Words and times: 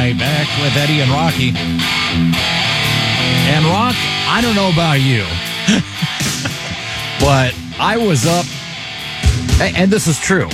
Back 0.00 0.48
with 0.62 0.74
Eddie 0.76 1.02
and 1.02 1.10
Rocky. 1.10 1.50
And 3.52 3.66
Rock, 3.66 3.94
I 4.28 4.40
don't 4.40 4.56
know 4.56 4.70
about 4.72 4.94
you, 4.94 5.20
but 7.20 7.54
I 7.78 7.98
was 7.98 8.26
up, 8.26 8.46
and 9.60 9.90
this 9.90 10.06
is 10.06 10.18
true. 10.18 10.48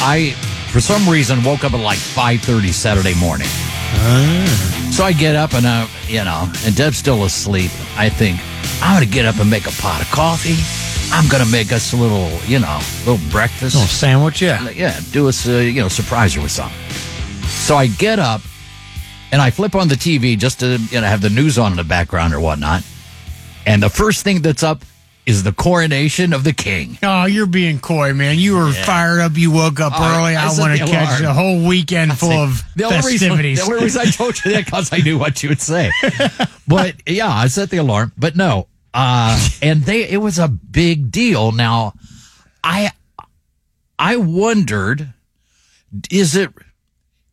I, 0.00 0.30
for 0.72 0.80
some 0.80 1.06
reason, 1.06 1.44
woke 1.44 1.64
up 1.64 1.74
at 1.74 1.80
like 1.80 1.98
five 1.98 2.40
thirty 2.40 2.72
Saturday 2.72 3.14
morning. 3.14 3.48
Ah. 3.50 4.88
So 4.90 5.04
I 5.04 5.12
get 5.12 5.36
up 5.36 5.52
and 5.52 5.66
I, 5.66 5.86
you 6.06 6.24
know, 6.24 6.50
and 6.64 6.74
Deb's 6.74 6.96
still 6.96 7.24
asleep. 7.24 7.70
I 7.94 8.08
think 8.08 8.40
I'm 8.82 8.94
gonna 8.94 9.04
get 9.04 9.26
up 9.26 9.38
and 9.38 9.50
make 9.50 9.66
a 9.66 9.82
pot 9.82 10.00
of 10.00 10.10
coffee. 10.10 10.56
I'm 11.12 11.28
gonna 11.28 11.50
make 11.50 11.72
us 11.72 11.92
a 11.92 11.96
little, 11.96 12.30
you 12.48 12.58
know, 12.58 12.80
little 13.04 13.20
breakfast. 13.30 13.74
Little 13.74 13.86
sandwich, 13.86 14.40
yeah. 14.40 14.66
Yeah, 14.70 14.98
do 15.12 15.28
us, 15.28 15.46
a, 15.46 15.62
you 15.62 15.82
know, 15.82 15.88
surprise 15.88 16.32
her 16.34 16.40
with 16.40 16.52
something. 16.52 16.78
So 17.48 17.76
I 17.76 17.88
get 17.88 18.18
up 18.18 18.40
and 19.32 19.40
I 19.42 19.50
flip 19.50 19.74
on 19.74 19.88
the 19.88 19.94
TV 19.94 20.38
just 20.38 20.60
to, 20.60 20.78
you 20.90 21.00
know, 21.00 21.06
have 21.06 21.20
the 21.20 21.30
news 21.30 21.58
on 21.58 21.72
in 21.72 21.76
the 21.76 21.84
background 21.84 22.32
or 22.34 22.40
whatnot. 22.40 22.82
And 23.66 23.82
the 23.82 23.90
first 23.90 24.24
thing 24.24 24.40
that's 24.42 24.62
up 24.62 24.82
is 25.26 25.42
the 25.42 25.52
coronation 25.52 26.32
of 26.32 26.42
the 26.42 26.54
king. 26.54 26.96
Oh, 27.02 27.26
you're 27.26 27.46
being 27.46 27.78
coy, 27.80 28.14
man. 28.14 28.38
You 28.38 28.56
were 28.56 28.72
fired 28.72 29.20
up. 29.20 29.36
You 29.36 29.50
woke 29.50 29.78
up 29.78 29.92
Oh, 29.94 30.02
early. 30.02 30.34
I 30.34 30.46
I, 30.46 30.58
want 30.58 30.78
to 30.78 30.86
catch 30.86 31.20
a 31.20 31.34
whole 31.34 31.66
weekend 31.68 32.18
full 32.18 32.32
of 32.32 32.62
The 32.76 32.84
only, 32.84 32.96
reason, 32.96 33.28
festivities. 33.28 33.58
the 33.58 33.70
only 33.72 33.84
reason 33.84 34.00
I 34.00 34.04
told 34.10 34.42
you 34.42 34.52
that 34.52 34.64
because 34.64 34.90
I 34.90 34.98
knew 34.98 35.18
what 35.18 35.42
you 35.42 35.50
would 35.50 35.60
say. 35.60 35.90
but 36.66 36.94
yeah, 37.06 37.28
I 37.28 37.48
set 37.48 37.68
the 37.68 37.76
alarm. 37.76 38.12
But 38.16 38.36
no, 38.36 38.68
uh, 38.94 39.38
and 39.60 39.82
they 39.82 40.08
it 40.08 40.16
was 40.22 40.38
a 40.38 40.48
big 40.48 41.10
deal. 41.10 41.52
Now, 41.52 41.92
I 42.64 42.92
I 43.98 44.16
wondered, 44.16 45.12
is 46.10 46.36
it 46.36 46.50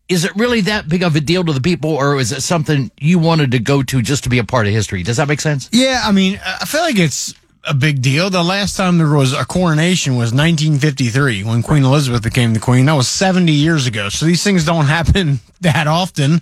is 0.08 0.26
it 0.26 0.36
really 0.36 0.62
that 0.62 0.88
big 0.88 1.04
of 1.04 1.16
a 1.16 1.20
deal 1.20 1.44
to 1.44 1.54
the 1.54 1.62
people, 1.62 1.92
or 1.92 2.20
is 2.20 2.32
it 2.32 2.42
something 2.42 2.92
you 3.00 3.18
wanted 3.20 3.52
to 3.52 3.60
go 3.60 3.82
to 3.84 4.02
just 4.02 4.24
to 4.24 4.30
be 4.30 4.38
a 4.38 4.44
part 4.44 4.68
of 4.68 4.74
history? 4.74 5.04
Does 5.04 5.18
that 5.18 5.28
make 5.28 5.42
sense? 5.42 5.70
Yeah, 5.72 6.02
I 6.04 6.12
mean, 6.12 6.40
I 6.46 6.66
feel 6.66 6.82
like 6.82 7.00
it's 7.00 7.34
a 7.64 7.74
big 7.74 8.02
deal. 8.02 8.30
The 8.30 8.44
last 8.44 8.78
time 8.78 8.98
there 8.98 9.10
was 9.10 9.34
a 9.34 9.46
coronation 9.46 10.14
was 10.14 10.32
1953 10.32 11.44
when 11.44 11.64
Queen 11.64 11.84
Elizabeth 11.84 12.22
became 12.22 12.54
the 12.54 12.60
queen. 12.60 12.86
That 12.86 12.94
was 12.94 13.08
70 13.08 13.52
years 13.52 13.88
ago. 13.88 14.10
So 14.10 14.26
these 14.26 14.44
things 14.44 14.66
don't 14.66 14.86
happen 14.98 15.40
that 15.62 15.88
often. 15.88 16.42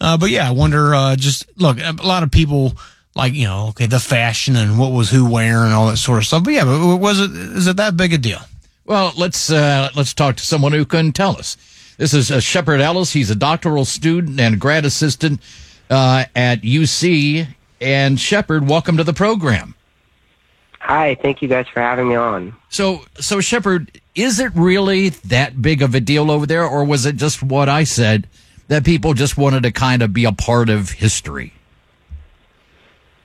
Uh, 0.00 0.18
but 0.18 0.30
yeah, 0.30 0.48
I 0.48 0.50
wonder, 0.50 0.94
uh, 0.94 1.16
just 1.16 1.46
look, 1.56 1.78
a 1.78 1.92
lot 2.02 2.24
of 2.24 2.32
people 2.32 2.72
like, 3.14 3.32
you 3.34 3.44
know, 3.44 3.68
okay, 3.68 3.86
the 3.86 4.00
fashion 4.00 4.56
and 4.56 4.78
what 4.78 4.90
was 4.90 5.10
who 5.10 5.30
wearing 5.30 5.66
and 5.66 5.72
all 5.72 5.86
that 5.86 5.98
sort 5.98 6.18
of 6.18 6.26
stuff. 6.26 6.42
But 6.42 6.54
yeah, 6.54 6.64
but 6.64 6.96
was 6.96 7.20
it, 7.20 7.30
is 7.30 7.66
it 7.68 7.76
that 7.76 7.96
big 7.96 8.12
a 8.12 8.18
deal? 8.18 8.40
Well, 8.84 9.12
let's 9.16 9.50
uh, 9.50 9.88
let's 9.94 10.12
talk 10.12 10.36
to 10.36 10.42
someone 10.42 10.72
who 10.72 10.84
can 10.84 11.12
tell 11.12 11.36
us. 11.36 11.56
This 11.96 12.12
is 12.12 12.30
uh, 12.30 12.40
Shepherd 12.40 12.80
Ellis. 12.80 13.12
He's 13.12 13.30
a 13.30 13.36
doctoral 13.36 13.84
student 13.84 14.40
and 14.40 14.60
grad 14.60 14.84
assistant 14.84 15.40
uh, 15.88 16.24
at 16.34 16.62
UC. 16.62 17.46
And 17.80 18.18
Shepherd, 18.18 18.68
welcome 18.68 18.96
to 18.96 19.04
the 19.04 19.12
program. 19.12 19.74
Hi, 20.80 21.14
thank 21.14 21.40
you 21.40 21.48
guys 21.48 21.66
for 21.68 21.80
having 21.80 22.08
me 22.08 22.14
on. 22.14 22.54
So, 22.68 23.04
so 23.18 23.40
Shepherd, 23.40 24.00
is 24.14 24.40
it 24.40 24.52
really 24.54 25.10
that 25.10 25.62
big 25.62 25.82
of 25.82 25.94
a 25.94 26.00
deal 26.00 26.30
over 26.30 26.46
there, 26.46 26.66
or 26.66 26.84
was 26.84 27.06
it 27.06 27.16
just 27.16 27.42
what 27.42 27.68
I 27.68 27.84
said 27.84 28.28
that 28.68 28.84
people 28.84 29.14
just 29.14 29.38
wanted 29.38 29.62
to 29.62 29.72
kind 29.72 30.02
of 30.02 30.12
be 30.12 30.24
a 30.24 30.32
part 30.32 30.68
of 30.68 30.90
history? 30.90 31.54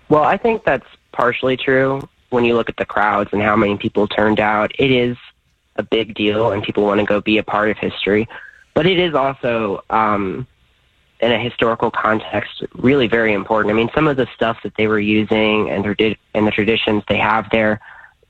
Well, 0.09 0.23
I 0.23 0.37
think 0.37 0.63
that's 0.63 0.85
partially 1.11 1.57
true 1.57 2.07
when 2.29 2.45
you 2.45 2.55
look 2.55 2.69
at 2.69 2.77
the 2.77 2.85
crowds 2.85 3.31
and 3.33 3.41
how 3.41 3.55
many 3.55 3.77
people 3.77 4.07
turned 4.07 4.39
out. 4.39 4.71
It 4.79 4.91
is 4.91 5.17
a 5.75 5.83
big 5.83 6.13
deal, 6.13 6.51
and 6.51 6.63
people 6.63 6.83
want 6.83 6.99
to 6.99 7.05
go 7.05 7.19
be 7.19 7.39
a 7.39 7.43
part 7.43 7.69
of 7.69 7.77
history. 7.77 8.27
But 8.79 8.87
it 8.87 8.97
is 8.97 9.13
also, 9.13 9.83
um, 9.89 10.47
in 11.19 11.33
a 11.33 11.37
historical 11.37 11.91
context, 11.91 12.63
really 12.75 13.07
very 13.07 13.33
important. 13.33 13.73
I 13.73 13.75
mean, 13.75 13.89
some 13.93 14.07
of 14.07 14.15
the 14.15 14.25
stuff 14.33 14.57
that 14.63 14.73
they 14.77 14.87
were 14.87 15.01
using 15.01 15.69
and, 15.69 15.83
tradi- 15.83 16.15
and 16.33 16.47
the 16.47 16.51
traditions 16.51 17.03
they 17.09 17.17
have 17.17 17.49
there 17.51 17.81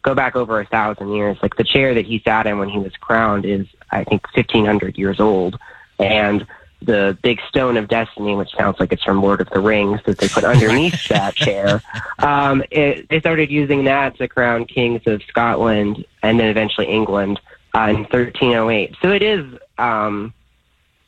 go 0.01 0.15
back 0.15 0.35
over 0.35 0.59
a 0.59 0.65
thousand 0.65 1.13
years. 1.13 1.37
Like 1.43 1.55
the 1.57 1.63
chair 1.63 1.93
that 1.93 2.07
he 2.07 2.19
sat 2.25 2.47
in 2.47 2.57
when 2.57 2.67
he 2.67 2.79
was 2.79 2.93
crowned 2.93 3.45
is, 3.45 3.67
I 3.91 4.03
think, 4.03 4.25
1,500 4.35 4.97
years 4.97 5.19
old. 5.19 5.59
And 5.99 6.47
the 6.81 7.15
big 7.21 7.41
stone 7.47 7.77
of 7.77 7.87
destiny, 7.87 8.35
which 8.35 8.49
sounds 8.57 8.79
like 8.79 8.91
it's 8.91 9.03
from 9.03 9.21
Lord 9.21 9.41
of 9.41 9.51
the 9.51 9.59
Rings, 9.59 9.99
that 10.07 10.17
they 10.17 10.29
put 10.29 10.43
underneath 10.55 11.09
that 11.09 11.35
chair. 11.35 11.79
Um, 12.17 12.63
it, 12.71 13.07
they 13.09 13.19
started 13.19 13.51
using 13.51 13.83
that 13.83 14.17
to 14.17 14.27
crown 14.27 14.65
kings 14.65 15.03
of 15.05 15.21
Scotland 15.29 16.03
and 16.23 16.39
then 16.39 16.47
eventually 16.47 16.87
England 16.87 17.39
uh, 17.75 17.89
in 17.91 17.97
1308. 17.97 18.95
So 18.99 19.11
it 19.11 19.21
is, 19.21 19.45
um, 19.77 20.33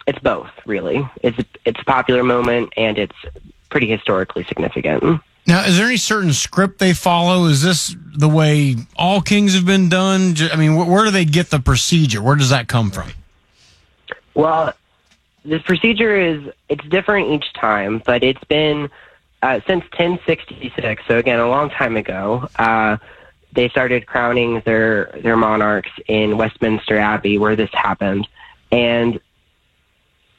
it's 0.08 0.20
both 0.20 0.50
really. 0.66 1.08
It's 1.22 1.38
it's 1.66 1.80
a 1.80 1.86
popular 1.86 2.24
moment 2.24 2.74
and 2.78 2.98
it's 2.98 3.16
pretty 3.70 3.88
historically 3.88 4.44
significant. 4.46 5.22
Now, 5.48 5.64
is 5.64 5.78
there 5.78 5.88
any 5.88 5.98
certain 5.98 6.34
script 6.34 6.80
they 6.80 6.94
follow? 6.94 7.46
Is 7.46 7.64
this 7.64 7.96
the 8.16 8.30
way 8.30 8.76
all 8.96 9.22
kings 9.22 9.56
have 9.56 9.66
been 9.66 9.90
done? 9.90 10.36
I 10.52 10.56
mean, 10.56 10.76
wh- 10.76 10.88
where 10.88 11.06
do 11.06 11.12
they 11.12 11.26
get 11.26 11.50
the 11.50 11.60
procedure? 11.60 12.22
Where 12.22 12.36
does 12.36 12.50
that 12.52 12.68
come 12.68 12.92
from? 12.92 13.12
Well, 14.36 14.74
the 15.44 15.60
procedure 15.60 16.16
is 16.16 16.54
it's 16.70 16.86
different 16.86 17.32
each 17.32 17.54
time, 17.54 18.02
but 18.06 18.24
it's 18.24 18.44
been 18.46 18.90
uh, 19.42 19.60
since 19.66 19.84
1066. 19.98 21.04
So 21.08 21.18
again, 21.18 21.40
a 21.40 21.50
long 21.50 21.70
time 21.72 21.98
ago, 21.98 22.48
uh, 22.58 22.98
they 23.54 23.68
started 23.70 24.06
crowning 24.06 24.62
their 24.66 25.06
their 25.24 25.36
monarchs 25.36 25.92
in 26.08 26.38
Westminster 26.38 26.98
Abbey, 26.98 27.38
where 27.38 27.56
this 27.56 27.72
happened, 27.74 28.28
and 28.72 29.20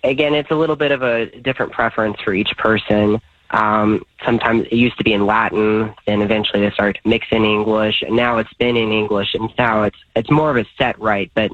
again, 0.04 0.34
it's 0.34 0.50
a 0.50 0.54
little 0.54 0.76
bit 0.76 0.92
of 0.92 1.02
a 1.02 1.26
different 1.40 1.72
preference 1.72 2.18
for 2.20 2.34
each 2.34 2.50
person. 2.56 3.20
Um, 3.50 4.04
sometimes 4.24 4.66
it 4.66 4.74
used 4.74 4.96
to 4.98 5.04
be 5.04 5.12
in 5.12 5.26
Latin, 5.26 5.94
then 6.06 6.22
eventually 6.22 6.60
they 6.62 6.70
started 6.70 7.00
to 7.02 7.08
mix 7.08 7.26
in 7.30 7.44
English, 7.44 8.02
and 8.02 8.16
now 8.16 8.38
it's 8.38 8.52
been 8.54 8.76
in 8.76 8.92
English, 8.92 9.34
and 9.34 9.52
now 9.58 9.82
it's 9.82 9.98
it's 10.16 10.30
more 10.30 10.50
of 10.50 10.56
a 10.56 10.66
set 10.78 10.98
right, 10.98 11.30
but 11.34 11.50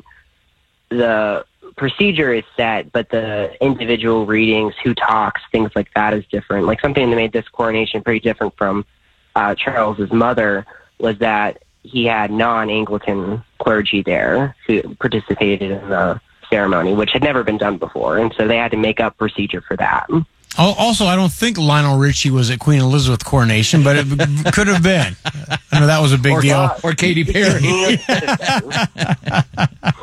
the 0.90 1.44
procedure 1.76 2.32
is 2.32 2.44
set, 2.56 2.92
but 2.92 3.10
the 3.10 3.52
individual 3.62 4.26
readings, 4.26 4.74
who 4.82 4.94
talks, 4.94 5.40
things 5.52 5.70
like 5.74 5.92
that 5.94 6.14
is 6.14 6.24
different. 6.30 6.66
Like 6.66 6.80
something 6.80 7.10
that 7.10 7.16
made 7.16 7.32
this 7.32 7.48
coronation 7.48 8.02
pretty 8.02 8.20
different 8.20 8.56
from 8.56 8.84
uh, 9.34 9.54
Charles's 9.54 10.12
mother 10.12 10.66
was 10.98 11.18
that 11.18 11.62
he 11.82 12.04
had 12.04 12.30
non-Anglican 12.30 13.42
clergy 13.58 14.02
there 14.02 14.54
who 14.66 14.94
participated 14.96 15.70
in 15.70 15.88
the 15.88 16.20
ceremony, 16.50 16.94
which 16.94 17.10
had 17.12 17.22
never 17.22 17.42
been 17.44 17.58
done 17.58 17.78
before, 17.78 18.18
and 18.18 18.32
so 18.36 18.46
they 18.48 18.56
had 18.56 18.70
to 18.72 18.76
make 18.76 19.00
up 19.00 19.16
procedure 19.16 19.60
for 19.60 19.76
that. 19.76 20.06
Also, 20.56 21.04
I 21.06 21.14
don't 21.14 21.30
think 21.32 21.56
Lionel 21.56 21.98
Richie 21.98 22.30
was 22.30 22.50
at 22.50 22.58
Queen 22.58 22.80
Elizabeth 22.80 23.24
coronation, 23.24 23.84
but 23.84 23.96
it 23.96 24.06
could 24.52 24.66
have 24.66 24.82
been. 24.82 25.14
I 25.70 25.78
know 25.80 25.86
that 25.86 26.00
was 26.00 26.12
a 26.12 26.18
big 26.18 26.32
Or, 26.32 26.40
deal. 26.40 26.70
or 26.82 26.92
Katy 26.94 27.24
Perry. 27.24 27.98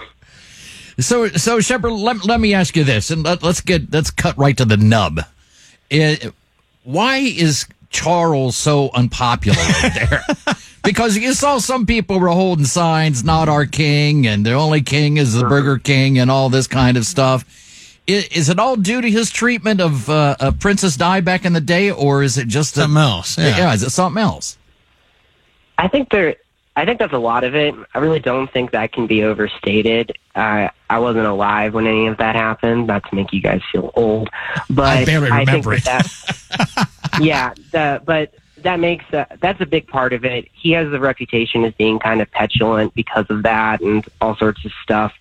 So, 0.98 1.28
so 1.28 1.60
Shepherd, 1.60 1.92
let, 1.92 2.24
let 2.24 2.40
me 2.40 2.54
ask 2.54 2.74
you 2.78 2.86
this, 2.86 3.12
and 3.12 3.22
let, 3.24 3.44
let's 3.44 3.60
get 3.60 3.92
let's 3.92 4.12
cut 4.12 4.38
right 4.38 4.56
to 4.56 4.64
the 4.64 4.78
nub. 4.78 5.20
It, 5.90 6.34
why 6.84 7.18
is 7.18 7.66
Charles 7.96 8.58
so 8.58 8.90
unpopular 8.94 9.58
over 9.58 9.90
there? 9.90 10.24
because 10.84 11.18
you 11.18 11.34
saw 11.34 11.58
some 11.60 11.86
people 11.86 12.20
were 12.20 12.28
holding 12.28 12.66
signs, 12.66 13.24
"Not 13.24 13.48
our 13.50 13.66
king," 13.66 14.28
and 14.28 14.46
the 14.46 14.54
only 14.54 14.82
king 14.82 15.18
is 15.18 15.34
the 15.34 15.46
Burger 15.48 15.78
King, 15.78 16.20
and 16.20 16.30
all 16.30 16.50
this 16.50 16.68
kind 16.68 16.98
of 16.98 17.06
stuff. 17.06 17.46
Is, 18.06 18.28
is 18.28 18.50
it 18.50 18.60
all 18.60 18.76
due 18.76 19.02
to 19.02 19.10
his 19.10 19.32
treatment 19.32 19.82
of, 19.82 20.10
uh, 20.10 20.36
of 20.40 20.60
Princess 20.60 20.96
Di 20.96 21.22
back 21.22 21.44
in 21.46 21.54
the 21.54 21.62
day, 21.62 21.90
or 21.90 22.22
is 22.22 22.38
it 22.38 22.48
just 22.48 22.78
a- 22.78 22.82
Something 22.82 22.98
else, 23.02 23.38
yeah. 23.38 23.74
is 23.74 23.82
it 23.82 23.90
something 23.90 24.22
else? 24.22 24.58
I 25.78 25.88
think 25.88 26.10
there. 26.12 26.36
I 26.78 26.86
think 26.86 27.00
that's 27.00 27.14
a 27.14 27.18
lot 27.18 27.44
of 27.44 27.56
it. 27.56 27.74
I 27.94 28.00
really 28.00 28.20
don't 28.20 28.52
think 28.52 28.72
that 28.72 28.92
can 28.92 29.08
be 29.08 29.24
overstated. 29.24 30.18
Uh, 30.36 30.70
I 30.90 31.00
wasn't 31.00 31.26
alive 31.26 31.74
when 31.74 31.88
any 31.88 32.08
of 32.08 32.18
that 32.18 32.36
happened. 32.36 32.88
Not 32.88 33.08
to 33.10 33.16
make 33.16 33.32
you 33.32 33.42
guys 33.42 33.62
feel 33.72 33.92
old, 33.96 34.30
but 34.70 34.98
I 34.98 35.06
barely 35.06 35.30
think 35.30 35.48
remember 35.48 35.78
that 35.78 36.04
that- 36.50 36.90
yeah, 37.22 37.54
the, 37.72 38.02
but 38.04 38.34
that 38.58 38.80
makes 38.80 39.06
uh, 39.14 39.26
that's 39.40 39.62
a 39.62 39.66
big 39.66 39.88
part 39.88 40.12
of 40.12 40.26
it. 40.26 40.48
He 40.54 40.72
has 40.72 40.92
the 40.92 41.00
reputation 41.00 41.64
as 41.64 41.74
being 41.76 41.98
kind 42.00 42.22
of 42.22 42.30
petulant 42.32 42.94
because 42.94 43.26
of 43.30 43.44
that 43.44 43.80
and 43.82 44.06
all 44.20 44.36
sorts 44.36 44.66
of 44.66 44.72
stuff. 44.84 45.14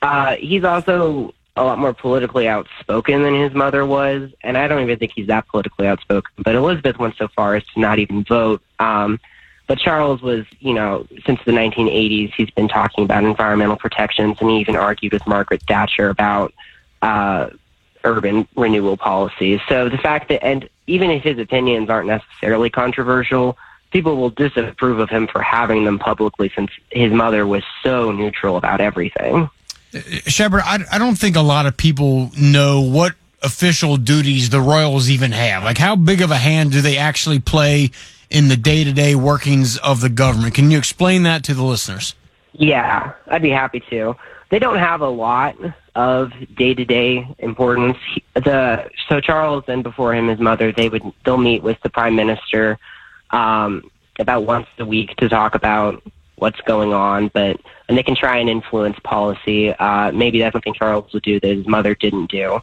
Uh, 0.00 0.36
he's 0.36 0.64
also 0.64 1.34
a 1.56 1.64
lot 1.64 1.78
more 1.78 1.94
politically 1.94 2.46
outspoken 2.48 3.22
than 3.22 3.34
his 3.34 3.52
mother 3.54 3.86
was, 3.86 4.30
and 4.42 4.56
I 4.58 4.68
don't 4.68 4.82
even 4.82 4.98
think 4.98 5.12
he's 5.14 5.28
that 5.28 5.48
politically 5.48 5.86
outspoken. 5.86 6.30
But 6.38 6.54
Elizabeth 6.54 6.98
went 6.98 7.16
so 7.16 7.28
far 7.28 7.54
as 7.54 7.64
to 7.68 7.80
not 7.80 7.98
even 7.98 8.24
vote. 8.24 8.60
Um, 8.78 9.18
but 9.66 9.78
Charles 9.78 10.20
was, 10.20 10.44
you 10.60 10.74
know, 10.74 11.06
since 11.24 11.40
the 11.44 11.52
1980s, 11.52 12.34
he's 12.34 12.50
been 12.50 12.68
talking 12.68 13.04
about 13.04 13.24
environmental 13.24 13.76
protections, 13.76 14.36
and 14.40 14.50
he 14.50 14.58
even 14.58 14.76
argued 14.76 15.12
with 15.12 15.26
Margaret 15.26 15.62
Thatcher 15.66 16.10
about 16.10 16.52
uh, 17.00 17.48
urban 18.04 18.46
renewal 18.56 18.96
policies. 18.96 19.60
So 19.68 19.88
the 19.88 19.98
fact 19.98 20.28
that, 20.28 20.44
and 20.44 20.68
even 20.86 21.10
if 21.10 21.22
his 21.22 21.38
opinions 21.38 21.88
aren't 21.88 22.08
necessarily 22.08 22.68
controversial, 22.68 23.56
people 23.90 24.16
will 24.16 24.30
disapprove 24.30 24.98
of 24.98 25.08
him 25.08 25.26
for 25.26 25.40
having 25.40 25.84
them 25.84 25.98
publicly 25.98 26.52
since 26.54 26.70
his 26.90 27.12
mother 27.12 27.46
was 27.46 27.62
so 27.82 28.12
neutral 28.12 28.56
about 28.56 28.80
everything. 28.80 29.48
Shepherd, 30.26 30.62
I, 30.64 30.80
I 30.92 30.98
don't 30.98 31.16
think 31.16 31.36
a 31.36 31.42
lot 31.42 31.66
of 31.66 31.76
people 31.76 32.30
know 32.38 32.82
what 32.82 33.14
official 33.42 33.96
duties 33.96 34.50
the 34.50 34.60
Royals 34.60 35.08
even 35.08 35.32
have. 35.32 35.62
Like, 35.62 35.78
how 35.78 35.96
big 35.96 36.20
of 36.20 36.30
a 36.30 36.36
hand 36.36 36.72
do 36.72 36.80
they 36.80 36.96
actually 36.96 37.38
play 37.38 37.92
in 38.30 38.48
the 38.48 38.56
day 38.56 38.84
to 38.84 38.92
day 38.92 39.14
workings 39.14 39.76
of 39.78 40.00
the 40.00 40.08
government? 40.08 40.54
Can 40.54 40.70
you 40.70 40.78
explain 40.78 41.22
that 41.24 41.44
to 41.44 41.54
the 41.54 41.62
listeners? 41.62 42.14
Yeah, 42.52 43.12
I'd 43.28 43.42
be 43.42 43.50
happy 43.50 43.80
to. 43.90 44.16
They 44.50 44.58
don't 44.58 44.78
have 44.78 45.00
a 45.00 45.08
lot 45.08 45.56
of 45.94 46.32
day 46.56 46.74
to 46.74 46.84
day 46.84 47.26
importance. 47.38 47.98
The 48.34 48.88
so 49.08 49.20
Charles 49.20 49.64
and 49.68 49.82
before 49.82 50.14
him 50.14 50.28
his 50.28 50.38
mother 50.38 50.72
they 50.72 50.88
would 50.88 51.02
they'll 51.24 51.36
meet 51.36 51.62
with 51.62 51.80
the 51.82 51.90
prime 51.90 52.14
minister 52.14 52.78
um, 53.30 53.90
about 54.18 54.44
once 54.44 54.66
a 54.78 54.84
week 54.84 55.16
to 55.16 55.28
talk 55.28 55.54
about 55.54 56.02
what's 56.36 56.60
going 56.62 56.92
on, 56.92 57.28
but 57.28 57.60
and 57.88 57.96
they 57.98 58.02
can 58.02 58.16
try 58.16 58.38
and 58.38 58.48
influence 58.48 58.98
policy. 59.04 59.70
Uh, 59.70 60.10
maybe 60.12 60.38
that's 60.38 60.52
something 60.52 60.74
Charles 60.74 61.12
would 61.12 61.22
do 61.22 61.38
that 61.40 61.56
his 61.56 61.66
mother 61.66 61.94
didn't 61.94 62.30
do. 62.30 62.60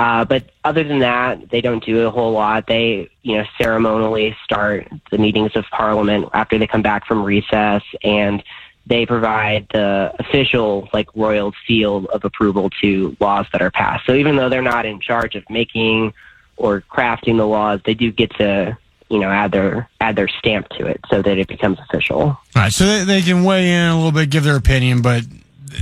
Uh, 0.00 0.24
but 0.24 0.44
other 0.64 0.82
than 0.82 1.00
that, 1.00 1.50
they 1.50 1.60
don't 1.60 1.84
do 1.84 2.06
a 2.06 2.10
whole 2.10 2.32
lot. 2.32 2.66
They, 2.66 3.10
you 3.20 3.36
know, 3.36 3.44
ceremonially 3.60 4.34
start 4.42 4.88
the 5.10 5.18
meetings 5.18 5.54
of 5.56 5.66
Parliament 5.70 6.26
after 6.32 6.56
they 6.56 6.66
come 6.66 6.80
back 6.80 7.06
from 7.06 7.22
recess, 7.22 7.82
and 8.02 8.42
they 8.86 9.04
provide 9.04 9.66
the 9.74 10.14
official, 10.18 10.88
like, 10.94 11.14
royal 11.14 11.52
seal 11.66 12.06
of 12.14 12.24
approval 12.24 12.70
to 12.80 13.14
laws 13.20 13.44
that 13.52 13.60
are 13.60 13.70
passed. 13.70 14.06
So 14.06 14.14
even 14.14 14.36
though 14.36 14.48
they're 14.48 14.62
not 14.62 14.86
in 14.86 15.00
charge 15.00 15.34
of 15.34 15.44
making 15.50 16.14
or 16.56 16.80
crafting 16.80 17.36
the 17.36 17.46
laws, 17.46 17.80
they 17.84 17.92
do 17.92 18.10
get 18.10 18.30
to 18.38 18.78
you 19.10 19.18
know 19.18 19.28
add 19.28 19.52
their 19.52 19.90
add 20.00 20.16
their 20.16 20.28
stamp 20.28 20.68
to 20.70 20.86
it 20.86 21.00
so 21.10 21.20
that 21.20 21.36
it 21.36 21.46
becomes 21.48 21.78
official. 21.78 22.20
All 22.20 22.38
right, 22.54 22.72
so 22.72 22.86
they, 22.86 23.04
they 23.04 23.20
can 23.22 23.44
weigh 23.44 23.70
in 23.70 23.90
a 23.90 23.96
little 23.96 24.12
bit, 24.12 24.30
give 24.30 24.44
their 24.44 24.56
opinion, 24.56 25.02
but 25.02 25.24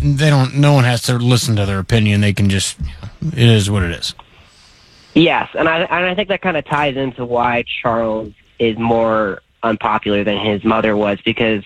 they 0.03 0.31
don't. 0.31 0.55
No 0.55 0.73
one 0.73 0.85
has 0.85 1.03
to 1.03 1.15
listen 1.19 1.57
to 1.57 1.67
their 1.67 1.79
opinion. 1.79 2.21
They 2.21 2.33
can 2.33 2.49
just. 2.49 2.79
It 3.23 3.39
is 3.39 3.71
what 3.71 3.83
it 3.83 3.91
is. 3.91 4.15
Yes, 5.15 5.49
and 5.55 5.69
I 5.69 5.81
and 5.81 6.07
I 6.07 6.15
think 6.15 6.29
that 6.29 6.43
kind 6.43 6.57
of 6.57 6.65
ties 6.65 6.97
into 6.97 7.25
why 7.25 7.65
Charles 7.83 8.33
is 8.59 8.79
more 8.79 9.43
unpopular 9.63 10.25
than 10.25 10.39
his 10.45 10.65
mother 10.65 10.97
was 10.97 11.19
because 11.25 11.65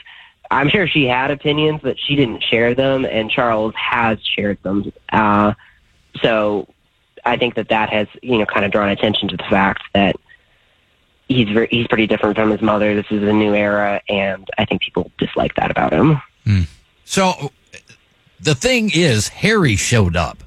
I'm 0.51 0.69
sure 0.69 0.87
she 0.87 1.05
had 1.05 1.31
opinions, 1.31 1.81
but 1.83 1.99
she 1.99 2.17
didn't 2.17 2.43
share 2.43 2.75
them, 2.75 3.05
and 3.05 3.31
Charles 3.31 3.75
has 3.75 4.19
shared 4.25 4.63
them. 4.63 4.93
Uh, 5.11 5.55
so 6.23 6.69
I 7.25 7.37
think 7.37 7.57
that 7.57 7.69
that 7.69 7.91
has 7.91 8.07
you 8.23 8.39
know 8.39 8.47
kind 8.47 8.65
of 8.65 8.73
drawn 8.73 8.89
attention 8.89 9.29
to 9.29 9.37
the 9.37 9.45
fact 9.45 9.83
that 9.95 10.17
he's 11.29 11.49
very, 11.49 11.69
he's 11.71 11.87
pretty 11.89 12.07
different 12.07 12.37
from 12.37 12.51
his 12.51 12.63
mother. 12.63 12.95
This 12.95 13.07
is 13.11 13.23
a 13.23 13.33
new 13.33 13.55
era, 13.55 14.01
and 14.09 14.49
I 14.59 14.65
think 14.65 14.83
people 14.83 15.11
dislike 15.19 15.55
that 15.57 15.71
about 15.71 15.93
him. 15.93 16.23
Mm. 16.47 16.67
So 17.05 17.51
the 18.43 18.55
thing 18.55 18.91
is, 18.93 19.29
Harry 19.29 19.77
showed 19.77 20.17
up. 20.17 20.43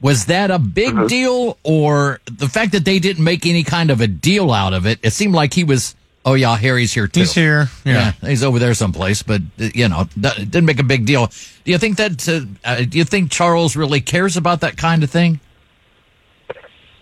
Was 0.00 0.26
that 0.26 0.50
a 0.50 0.58
big 0.58 0.94
uh-huh. 0.94 1.08
deal, 1.08 1.58
or 1.64 2.20
the 2.26 2.48
fact 2.48 2.72
that 2.72 2.84
they 2.84 2.98
didn't 2.98 3.24
make 3.24 3.46
any 3.46 3.64
kind 3.64 3.90
of 3.90 4.00
a 4.00 4.06
deal 4.06 4.52
out 4.52 4.72
of 4.72 4.86
it? 4.86 5.00
It 5.02 5.12
seemed 5.12 5.34
like 5.34 5.54
he 5.54 5.64
was. 5.64 5.94
Oh 6.24 6.34
yeah, 6.34 6.56
Harry's 6.56 6.92
here 6.92 7.08
too. 7.08 7.20
He's 7.20 7.32
here. 7.32 7.68
Yeah, 7.84 8.12
yeah 8.22 8.28
he's 8.28 8.44
over 8.44 8.58
there 8.58 8.74
someplace. 8.74 9.22
But 9.22 9.42
you 9.56 9.88
know, 9.88 10.06
it 10.16 10.50
didn't 10.50 10.66
make 10.66 10.78
a 10.78 10.84
big 10.84 11.04
deal. 11.04 11.26
Do 11.64 11.72
you 11.72 11.78
think 11.78 11.96
that? 11.96 12.28
Uh, 12.28 12.42
uh, 12.64 12.84
do 12.84 12.98
you 12.98 13.04
think 13.04 13.30
Charles 13.30 13.76
really 13.76 14.00
cares 14.00 14.36
about 14.36 14.60
that 14.60 14.76
kind 14.76 15.02
of 15.02 15.10
thing? 15.10 15.40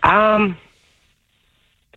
Um, 0.03 0.57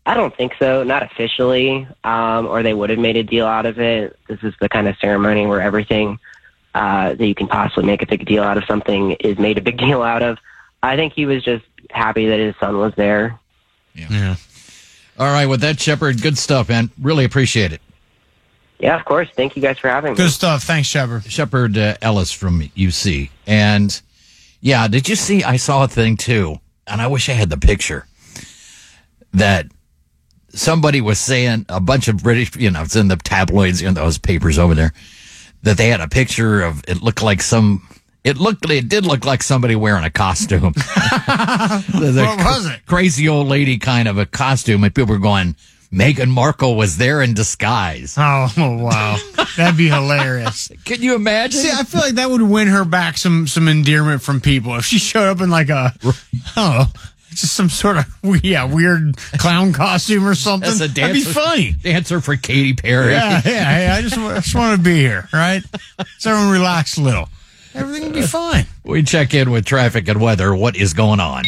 I 0.05 0.15
don't 0.15 0.35
think 0.35 0.53
so, 0.57 0.83
not 0.83 1.03
officially, 1.03 1.87
um, 2.03 2.47
or 2.47 2.63
they 2.63 2.73
would 2.73 2.89
have 2.89 2.99
made 2.99 3.15
a 3.15 3.23
deal 3.23 3.45
out 3.45 3.65
of 3.65 3.79
it. 3.79 4.17
This 4.27 4.39
is 4.41 4.53
the 4.59 4.67
kind 4.67 4.87
of 4.87 4.97
ceremony 4.97 5.45
where 5.45 5.61
everything 5.61 6.19
uh, 6.75 7.13
that 7.13 7.25
you 7.25 7.35
can 7.35 7.47
possibly 7.47 7.85
make 7.85 8.01
a 8.01 8.05
big 8.05 8.25
deal 8.25 8.43
out 8.43 8.57
of 8.57 8.65
something 8.65 9.11
is 9.13 9.37
made 9.37 9.57
a 9.57 9.61
big 9.61 9.77
deal 9.85 10.01
out 10.01 10.21
of. 10.21 10.37
I 10.81 10.95
think 10.95 11.13
he 11.13 11.25
was 11.25 11.43
just 11.43 11.65
happy 11.89 12.27
that 12.27 12.39
his 12.39 12.55
son 12.59 12.77
was 12.77 12.93
there. 12.95 13.39
Yeah. 13.93 14.07
yeah. 14.09 14.35
All 15.17 15.27
right, 15.27 15.47
with 15.47 15.61
that, 15.61 15.79
Shepherd, 15.79 16.21
good 16.21 16.37
stuff, 16.37 16.69
man. 16.69 16.89
Really 17.01 17.25
appreciate 17.25 17.73
it. 17.73 17.81
Yeah, 18.79 18.97
of 18.97 19.03
course. 19.03 19.27
Thank 19.35 19.57
you 19.57 19.61
guys 19.61 19.77
for 19.77 19.89
having 19.89 20.13
me. 20.13 20.17
Good 20.17 20.31
stuff. 20.31 20.63
Thanks, 20.63 20.87
Shepherd. 20.87 21.25
Shepherd 21.25 21.77
uh, 21.77 21.97
Ellis 22.01 22.31
from 22.31 22.61
UC. 22.61 23.29
And 23.45 24.01
yeah, 24.61 24.87
did 24.87 25.09
you 25.09 25.17
see? 25.17 25.43
I 25.43 25.57
saw 25.57 25.83
a 25.83 25.87
thing 25.89 26.15
too, 26.15 26.59
and 26.87 27.01
I 27.01 27.07
wish 27.07 27.27
I 27.27 27.33
had 27.33 27.49
the 27.49 27.57
picture 27.57 28.07
that 29.33 29.67
somebody 30.49 31.01
was 31.01 31.19
saying 31.19 31.65
a 31.67 31.81
bunch 31.81 32.07
of 32.07 32.23
British, 32.23 32.55
you 32.55 32.71
know, 32.71 32.81
it's 32.83 32.95
in 32.95 33.09
the 33.09 33.17
tabloids 33.17 33.81
in 33.81 33.93
those 33.95 34.17
papers 34.17 34.57
over 34.57 34.73
there 34.73 34.93
that 35.63 35.77
they 35.77 35.89
had 35.89 36.01
a 36.01 36.07
picture 36.07 36.61
of 36.61 36.83
it 36.87 37.01
looked 37.01 37.21
like 37.21 37.41
some. 37.41 37.87
It 38.21 38.37
looked, 38.37 38.69
it 38.69 38.89
did 38.89 39.05
look 39.05 39.23
like 39.23 39.41
somebody 39.41 39.77
wearing 39.77 40.03
a 40.03 40.09
costume. 40.09 40.73
what 41.25 42.01
was 42.01 42.65
it? 42.65 42.85
Crazy 42.85 43.29
old 43.29 43.47
lady 43.47 43.77
kind 43.77 44.09
of 44.09 44.17
a 44.17 44.25
costume, 44.25 44.83
and 44.83 44.93
people 44.93 45.13
were 45.13 45.19
going, 45.19 45.55
Meghan 45.91 46.29
Markle 46.29 46.75
was 46.75 46.97
there 46.97 47.21
in 47.21 47.33
disguise. 47.33 48.15
Oh, 48.17 48.53
oh 48.57 48.77
wow. 48.77 49.17
That'd 49.57 49.77
be 49.77 49.87
hilarious. 49.87 50.71
Can 50.85 51.01
you 51.01 51.15
imagine? 51.15 51.61
See, 51.61 51.71
I 51.71 51.83
feel 51.83 52.01
like 52.01 52.15
that 52.15 52.29
would 52.29 52.41
win 52.41 52.67
her 52.67 52.85
back 52.85 53.17
some 53.17 53.47
some 53.47 53.67
endearment 53.67 54.21
from 54.21 54.39
people 54.39 54.75
if 54.75 54.85
she 54.85 54.99
showed 54.99 55.27
up 55.27 55.41
in 55.41 55.49
like 55.49 55.69
a 55.69 55.93
oh 56.55 56.91
just 57.41 57.53
some 57.53 57.69
sort 57.69 57.97
of 57.97 58.05
yeah 58.43 58.63
weird 58.63 59.17
clown 59.37 59.73
costume 59.73 60.27
or 60.27 60.35
something. 60.35 60.69
That's 60.69 60.81
a 60.81 60.87
dancer, 60.87 61.01
That'd 61.01 61.15
be 61.15 61.21
funny. 61.23 61.71
Dancer 61.73 62.21
for 62.21 62.35
Katy 62.35 62.73
Perry. 62.73 63.13
Yeah, 63.13 63.41
yeah. 63.45 63.63
Hey, 63.63 63.87
I 63.87 64.01
just, 64.01 64.17
I 64.17 64.35
just 64.35 64.55
want 64.55 64.77
to 64.77 64.83
be 64.83 64.97
here, 64.97 65.27
right? 65.33 65.61
So 66.17 66.31
everyone 66.31 66.51
relax 66.51 66.97
a 66.97 67.01
little. 67.01 67.29
Everything 67.75 68.07
will 68.07 68.13
be 68.13 68.21
fine. 68.23 68.65
We 68.83 69.03
check 69.03 69.33
in 69.33 69.51
with 69.51 69.65
traffic 69.65 70.07
and 70.07 70.19
weather. 70.19 70.55
What 70.55 70.75
is 70.75 70.93
going 70.93 71.19
on? 71.19 71.43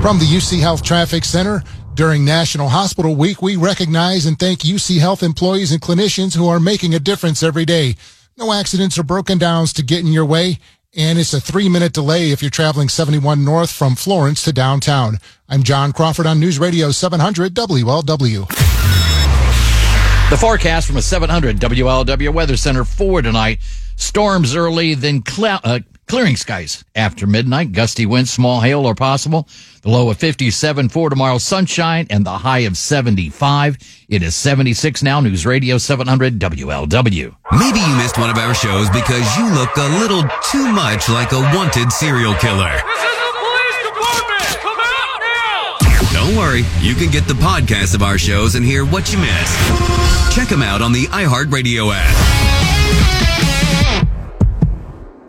From 0.00 0.18
the 0.20 0.24
UC 0.24 0.60
Health 0.60 0.82
Traffic 0.82 1.24
Center. 1.24 1.62
During 1.94 2.24
National 2.24 2.68
Hospital 2.68 3.16
Week, 3.16 3.42
we 3.42 3.56
recognize 3.56 4.24
and 4.24 4.38
thank 4.38 4.60
UC 4.60 5.00
Health 5.00 5.24
employees 5.24 5.72
and 5.72 5.82
clinicians 5.82 6.36
who 6.36 6.46
are 6.46 6.60
making 6.60 6.94
a 6.94 7.00
difference 7.00 7.42
every 7.42 7.64
day. 7.64 7.96
No 8.36 8.52
accidents 8.52 8.96
or 8.96 9.02
broken 9.02 9.36
downs 9.36 9.72
to 9.72 9.82
get 9.82 9.98
in 9.98 10.12
your 10.12 10.24
way 10.24 10.60
and 10.98 11.16
it's 11.16 11.32
a 11.32 11.40
three 11.40 11.68
minute 11.68 11.92
delay 11.92 12.32
if 12.32 12.42
you're 12.42 12.50
traveling 12.50 12.88
71 12.88 13.44
north 13.44 13.70
from 13.70 13.94
Florence 13.94 14.42
to 14.42 14.52
downtown. 14.52 15.18
I'm 15.48 15.62
John 15.62 15.92
Crawford 15.92 16.26
on 16.26 16.40
News 16.40 16.58
Radio 16.58 16.90
700 16.90 17.54
WLW. 17.54 18.48
The 20.30 20.36
forecast 20.36 20.88
from 20.88 20.96
a 20.96 21.02
700 21.02 21.58
WLW 21.58 22.34
Weather 22.34 22.56
Center 22.56 22.84
for 22.84 23.22
tonight. 23.22 23.60
Storms 23.94 24.56
early, 24.56 24.94
then 24.94 25.22
cloud, 25.22 25.60
uh, 25.62 25.78
Clearing 26.08 26.36
skies 26.36 26.84
after 26.94 27.26
midnight. 27.26 27.72
Gusty 27.72 28.06
winds, 28.06 28.32
small 28.32 28.62
hail 28.62 28.86
are 28.86 28.94
possible. 28.94 29.46
The 29.82 29.90
low 29.90 30.08
of 30.08 30.16
57 30.16 30.88
for 30.88 31.10
tomorrow, 31.10 31.36
sunshine, 31.36 32.06
and 32.08 32.24
the 32.24 32.30
high 32.38 32.60
of 32.60 32.78
75. 32.78 33.76
It 34.08 34.22
is 34.22 34.34
76 34.34 35.02
now. 35.02 35.20
News 35.20 35.44
Radio 35.44 35.76
700 35.76 36.38
WLW. 36.38 37.36
Maybe 37.58 37.80
you 37.80 37.96
missed 37.96 38.16
one 38.16 38.30
of 38.30 38.38
our 38.38 38.54
shows 38.54 38.88
because 38.88 39.36
you 39.36 39.52
look 39.52 39.76
a 39.76 39.98
little 40.00 40.22
too 40.50 40.72
much 40.72 41.10
like 41.10 41.32
a 41.32 41.40
wanted 41.54 41.92
serial 41.92 42.32
killer. 42.36 42.72
This 42.72 43.04
is 43.04 43.18
the 43.20 43.32
police 43.36 43.82
department! 43.84 44.58
Come 44.64 44.80
out 44.80 45.20
now! 45.20 46.24
Don't 46.24 46.36
worry. 46.38 46.64
You 46.80 46.94
can 46.94 47.10
get 47.10 47.28
the 47.28 47.34
podcast 47.34 47.94
of 47.94 48.02
our 48.02 48.16
shows 48.16 48.54
and 48.54 48.64
hear 48.64 48.86
what 48.86 49.12
you 49.12 49.18
missed. 49.18 50.34
Check 50.34 50.48
them 50.48 50.62
out 50.62 50.80
on 50.80 50.92
the 50.92 51.04
iHeartRadio 51.08 51.92
app. 51.94 52.57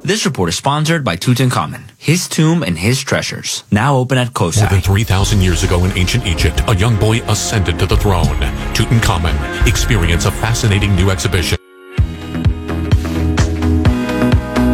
This 0.01 0.25
report 0.25 0.47
is 0.49 0.55
sponsored 0.55 1.03
by 1.03 1.17
Tutankhamun, 1.17 1.83
his 1.97 2.29
tomb 2.29 2.63
and 2.63 2.77
his 2.77 3.01
treasures, 3.01 3.65
now 3.69 3.97
open 3.97 4.17
at 4.17 4.33
COSI. 4.33 4.61
More 4.61 4.69
than 4.69 4.81
3,000 4.81 5.41
years 5.41 5.63
ago 5.63 5.83
in 5.83 5.91
ancient 5.97 6.25
Egypt, 6.25 6.61
a 6.67 6.75
young 6.75 6.97
boy 6.97 7.17
ascended 7.23 7.77
to 7.79 7.85
the 7.85 7.97
throne. 7.97 8.25
Tutankhamun, 8.73 9.67
experience 9.67 10.25
a 10.25 10.31
fascinating 10.31 10.95
new 10.95 11.09
exhibition. 11.09 11.57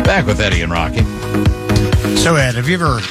Back 0.03 0.27
with 0.27 0.39
Eddie 0.39 0.61
and 0.61 0.71
Rocky. 0.71 1.03
So, 2.17 2.35
Ed, 2.35 2.53
have 2.55 2.69
you 2.69 2.75
ever, 2.75 3.01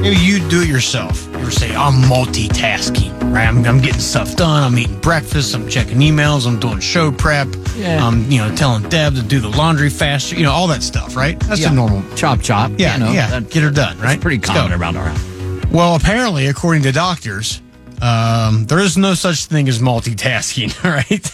maybe 0.00 0.16
you 0.16 0.46
do 0.48 0.62
it 0.62 0.68
yourself, 0.68 1.26
you 1.28 1.38
ever 1.38 1.50
say, 1.52 1.74
I'm 1.76 2.02
multitasking? 2.02 3.23
Right? 3.34 3.48
I'm, 3.48 3.64
I'm 3.64 3.80
getting 3.80 4.00
stuff 4.00 4.36
done. 4.36 4.62
I'm 4.62 4.78
eating 4.78 5.00
breakfast. 5.00 5.54
I'm 5.56 5.68
checking 5.68 5.98
emails. 5.98 6.46
I'm 6.46 6.60
doing 6.60 6.78
show 6.78 7.10
prep. 7.10 7.48
Yeah. 7.74 8.06
I'm, 8.06 8.30
you 8.30 8.38
know, 8.38 8.54
telling 8.54 8.88
Deb 8.88 9.16
to 9.16 9.22
do 9.22 9.40
the 9.40 9.48
laundry 9.48 9.90
faster. 9.90 10.36
You 10.36 10.44
know, 10.44 10.52
all 10.52 10.68
that 10.68 10.84
stuff, 10.84 11.16
right? 11.16 11.38
That's 11.40 11.60
Yeah. 11.60 11.70
the 11.70 11.74
normal. 11.74 12.04
chop 12.14 12.40
chop. 12.42 12.70
Yeah, 12.78 12.94
you 12.94 13.00
know, 13.04 13.12
yeah. 13.12 13.28
that- 13.40 13.50
Get 13.50 13.64
her 13.64 13.70
done, 13.70 13.96
that's 13.96 14.00
right? 14.04 14.20
pretty 14.20 14.38
Let's 14.38 14.50
common 14.50 14.72
around 14.80 14.96
our 14.96 15.06
house. 15.06 15.64
Well, 15.72 15.96
apparently, 15.96 16.46
according 16.46 16.84
to 16.84 16.92
doctors, 16.92 17.60
um, 18.00 18.66
there 18.66 18.78
is 18.78 18.96
no 18.96 19.14
such 19.14 19.46
thing 19.46 19.68
as 19.68 19.80
multitasking, 19.80 20.70
right? 20.84 21.30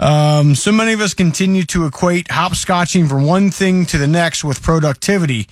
Um, 0.00 0.56
so 0.56 0.72
many 0.72 0.94
of 0.94 1.00
us 1.00 1.14
continue 1.14 1.62
to 1.66 1.86
equate 1.86 2.26
hopscotching 2.26 3.08
from 3.08 3.24
one 3.24 3.52
thing 3.52 3.86
to 3.86 3.98
the 3.98 4.08
next 4.08 4.42
with 4.42 4.62
productivity. 4.62 5.46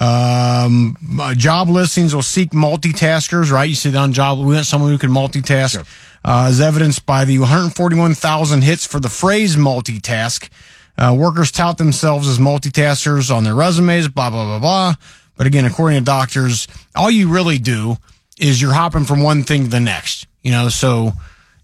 Um, 0.00 0.96
uh, 1.20 1.34
job 1.34 1.68
listings 1.68 2.14
will 2.14 2.22
seek 2.22 2.50
multitaskers, 2.50 3.50
right? 3.52 3.68
You 3.68 3.74
see 3.74 3.90
that 3.90 3.98
on 3.98 4.12
job, 4.12 4.38
we 4.38 4.54
want 4.54 4.66
someone 4.66 4.90
who 4.90 4.98
can 4.98 5.10
multitask, 5.10 5.78
uh, 6.24 6.46
as 6.48 6.60
evidenced 6.60 7.06
by 7.06 7.24
the 7.24 7.38
141,000 7.38 8.62
hits 8.62 8.86
for 8.86 8.98
the 8.98 9.08
phrase 9.08 9.56
multitask. 9.56 10.48
Uh, 10.96 11.14
workers 11.16 11.50
tout 11.50 11.78
themselves 11.78 12.28
as 12.28 12.38
multitaskers 12.38 13.34
on 13.34 13.44
their 13.44 13.54
resumes, 13.54 14.08
blah, 14.08 14.30
blah, 14.30 14.44
blah, 14.44 14.58
blah. 14.58 14.94
But 15.36 15.46
again, 15.46 15.64
according 15.64 15.98
to 15.98 16.04
doctors, 16.04 16.68
all 16.94 17.10
you 17.10 17.28
really 17.28 17.58
do 17.58 17.96
is 18.38 18.60
you're 18.60 18.72
hopping 18.72 19.04
from 19.04 19.22
one 19.22 19.42
thing 19.42 19.64
to 19.64 19.70
the 19.70 19.80
next, 19.80 20.26
you 20.42 20.50
know, 20.50 20.68
so, 20.68 21.12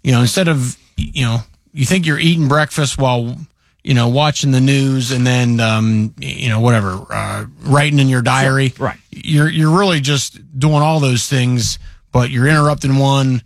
you 0.03 0.13
know, 0.13 0.21
instead 0.21 0.49
of, 0.49 0.77
you 0.97 1.25
know, 1.25 1.39
you 1.73 1.85
think 1.85 2.07
you're 2.07 2.19
eating 2.19 2.49
breakfast 2.49 2.99
while, 2.99 3.37
you 3.83 3.95
know, 3.95 4.09
watching 4.09 4.51
the 4.51 4.61
news 4.61 5.11
and 5.11 5.27
then, 5.27 5.59
um, 5.61 6.15
you 6.19 6.49
know, 6.49 6.61
whatever, 6.61 7.05
uh, 7.11 7.47
writing 7.63 7.99
in 7.99 8.09
your 8.09 8.23
diary. 8.23 8.73
Right. 8.79 8.99
You're, 9.11 9.49
you're 9.49 9.77
really 9.77 10.01
just 10.01 10.39
doing 10.59 10.83
all 10.83 11.01
those 11.01 11.27
things, 11.29 11.79
but 12.13 12.31
you're 12.31 12.47
interrupting 12.47 12.97
one. 12.99 13.43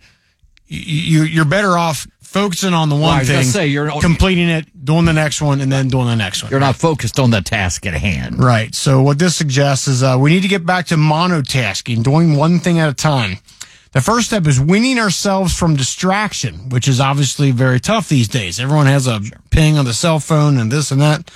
You, 0.67 1.23
you're 1.23 1.45
better 1.45 1.77
off 1.77 2.07
focusing 2.21 2.73
on 2.73 2.89
the 2.89 2.95
one 2.95 3.19
gonna 3.19 3.25
thing, 3.25 3.43
say, 3.45 3.67
you're- 3.67 3.91
completing 4.01 4.49
it, 4.49 4.65
doing 4.83 5.05
the 5.05 5.13
next 5.13 5.41
one, 5.41 5.61
and 5.61 5.71
then 5.71 5.87
doing 5.87 6.07
the 6.07 6.15
next 6.15 6.43
one. 6.43 6.51
You're 6.51 6.59
not 6.59 6.75
focused 6.75 7.17
on 7.17 7.29
the 7.29 7.41
task 7.41 7.85
at 7.85 7.93
hand. 7.93 8.43
Right. 8.43 8.75
So 8.75 9.01
what 9.01 9.17
this 9.19 9.35
suggests 9.37 9.87
is 9.87 10.03
uh, 10.03 10.17
we 10.19 10.31
need 10.31 10.41
to 10.41 10.49
get 10.49 10.65
back 10.65 10.87
to 10.87 10.95
monotasking, 10.95 12.03
doing 12.03 12.35
one 12.35 12.59
thing 12.59 12.79
at 12.79 12.89
a 12.89 12.93
time. 12.93 13.37
The 13.95 14.01
first 14.01 14.27
step 14.27 14.45
is 14.45 14.59
winning 14.59 14.99
ourselves 14.99 15.57
from 15.57 15.77
distraction, 15.77 16.67
which 16.67 16.85
is 16.85 16.99
obviously 16.99 17.51
very 17.51 17.79
tough 17.79 18.09
these 18.09 18.27
days. 18.27 18.59
Everyone 18.59 18.87
has 18.87 19.07
a 19.07 19.21
ping 19.51 19.77
on 19.77 19.85
the 19.85 19.93
cell 19.93 20.19
phone 20.19 20.57
and 20.57 20.69
this 20.69 20.91
and 20.91 20.99
that. 20.99 21.31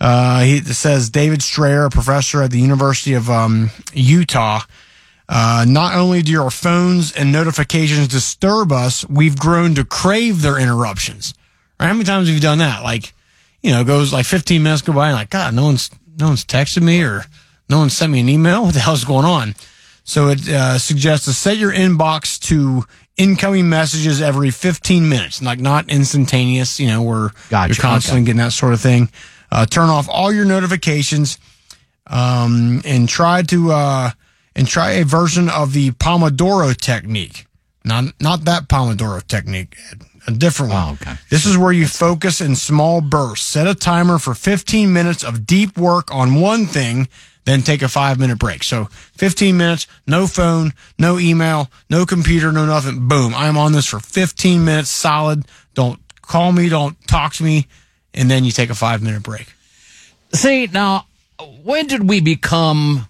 Uh, 0.00 0.40
he 0.40 0.58
says 0.58 1.08
David 1.08 1.40
Strayer, 1.40 1.84
a 1.84 1.90
professor 1.90 2.42
at 2.42 2.50
the 2.50 2.58
University 2.58 3.14
of 3.14 3.30
um, 3.30 3.70
Utah. 3.92 4.62
Uh, 5.28 5.64
not 5.68 5.94
only 5.94 6.20
do 6.20 6.42
our 6.42 6.50
phones 6.50 7.12
and 7.12 7.30
notifications 7.30 8.08
disturb 8.08 8.72
us, 8.72 9.08
we've 9.08 9.38
grown 9.38 9.76
to 9.76 9.84
crave 9.84 10.42
their 10.42 10.58
interruptions. 10.58 11.32
Right? 11.78 11.86
How 11.86 11.92
many 11.92 12.06
times 12.06 12.26
have 12.26 12.34
you 12.34 12.40
done 12.40 12.58
that? 12.58 12.82
Like, 12.82 13.14
you 13.62 13.70
know, 13.70 13.82
it 13.82 13.86
goes 13.86 14.12
like 14.12 14.26
15 14.26 14.60
minutes 14.60 14.82
go 14.82 14.92
by 14.92 15.10
and 15.10 15.16
like, 15.16 15.30
God, 15.30 15.54
no 15.54 15.62
one's, 15.62 15.92
no 16.18 16.26
one's 16.26 16.44
texted 16.44 16.82
me 16.82 17.04
or 17.04 17.24
no 17.68 17.78
one 17.78 17.88
sent 17.88 18.10
me 18.10 18.18
an 18.18 18.28
email. 18.28 18.64
What 18.64 18.74
the 18.74 18.80
hell's 18.80 19.04
going 19.04 19.26
on? 19.26 19.54
So 20.10 20.26
it 20.26 20.48
uh, 20.48 20.76
suggests 20.78 21.26
to 21.26 21.32
set 21.32 21.56
your 21.56 21.70
inbox 21.70 22.36
to 22.48 22.82
incoming 23.16 23.68
messages 23.68 24.20
every 24.20 24.50
15 24.50 25.08
minutes, 25.08 25.40
like 25.40 25.60
not 25.60 25.88
instantaneous, 25.88 26.80
you 26.80 26.88
know, 26.88 27.00
where 27.00 27.30
Gotcha, 27.48 27.68
you're 27.68 27.80
constantly 27.80 28.22
okay. 28.22 28.26
getting 28.26 28.38
that 28.38 28.50
sort 28.50 28.72
of 28.72 28.80
thing. 28.80 29.08
Uh, 29.52 29.66
turn 29.66 29.88
off 29.88 30.08
all 30.10 30.32
your 30.32 30.46
notifications 30.46 31.38
um, 32.08 32.82
and 32.84 33.08
try 33.08 33.42
to 33.42 33.70
uh, 33.70 34.10
and 34.56 34.66
try 34.66 34.90
a 34.94 35.04
version 35.04 35.48
of 35.48 35.74
the 35.74 35.92
Pomodoro 35.92 36.76
technique. 36.76 37.46
Not 37.84 38.20
not 38.20 38.46
that 38.46 38.66
Pomodoro 38.68 39.24
technique, 39.24 39.76
a 40.26 40.32
different 40.32 40.72
one. 40.72 40.88
Oh, 40.88 40.92
okay. 41.00 41.14
This 41.30 41.46
is 41.46 41.56
where 41.56 41.70
you 41.70 41.86
focus 41.86 42.40
in 42.40 42.56
small 42.56 43.00
bursts. 43.00 43.46
Set 43.46 43.68
a 43.68 43.76
timer 43.76 44.18
for 44.18 44.34
15 44.34 44.92
minutes 44.92 45.22
of 45.22 45.46
deep 45.46 45.78
work 45.78 46.12
on 46.12 46.40
one 46.40 46.66
thing, 46.66 47.06
then 47.50 47.62
take 47.62 47.82
a 47.82 47.88
five 47.88 48.18
minute 48.18 48.38
break. 48.38 48.62
So 48.62 48.84
15 48.84 49.56
minutes, 49.56 49.86
no 50.06 50.26
phone, 50.26 50.72
no 50.98 51.18
email, 51.18 51.70
no 51.90 52.06
computer, 52.06 52.52
no 52.52 52.64
nothing. 52.64 53.08
Boom. 53.08 53.34
I'm 53.34 53.58
on 53.58 53.72
this 53.72 53.86
for 53.86 53.98
15 53.98 54.64
minutes 54.64 54.90
solid. 54.90 55.44
Don't 55.74 55.98
call 56.22 56.52
me, 56.52 56.68
don't 56.68 56.96
talk 57.08 57.34
to 57.34 57.44
me. 57.44 57.66
And 58.14 58.30
then 58.30 58.44
you 58.44 58.52
take 58.52 58.70
a 58.70 58.74
five 58.74 59.02
minute 59.02 59.22
break. 59.22 59.52
See, 60.32 60.68
now, 60.68 61.06
when 61.62 61.86
did 61.86 62.08
we 62.08 62.20
become 62.20 63.08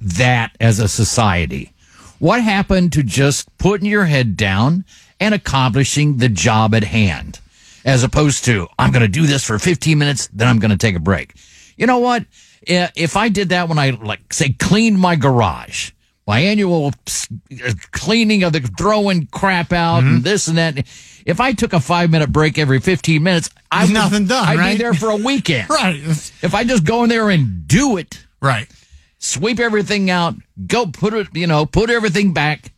that 0.00 0.56
as 0.60 0.80
a 0.80 0.88
society? 0.88 1.72
What 2.18 2.42
happened 2.42 2.92
to 2.94 3.02
just 3.02 3.56
putting 3.58 3.86
your 3.86 4.04
head 4.04 4.36
down 4.36 4.84
and 5.20 5.34
accomplishing 5.34 6.18
the 6.18 6.28
job 6.28 6.74
at 6.74 6.84
hand? 6.84 7.40
As 7.84 8.02
opposed 8.02 8.44
to, 8.44 8.68
I'm 8.78 8.92
going 8.92 9.02
to 9.02 9.08
do 9.08 9.26
this 9.26 9.44
for 9.44 9.58
15 9.58 9.96
minutes, 9.96 10.28
then 10.32 10.48
I'm 10.48 10.58
going 10.58 10.70
to 10.70 10.76
take 10.76 10.96
a 10.96 11.00
break. 11.00 11.34
You 11.76 11.86
know 11.86 11.98
what? 11.98 12.24
If 12.62 13.16
I 13.16 13.28
did 13.28 13.50
that 13.50 13.68
when 13.68 13.78
I, 13.78 13.90
like, 13.90 14.32
say, 14.32 14.50
cleaned 14.52 14.98
my 14.98 15.16
garage, 15.16 15.92
my 16.26 16.40
annual 16.40 16.86
uh, 16.86 17.72
cleaning 17.90 18.44
of 18.44 18.52
the 18.52 18.60
throwing 18.60 19.26
crap 19.26 19.72
out 19.72 19.98
and 19.98 20.06
mm-hmm. 20.16 20.22
this 20.22 20.46
and 20.46 20.58
that. 20.58 20.86
If 21.26 21.40
I 21.40 21.52
took 21.52 21.72
a 21.72 21.80
five 21.80 22.10
minute 22.10 22.32
break 22.32 22.58
every 22.58 22.80
15 22.80 23.22
minutes, 23.22 23.50
I 23.70 23.84
would- 23.84 23.92
nothing 23.92 24.26
done, 24.26 24.46
I'd 24.46 24.58
right? 24.58 24.72
be 24.72 24.78
there 24.78 24.94
for 24.94 25.10
a 25.10 25.16
weekend. 25.16 25.68
Right. 25.70 25.96
If 25.96 26.54
I 26.54 26.64
just 26.64 26.84
go 26.84 27.02
in 27.02 27.08
there 27.08 27.30
and 27.30 27.66
do 27.66 27.96
it, 27.96 28.24
Right. 28.40 28.68
sweep 29.18 29.58
everything 29.58 30.08
out, 30.10 30.34
go 30.66 30.86
put 30.86 31.14
it, 31.14 31.28
you 31.34 31.46
know, 31.46 31.66
put 31.66 31.90
everything 31.90 32.32
back. 32.32 32.72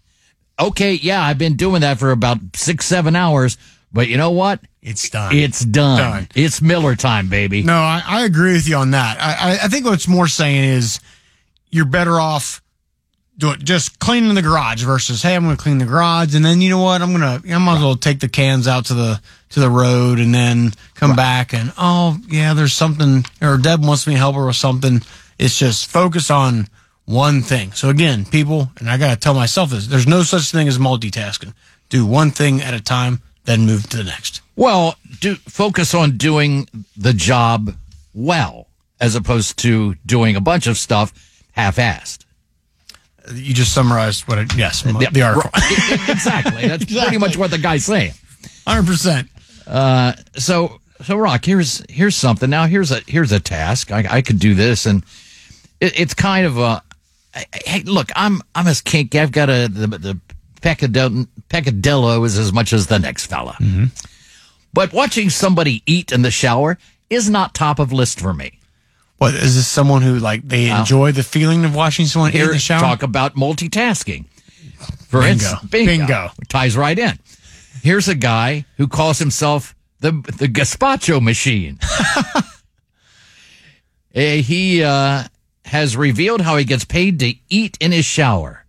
Okay, 0.59 0.95
yeah, 0.95 1.23
I've 1.23 1.39
been 1.39 1.57
doing 1.57 1.81
that 1.81 1.99
for 1.99 2.11
about 2.11 2.39
six, 2.55 2.87
seven 2.87 3.17
hours, 3.17 3.57
but 3.93 4.09
you 4.09 4.17
know 4.17 4.31
what? 4.31 4.61
It's 4.81 5.09
done. 5.11 5.37
It's 5.37 5.65
done. 5.65 5.99
Done. 5.99 6.29
It's 6.35 6.61
Miller 6.61 6.97
time, 6.97 7.29
baby. 7.29 7.63
No, 7.63 7.75
I, 7.75 8.03
I 8.05 8.25
agree 8.25 8.55
with 8.55 8.69
you 8.69 8.77
on 8.77 8.93
that. 8.93 9.21
I, 9.21 9.53
I, 9.53 9.53
I 9.65 9.69
think 9.69 9.87
what's 9.87 10.09
more 10.09 10.27
saying 10.27 10.65
is 10.65 11.01
you're 11.71 11.85
better 11.85 12.19
off 12.19 12.63
doing 13.39 13.59
just 13.59 13.99
cleaning 13.99 14.35
the 14.35 14.43
garage 14.43 14.83
versus 14.83 15.23
hey, 15.23 15.35
I'm 15.35 15.45
going 15.45 15.57
to 15.57 15.63
clean 15.63 15.79
the 15.79 15.85
garage 15.85 16.35
and 16.35 16.45
then 16.45 16.61
you 16.61 16.71
know 16.71 16.83
what 16.83 17.01
I'm 17.01 17.17
going 17.17 17.43
to 17.43 17.53
I 17.53 17.59
might 17.59 17.77
as 17.77 17.83
well 17.83 17.97
take 17.97 18.21
the 18.21 18.29
cans 18.29 18.69
out 18.69 18.87
to 18.87 18.95
the 18.95 19.21
to 19.51 19.61
the 19.61 19.71
road 19.71 20.19
and 20.19 20.35
then 20.35 20.73
come 20.95 21.17
back 21.17 21.55
and 21.55 21.73
oh 21.79 22.19
yeah, 22.29 22.55
there's 22.55 22.73
something 22.73 23.25
or 23.41 23.59
Deb 23.59 23.85
wants 23.85 24.07
me 24.07 24.15
to 24.15 24.19
help 24.19 24.37
her 24.37 24.47
with 24.47 24.57
something. 24.57 25.01
It's 25.39 25.59
just 25.59 25.89
focus 25.89 26.31
on 26.31 26.69
one 27.05 27.43
thing. 27.43 27.73
So 27.73 27.89
again, 27.89 28.25
people, 28.25 28.71
and 28.79 28.89
I 28.89 28.97
got 28.97 29.11
to 29.11 29.21
tell 29.21 29.35
myself 29.35 29.71
this: 29.71 29.87
there's 29.87 30.07
no 30.07 30.23
such 30.23 30.51
thing 30.51 30.69
as 30.69 30.79
multitasking. 30.79 31.53
Do 31.89 32.07
one 32.07 32.31
thing 32.31 32.61
at 32.61 32.75
a 32.75 32.81
time, 32.81 33.21
then 33.45 33.67
move 33.67 33.89
to 33.91 33.97
the 33.99 34.05
next. 34.05 34.41
Well, 34.57 34.97
do 35.21 35.35
focus 35.37 35.95
on 35.95 36.17
doing 36.17 36.69
the 36.97 37.13
job 37.13 37.75
well, 38.15 38.69
as 39.01 39.15
opposed 39.15 39.59
to 39.61 39.95
doing 40.07 40.37
a 40.37 40.41
bunch 40.41 40.67
of 40.67 40.77
stuff 40.77 41.13
half-assed. 41.53 42.25
You 43.33 43.55
just 43.55 43.73
summarized 43.73 44.27
what 44.29 44.39
it, 44.39 44.55
yes, 44.57 44.85
Yeah, 44.85 45.11
the 45.11 45.23
article. 45.23 45.51
exactly. 46.09 46.67
That's 46.67 46.85
pretty 46.85 47.19
much 47.19 47.37
what 47.37 47.51
the 47.51 47.59
guy's 47.59 47.85
saying. 47.85 48.13
Hundred 48.67 48.87
percent. 48.87 49.29
Uh, 49.67 50.13
so 50.37 50.81
so 51.03 51.17
Rock, 51.17 51.45
here's 51.45 51.85
here's 51.89 52.17
something. 52.17 52.51
Now 52.51 52.67
here's 52.67 52.91
a 52.91 53.01
here's 53.07 53.31
a 53.33 53.39
task. 53.41 53.93
I, 53.93 54.05
I 54.11 54.23
could 54.23 54.39
do 54.41 54.55
this, 54.55 54.87
and 54.87 55.05
it, 55.81 55.99
it's 56.01 56.15
kind 56.15 56.47
of 56.47 56.59
a. 56.59 56.83
Hey, 57.65 57.83
look, 57.85 58.11
I'm 58.17 58.41
I'm 58.57 58.67
as 58.67 58.81
kinky. 58.81 59.21
I've 59.21 59.33
got 59.33 59.49
a 59.49 59.69
the, 59.69 59.87
the 59.87 60.19
peccadillo, 60.61 61.27
peccadillo 61.53 62.25
is 62.25 62.39
as 62.39 62.53
much 62.53 62.73
as 62.73 62.87
the 62.87 62.99
next 62.99 63.27
fella. 63.27 63.57
But 64.73 64.93
watching 64.93 65.29
somebody 65.31 65.83
eat 65.87 66.11
in 66.11 66.23
the 66.23 66.31
shower 66.31 66.79
is 67.11 67.29
not 67.29 67.55
top 67.55 67.79
of 67.79 67.93
list 67.93 68.19
for 68.21 68.33
me. 68.33 68.59
What 69.19 69.35
is 69.35 69.55
this? 69.55 69.69
Someone 69.69 70.03
who 70.03 70.19
like 70.19 70.43
they 70.49 70.71
enjoy 70.71 71.13
the 71.13 71.23
feeling 71.23 71.65
of 71.65 71.75
watching 71.75 72.07
someone 72.07 72.33
eat 72.33 72.41
in 72.41 72.49
the 72.49 72.59
shower? 72.59 72.81
talk 72.81 73.03
about 73.03 73.37
multitasking. 73.37 74.25
For 75.09 75.21
Bingo. 75.21 75.33
instance, 75.33 75.71
bingo, 75.71 75.93
Bingo. 75.93 76.31
ties 76.49 76.77
right 76.77 76.99
in. 76.99 77.19
Here's 77.83 78.09
a 78.09 78.15
guy 78.17 78.65
who 78.79 78.89
calls 78.89 79.19
himself 79.19 79.75
the 80.01 80.11
the 80.11 80.49
gazpacho 80.49 81.21
machine. 81.23 81.79
Eh, 84.15 84.43
he 84.43 84.83
uh, 84.83 85.25
has 85.65 85.97
revealed 85.97 86.43
how 86.43 86.59
he 86.59 86.65
gets 86.67 86.85
paid 86.85 87.19
to 87.21 87.33
eat 87.49 87.79
in 87.81 87.93
his 87.93 88.05
shower. 88.05 88.67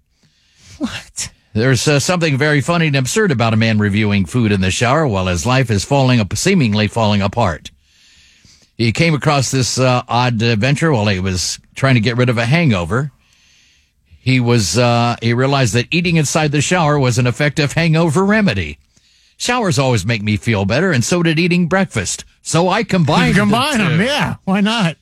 What? 0.77 1.31
There's 1.53 1.87
uh, 1.87 1.99
something 1.99 2.37
very 2.37 2.61
funny 2.61 2.87
and 2.87 2.95
absurd 2.95 3.31
about 3.31 3.53
a 3.53 3.57
man 3.57 3.77
reviewing 3.77 4.25
food 4.25 4.51
in 4.51 4.61
the 4.61 4.71
shower 4.71 5.07
while 5.07 5.27
his 5.27 5.45
life 5.45 5.69
is 5.69 5.85
falling 5.85 6.19
up, 6.19 6.35
seemingly 6.35 6.87
falling 6.87 7.21
apart. 7.21 7.69
He 8.75 8.91
came 8.91 9.13
across 9.13 9.51
this 9.51 9.77
uh, 9.77 10.01
odd 10.07 10.41
adventure 10.41 10.91
while 10.91 11.07
he 11.07 11.19
was 11.19 11.59
trying 11.75 11.93
to 11.93 12.01
get 12.01 12.17
rid 12.17 12.29
of 12.29 12.39
a 12.39 12.45
hangover. 12.45 13.11
He 14.19 14.39
was 14.39 14.77
uh, 14.77 15.15
he 15.21 15.33
realized 15.33 15.73
that 15.75 15.87
eating 15.91 16.15
inside 16.15 16.51
the 16.51 16.61
shower 16.61 16.97
was 16.97 17.17
an 17.17 17.27
effective 17.27 17.73
hangover 17.73 18.25
remedy. 18.25 18.79
Showers 19.37 19.77
always 19.77 20.05
make 20.05 20.23
me 20.23 20.37
feel 20.37 20.65
better, 20.65 20.91
and 20.91 21.03
so 21.03 21.21
did 21.21 21.37
eating 21.37 21.67
breakfast. 21.67 22.23
So 22.41 22.69
I 22.69 22.83
combined 22.83 23.35
You 23.35 23.41
combine 23.41 23.77
the 23.77 23.83
them, 23.89 24.01
yeah. 24.01 24.35
Why 24.45 24.61
not? 24.61 24.97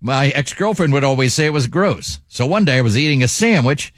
My 0.00 0.28
ex 0.28 0.52
girlfriend 0.52 0.92
would 0.92 1.04
always 1.04 1.34
say 1.34 1.46
it 1.46 1.52
was 1.52 1.66
gross. 1.66 2.20
So 2.28 2.46
one 2.46 2.64
day 2.64 2.78
I 2.78 2.82
was 2.82 2.98
eating 2.98 3.22
a 3.22 3.28
sandwich, 3.28 3.92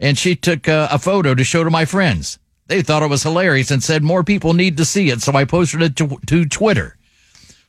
and 0.00 0.18
she 0.18 0.34
took 0.34 0.66
uh, 0.68 0.88
a 0.90 0.98
photo 0.98 1.34
to 1.34 1.44
show 1.44 1.62
to 1.62 1.70
my 1.70 1.84
friends. 1.84 2.38
They 2.66 2.82
thought 2.82 3.02
it 3.04 3.10
was 3.10 3.22
hilarious 3.22 3.70
and 3.70 3.82
said 3.82 4.02
more 4.02 4.24
people 4.24 4.52
need 4.54 4.76
to 4.78 4.84
see 4.84 5.10
it. 5.10 5.20
So 5.22 5.32
I 5.34 5.44
posted 5.44 5.82
it 5.82 5.96
to, 5.96 6.18
to 6.26 6.44
Twitter. 6.46 6.96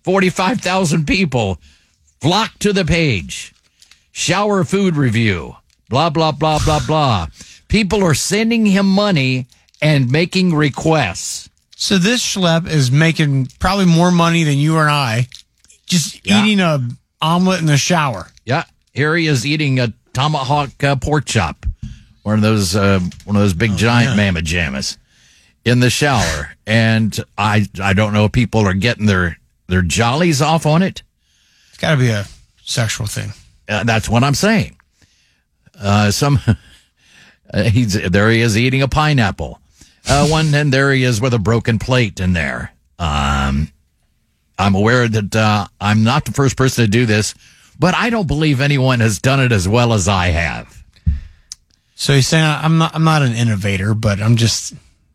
45,000 0.03 1.05
people 1.05 1.59
flocked 2.19 2.59
to 2.61 2.73
the 2.73 2.85
page. 2.85 3.53
Shower 4.11 4.63
food 4.63 4.95
review. 4.95 5.55
Blah, 5.89 6.09
blah, 6.09 6.31
blah, 6.31 6.59
blah, 6.63 6.79
blah. 6.85 7.27
People 7.67 8.03
are 8.03 8.13
sending 8.13 8.65
him 8.65 8.87
money 8.87 9.47
and 9.81 10.11
making 10.11 10.53
requests. 10.53 11.49
So 11.75 11.97
this 11.97 12.21
schlep 12.21 12.67
is 12.69 12.91
making 12.91 13.47
probably 13.59 13.85
more 13.85 14.11
money 14.11 14.43
than 14.43 14.57
you 14.57 14.77
and 14.77 14.89
I, 14.89 15.27
just 15.87 16.25
Yeah. 16.25 16.43
eating 16.43 16.59
a 16.59 16.87
omelet 17.21 17.59
in 17.59 17.65
the 17.65 17.77
shower. 17.77 18.27
Yeah, 18.45 18.63
here 18.93 19.15
he 19.15 19.27
is 19.27 19.45
eating 19.45 19.79
a 19.79 19.93
tomahawk 20.13 20.83
uh, 20.83 20.95
pork 20.97 21.25
chop, 21.25 21.65
one 22.23 22.35
of 22.35 22.41
those 22.41 22.75
uh, 22.75 22.99
one 23.25 23.35
of 23.35 23.41
those 23.41 23.53
big 23.53 23.75
giant 23.77 24.15
mammoth 24.15 24.43
jammas 24.43 24.97
in 25.65 25.79
the 25.79 25.89
shower, 25.89 26.55
and 26.65 27.17
I 27.37 27.67
I 27.81 27.93
don't 27.93 28.13
know 28.13 28.25
if 28.25 28.31
people 28.31 28.67
are 28.67 28.73
getting 28.73 29.05
their 29.05 29.37
their 29.67 29.81
jollies 29.81 30.41
off 30.41 30.65
on 30.65 30.81
it. 30.81 31.03
It's 31.69 31.77
got 31.77 31.91
to 31.91 31.97
be 31.97 32.09
a 32.09 32.25
sexual 32.63 33.07
thing. 33.07 33.31
Uh, 33.67 33.83
that's 33.83 34.09
what 34.09 34.23
I'm 34.23 34.35
saying. 34.35 34.77
Uh, 35.79 36.11
some 36.11 36.39
uh, 37.53 37.63
he's 37.63 37.93
there. 37.93 38.29
He 38.29 38.41
is 38.41 38.57
eating 38.57 38.81
a 38.81 38.87
pineapple. 38.87 39.59
Uh, 40.07 40.27
one 40.27 40.53
and 40.53 40.73
there 40.73 40.91
he 40.91 41.03
is 41.03 41.21
with 41.21 41.33
a 41.33 41.39
broken 41.39 41.77
plate 41.77 42.19
in 42.19 42.33
there. 42.33 42.73
Um, 42.97 43.71
I'm 44.57 44.75
aware 44.75 45.07
that 45.07 45.35
uh, 45.35 45.67
I'm 45.79 46.03
not 46.03 46.25
the 46.25 46.31
first 46.31 46.57
person 46.57 46.85
to 46.85 46.89
do 46.89 47.05
this, 47.05 47.33
but 47.79 47.95
I 47.95 48.09
don't 48.09 48.27
believe 48.27 48.61
anyone 48.61 48.99
has 48.99 49.19
done 49.19 49.39
it 49.39 49.51
as 49.51 49.67
well 49.67 49.93
as 49.93 50.07
I 50.07 50.27
have. 50.27 50.80
So 52.01 52.15
he's 52.15 52.27
saying 52.27 52.43
I'm 52.43 52.79
not 52.79 52.95
I'm 52.95 53.03
not 53.03 53.21
an 53.21 53.33
innovator, 53.33 53.93
but 53.93 54.19
I'm 54.19 54.35
just 54.35 54.73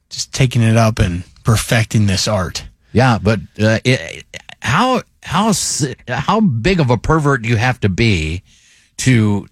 just 0.08 0.32
taking 0.32 0.62
it 0.62 0.76
up 0.76 1.00
and 1.00 1.24
perfecting 1.42 2.06
this 2.06 2.28
art. 2.28 2.64
Yeah, 2.92 3.18
but 3.20 3.40
uh, 3.60 3.80
it, 3.84 4.24
how 4.60 5.02
how 5.20 5.52
how 6.06 6.40
big 6.40 6.78
of 6.78 6.90
a 6.90 6.96
pervert 6.96 7.42
do 7.42 7.48
you 7.48 7.56
have 7.56 7.80
to 7.80 7.88
be 7.88 8.44
to 8.98 9.48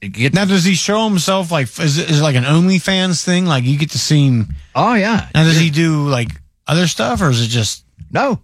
get? 0.00 0.32
Now, 0.32 0.46
does 0.46 0.64
he 0.64 0.72
show 0.72 1.06
himself 1.06 1.50
like 1.50 1.66
is 1.78 1.98
it, 1.98 2.08
is 2.08 2.20
it 2.20 2.22
like 2.22 2.36
an 2.36 2.44
OnlyFans 2.44 3.22
thing? 3.22 3.44
Like 3.44 3.64
you 3.64 3.76
get 3.76 3.90
to 3.90 3.98
see 3.98 4.28
him. 4.28 4.48
Oh 4.74 4.94
yeah. 4.94 5.28
Now, 5.34 5.44
does 5.44 5.60
he 5.60 5.68
do 5.68 6.08
like 6.08 6.30
other 6.66 6.86
stuff, 6.86 7.20
or 7.20 7.28
is 7.28 7.44
it 7.44 7.48
just 7.48 7.84
No, 8.10 8.40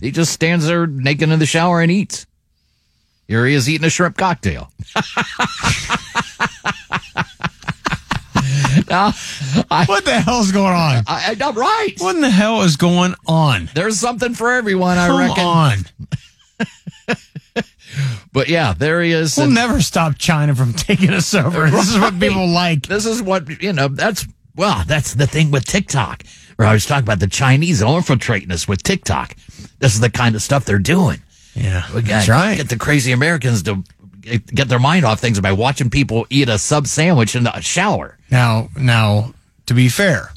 he 0.00 0.10
just 0.10 0.32
stands 0.32 0.66
there 0.66 0.88
naked 0.88 1.30
in 1.30 1.38
the 1.38 1.46
shower 1.46 1.80
and 1.80 1.92
eats. 1.92 2.26
Here 3.28 3.46
he 3.46 3.54
is 3.54 3.70
eating 3.70 3.86
a 3.86 3.90
shrimp 3.90 4.16
cocktail. 4.16 4.72
now, 8.88 9.12
I, 9.70 9.84
what 9.86 10.04
the 10.04 10.20
hell's 10.20 10.52
going 10.52 10.72
on? 10.74 11.04
I, 11.06 11.36
I'm 11.40 11.54
right. 11.56 11.92
What 11.98 12.14
in 12.16 12.20
the 12.22 12.30
hell 12.30 12.62
is 12.62 12.76
going 12.76 13.14
on? 13.26 13.68
There's 13.74 13.98
something 13.98 14.34
for 14.34 14.52
everyone, 14.52 14.98
I 14.98 15.06
Come 15.08 15.18
reckon. 15.18 15.44
on. 15.44 15.78
But 18.32 18.48
yeah, 18.48 18.74
there 18.76 19.00
he 19.02 19.12
is. 19.12 19.36
We'll 19.36 19.46
and- 19.46 19.54
never 19.54 19.80
stop 19.80 20.18
China 20.18 20.54
from 20.56 20.72
taking 20.74 21.10
us 21.10 21.32
over. 21.34 21.70
This 21.70 21.88
is 21.88 21.98
what 22.00 22.18
people 22.18 22.48
like. 22.48 22.86
This 22.86 23.06
is 23.06 23.22
what 23.22 23.62
you 23.62 23.72
know. 23.72 23.86
That's 23.86 24.26
well, 24.56 24.82
that's 24.86 25.14
the 25.14 25.28
thing 25.28 25.52
with 25.52 25.64
TikTok. 25.64 26.24
Where 26.56 26.66
I 26.66 26.72
was 26.72 26.84
talking 26.86 27.04
about 27.04 27.20
the 27.20 27.28
Chinese 27.28 27.80
are 27.82 27.96
infiltrating 27.96 28.50
us 28.50 28.66
with 28.66 28.82
TikTok. 28.82 29.36
This 29.78 29.94
is 29.94 30.00
the 30.00 30.10
kind 30.10 30.34
of 30.34 30.42
stuff 30.42 30.64
they're 30.64 30.78
doing. 30.80 31.20
Yeah, 31.54 31.84
We 31.94 32.00
that's 32.00 32.26
got 32.26 32.32
right. 32.34 32.56
get 32.56 32.68
the 32.68 32.76
crazy 32.76 33.12
Americans 33.12 33.62
to 33.64 33.84
get 34.24 34.68
their 34.68 34.78
mind 34.78 35.04
off 35.04 35.20
things 35.20 35.40
by 35.40 35.52
watching 35.52 35.90
people 35.90 36.26
eat 36.30 36.48
a 36.48 36.58
sub 36.58 36.86
sandwich 36.86 37.34
in 37.36 37.44
the 37.44 37.60
shower. 37.60 38.18
Now, 38.30 38.68
now, 38.76 39.34
to 39.66 39.74
be 39.74 39.88
fair, 39.88 40.30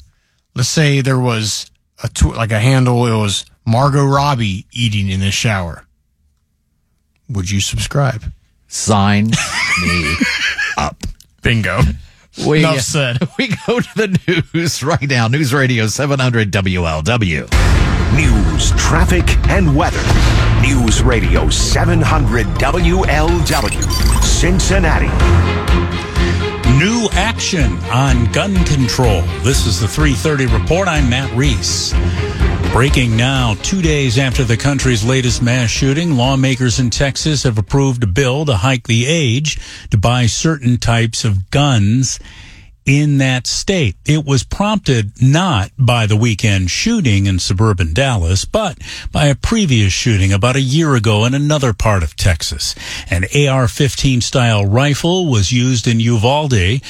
let's 0.54 0.68
say 0.68 1.00
there 1.00 1.18
was 1.18 1.70
a 2.02 2.08
tw- 2.08 2.36
like 2.36 2.52
a 2.52 2.60
handle. 2.60 3.06
It 3.06 3.20
was 3.20 3.44
Margot 3.66 4.04
Robbie 4.04 4.66
eating 4.72 5.08
in 5.08 5.20
the 5.20 5.30
shower. 5.30 5.84
Would 7.28 7.50
you 7.50 7.60
subscribe? 7.60 8.24
Sign 8.68 9.26
me 9.82 10.14
up. 10.76 10.96
Bingo. 11.42 11.80
We, 12.46 12.60
Enough 12.60 12.80
said. 12.80 13.18
We 13.38 13.48
go 13.66 13.80
to 13.80 13.88
the 13.96 14.44
news 14.54 14.82
right 14.82 15.02
now. 15.08 15.28
News 15.28 15.52
Radio 15.52 15.86
700 15.86 16.52
WLW. 16.52 17.50
News, 18.16 18.70
traffic, 18.72 19.24
and 19.48 19.76
weather. 19.76 20.00
News 20.62 21.02
Radio 21.02 21.48
700 21.48 22.46
WLW, 22.46 24.22
Cincinnati. 24.22 25.06
New 26.78 27.08
action 27.12 27.78
on 27.90 28.30
gun 28.32 28.54
control. 28.64 29.22
This 29.42 29.66
is 29.66 29.80
the 29.80 29.86
330 29.86 30.46
report. 30.46 30.88
I'm 30.88 31.08
Matt 31.08 31.34
Reese. 31.36 31.94
Breaking 32.72 33.16
now, 33.16 33.54
two 33.62 33.80
days 33.80 34.18
after 34.18 34.42
the 34.44 34.56
country's 34.56 35.04
latest 35.04 35.42
mass 35.42 35.70
shooting, 35.70 36.16
lawmakers 36.16 36.78
in 36.78 36.90
Texas 36.90 37.44
have 37.44 37.56
approved 37.56 38.02
a 38.02 38.08
bill 38.08 38.44
to 38.44 38.56
hike 38.56 38.86
the 38.88 39.06
age 39.06 39.58
to 39.90 39.96
buy 39.96 40.26
certain 40.26 40.76
types 40.76 41.24
of 41.24 41.50
guns 41.50 42.18
in 42.88 43.18
that 43.18 43.46
state. 43.46 43.96
It 44.06 44.24
was 44.24 44.42
prompted 44.42 45.12
not 45.20 45.70
by 45.78 46.06
the 46.06 46.16
weekend 46.16 46.70
shooting 46.70 47.26
in 47.26 47.38
suburban 47.38 47.92
Dallas, 47.92 48.46
but 48.46 48.78
by 49.12 49.26
a 49.26 49.34
previous 49.34 49.92
shooting 49.92 50.32
about 50.32 50.56
a 50.56 50.60
year 50.60 50.94
ago 50.94 51.26
in 51.26 51.34
another 51.34 51.74
part 51.74 52.02
of 52.02 52.16
Texas. 52.16 52.74
An 53.10 53.24
AR-15 53.24 54.22
style 54.22 54.64
rifle 54.64 55.30
was 55.30 55.52
used 55.52 55.86
in 55.86 56.00
Uvalde, 56.00 56.80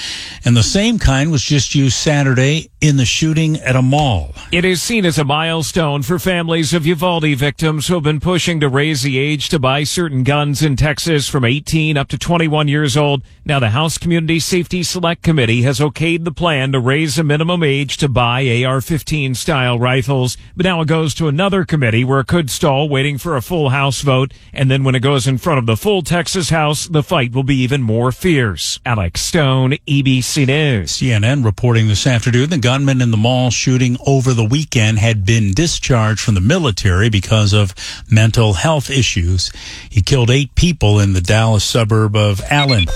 and 0.45 0.57
the 0.57 0.63
same 0.63 1.01
kind 1.01 1.33
was 1.33 1.43
just 1.43 1.75
used 1.75 1.97
Saturday 1.97 2.71
in 2.81 2.97
the 2.97 3.05
shooting 3.05 3.57
at 3.57 3.75
a 3.75 3.83
mall. 3.83 4.33
It 4.53 4.65
is 4.65 4.81
seen 4.81 5.05
as 5.05 5.19
a 5.19 5.25
milestone 5.25 6.03
for 6.03 6.21
families 6.21 6.73
of 6.73 6.87
Uvalde 6.87 7.37
victims 7.37 7.89
who 7.89 7.95
have 7.95 8.05
been 8.05 8.21
pushing 8.21 8.61
to 8.61 8.69
raise 8.69 9.03
the 9.03 9.19
age 9.19 9.49
to 9.49 9.59
buy 9.59 9.83
certain 9.83 10.23
guns 10.23 10.63
in 10.63 10.77
Texas 10.77 11.29
from 11.29 11.45
18 11.45 11.97
up 11.97 12.07
to 12.09 12.19
21 12.19 12.69
years 12.69 12.97
old. 12.97 13.23
Now 13.45 13.59
the 13.59 13.71
House 13.71 13.99
Community 13.99 14.39
Safety 14.39 14.85
Select 14.85 15.23
Committee 15.23 15.63
has 15.63 15.81
okayed 15.91 16.25
the 16.25 16.33
plan 16.33 16.73
to 16.73 16.81
raise 16.81 17.17
the 17.17 17.25
minimum 17.25 17.63
age 17.63 17.97
to 17.99 18.09
buy 18.09 18.41
AR-15 18.41 19.37
style 19.37 19.79
rifles. 19.79 20.37
But 20.57 20.65
now 20.65 20.81
it 20.81 20.89
goes 20.89 21.15
to 21.15 21.29
another 21.29 21.65
committee 21.65 22.05
where 22.05 22.21
it 22.21 22.27
could 22.27 22.51
stall 22.51 22.89
waiting 22.89 23.19
for 23.19 23.37
a 23.37 23.43
full 23.43 23.71
House 23.71 24.03
vote. 24.03 24.33
And 24.53 24.71
then 24.71 24.85
when 24.85 24.95
it 24.95 25.01
goes 25.01 25.27
in 25.27 25.39
front 25.39 25.59
of 25.59 25.67
the 25.67 25.77
full 25.77 26.03
Texas 26.03 26.51
House, 26.51 26.87
the 26.87 27.03
fight 27.03 27.33
will 27.33 27.43
be 27.43 27.57
even 27.57 27.83
more 27.83 28.13
fierce. 28.13 28.81
Alex 28.85 29.21
Stone, 29.21 29.73
ABC 29.87 30.47
News. 30.47 30.93
CNN 30.93 31.45
reporting 31.45 31.89
this 31.89 32.07
afternoon 32.07 32.51
the 32.51 32.59
gunman 32.59 33.01
in 33.01 33.11
the 33.11 33.17
mall 33.17 33.51
shooting 33.51 33.97
over 34.07 34.33
the 34.33 34.45
weekend 34.45 34.99
had 34.99 35.25
been 35.25 35.53
discharged 35.53 36.21
from 36.21 36.35
the 36.35 36.41
military 36.41 37.09
because 37.09 37.53
of 37.53 37.75
mental 38.11 38.55
health 38.55 38.91
issues. 38.91 39.51
He 39.91 40.03
killed 40.03 40.31
eight 40.31 40.55
people 40.55 41.01
in 41.01 41.13
the 41.13 41.21
Dallas 41.21 41.65
suburb 41.65 42.17
of 42.17 42.41
Allen. 42.51 42.87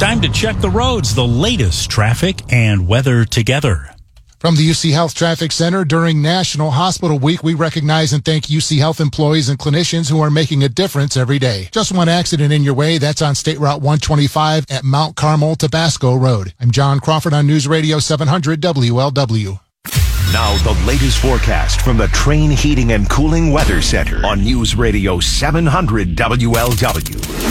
Time 0.00 0.22
to 0.22 0.30
check 0.30 0.58
the 0.62 0.70
roads, 0.70 1.14
the 1.14 1.26
latest 1.26 1.90
traffic 1.90 2.40
and 2.50 2.88
weather 2.88 3.26
together. 3.26 3.90
From 4.38 4.56
the 4.56 4.66
UC 4.66 4.94
Health 4.94 5.12
Traffic 5.12 5.52
Center 5.52 5.84
during 5.84 6.22
National 6.22 6.70
Hospital 6.70 7.18
Week, 7.18 7.42
we 7.42 7.52
recognize 7.52 8.14
and 8.14 8.24
thank 8.24 8.44
UC 8.46 8.78
Health 8.78 8.98
employees 8.98 9.50
and 9.50 9.58
clinicians 9.58 10.08
who 10.08 10.22
are 10.22 10.30
making 10.30 10.64
a 10.64 10.70
difference 10.70 11.18
every 11.18 11.38
day. 11.38 11.68
Just 11.70 11.92
one 11.92 12.08
accident 12.08 12.50
in 12.50 12.62
your 12.62 12.72
way. 12.72 12.96
That's 12.96 13.20
on 13.20 13.34
State 13.34 13.60
Route 13.60 13.82
125 13.82 14.64
at 14.70 14.84
Mount 14.84 15.16
Carmel, 15.16 15.54
Tobasco 15.54 16.18
Road. 16.18 16.54
I'm 16.58 16.70
John 16.70 17.00
Crawford 17.00 17.34
on 17.34 17.46
News 17.46 17.68
Radio 17.68 17.98
700 17.98 18.58
WLW. 18.58 19.60
Now, 20.32 20.56
the 20.58 20.80
latest 20.86 21.18
forecast 21.18 21.80
from 21.80 21.96
the 21.96 22.06
Trane 22.06 22.52
Heating 22.52 22.92
and 22.92 23.10
Cooling 23.10 23.50
Weather 23.50 23.82
Center 23.82 24.24
on 24.24 24.44
News 24.44 24.76
Radio 24.76 25.18
700 25.18 26.14
WLW. 26.14 27.50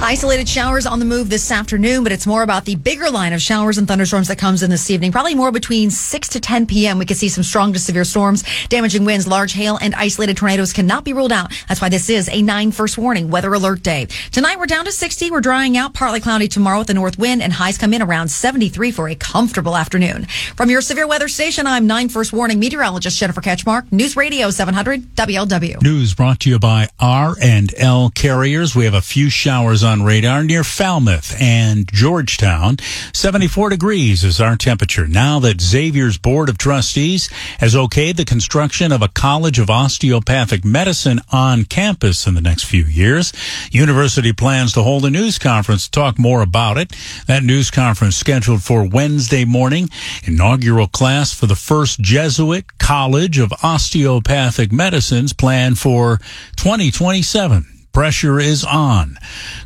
Isolated 0.00 0.48
showers 0.48 0.86
on 0.86 1.00
the 1.00 1.04
move 1.04 1.28
this 1.28 1.50
afternoon, 1.50 2.02
but 2.02 2.12
it's 2.12 2.26
more 2.26 2.42
about 2.42 2.64
the 2.64 2.76
bigger 2.76 3.10
line 3.10 3.32
of 3.32 3.42
showers 3.42 3.78
and 3.78 3.86
thunderstorms 3.86 4.28
that 4.28 4.38
comes 4.38 4.62
in 4.62 4.70
this 4.70 4.90
evening. 4.90 5.12
Probably 5.12 5.34
more 5.34 5.50
between 5.50 5.90
6 5.90 6.28
to 6.28 6.40
10 6.40 6.66
p.m. 6.66 6.98
We 6.98 7.04
could 7.04 7.16
see 7.16 7.28
some 7.28 7.42
strong 7.42 7.72
to 7.72 7.78
severe 7.78 8.04
storms, 8.04 8.44
damaging 8.68 9.04
winds, 9.04 9.26
large 9.26 9.52
hail, 9.52 9.76
and 9.80 9.94
isolated 9.94 10.36
tornadoes 10.36 10.72
cannot 10.72 11.04
be 11.04 11.12
ruled 11.12 11.32
out. 11.32 11.52
That's 11.68 11.80
why 11.80 11.88
this 11.88 12.08
is 12.10 12.28
a 12.30 12.42
9 12.42 12.70
first 12.72 12.96
warning 12.96 13.28
weather 13.30 13.52
alert 13.52 13.82
day. 13.82 14.06
Tonight 14.30 14.58
we're 14.58 14.66
down 14.66 14.84
to 14.84 14.92
60. 14.92 15.30
We're 15.30 15.40
drying 15.40 15.76
out, 15.76 15.94
partly 15.94 16.20
cloudy 16.20 16.48
tomorrow 16.48 16.78
with 16.78 16.90
a 16.90 16.94
north 16.94 17.18
wind, 17.18 17.42
and 17.42 17.52
highs 17.52 17.76
come 17.76 17.92
in 17.92 18.00
around 18.00 18.28
73 18.28 18.92
for 18.92 19.08
a 19.08 19.14
comfortable 19.14 19.76
afternoon. 19.76 20.26
From 20.56 20.70
your 20.70 20.80
severe 20.80 21.08
weather 21.08 21.28
station, 21.28 21.66
I'm 21.66 21.86
9 21.86 22.07
First 22.08 22.32
warning, 22.32 22.58
meteorologist 22.58 23.18
Jennifer 23.18 23.40
Ketchmark, 23.40 23.92
News 23.92 24.16
Radio 24.16 24.50
700 24.50 25.14
WLW. 25.14 25.82
News 25.82 26.14
brought 26.14 26.40
to 26.40 26.50
you 26.50 26.58
by 26.58 26.88
R 26.98 27.34
and 27.40 27.72
L 27.76 28.10
Carriers. 28.14 28.74
We 28.74 28.84
have 28.86 28.94
a 28.94 29.00
few 29.02 29.28
showers 29.28 29.84
on 29.84 30.02
radar 30.02 30.42
near 30.42 30.64
Falmouth 30.64 31.34
and 31.40 31.86
Georgetown. 31.92 32.78
74 33.12 33.70
degrees 33.70 34.24
is 34.24 34.40
our 34.40 34.56
temperature. 34.56 35.06
Now 35.06 35.38
that 35.40 35.60
Xavier's 35.60 36.16
Board 36.16 36.48
of 36.48 36.56
Trustees 36.56 37.28
has 37.58 37.74
okayed 37.74 38.16
the 38.16 38.24
construction 38.24 38.90
of 38.90 39.02
a 39.02 39.08
College 39.08 39.58
of 39.58 39.68
Osteopathic 39.68 40.64
Medicine 40.64 41.20
on 41.30 41.64
campus 41.64 42.26
in 42.26 42.34
the 42.34 42.40
next 42.40 42.64
few 42.64 42.84
years, 42.84 43.32
University 43.70 44.32
plans 44.32 44.72
to 44.72 44.82
hold 44.82 45.04
a 45.04 45.10
news 45.10 45.38
conference 45.38 45.84
to 45.84 45.90
talk 45.90 46.18
more 46.18 46.42
about 46.42 46.78
it. 46.78 46.94
That 47.26 47.42
news 47.42 47.70
conference 47.70 48.16
scheduled 48.16 48.62
for 48.62 48.88
Wednesday 48.88 49.44
morning. 49.44 49.90
Inaugural 50.24 50.88
class 50.88 51.34
for 51.34 51.46
the 51.46 51.54
first 51.54 51.97
Jesuit 52.00 52.78
College 52.78 53.38
of 53.38 53.52
Osteopathic 53.62 54.72
Medicines 54.72 55.32
plan 55.32 55.74
for 55.74 56.18
2027 56.56 57.78
pressure 57.98 58.38
is 58.38 58.62
on. 58.62 59.18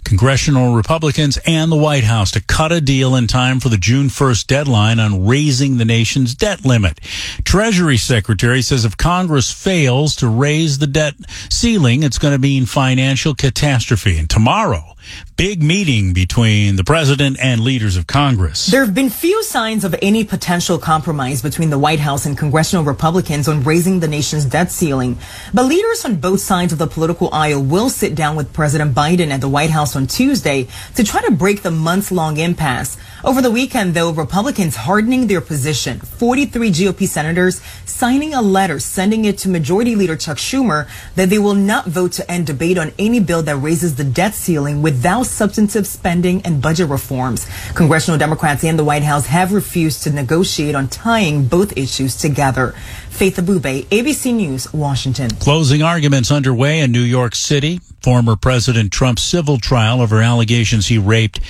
Congressional 0.05 0.75
Republicans 0.75 1.39
and 1.45 1.71
the 1.71 1.77
White 1.77 2.05
House 2.05 2.31
to 2.31 2.41
cut 2.41 2.73
a 2.73 2.81
deal 2.81 3.15
in 3.15 3.27
time 3.27 3.61
for 3.61 3.69
the 3.69 3.77
June 3.77 4.07
1st 4.07 4.47
deadline 4.47 4.99
on 4.99 5.27
raising 5.27 5.77
the 5.77 5.85
nation's 5.85 6.35
debt 6.35 6.65
limit. 6.65 6.99
Treasury 7.45 7.99
Secretary 7.99 8.63
says 8.63 8.87
if 8.87 8.97
Congress 8.97 9.53
fails 9.53 10.17
to 10.17 10.29
raise 10.29 10.79
the 10.79 10.87
debt 10.87 11.15
ceiling, 11.51 12.03
it's 12.03 12.17
going 12.17 12.33
to 12.33 12.39
mean 12.39 12.65
financial 12.65 13.35
catastrophe. 13.35 14.17
And 14.17 14.31
tomorrow, 14.31 14.95
big 15.37 15.63
meeting 15.63 16.13
between 16.13 16.77
the 16.77 16.85
president 16.85 17.37
and 17.41 17.61
leaders 17.61 17.97
of 17.97 18.07
Congress. 18.07 18.67
There 18.67 18.85
have 18.85 18.95
been 18.95 19.11
few 19.11 19.43
signs 19.43 19.85
of 19.85 19.95
any 20.03 20.25
potential 20.25 20.79
compromise 20.79 21.43
between 21.43 21.71
the 21.71 21.79
White 21.79 22.01
House 22.01 22.27
and 22.27 22.37
congressional 22.37 22.85
Republicans 22.85 23.49
on 23.49 23.63
raising 23.63 24.01
the 24.01 24.09
nation's 24.09 24.45
debt 24.45 24.71
ceiling. 24.71 25.19
But 25.53 25.67
leaders 25.67 26.05
on 26.05 26.17
both 26.17 26.41
sides 26.41 26.73
of 26.73 26.79
the 26.79 26.87
political 26.87 27.29
aisle 27.33 27.63
will 27.63 27.91
sit 27.91 28.15
down 28.15 28.37
with 28.37 28.53
President 28.53 28.95
Biden 28.95 29.31
at 29.31 29.41
the 29.41 29.49
White 29.49 29.71
House 29.71 29.97
on 29.97 30.07
Tuesday 30.07 30.69
to 30.95 31.05
try 31.05 31.23
to 31.23 31.31
break 31.31 31.63
the 31.63 31.71
months 31.71 32.13
long 32.13 32.37
impasse. 32.37 32.97
Over 33.25 33.41
the 33.41 33.51
weekend, 33.51 33.95
though, 33.95 34.11
Republicans 34.11 34.77
hardening 34.77 35.27
their 35.27 35.41
position. 35.41 36.01
43 36.01 36.71
GOP 36.71 37.07
senators 37.07 37.63
signing 37.85 38.35
a 38.35 38.43
letter 38.43 38.79
sending 38.79 39.25
it 39.25 39.39
to 39.39 39.49
Majority 39.49 39.95
Leader 39.95 40.17
Chuck 40.17 40.39
Schumer 40.39 40.89
that 41.15 41.31
they 41.31 41.39
will 41.39 41.55
not 41.55 41.87
vote 41.87 42.13
to 42.13 42.31
end 42.31 42.47
debate 42.47 42.79
on 42.79 42.93
any 42.99 43.21
bill 43.21 43.43
that 43.43 43.57
raises 43.57 43.97
the 43.97 44.05
debt 44.05 44.35
ceiling 44.35 44.83
without 44.93 45.25
substantive 45.25 45.87
spending 45.87 46.43
and 46.43 46.61
budget 46.61 46.87
reforms. 46.91 47.47
Congressional 47.75 48.19
Democrats 48.19 48.63
and 48.63 48.79
the 48.79 48.85
White 48.85 49.03
House 49.03 49.25
have 49.27 49.53
refused 49.53 50.03
to 50.03 50.11
negotiate 50.13 50.75
on 50.75 50.87
tying 50.89 51.47
both 51.47 51.75
issues 51.79 52.15
together. 52.15 52.75
Faith 53.09 53.37
Abubey, 53.39 53.87
ABC 53.87 54.35
News, 54.35 54.71
Washington. 54.75 55.31
Closing 55.31 55.83
arguments 55.83 56.31
underway 56.31 56.81
in 56.81 56.93
New 56.93 57.01
York 57.01 57.35
City. 57.35 57.81
Former 58.03 58.37
President 58.37 58.93
Trump's 58.93 59.23
civil 59.23 59.57
trial 59.59 60.03
over 60.03 60.21
allegations 60.21 60.89
he 60.89 60.99
raped 60.99 61.41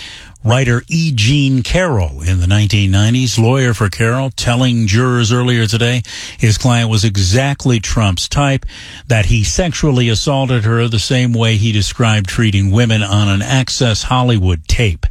writer 0.44 0.82
E. 0.88 1.12
Jean 1.14 1.62
Carroll 1.62 2.22
in 2.22 2.40
the 2.40 2.46
1990s. 2.46 3.38
Lawyer 3.38 3.74
for 3.74 3.88
Carroll 3.88 4.30
telling 4.30 4.86
jurors 4.86 5.32
earlier 5.32 5.66
today 5.66 6.02
his 6.38 6.58
client 6.58 6.90
was 6.90 7.04
exactly 7.04 7.80
Trump's 7.80 8.28
type, 8.28 8.66
that 9.06 9.26
he 9.26 9.44
sexually 9.44 10.08
assaulted 10.08 10.64
her 10.64 10.88
the 10.88 10.98
same 10.98 11.32
way 11.32 11.56
he 11.56 11.72
described 11.72 12.28
treating 12.28 12.70
women 12.70 13.02
on 13.02 13.28
an 13.28 13.42
Access 13.42 14.04
Hollywood 14.04 14.66
tape. 14.66 15.06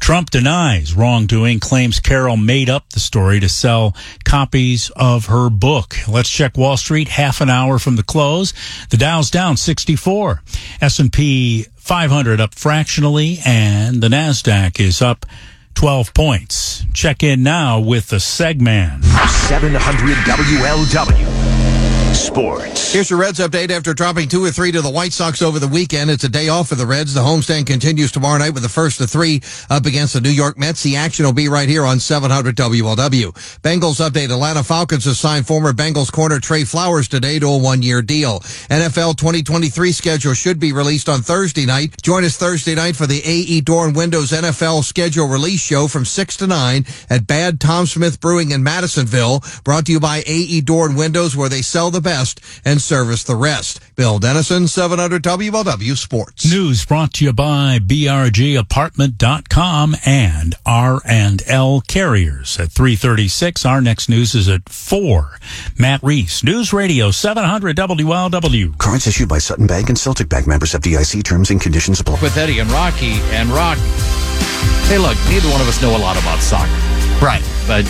Trump 0.00 0.30
denies 0.30 0.94
wrongdoing, 0.94 1.60
claims 1.60 2.00
Carroll 2.00 2.36
made 2.36 2.68
up 2.68 2.90
the 2.90 3.00
story 3.00 3.40
to 3.40 3.48
sell 3.48 3.94
copies 4.24 4.90
of 4.96 5.26
her 5.26 5.50
book. 5.50 5.96
Let's 6.08 6.30
check 6.30 6.56
Wall 6.56 6.76
Street 6.76 7.08
half 7.08 7.40
an 7.40 7.50
hour 7.50 7.78
from 7.78 7.96
the 7.96 8.02
close. 8.02 8.52
The 8.90 8.96
Dow's 8.96 9.30
down 9.30 9.56
64. 9.56 10.42
S&P 10.80 11.66
500 11.82 12.40
up 12.40 12.54
fractionally 12.54 13.40
and 13.44 14.00
the 14.00 14.06
Nasdaq 14.06 14.78
is 14.78 15.02
up 15.02 15.26
12 15.74 16.14
points. 16.14 16.86
Check 16.94 17.24
in 17.24 17.42
now 17.42 17.80
with 17.80 18.06
the 18.06 18.18
Segman. 18.18 19.02
700 19.02 20.16
WLW. 20.18 21.41
Sports. 22.14 22.92
Here's 22.92 23.08
your 23.10 23.18
Reds 23.18 23.38
update 23.38 23.70
after 23.70 23.94
dropping 23.94 24.28
two 24.28 24.44
or 24.44 24.50
three 24.50 24.70
to 24.72 24.82
the 24.82 24.90
White 24.90 25.14
Sox 25.14 25.40
over 25.40 25.58
the 25.58 25.68
weekend. 25.68 26.10
It's 26.10 26.24
a 26.24 26.28
day 26.28 26.48
off 26.48 26.68
for 26.68 26.74
the 26.74 26.84
Reds. 26.84 27.14
The 27.14 27.20
homestand 27.20 27.66
continues 27.66 28.12
tomorrow 28.12 28.38
night 28.38 28.52
with 28.52 28.62
the 28.62 28.68
first 28.68 29.00
of 29.00 29.08
three 29.08 29.40
up 29.70 29.86
against 29.86 30.12
the 30.12 30.20
New 30.20 30.30
York 30.30 30.58
Mets. 30.58 30.82
The 30.82 30.96
action 30.96 31.24
will 31.24 31.32
be 31.32 31.48
right 31.48 31.68
here 31.68 31.84
on 31.84 32.00
700 32.00 32.54
WLW. 32.54 33.32
Bengals 33.62 34.06
update. 34.06 34.30
Atlanta 34.30 34.62
Falcons 34.62 35.06
have 35.06 35.16
signed 35.16 35.46
former 35.46 35.72
Bengals 35.72 36.12
corner 36.12 36.38
Tre 36.38 36.64
Flowers 36.64 37.08
today 37.08 37.38
to 37.38 37.46
a 37.46 37.58
one-year 37.58 38.02
deal. 38.02 38.40
NFL 38.68 39.16
2023 39.16 39.92
schedule 39.92 40.34
should 40.34 40.60
be 40.60 40.72
released 40.72 41.08
on 41.08 41.22
Thursday 41.22 41.64
night. 41.64 42.00
Join 42.02 42.24
us 42.24 42.36
Thursday 42.36 42.74
night 42.74 42.94
for 42.94 43.06
the 43.06 43.22
AE 43.24 43.62
Door 43.62 43.86
and 43.86 43.96
Windows 43.96 44.32
NFL 44.32 44.84
schedule 44.84 45.28
release 45.28 45.60
show 45.60 45.88
from 45.88 46.04
6 46.04 46.36
to 46.36 46.46
9 46.46 46.84
at 47.08 47.26
Bad 47.26 47.58
Tom 47.58 47.86
Smith 47.86 48.20
Brewing 48.20 48.50
in 48.50 48.62
Madisonville. 48.62 49.42
Brought 49.64 49.86
to 49.86 49.92
you 49.92 50.00
by 50.00 50.22
AE 50.26 50.60
Door 50.60 50.88
and 50.88 50.96
Windows 50.98 51.34
where 51.34 51.48
they 51.48 51.62
sell 51.62 51.90
the 51.90 52.01
best 52.02 52.40
and 52.64 52.80
service 52.80 53.24
the 53.24 53.36
rest. 53.36 53.80
Bill 53.96 54.18
Dennison, 54.18 54.68
700 54.68 55.22
WLW 55.22 55.96
Sports. 55.96 56.50
News 56.50 56.84
brought 56.84 57.14
to 57.14 57.24
you 57.24 57.32
by 57.32 57.78
BRGApartment.com 57.78 59.96
and 60.04 60.54
R&L 60.66 61.80
Carriers 61.82 62.60
at 62.60 62.70
336. 62.70 63.64
Our 63.64 63.80
next 63.80 64.08
news 64.08 64.34
is 64.34 64.48
at 64.48 64.68
4. 64.68 65.38
Matt 65.78 66.02
Reese, 66.02 66.44
News 66.44 66.72
Radio 66.72 67.10
700 67.10 67.76
WLW. 67.76 68.78
Cards 68.78 69.06
issued 69.06 69.28
by 69.28 69.38
Sutton 69.38 69.66
Bank 69.66 69.88
and 69.88 69.98
Celtic 69.98 70.28
Bank 70.28 70.46
members 70.46 70.74
of 70.74 70.82
DIC 70.82 71.24
terms 71.24 71.50
and 71.50 71.60
conditions 71.60 72.00
apply. 72.00 72.20
With 72.20 72.36
Eddie 72.36 72.58
and 72.58 72.70
Rocky 72.70 73.12
and 73.32 73.48
Rock. 73.50 73.78
Hey, 74.88 74.98
look, 74.98 75.16
neither 75.28 75.48
one 75.48 75.60
of 75.60 75.68
us 75.68 75.80
know 75.80 75.96
a 75.96 75.98
lot 75.98 76.18
about 76.18 76.40
soccer. 76.40 76.70
Right. 77.24 77.42
But 77.66 77.86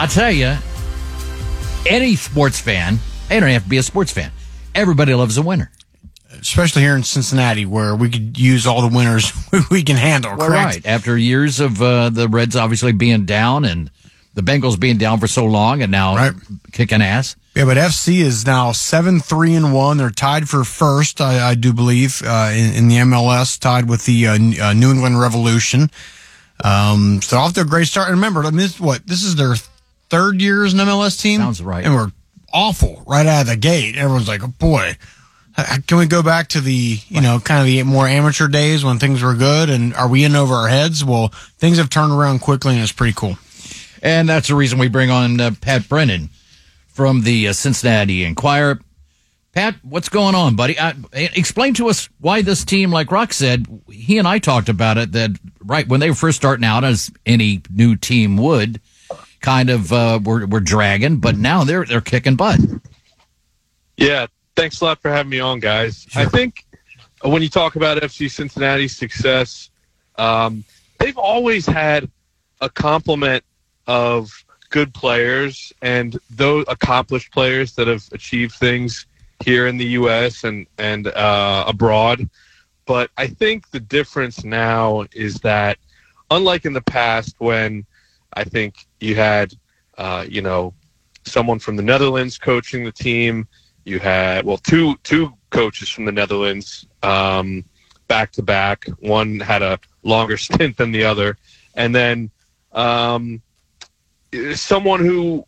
I 0.00 0.06
tell 0.08 0.30
you, 0.30 0.56
any 1.88 2.16
sports 2.16 2.60
fan, 2.60 2.98
they 3.28 3.40
don't 3.40 3.48
have 3.50 3.64
to 3.64 3.68
be 3.68 3.78
a 3.78 3.82
sports 3.82 4.12
fan. 4.12 4.30
Everybody 4.74 5.14
loves 5.14 5.36
a 5.36 5.42
winner. 5.42 5.70
Especially 6.30 6.82
here 6.82 6.94
in 6.94 7.02
Cincinnati, 7.02 7.64
where 7.64 7.96
we 7.96 8.10
could 8.10 8.38
use 8.38 8.66
all 8.66 8.86
the 8.86 8.94
winners 8.94 9.32
we 9.70 9.82
can 9.82 9.96
handle. 9.96 10.36
Well, 10.36 10.48
correct? 10.48 10.74
right. 10.76 10.86
After 10.86 11.16
years 11.16 11.58
of 11.58 11.80
uh, 11.82 12.10
the 12.10 12.28
Reds 12.28 12.54
obviously 12.54 12.92
being 12.92 13.24
down 13.24 13.64
and 13.64 13.90
the 14.34 14.42
Bengals 14.42 14.78
being 14.78 14.98
down 14.98 15.18
for 15.18 15.26
so 15.26 15.46
long 15.46 15.82
and 15.82 15.90
now 15.90 16.30
kicking 16.70 17.02
ass. 17.02 17.34
Yeah, 17.56 17.64
but 17.64 17.76
FC 17.76 18.20
is 18.20 18.46
now 18.46 18.70
seven 18.70 19.18
three 19.18 19.54
and 19.54 19.74
one. 19.74 19.96
They're 19.96 20.10
tied 20.10 20.48
for 20.48 20.62
first, 20.62 21.20
I, 21.20 21.50
I 21.50 21.54
do 21.56 21.72
believe, 21.72 22.22
uh, 22.24 22.52
in, 22.52 22.74
in 22.74 22.88
the 22.88 22.96
MLS, 22.98 23.58
tied 23.58 23.88
with 23.88 24.04
the 24.04 24.28
uh, 24.28 24.34
uh, 24.34 24.72
New 24.74 24.92
England 24.92 25.18
Revolution. 25.18 25.90
Um, 26.62 27.20
so 27.20 27.36
off 27.36 27.54
to 27.54 27.62
a 27.62 27.64
great 27.64 27.88
start. 27.88 28.08
And 28.08 28.16
remember, 28.16 28.44
I 28.44 28.50
mean, 28.50 28.58
this, 28.58 28.78
what 28.78 29.04
this 29.06 29.24
is 29.24 29.34
their 29.34 29.56
third 30.10 30.40
year 30.40 30.64
as 30.64 30.72
an 30.72 30.80
MLS 30.80 31.20
team. 31.20 31.40
Sounds 31.40 31.62
right. 31.62 31.84
And 31.84 31.94
we're 31.94 32.12
awful 32.52 33.02
right 33.06 33.26
out 33.26 33.42
of 33.42 33.46
the 33.48 33.56
gate. 33.56 33.96
Everyone's 33.96 34.28
like, 34.28 34.42
oh, 34.42 34.48
boy, 34.48 34.96
can 35.86 35.98
we 35.98 36.06
go 36.06 36.22
back 36.22 36.48
to 36.48 36.60
the 36.60 36.98
you 37.08 37.20
know 37.20 37.40
kind 37.40 37.60
of 37.60 37.66
the 37.66 37.82
more 37.82 38.06
amateur 38.06 38.48
days 38.48 38.84
when 38.84 38.98
things 38.98 39.22
were 39.22 39.34
good? 39.34 39.70
And 39.70 39.94
are 39.94 40.08
we 40.08 40.24
in 40.24 40.36
over 40.36 40.54
our 40.54 40.68
heads? 40.68 41.04
Well, 41.04 41.28
things 41.58 41.78
have 41.78 41.90
turned 41.90 42.12
around 42.12 42.40
quickly, 42.40 42.74
and 42.74 42.82
it's 42.82 42.92
pretty 42.92 43.14
cool. 43.14 43.38
And 44.02 44.28
that's 44.28 44.48
the 44.48 44.54
reason 44.54 44.78
we 44.78 44.88
bring 44.88 45.10
on 45.10 45.40
uh, 45.40 45.50
Pat 45.60 45.88
Brennan 45.88 46.30
from 46.88 47.22
the 47.22 47.48
uh, 47.48 47.52
Cincinnati 47.52 48.24
Enquirer. 48.24 48.80
Pat, 49.52 49.76
what's 49.82 50.08
going 50.08 50.34
on, 50.36 50.54
buddy? 50.54 50.78
Uh, 50.78 50.92
explain 51.12 51.74
to 51.74 51.88
us 51.88 52.08
why 52.20 52.42
this 52.42 52.64
team, 52.64 52.92
like 52.92 53.10
Rock 53.10 53.32
said, 53.32 53.66
he 53.90 54.18
and 54.18 54.28
I 54.28 54.38
talked 54.38 54.68
about 54.68 54.98
it, 54.98 55.12
that 55.12 55.30
right 55.64 55.88
when 55.88 55.98
they 56.00 56.10
were 56.10 56.14
first 56.14 56.36
starting 56.36 56.64
out, 56.64 56.84
as 56.84 57.10
any 57.26 57.62
new 57.70 57.96
team 57.96 58.36
would, 58.36 58.80
kind 59.40 59.70
of 59.70 59.92
uh, 59.92 60.20
were, 60.24 60.46
were 60.46 60.60
dragging, 60.60 61.18
but 61.18 61.36
now 61.36 61.64
they're 61.64 61.84
they're 61.84 62.00
kicking 62.00 62.36
butt. 62.36 62.60
Yeah, 63.96 64.26
thanks 64.56 64.80
a 64.80 64.84
lot 64.84 65.00
for 65.00 65.10
having 65.10 65.30
me 65.30 65.40
on, 65.40 65.60
guys. 65.60 66.06
I 66.14 66.24
think 66.24 66.64
when 67.22 67.42
you 67.42 67.48
talk 67.48 67.76
about 67.76 67.98
FC 67.98 68.30
Cincinnati's 68.30 68.96
success, 68.96 69.70
um, 70.16 70.64
they've 70.98 71.18
always 71.18 71.66
had 71.66 72.10
a 72.60 72.68
complement 72.68 73.44
of 73.86 74.30
good 74.70 74.92
players 74.92 75.72
and 75.82 76.18
those 76.30 76.64
accomplished 76.68 77.32
players 77.32 77.74
that 77.74 77.88
have 77.88 78.04
achieved 78.12 78.54
things 78.54 79.06
here 79.44 79.66
in 79.66 79.76
the 79.76 79.86
U.S. 79.86 80.44
and 80.44 80.66
and 80.78 81.08
uh, 81.08 81.64
abroad. 81.66 82.28
But 82.86 83.10
I 83.16 83.26
think 83.26 83.70
the 83.70 83.80
difference 83.80 84.44
now 84.44 85.04
is 85.12 85.36
that, 85.40 85.78
unlike 86.30 86.64
in 86.64 86.72
the 86.72 86.82
past, 86.82 87.34
when 87.38 87.84
I 88.32 88.44
think 88.44 88.86
you 89.00 89.14
had, 89.14 89.52
uh, 89.96 90.24
you 90.28 90.42
know, 90.42 90.74
someone 91.24 91.58
from 91.58 91.76
the 91.76 91.82
Netherlands 91.82 92.38
coaching 92.38 92.84
the 92.84 92.92
team, 92.92 93.46
you 93.84 93.98
had 93.98 94.44
well 94.44 94.58
two 94.58 94.96
two 95.02 95.32
coaches 95.50 95.88
from 95.88 96.04
the 96.04 96.12
Netherlands 96.12 96.86
um, 97.02 97.64
back 98.06 98.32
to 98.32 98.42
back. 98.42 98.86
One 99.00 99.40
had 99.40 99.62
a 99.62 99.78
longer 100.02 100.36
stint 100.46 100.76
than 100.76 100.92
the 100.92 101.04
other, 101.04 101.36
and 101.74 101.94
then 101.94 102.30
um, 102.72 103.42
someone 104.54 105.00
who 105.00 105.44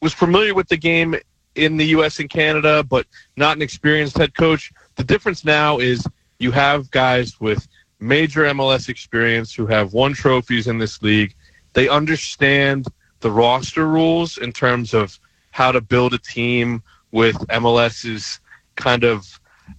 was 0.00 0.14
familiar 0.14 0.54
with 0.54 0.68
the 0.68 0.76
game 0.76 1.16
in 1.54 1.76
the 1.76 1.86
U.S. 1.86 2.20
and 2.20 2.30
Canada, 2.30 2.84
but 2.84 3.06
not 3.36 3.56
an 3.56 3.62
experienced 3.62 4.16
head 4.16 4.34
coach. 4.34 4.72
The 4.94 5.04
difference 5.04 5.44
now 5.44 5.78
is 5.78 6.06
you 6.38 6.52
have 6.52 6.90
guys 6.90 7.40
with 7.40 7.66
major 8.00 8.44
MLS 8.44 8.88
experience 8.88 9.52
who 9.52 9.66
have 9.66 9.92
won 9.92 10.12
trophies 10.12 10.68
in 10.68 10.78
this 10.78 11.02
league. 11.02 11.34
They 11.78 11.88
understand 11.88 12.88
the 13.20 13.30
roster 13.30 13.86
rules 13.86 14.36
in 14.36 14.52
terms 14.52 14.94
of 14.94 15.16
how 15.52 15.70
to 15.70 15.80
build 15.80 16.12
a 16.12 16.18
team 16.18 16.82
with 17.12 17.36
MLS's 17.50 18.40
kind 18.74 19.04
of 19.04 19.24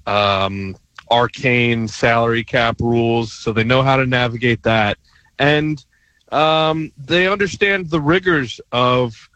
um, 0.08 0.78
arcane 1.12 1.90
salary 1.90 2.46
cap 2.46 2.80
rules. 2.80 3.34
So 3.34 3.52
they 3.52 3.66
know 3.66 3.82
how 3.82 3.98
to 3.98 4.06
navigate 4.06 4.64
that. 4.64 4.98
And 5.40 5.84
um, 6.32 6.94
they 6.98 7.28
understand 7.28 7.90
the 7.90 8.00
rigors 8.00 8.62
of 8.72 9.30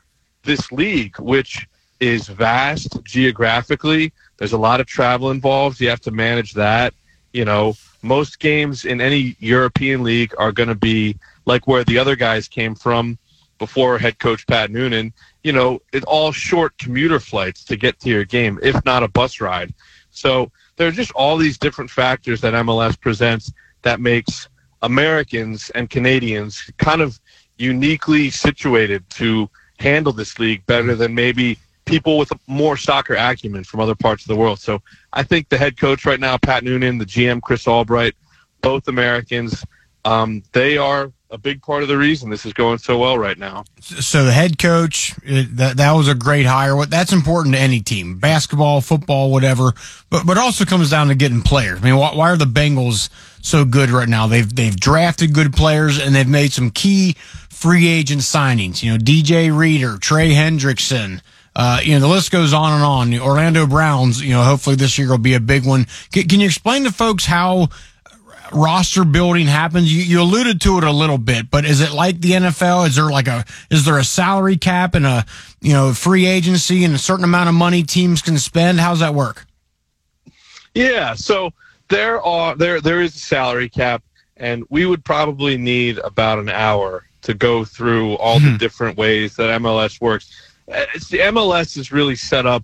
this 0.44 0.72
league, 0.72 1.20
which 1.20 1.68
is 2.00 2.30
vast 2.30 3.04
geographically. 3.04 4.14
There's 4.38 4.54
a 4.54 4.58
lot 4.58 4.80
of 4.80 4.88
travel 4.88 5.32
involved. 5.32 5.82
You 5.82 5.90
have 5.90 6.00
to 6.00 6.12
manage 6.12 6.54
that. 6.54 6.94
You 7.34 7.44
know, 7.44 7.76
most 8.02 8.40
games 8.40 8.86
in 8.86 9.02
any 9.02 9.36
European 9.40 10.02
league 10.02 10.34
are 10.38 10.54
going 10.54 10.70
to 10.70 10.76
be 10.76 11.18
like 11.46 11.68
where 11.68 11.84
the 11.84 11.98
other 11.98 12.16
guys 12.16 12.48
came 12.48 12.76
from 12.76 13.18
before 13.60 13.98
head 13.98 14.20
coach 14.20 14.46
Pat 14.48 14.72
Noonan. 14.72 15.14
You 15.44 15.54
know, 15.54 15.82
it's 15.92 16.06
all 16.06 16.32
short 16.32 16.78
commuter 16.78 17.20
flights 17.20 17.64
to 17.66 17.76
get 17.76 18.00
to 18.02 18.10
your 18.10 18.26
game, 18.26 18.60
if 18.62 18.84
not 18.86 19.04
a 19.04 19.08
bus 19.08 19.40
ride. 19.40 19.74
So 20.10 20.52
there's 20.76 20.96
just 20.96 21.12
all 21.12 21.38
these 21.38 21.58
different 21.58 21.90
factors 21.90 22.42
that 22.42 22.54
MLS 22.54 23.00
presents 23.00 23.52
that 23.82 24.00
makes 24.00 24.48
Americans 24.82 25.70
and 25.72 25.90
Canadians 25.90 26.70
kind 26.78 27.02
of 27.02 27.20
uniquely 27.58 28.30
situated 28.30 29.10
to 29.12 29.50
handle 29.80 30.14
this 30.14 30.40
league 30.40 30.66
better 30.66 30.96
than 30.96 31.14
maybe 31.14 31.58
people 31.86 32.18
with 32.18 32.32
more 32.48 32.78
soccer 32.78 33.16
acumen 33.16 33.64
from 33.64 33.80
other 33.80 33.96
parts 33.96 34.24
of 34.24 34.28
the 34.28 34.36
world. 34.36 34.60
So 34.60 34.82
I 35.14 35.24
think 35.24 35.50
the 35.50 35.58
head 35.58 35.78
coach 35.78 36.06
right 36.06 36.20
now, 36.20 36.38
Pat 36.38 36.64
Noonan, 36.64 36.98
the 36.98 37.06
GM, 37.06 37.42
Chris 37.42 37.68
Albright, 37.68 38.16
both 38.62 38.88
Americans, 38.88 39.64
um, 40.06 40.44
they 40.52 40.78
are 40.78 41.12
a 41.34 41.38
big 41.38 41.64
part 41.64 41.82
of 41.82 41.90
the 41.90 41.98
reason 41.98 42.30
this 42.30 42.46
is 42.46 42.54
going 42.54 42.78
so 42.78 43.00
well 43.00 43.18
right 43.18 43.40
now. 43.40 43.66
So 43.82 44.24
the 44.24 44.32
head 44.32 44.60
coach, 44.60 45.16
that 45.26 45.78
that 45.78 45.92
was 45.94 46.08
a 46.08 46.14
great 46.14 46.46
hire. 46.46 46.76
What 46.76 46.92
that's 46.92 47.12
important 47.12 47.56
to 47.56 47.62
any 47.62 47.80
team, 47.80 48.20
basketball, 48.20 48.82
football, 48.82 49.32
whatever. 49.32 49.74
But 50.12 50.26
but 50.28 50.38
also 50.38 50.64
comes 50.64 50.92
down 50.92 51.08
to 51.08 51.16
getting 51.16 51.42
players. 51.42 51.80
I 51.80 51.84
mean, 51.84 51.98
why, 51.98 52.16
why 52.16 52.32
are 52.32 52.38
the 52.38 52.46
Bengals 52.46 53.10
so 53.42 53.66
good 53.66 53.90
right 53.90 54.08
now? 54.08 54.28
They've 54.28 54.56
they've 54.56 54.76
drafted 54.76 55.34
good 55.34 55.54
players 55.54 56.00
and 56.00 56.14
they've 56.14 56.28
made 56.28 56.54
some 56.54 56.70
key 56.70 57.14
free 57.50 57.88
agent 57.88 58.22
signings. 58.22 58.84
You 58.84 58.92
know, 58.92 58.98
DJ 58.98 59.56
Reader, 59.56 59.98
Trey 59.98 60.32
Hendrickson. 60.32 61.22
Uh, 61.56 61.80
you 61.84 61.94
know, 61.94 62.00
the 62.00 62.08
list 62.08 62.32
goes 62.32 62.52
on 62.52 62.74
and 62.74 62.84
on. 62.84 63.20
Orlando 63.20 63.68
Browns, 63.68 64.24
you 64.24 64.34
know, 64.34 64.44
hopefully 64.44 64.76
this 64.76 64.98
year 64.98 65.10
will 65.10 65.20
be 65.20 65.36
a 65.36 65.40
big 65.40 65.66
one. 65.66 65.86
Can, 66.12 66.28
can 66.28 66.40
you 66.40 66.48
explain 66.48 66.84
to 66.84 66.92
folks 66.92 67.26
how 67.26 67.70
roster 68.52 69.06
building 69.06 69.48
happens? 69.48 69.94
You, 69.94 70.02
you 70.04 70.22
alluded 70.22 70.62
to 70.62 70.78
it 70.78 70.84
a 70.84 70.92
little 70.92 71.18
bit, 71.18 71.50
but 71.50 71.66
is 71.66 71.82
it 71.82 71.92
like 71.92 72.22
the 72.22 72.32
NFL? 72.32 72.88
Is 72.88 72.96
there 72.96 73.10
like 73.10 73.28
a, 73.28 73.46
is 73.70 73.86
there 73.86 73.98
a 73.98 74.04
salary 74.04 74.58
cap 74.58 74.96
and 74.96 75.06
a, 75.06 75.26
you 75.62 75.74
know, 75.74 75.94
free 75.94 76.26
agency 76.26 76.84
and 76.84 76.94
a 76.94 76.98
certain 76.98 77.24
amount 77.24 77.50
of 77.50 77.56
money 77.56 77.84
teams 77.84 78.22
can 78.22 78.38
spend? 78.38 78.80
How's 78.80 79.00
that 79.00 79.14
work? 79.14 79.46
Yeah. 80.74 81.14
So 81.14 81.52
there 81.90 82.22
are, 82.22 82.56
there, 82.56 82.82
there 82.82 83.02
is 83.02 83.16
a 83.16 83.20
salary 83.20 83.70
cap 83.70 84.04
and 84.38 84.64
we 84.70 84.86
would 84.86 85.06
probably 85.06 85.58
need 85.58 86.00
about 86.00 86.40
an 86.40 86.50
hour 86.50 87.06
to 87.22 87.34
go 87.34 87.64
through 87.64 88.16
all 88.16 88.40
the 88.40 88.58
different 88.58 88.98
ways 88.98 89.36
that 89.36 89.62
MLS 89.62 90.02
works. 90.02 90.32
It's 90.68 91.08
the 91.10 91.20
MLS 91.20 91.78
is 91.78 91.92
really 91.92 92.16
set 92.16 92.46
up 92.46 92.64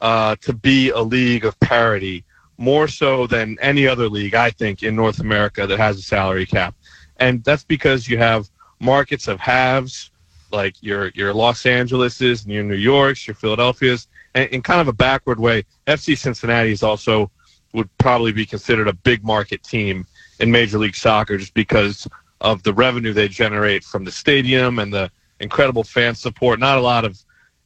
uh, 0.00 0.36
to 0.40 0.52
be 0.52 0.90
a 0.90 1.00
league 1.00 1.44
of 1.44 1.58
parity 1.60 2.24
more 2.58 2.88
so 2.88 3.26
than 3.26 3.58
any 3.60 3.86
other 3.86 4.08
league, 4.08 4.34
I 4.34 4.50
think, 4.50 4.82
in 4.82 4.94
North 4.94 5.20
America 5.20 5.66
that 5.66 5.78
has 5.78 5.98
a 5.98 6.02
salary 6.02 6.46
cap. 6.46 6.74
And 7.16 7.42
that's 7.44 7.64
because 7.64 8.08
you 8.08 8.18
have 8.18 8.48
markets 8.80 9.28
of 9.28 9.40
halves, 9.40 10.10
like 10.50 10.74
your 10.80 11.08
your 11.14 11.32
Los 11.32 11.64
Angeleses 11.64 12.44
and 12.44 12.52
your 12.52 12.64
New 12.64 12.74
Yorks, 12.76 13.26
your 13.26 13.34
Philadelphias, 13.34 14.08
and 14.34 14.48
in 14.50 14.62
kind 14.62 14.80
of 14.80 14.88
a 14.88 14.92
backward 14.92 15.38
way, 15.38 15.64
FC 15.86 16.16
Cincinnati 16.16 16.72
is 16.72 16.82
also 16.82 17.30
would 17.72 17.88
probably 17.98 18.32
be 18.32 18.44
considered 18.44 18.88
a 18.88 18.92
big 18.92 19.24
market 19.24 19.62
team 19.62 20.06
in 20.40 20.50
Major 20.50 20.78
League 20.78 20.96
Soccer 20.96 21.38
just 21.38 21.54
because 21.54 22.06
of 22.40 22.62
the 22.64 22.72
revenue 22.74 23.12
they 23.12 23.28
generate 23.28 23.84
from 23.84 24.04
the 24.04 24.10
stadium 24.10 24.78
and 24.78 24.92
the 24.92 25.10
incredible 25.40 25.84
fan 25.84 26.14
support. 26.14 26.58
Not 26.60 26.76
a 26.76 26.82
lot 26.82 27.04
of 27.04 27.18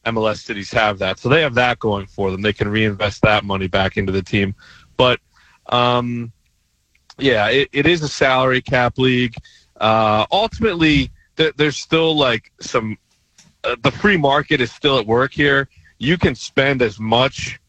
MLS 0.05 0.37
cities 0.37 0.71
have 0.71 0.99
that. 0.99 1.19
So 1.19 1.27
they 1.27 1.41
have 1.41 1.55
that 1.55 1.79
going 1.79 2.05
for 2.07 2.31
them. 2.31 2.41
They 2.41 2.53
can 2.53 2.69
reinvest 2.69 3.21
that 3.23 3.43
money 3.43 3.67
back 3.67 3.97
into 3.97 4.11
the 4.11 4.21
team. 4.21 4.55
But 4.97 5.19
um, 5.67 6.31
yeah, 7.17 7.49
it, 7.49 7.69
it 7.71 7.85
is 7.85 8.01
a 8.03 8.07
salary 8.07 8.61
cap 8.61 8.97
league. 8.97 9.35
Uh, 9.79 10.25
ultimately, 10.31 11.11
th- 11.35 11.53
there's 11.55 11.77
still 11.77 12.15
like 12.15 12.51
some, 12.59 12.97
uh, 13.63 13.75
the 13.83 13.91
free 13.91 14.17
market 14.17 14.61
is 14.61 14.71
still 14.71 14.99
at 14.99 15.05
work 15.05 15.33
here. 15.33 15.69
You 15.99 16.17
can 16.17 16.35
spend 16.35 16.81
as 16.81 16.99
much 16.99 17.59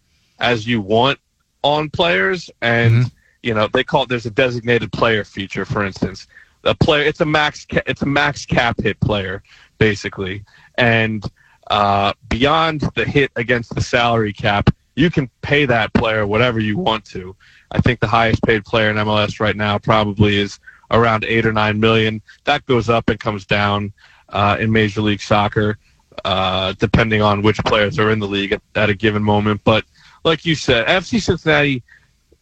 as 0.41 0.67
you 0.67 0.81
want 0.81 1.19
on 1.63 1.91
players 1.91 2.51
and 2.63 3.11
you 3.43 3.55
know 3.55 3.69
they 3.73 3.83
call 3.85 4.05
it 4.05 4.09
there's 4.09 4.27
a 4.27 4.31
designated 4.31 4.93
player 4.93 5.25
feature 5.25 5.65
for 5.65 5.85
instance 5.85 6.27
a 6.65 6.75
player 6.75 7.03
it's 7.03 7.21
a 7.21 7.25
max 7.27 7.67
ca- 7.67 7.83
it's 7.87 8.03
a 8.03 8.07
max 8.07 8.47
cap 8.47 8.81
hit 8.81 8.99
player 9.01 9.43
basically 9.79 10.45
and 10.77 11.31
uh, 11.71 12.13
beyond 12.29 12.81
the 12.95 13.05
hit 13.05 13.31
against 13.37 13.75
the 13.75 13.81
salary 13.81 14.33
cap 14.33 14.71
you 14.99 15.11
can 15.11 15.29
pay 15.43 15.65
that 15.65 15.93
player 15.95 16.27
whatever 16.27 16.61
you 16.61 16.77
want 16.77 17.05
to 17.05 17.35
i 17.71 17.81
think 17.81 18.01
the 18.01 18.07
highest 18.07 18.43
paid 18.43 18.65
player 18.65 18.91
in 18.91 18.97
mls 18.97 19.41
right 19.41 19.57
now 19.57 19.79
probably 19.79 20.37
is 20.39 20.59
around 20.91 21.25
eight 21.25 21.47
or 21.47 21.53
nine 21.53 21.79
million 21.79 22.21
that 22.45 22.65
goes 22.67 22.89
up 22.89 23.09
and 23.09 23.21
comes 23.21 23.45
down 23.45 23.93
uh, 24.31 24.57
in 24.61 24.71
major 24.71 25.01
league 25.01 25.21
soccer 25.21 25.79
uh, 26.25 26.73
depending 26.79 27.23
on 27.23 27.43
which 27.43 27.59
players 27.59 27.99
are 27.99 28.11
in 28.11 28.19
the 28.19 28.27
league 28.27 28.53
at, 28.53 28.63
at 28.75 28.91
a 28.91 28.95
given 28.95 29.23
moment 29.23 29.61
but 29.65 29.85
like 30.25 30.45
you 30.45 30.55
said 30.55 30.87
fc 30.87 31.21
cincinnati 31.21 31.83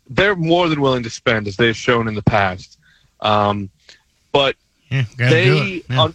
they're 0.09 0.37
more 0.37 0.69
than 0.69 0.81
willing 0.81 1.03
to 1.03 1.11
spend 1.11 1.47
as 1.47 1.57
they've 1.57 1.77
shown 1.77 2.09
in 2.09 2.15
the 2.15 2.23
past. 2.23 2.79
Um, 3.21 3.71
but 4.33 4.57
do 4.91 5.05
they, 5.19 5.83
yeah. 5.89 6.09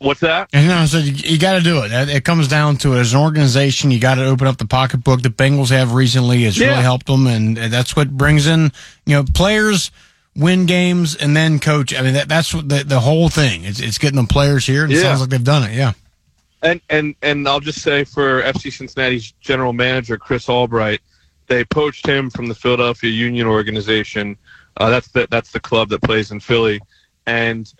What's 0.00 0.20
that? 0.20 0.48
And 0.52 0.66
no, 0.66 0.84
so 0.86 0.98
you, 0.98 1.12
you 1.12 1.38
got 1.38 1.54
to 1.54 1.60
do 1.60 1.82
it. 1.84 1.92
It 2.08 2.24
comes 2.24 2.48
down 2.48 2.76
to 2.78 2.94
it. 2.94 2.98
As 2.98 3.14
an 3.14 3.20
organization, 3.20 3.90
you 3.90 4.00
got 4.00 4.16
to 4.16 4.26
open 4.26 4.46
up 4.46 4.58
the 4.58 4.66
pocketbook. 4.66 5.22
The 5.22 5.28
Bengals 5.28 5.70
have 5.70 5.94
recently. 5.94 6.44
It's 6.44 6.58
really 6.58 6.82
helped 6.82 7.06
them, 7.06 7.26
and 7.26 7.56
that's 7.56 7.94
what 7.94 8.10
brings 8.10 8.46
in 8.46 8.72
you 9.06 9.16
know 9.16 9.24
players, 9.34 9.90
win 10.34 10.66
games, 10.66 11.14
and 11.14 11.36
then 11.36 11.58
coach. 11.58 11.94
I 11.94 12.02
mean, 12.02 12.14
that, 12.14 12.28
that's 12.28 12.52
what 12.52 12.68
the 12.68 12.82
the 12.84 13.00
whole 13.00 13.28
thing. 13.28 13.64
It's 13.64 13.80
it's 13.80 13.98
getting 13.98 14.20
the 14.20 14.26
players 14.26 14.66
here, 14.66 14.84
and 14.84 14.92
it 14.92 15.00
sounds 15.00 15.20
like 15.20 15.30
they've 15.30 15.44
done 15.44 15.70
it. 15.70 15.74
Yeah. 15.74 15.92
And 16.62 16.80
and 16.90 17.14
and 17.22 17.48
I'll 17.48 17.60
just 17.60 17.80
say 17.80 18.04
for 18.04 18.42
FC 18.42 18.72
Cincinnati's 18.72 19.32
general 19.40 19.72
manager 19.72 20.18
Chris 20.18 20.48
Albright, 20.48 21.00
they 21.46 21.64
poached 21.64 22.06
him 22.06 22.28
from 22.28 22.46
the 22.46 22.54
Philadelphia 22.54 23.10
Union 23.10 23.46
organization. 23.46 24.36
Uh, 24.76 24.90
that's 24.90 25.08
the 25.08 25.26
that's 25.30 25.52
the 25.52 25.60
club 25.60 25.88
that 25.88 26.02
plays 26.02 26.30
in 26.30 26.40
Philly, 26.40 26.80
and 27.26 27.72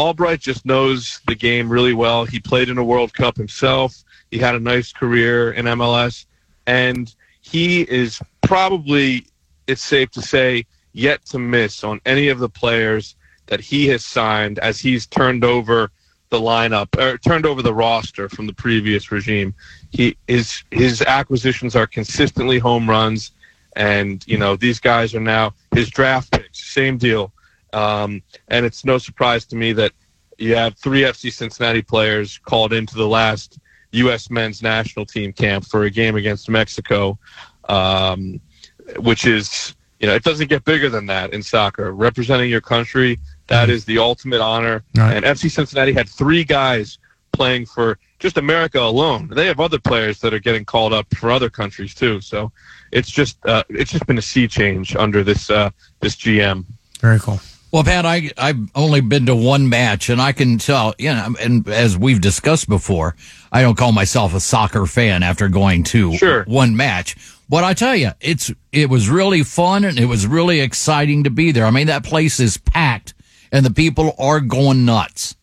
Albright 0.00 0.40
just 0.40 0.64
knows 0.64 1.20
the 1.26 1.34
game 1.34 1.68
really 1.68 1.92
well. 1.92 2.24
He 2.24 2.40
played 2.40 2.70
in 2.70 2.78
a 2.78 2.82
World 2.82 3.12
Cup 3.12 3.36
himself. 3.36 4.02
He 4.30 4.38
had 4.38 4.54
a 4.54 4.58
nice 4.58 4.94
career 4.94 5.52
in 5.52 5.66
MLS, 5.66 6.24
and 6.66 7.14
he 7.42 7.82
is 7.82 8.18
probably 8.40 9.26
it's 9.66 9.82
safe 9.82 10.10
to 10.12 10.22
say 10.22 10.64
yet 10.94 11.26
to 11.26 11.38
miss 11.38 11.84
on 11.84 12.00
any 12.06 12.28
of 12.28 12.38
the 12.38 12.48
players 12.48 13.14
that 13.48 13.60
he 13.60 13.88
has 13.88 14.02
signed 14.02 14.58
as 14.60 14.80
he's 14.80 15.04
turned 15.04 15.44
over 15.44 15.90
the 16.30 16.40
lineup 16.40 16.98
or 16.98 17.18
turned 17.18 17.44
over 17.44 17.60
the 17.60 17.74
roster 17.74 18.30
from 18.30 18.46
the 18.46 18.54
previous 18.54 19.12
regime. 19.12 19.52
He 19.90 20.16
his 20.26 20.64
his 20.70 21.02
acquisitions 21.02 21.76
are 21.76 21.86
consistently 21.86 22.58
home 22.58 22.88
runs, 22.88 23.32
and 23.76 24.26
you 24.26 24.38
know 24.38 24.56
these 24.56 24.80
guys 24.80 25.14
are 25.14 25.20
now 25.20 25.52
his 25.74 25.90
draft 25.90 26.32
picks. 26.32 26.72
Same 26.72 26.96
deal, 26.96 27.34
um, 27.72 28.22
and 28.48 28.66
it's 28.66 28.84
no 28.84 28.98
surprise 28.98 29.44
to 29.46 29.56
me 29.56 29.72
that 29.72 29.92
you 30.38 30.54
have 30.56 30.76
three 30.76 31.02
FC 31.02 31.32
Cincinnati 31.32 31.82
players 31.82 32.38
called 32.38 32.72
into 32.72 32.94
the 32.94 33.06
last 33.06 33.58
U.S. 33.92 34.30
men's 34.30 34.62
national 34.62 35.04
team 35.04 35.32
camp 35.32 35.66
for 35.66 35.84
a 35.84 35.90
game 35.90 36.16
against 36.16 36.48
Mexico, 36.48 37.18
um, 37.68 38.40
which 38.96 39.26
is 39.26 39.74
you 39.98 40.06
know 40.06 40.14
it 40.14 40.22
doesn't 40.22 40.48
get 40.48 40.64
bigger 40.64 40.88
than 40.88 41.06
that 41.06 41.32
in 41.32 41.42
soccer. 41.42 41.92
Representing 41.92 42.50
your 42.50 42.60
country, 42.60 43.18
that 43.48 43.68
is 43.68 43.84
the 43.84 43.98
ultimate 43.98 44.40
honor. 44.40 44.82
Right. 44.96 45.14
And 45.16 45.24
FC 45.24 45.50
Cincinnati 45.50 45.92
had 45.92 46.08
three 46.08 46.44
guys 46.44 46.98
playing 47.32 47.66
for 47.66 47.98
just 48.18 48.38
America 48.38 48.78
alone. 48.80 49.28
They 49.28 49.46
have 49.46 49.60
other 49.60 49.78
players 49.78 50.20
that 50.20 50.32
are 50.32 50.38
getting 50.38 50.64
called 50.64 50.92
up 50.92 51.06
for 51.14 51.30
other 51.30 51.50
countries 51.50 51.94
too. 51.94 52.20
So 52.20 52.52
it's 52.92 53.10
just 53.10 53.44
uh, 53.44 53.64
it's 53.68 53.90
just 53.90 54.06
been 54.06 54.18
a 54.18 54.22
sea 54.22 54.48
change 54.48 54.96
under 54.96 55.22
this 55.22 55.50
uh, 55.50 55.70
this 56.00 56.16
GM. 56.16 56.64
Very 57.00 57.18
cool. 57.18 57.40
Well, 57.72 57.84
Pat, 57.84 58.04
I, 58.04 58.30
I've 58.36 58.68
only 58.74 59.00
been 59.00 59.26
to 59.26 59.34
one 59.34 59.68
match, 59.68 60.08
and 60.08 60.20
I 60.20 60.32
can 60.32 60.58
tell, 60.58 60.92
you 60.98 61.12
know, 61.14 61.36
and 61.40 61.68
as 61.68 61.96
we've 61.96 62.20
discussed 62.20 62.68
before, 62.68 63.14
I 63.52 63.62
don't 63.62 63.78
call 63.78 63.92
myself 63.92 64.34
a 64.34 64.40
soccer 64.40 64.86
fan 64.86 65.22
after 65.22 65.48
going 65.48 65.84
to 65.84 66.16
Sure. 66.16 66.44
one 66.44 66.76
match. 66.76 67.16
But 67.48 67.62
I 67.62 67.74
tell 67.74 67.94
you, 67.94 68.10
it's 68.20 68.50
it 68.72 68.90
was 68.90 69.08
really 69.08 69.42
fun 69.42 69.84
and 69.84 69.98
it 69.98 70.06
was 70.06 70.26
really 70.26 70.60
exciting 70.60 71.24
to 71.24 71.30
be 71.30 71.52
there. 71.52 71.64
I 71.64 71.70
mean, 71.70 71.88
that 71.88 72.04
place 72.04 72.40
is 72.40 72.56
packed, 72.56 73.14
and 73.52 73.64
the 73.64 73.72
people 73.72 74.14
are 74.18 74.40
going 74.40 74.84
nuts. 74.84 75.36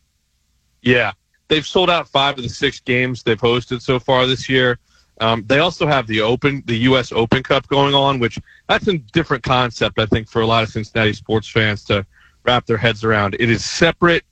Yeah, 0.81 1.13
they've 1.47 1.67
sold 1.67 1.89
out 1.89 2.07
five 2.09 2.37
of 2.37 2.43
the 2.43 2.49
six 2.49 2.79
games 2.79 3.23
they've 3.23 3.39
hosted 3.39 3.81
so 3.81 3.99
far 3.99 4.25
this 4.25 4.49
year. 4.49 4.79
Um, 5.19 5.43
they 5.47 5.59
also 5.59 5.87
have 5.87 6.07
the 6.07 6.21
Open, 6.21 6.61
the 6.65 6.77
U.S. 6.79 7.11
Open 7.11 7.41
Cup 7.41 7.67
going 7.67 7.95
on, 7.95 8.19
which 8.19 8.37
that's 8.67 8.87
a 8.87 8.97
different 8.97 9.43
concept, 9.43 9.97
I 9.99 10.05
think, 10.05 10.29
for 10.29 10.41
a 10.41 10.45
lot 10.45 10.63
of 10.63 10.69
Cincinnati 10.69 11.13
sports 11.13 11.49
fans 11.49 11.83
to 11.85 12.05
wrap 12.47 12.65
their 12.65 12.77
heads 12.77 13.03
around. 13.03 13.35
It 13.39 13.49
is 13.49 13.63
separate 13.63 14.23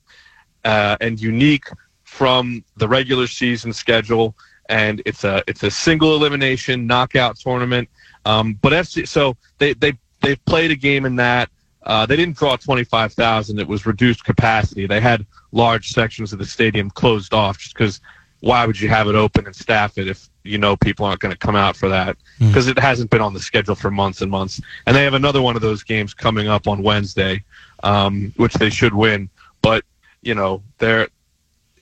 uh, 0.64 0.96
and 1.00 1.20
unique 1.20 1.68
from 2.02 2.64
the 2.76 2.88
regular 2.88 3.26
season 3.26 3.72
schedule, 3.72 4.34
and 4.68 5.02
it's 5.04 5.22
a 5.22 5.42
it's 5.46 5.62
a 5.62 5.70
single 5.70 6.16
elimination 6.16 6.86
knockout 6.86 7.36
tournament. 7.38 7.88
Um, 8.24 8.58
but 8.62 8.72
FC, 8.72 9.06
so 9.06 9.36
they 9.58 9.74
they 9.74 9.92
they've 10.22 10.42
played 10.46 10.70
a 10.70 10.76
game 10.76 11.04
in 11.04 11.16
that. 11.16 11.50
Uh, 11.82 12.04
they 12.04 12.16
didn't 12.16 12.36
draw 12.36 12.56
25,000. 12.56 13.60
It 13.60 13.68
was 13.68 13.86
reduced 13.86 14.24
capacity. 14.24 14.88
They 14.88 15.00
had 15.00 15.24
large 15.52 15.90
sections 15.90 16.32
of 16.32 16.40
the 16.40 16.44
stadium 16.44 16.90
closed 16.90 17.32
off 17.32 17.58
just 17.58 17.74
because 17.74 18.00
why 18.40 18.66
would 18.66 18.80
you 18.80 18.88
have 18.88 19.06
it 19.06 19.14
open 19.14 19.46
and 19.46 19.54
staff 19.54 19.96
it 19.96 20.08
if 20.08 20.28
you 20.42 20.58
know 20.58 20.76
people 20.76 21.06
aren't 21.06 21.20
going 21.20 21.32
to 21.32 21.38
come 21.38 21.54
out 21.54 21.76
for 21.76 21.88
that? 21.88 22.16
Because 22.48 22.66
it 22.66 22.78
hasn't 22.78 23.10
been 23.10 23.20
on 23.20 23.34
the 23.34 23.40
schedule 23.40 23.76
for 23.76 23.90
months 23.90 24.20
and 24.20 24.30
months. 24.30 24.60
And 24.86 24.96
they 24.96 25.04
have 25.04 25.14
another 25.14 25.40
one 25.40 25.54
of 25.54 25.62
those 25.62 25.84
games 25.84 26.12
coming 26.12 26.48
up 26.48 26.66
on 26.66 26.82
Wednesday, 26.82 27.44
um, 27.82 28.32
which 28.36 28.54
they 28.54 28.70
should 28.70 28.94
win. 28.94 29.28
But 29.62 29.84
you 30.22 30.34
know, 30.34 30.62
they're 30.78 31.08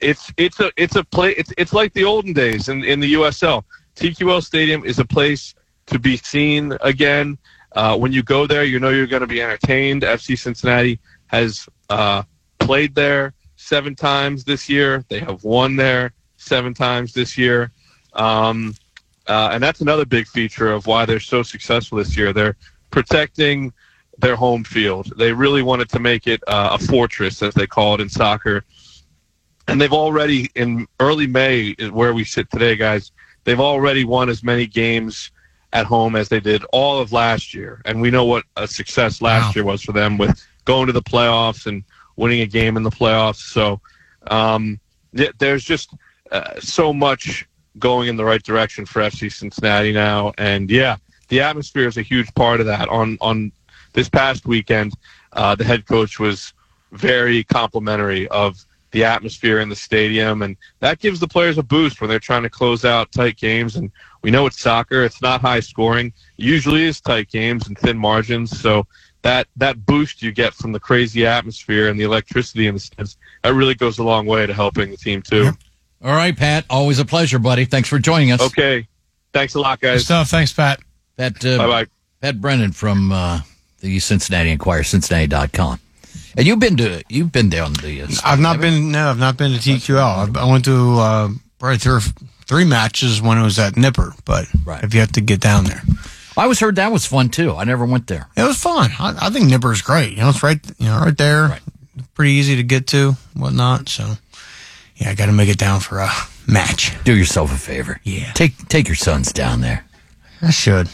it's 0.01 0.33
it's 0.37 0.61
a 0.61 0.71
it's 0.77 0.97
a 0.97 1.05
play. 1.05 1.33
It's 1.33 1.53
it's 1.57 1.73
like 1.73 1.93
the 1.93 2.05
olden 2.05 2.33
days 2.33 2.69
in 2.69 2.85
in 2.85 3.01
the 3.01 3.15
USL. 3.15 3.65
TQL 3.97 4.43
Stadium 4.43 4.85
is 4.85 4.99
a 4.99 5.05
place 5.05 5.55
to 5.87 5.99
be 5.99 6.17
seen 6.17 6.77
again. 6.81 7.39
Uh, 7.73 7.97
when 7.97 8.13
you 8.13 8.23
go 8.23 8.47
there, 8.47 8.65
you 8.65 8.79
know 8.79 8.91
you're 8.91 9.07
going 9.07 9.23
to 9.23 9.27
be 9.27 9.43
entertained. 9.43 10.03
FC 10.03 10.39
Cincinnati 10.39 11.01
has 11.27 11.69
uh, 11.91 12.23
played 12.59 12.95
there 12.95 13.35
seven 13.57 13.95
times 13.95 14.45
this 14.45 14.69
year. 14.69 15.05
They 15.09 15.19
have 15.21 15.43
won 15.43 15.77
there 15.77 16.13
seven 16.37 16.75
times 16.75 17.13
this 17.13 17.37
year. 17.37 17.73
Um, 18.13 18.75
uh, 19.27 19.51
and 19.53 19.63
that's 19.63 19.81
another 19.81 20.05
big 20.05 20.27
feature 20.29 20.71
of 20.71 20.87
why 20.87 21.05
they're 21.07 21.19
so 21.19 21.43
successful 21.43 21.99
this 21.99 22.17
year. 22.17 22.33
They're 22.33 22.57
protecting 22.91 23.73
their 24.18 24.37
home 24.37 24.64
field. 24.64 25.12
They 25.16 25.33
really 25.33 25.62
wanted 25.62 25.88
to 25.90 25.98
make 25.98 26.27
it 26.27 26.42
uh, 26.46 26.77
a 26.81 26.85
fortress, 26.85 27.42
as 27.42 27.55
they 27.55 27.66
call 27.66 27.94
it 27.94 28.00
in 28.00 28.09
soccer. 28.09 28.64
And 29.66 29.81
they've 29.81 29.92
already, 29.92 30.50
in 30.55 30.87
early 31.00 31.27
May, 31.27 31.74
where 31.90 32.14
we 32.14 32.24
sit 32.24 32.50
today, 32.50 32.77
guys, 32.77 33.12
they've 33.44 33.61
already 33.61 34.05
won 34.05 34.29
as 34.29 34.42
many 34.42 34.66
games 34.66 35.31
at 35.72 35.87
home 35.87 36.14
as 36.14 36.29
they 36.29 36.40
did 36.40 36.64
all 36.72 37.00
of 37.00 37.12
last 37.12 37.55
year. 37.55 37.83
And 37.85 38.00
we 38.00 38.11
know 38.11 38.24
what 38.24 38.44
a 38.57 38.68
success 38.68 39.20
last 39.20 39.57
year 39.57 39.64
was 39.64 39.83
for 39.83 39.92
them 39.92 40.18
with 40.18 40.40
going 40.64 40.87
to 40.87 40.92
the 40.92 41.03
playoffs 41.03 41.66
and 41.66 41.83
winning 42.16 42.42
a 42.42 42.46
game 42.46 42.77
in 42.77 42.83
the 42.83 42.90
playoffs. 42.90 43.37
So 43.50 43.81
um, 44.29 44.79
th- 45.16 45.33
there's 45.38 45.64
just 45.64 45.90
uh, 46.31 46.61
so 46.61 46.92
much 46.92 47.46
going 47.79 48.09
in 48.09 48.16
the 48.16 48.24
right 48.24 48.42
direction 48.42 48.87
for 48.87 49.03
FC 49.03 49.33
Cincinnati 49.33 49.92
now. 49.92 50.33
And 50.38 50.70
yeah, 50.70 50.96
the 51.29 51.40
atmosphere 51.40 51.88
is 51.88 51.96
a 51.96 52.03
huge 52.03 52.33
part 52.35 52.61
of 52.61 52.66
that. 52.66 52.88
On 52.88 53.18
on 53.20 53.50
this 53.95 54.09
past 54.09 54.47
weekend, 54.47 54.93
uh, 55.33 55.55
the 55.55 55.65
head 55.65 55.87
coach 55.87 56.21
was 56.21 56.53
very 56.93 57.43
complimentary 57.45 58.29
of 58.29 58.65
the 58.91 59.03
atmosphere 59.03 59.59
in 59.59 59.69
the 59.69 59.77
stadium, 59.77 60.43
and 60.43 60.57
that 60.79 61.01
gives 61.01 61.19
the 61.19 61.27
players 61.27 61.59
a 61.59 61.63
boost 61.63 62.01
when 62.01 62.09
they're 62.09 62.21
trying 62.21 62.45
to 62.45 62.51
close 62.51 62.85
out 62.85 63.11
tight 63.11 63.37
games. 63.37 63.75
And 63.75 63.91
we 64.23 64.31
know 64.31 64.47
it's 64.47 64.61
soccer; 64.61 65.03
it's 65.03 65.21
not 65.21 65.41
high 65.41 65.61
scoring. 65.61 66.13
It 66.39 66.45
usually 66.45 66.85
is 66.85 67.01
tight 67.01 67.29
games 67.29 67.67
and 67.67 67.77
thin 67.77 67.99
margins. 67.99 68.61
So 68.61 68.87
that 69.23 69.49
that 69.57 69.85
boost 69.85 70.23
you 70.23 70.31
get 70.31 70.55
from 70.55 70.71
the 70.71 70.79
crazy 70.79 71.27
atmosphere 71.27 71.89
and 71.89 71.99
the 71.99 72.05
electricity 72.05 72.69
in 72.69 72.75
the 72.75 72.81
stands 72.81 73.17
that 73.43 73.55
really 73.55 73.75
goes 73.75 73.99
a 73.99 74.05
long 74.05 74.27
way 74.27 74.47
to 74.47 74.55
helping 74.55 74.91
the 74.91 74.97
team 74.97 75.23
too. 75.23 75.51
All 76.03 76.15
right, 76.15 76.37
Pat. 76.37 76.65
Always 76.71 76.99
a 76.99 77.05
pleasure, 77.05 77.39
buddy. 77.39 77.65
Thanks 77.65 77.89
for 77.89 77.99
joining 77.99 78.31
us. 78.31 78.41
Okay. 78.41 78.87
Thanks 79.33 79.55
a 79.55 79.61
lot, 79.61 79.81
guys. 79.81 80.01
Good 80.01 80.05
stuff. 80.05 80.29
Thanks, 80.29 80.53
Pat. 80.53 80.81
Pat, 81.17 81.45
uh, 81.45 81.59
Bye-bye. 81.59 81.87
Pat 82.21 82.41
Brennan 82.41 82.73
from 82.73 83.11
uh, 83.11 83.41
the 83.85 84.01
Cincinnati 84.01 84.51
Enquirer, 84.51 84.83
Cincinnati.com. 84.83 85.79
And 86.37 86.47
you've 86.47 86.59
been 86.59 86.77
to 86.79 87.05
you've 87.09 87.31
been 87.31 87.51
there 87.51 87.62
on 87.62 87.75
the. 87.75 88.03
Uh, 88.03 88.09
I've 88.25 88.40
not 88.40 88.61
been. 88.61 88.90
No, 88.90 89.11
I've 89.11 89.18
not 89.18 89.37
been 89.37 89.53
to 89.53 89.59
TQL. 89.59 90.37
I, 90.37 90.40
I 90.40 90.51
went 90.51 90.64
to 90.64 90.99
uh, 90.99 91.29
probably 91.59 91.79
three, 91.79 92.01
three 92.47 92.64
matches 92.64 93.23
when 93.23 93.38
it 93.38 93.42
was 93.42 93.59
at 93.59 93.75
Nippert, 93.75 94.18
but 94.25 94.47
right. 94.64 94.83
if 94.83 94.94
you 94.94 95.01
have 95.01 95.12
to 95.12 95.20
get 95.20 95.40
down 95.40 95.64
there, 95.64 95.83
I 96.37 96.42
always 96.42 96.59
heard 96.59 96.77
that 96.77 96.90
was 96.90 97.07
fun 97.07 97.29
too. 97.29 97.55
I 97.55 97.64
never 97.64 97.85
went 97.85 98.09
there. 98.09 98.27
it 98.37 98.42
was 98.42 98.57
fun. 98.57 98.90
I, 98.99 99.14
I 99.20 99.31
think 99.31 99.49
Nippert's 99.49 99.83
great. 99.83 100.12
You 100.12 100.23
know, 100.23 100.31
it's 100.31 100.42
right. 100.42 100.59
You 100.79 100.87
know, 100.87 100.99
right 100.99 101.16
there. 101.16 101.42
Right. 101.49 101.62
Pretty 102.14 102.33
easy 102.33 102.57
to 102.57 102.62
get 102.62 102.88
to, 102.88 103.12
whatnot. 103.35 103.88
So, 103.88 104.14
yeah, 104.97 105.11
I 105.11 105.14
got 105.14 105.27
to 105.27 105.33
make 105.33 105.49
it 105.49 105.59
down 105.59 105.81
for 105.81 105.99
a 105.99 106.11
match. 106.49 106.97
Do 107.05 107.14
yourself 107.14 107.53
a 107.53 107.59
favor. 107.59 108.01
Yeah. 108.03 108.33
Take 108.33 108.68
take 108.68 108.88
your 108.88 108.97
sons 108.97 109.33
down 109.33 109.61
there. 109.61 109.85
I 110.42 110.51
should. 110.51 110.88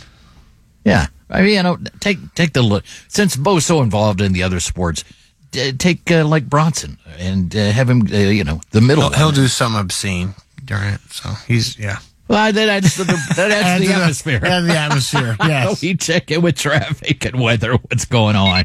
Yeah. 0.85 1.07
I 1.31 1.43
mean, 1.43 1.55
you 1.55 1.63
know, 1.63 1.79
take 2.01 2.19
take 2.35 2.53
the 2.53 2.63
look. 2.63 2.85
Since 3.09 3.37
Bo's 3.37 3.65
so 3.67 3.83
involved 3.83 4.21
in 4.21 4.33
the 4.33 4.43
other 4.43 4.61
sports, 4.61 5.05
d- 5.53 5.73
take 5.73 6.11
uh, 6.11 6.25
like 6.25 6.49
Bronson 6.49 6.99
and 7.19 7.55
uh, 7.55 7.71
have 7.71 7.89
him. 7.89 8.03
Uh, 8.13 8.17
you 8.17 8.45
know, 8.45 8.61
the 8.73 8.81
middle. 8.81 9.05
He'll, 9.11 9.19
he'll 9.19 9.33
do 9.33 9.47
some 9.49 9.75
obscene 9.77 10.35
during 10.65 10.89
it. 10.95 11.01
So 11.11 11.31
he's 11.47 11.79
yeah. 11.79 11.99
Well, 12.29 12.53
that 12.53 12.69
adds 12.69 12.95
to 12.97 13.05
the, 13.05 13.19
that 13.37 13.51
adds 13.51 13.67
Adds 13.67 13.81
to 13.81 13.85
to 13.85 13.87
the 13.89 13.93
the- 13.95 14.01
atmosphere. 14.03 14.41
yeah, 14.43 14.61
the 14.61 14.77
atmosphere, 14.79 15.37
yes. 15.41 15.83
we 15.83 15.95
check 15.97 16.31
in 16.31 16.43
with 16.43 16.57
traffic 16.57 17.25
and 17.25 17.41
weather. 17.41 17.73
What's 17.75 18.05
going 18.05 18.37
on? 18.37 18.65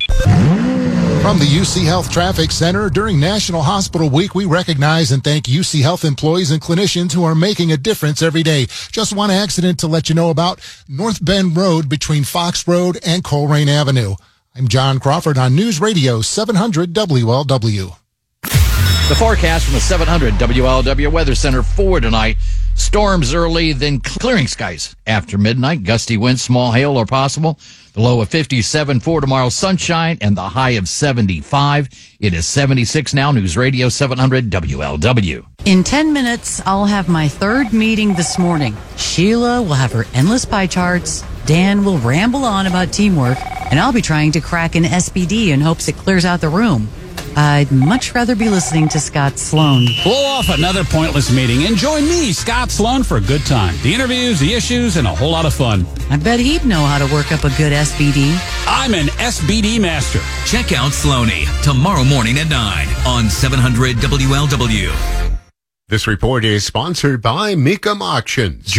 From 1.26 1.40
the 1.40 1.46
UC 1.46 1.86
Health 1.86 2.12
Traffic 2.12 2.52
Center, 2.52 2.88
during 2.88 3.20
National 3.20 3.64
Hospital 3.64 4.12
Week, 4.12 4.36
we 4.36 4.46
recognize 4.46 5.12
and 5.12 5.24
thank 5.24 5.46
UC 5.46 5.82
Health 5.82 6.06
employees 6.06 6.52
and 6.52 6.62
clinicians 6.62 7.14
who 7.14 7.24
are 7.24 7.34
making 7.34 7.72
a 7.72 7.78
difference 7.78 8.22
every 8.22 8.44
day. 8.44 8.68
Just 8.92 9.12
one 9.12 9.32
accident 9.32 9.80
to 9.80 9.88
let 9.88 10.08
you 10.08 10.14
know 10.14 10.30
about 10.30 10.60
North 10.88 11.26
Bend 11.26 11.58
Road 11.58 11.90
between 11.90 12.26
Fox 12.26 12.68
Road 12.68 13.00
and 13.04 13.24
Colerain 13.24 13.68
Avenue. 13.68 14.14
I'm 14.56 14.68
John 14.68 15.00
Crawford 15.00 15.40
on 15.40 15.56
News 15.56 15.82
Radio 15.82 16.22
700 16.22 16.94
WLW. 16.94 17.98
The 18.44 19.16
forecast 19.18 19.66
from 19.66 19.74
the 19.74 19.80
700 19.80 20.36
WLW 20.36 21.12
Weather 21.12 21.34
Center 21.34 21.64
for 21.64 22.00
tonight. 22.00 22.38
Storms 22.76 23.34
early, 23.34 23.72
then 23.72 24.00
clearing 24.02 24.48
skies 24.48 24.96
after 25.08 25.38
midnight. 25.38 25.84
Gusty 25.84 26.18
winds, 26.18 26.42
small 26.42 26.74
hail 26.74 26.98
are 26.98 27.06
possible. 27.06 27.58
The 27.94 28.02
low 28.02 28.20
of 28.20 28.28
57 28.28 29.00
for 29.00 29.22
tomorrow, 29.22 29.48
sunshine, 29.48 30.18
and 30.20 30.36
the 30.36 30.42
high 30.50 30.72
of 30.72 30.90
75. 30.90 31.90
It 32.20 32.34
is 32.34 32.46
76 32.46 33.14
now. 33.14 33.32
News 33.32 33.56
Radio 33.56 33.88
700 33.88 34.50
WLW. 34.50 35.46
In 35.64 35.84
10 35.86 36.12
minutes, 36.12 36.62
I'll 36.66 36.86
have 36.86 37.08
my 37.08 37.30
third 37.30 37.72
meeting 37.72 38.14
this 38.14 38.38
morning. 38.38 38.76
Sheila 38.98 39.62
will 39.62 39.74
have 39.74 39.94
her 39.94 40.06
endless 40.14 40.44
pie 40.44 40.68
charts. 40.68 41.24
Dan 41.46 41.86
will 41.86 42.00
ramble 42.00 42.44
on 42.44 42.68
about 42.68 42.92
teamwork, 42.92 43.38
and 43.72 43.80
I'll 43.80 43.94
be 43.94 44.02
trying 44.02 44.34
to 44.34 44.42
crack 44.42 44.76
an 44.76 44.84
SBD 44.84 45.48
in 45.50 45.62
hopes 45.62 45.88
it 45.88 45.96
clears 45.96 46.26
out 46.26 46.42
the 46.42 46.50
room. 46.50 46.90
I'd 47.36 47.72
much 47.72 48.16
rather 48.16 48.36
be 48.36 48.50
listening 48.50 48.88
to 48.90 49.00
Scott 49.00 49.38
Sloan. 49.38 49.88
Blow 50.04 50.26
off 50.26 50.50
another 50.50 50.84
pointless 50.86 51.32
meeting 51.32 51.66
and 51.66 51.76
join 51.76 52.04
me, 52.04 52.32
Scott 52.32 52.72
Sloan, 52.72 53.04
for 53.04 53.18
a 53.18 53.22
good 53.22 53.46
time. 53.46 53.76
The 53.84 53.94
interviews, 53.94 54.40
the 54.40 54.54
issues, 54.54 54.96
and 54.96 55.06
a 55.06 55.14
whole 55.14 55.32
lot 55.32 55.46
of 55.46 55.54
fun. 55.54 55.86
I 56.10 56.18
bet 56.18 56.40
he'd 56.40 56.66
know 56.66 56.86
how 56.86 56.98
to 57.06 57.14
work 57.14 57.32
up 57.32 57.44
a 57.44 57.50
good 57.58 57.74
SBD. 57.74 58.38
I'm 58.68 58.94
an 58.94 59.08
SBD 59.08 59.82
master. 59.82 60.20
Check 60.46 60.72
out 60.72 60.92
Sloaney 60.92 61.46
tomorrow 61.62 62.04
morning 62.06 62.40
at 62.40 62.50
9 62.50 62.88
on 63.06 63.30
700 63.30 63.98
WLW. 63.98 65.40
This 65.88 66.08
report 66.08 66.46
is 66.46 66.66
sponsored 66.66 67.22
by 67.22 67.54
Mecum 67.56 68.02
Auctions. 68.02 68.76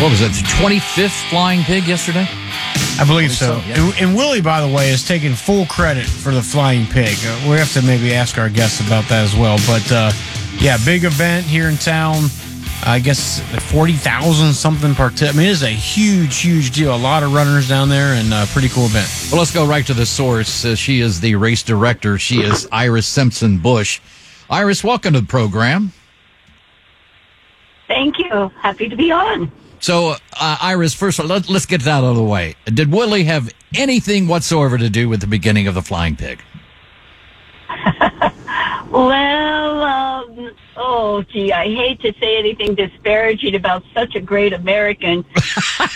What 0.00 0.10
was 0.10 0.20
that, 0.20 0.30
the 0.32 0.46
25th 0.62 1.28
Flying 1.30 1.62
Pig 1.62 1.86
yesterday? 1.86 2.26
I 2.98 3.04
believe 3.06 3.32
so. 3.32 3.58
so, 3.60 3.66
yeah. 3.66 3.80
and, 3.80 3.94
and 4.00 4.16
Willie, 4.16 4.40
by 4.40 4.60
the 4.60 4.72
way, 4.72 4.90
is 4.90 5.06
taking 5.06 5.34
full 5.34 5.66
credit 5.66 6.06
for 6.06 6.32
the 6.32 6.42
flying 6.42 6.86
pig. 6.86 7.16
Uh, 7.24 7.50
we 7.50 7.56
have 7.56 7.72
to 7.72 7.82
maybe 7.82 8.14
ask 8.14 8.38
our 8.38 8.48
guests 8.48 8.80
about 8.86 9.08
that 9.08 9.24
as 9.24 9.34
well. 9.34 9.58
But 9.66 9.90
uh, 9.90 10.12
yeah, 10.60 10.78
big 10.84 11.04
event 11.04 11.44
here 11.44 11.68
in 11.68 11.76
town. 11.76 12.24
I 12.86 13.00
guess 13.00 13.40
forty 13.72 13.94
thousand 13.94 14.52
something 14.52 14.94
per. 14.94 15.10
I 15.22 15.32
mean, 15.32 15.48
it's 15.48 15.62
a 15.62 15.68
huge, 15.68 16.40
huge 16.40 16.70
deal. 16.70 16.94
A 16.94 16.96
lot 16.96 17.22
of 17.22 17.32
runners 17.32 17.68
down 17.68 17.88
there, 17.88 18.14
and 18.14 18.32
uh, 18.32 18.46
pretty 18.46 18.68
cool 18.68 18.84
event. 18.84 19.08
Well, 19.30 19.38
let's 19.40 19.52
go 19.52 19.66
right 19.66 19.86
to 19.86 19.94
the 19.94 20.06
source. 20.06 20.64
Uh, 20.64 20.74
she 20.74 21.00
is 21.00 21.20
the 21.20 21.34
race 21.34 21.62
director. 21.62 22.18
She 22.18 22.42
is 22.42 22.68
Iris 22.70 23.06
Simpson 23.06 23.58
Bush. 23.58 24.00
Iris, 24.50 24.84
welcome 24.84 25.14
to 25.14 25.20
the 25.20 25.26
program. 25.26 25.92
Thank 27.88 28.18
you. 28.18 28.50
Happy 28.60 28.88
to 28.88 28.96
be 28.96 29.10
on. 29.10 29.50
So, 29.84 30.16
uh, 30.40 30.56
Iris, 30.62 30.94
first 30.94 31.18
of 31.18 31.26
all, 31.26 31.36
let, 31.36 31.50
let's 31.50 31.66
get 31.66 31.82
that 31.82 31.98
out 31.98 32.04
of 32.04 32.16
the 32.16 32.22
way. 32.22 32.54
Did 32.64 32.90
Willie 32.90 33.24
have 33.24 33.52
anything 33.74 34.28
whatsoever 34.28 34.78
to 34.78 34.88
do 34.88 35.10
with 35.10 35.20
the 35.20 35.26
beginning 35.26 35.66
of 35.66 35.74
the 35.74 35.82
Flying 35.82 36.16
Pig? 36.16 36.40
Well, 38.90 39.82
um, 39.82 40.54
oh, 40.76 41.22
gee, 41.24 41.52
I 41.52 41.64
hate 41.64 42.00
to 42.02 42.14
say 42.20 42.38
anything 42.38 42.76
disparaging 42.76 43.56
about 43.56 43.82
such 43.92 44.14
a 44.14 44.20
great 44.20 44.52
American. 44.52 45.24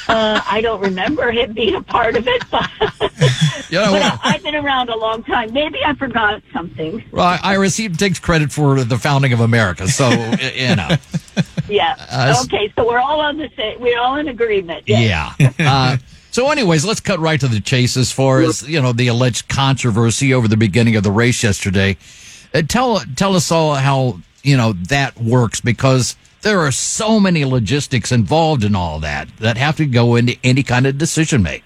uh, 0.09 0.41
I 0.45 0.61
don't 0.61 0.81
remember 0.81 1.31
him 1.31 1.53
being 1.53 1.77
a 1.77 1.83
part 1.83 2.17
of 2.17 2.27
it, 2.27 2.43
but, 2.51 2.69
You 3.71 3.79
know, 3.79 3.93
but 3.93 4.03
I, 4.03 4.19
I've 4.25 4.43
been 4.43 4.57
around 4.57 4.89
a 4.89 4.97
long 4.97 5.23
time. 5.23 5.53
Maybe 5.53 5.79
I 5.87 5.95
forgot 5.95 6.43
something. 6.53 7.05
Well, 7.13 7.39
Iris, 7.41 7.77
he 7.77 7.89
takes 7.89 8.19
credit 8.19 8.51
for 8.51 8.83
the 8.83 8.99
founding 8.99 9.33
of 9.33 9.39
America, 9.39 9.87
so 9.87 10.09
you 10.11 10.75
know. 10.75 10.97
Yeah. 11.69 11.95
Uh, 12.11 12.43
okay, 12.45 12.73
so 12.77 12.87
we're 12.87 13.01
all 13.01 13.21
on 13.21 13.37
the 13.37 13.51
same. 13.57 13.81
We're 13.81 13.99
all 13.99 14.17
in 14.17 14.29
agreement. 14.29 14.85
Yes. 14.87 15.35
Yeah. 15.39 15.53
Uh, 15.69 15.97
so, 16.31 16.51
anyways, 16.51 16.85
let's 16.85 17.01
cut 17.01 17.19
right 17.19 17.41
to 17.41 17.49
the 17.49 17.61
chase 17.61 17.97
as 17.97 18.13
far 18.13 18.41
as 18.43 18.63
you 18.69 18.81
know 18.81 18.93
the 18.93 19.09
alleged 19.09 19.49
controversy 19.49 20.35
over 20.35 20.47
the 20.47 20.57
beginning 20.57 20.95
of 20.97 21.03
the 21.03 21.11
race 21.11 21.43
yesterday. 21.43 21.97
Uh, 22.55 22.63
tell 22.63 23.01
tell 23.17 23.35
us 23.35 23.51
all 23.51 23.75
how 23.75 24.21
you 24.43 24.57
know 24.57 24.73
that 24.75 25.19
works 25.19 25.61
because 25.61 26.17
there 26.43 26.61
are 26.61 26.71
so 26.71 27.19
many 27.19 27.45
logistics 27.45 28.13
involved 28.13 28.63
in 28.63 28.77
all 28.77 29.01
that 29.01 29.29
that 29.39 29.57
have 29.57 29.77
to 29.77 29.87
go 29.87 30.17
into 30.17 30.37
any 30.45 30.63
kind 30.63 30.87
of 30.87 30.97
decision 30.99 31.43
made. 31.43 31.63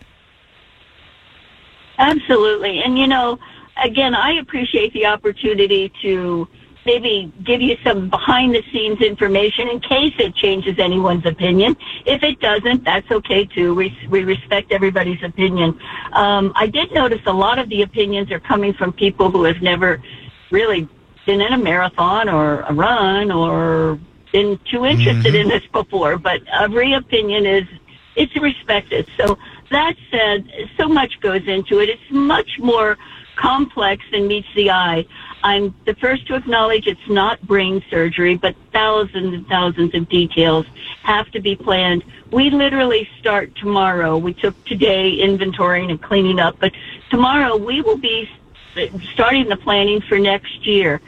Absolutely. 1.99 2.83
And, 2.83 2.99
you 2.99 3.07
know, 3.07 3.39
again, 3.83 4.15
I 4.15 4.33
appreciate 4.39 4.93
the 4.93 5.07
opportunity 5.07 5.93
to 6.03 6.49
maybe 6.85 7.33
give 7.45 7.61
you 7.61 7.77
some 7.85 8.09
behind 8.11 8.55
the 8.55 8.63
scenes 8.73 9.01
information 9.01 9.69
in 9.69 9.81
case 9.81 10.15
it 10.19 10.35
changes 10.35 10.79
anyone's 10.79 11.25
opinion. 11.27 11.77
If 12.07 12.23
it 12.23 12.41
doesn't, 12.41 12.85
that's 12.85 13.11
okay 13.11 13.45
too. 13.45 13.75
We, 13.75 13.97
we 14.09 14.25
respect 14.25 14.73
everybody's 14.73 15.23
opinion. 15.23 15.79
Um, 16.13 16.53
I 16.57 16.67
did 16.67 16.93
notice 16.93 17.21
a 17.27 17.33
lot 17.33 17.59
of 17.59 17.69
the 17.69 17.83
opinions 17.83 18.31
are 18.31 18.41
coming 18.41 18.73
from 18.75 18.93
people 18.93 19.31
who 19.31 19.45
have 19.45 19.63
never 19.63 20.03
really 20.51 20.89
been 21.27 21.41
in 21.41 21.53
a 21.53 21.59
marathon 21.59 22.29
or 22.29 22.63
a 22.63 22.73
run 22.73 23.31
or 23.31 23.99
been 24.33 24.59
too 24.71 24.87
interested 24.87 25.35
in 25.35 25.49
this 25.49 25.63
before, 25.73 26.19
but 26.19 26.41
every 26.53 26.95
opinion 26.95 27.47
is 27.47 27.65
it's 28.17 28.35
respected. 28.37 29.09
So 29.17 29.39
that 29.71 29.95
said, 30.11 30.47
so 30.77 30.89
much 30.89 31.21
goes 31.21 31.47
into 31.47 31.81
it. 31.81 31.89
It's 31.89 32.11
much 32.11 32.59
more 32.59 32.99
complex 33.37 34.05
than 34.13 34.27
meets 34.27 34.49
the 34.55 34.71
eye. 34.71 35.07
I'm 35.45 35.75
the 35.87 35.95
first 35.95 36.27
to 36.29 36.35
acknowledge 36.35 36.87
it's 36.87 37.09
not 37.09 37.41
brain 37.43 37.83
surgery, 37.91 38.37
but 38.37 38.55
thousands 38.73 39.35
and 39.35 39.47
thousands 39.49 39.95
of 39.95 40.09
details 40.09 40.67
have 41.03 41.31
to 41.33 41.41
be 41.41 41.57
planned. 41.57 42.05
We 42.31 42.51
literally 42.51 43.09
start 43.19 43.55
tomorrow. 43.57 44.17
We 44.17 44.35
took 44.35 44.63
today 44.65 45.19
inventorying 45.19 45.91
and 45.91 46.01
cleaning 46.01 46.39
up, 46.39 46.59
but 46.61 46.73
tomorrow 47.11 47.57
we 47.57 47.83
will 47.83 47.99
be 47.99 48.29
starting 49.13 49.49
the 49.49 49.57
planning 49.57 50.01
for 50.01 50.19
next 50.19 50.67
year. 50.67 51.01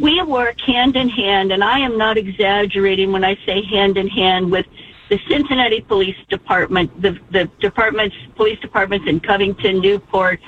We 0.00 0.20
work 0.22 0.60
hand 0.60 0.96
in 0.96 1.08
hand, 1.08 1.52
and 1.52 1.62
I 1.62 1.78
am 1.80 1.96
not 1.96 2.16
exaggerating 2.16 3.12
when 3.12 3.24
I 3.24 3.36
say 3.46 3.62
hand 3.62 3.96
in 3.96 4.08
hand 4.08 4.50
with 4.50 4.66
the 5.08 5.20
Cincinnati 5.28 5.82
Police 5.82 6.16
Department, 6.28 7.00
the, 7.00 7.18
the 7.30 7.44
departments, 7.60 8.16
police 8.34 8.58
departments 8.58 9.06
in 9.06 9.20
Covington, 9.20 9.80
Newport, 9.80 10.40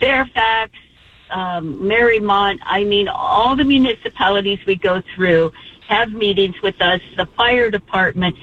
Fairfax, 0.00 0.72
um, 1.30 1.78
Marymount. 1.80 2.58
I 2.62 2.84
mean, 2.84 3.08
all 3.08 3.56
the 3.56 3.64
municipalities 3.64 4.58
we 4.66 4.76
go 4.76 5.02
through 5.14 5.52
have 5.88 6.12
meetings 6.12 6.60
with 6.62 6.80
us, 6.80 7.00
the 7.16 7.26
fire 7.26 7.70
department. 7.70 8.36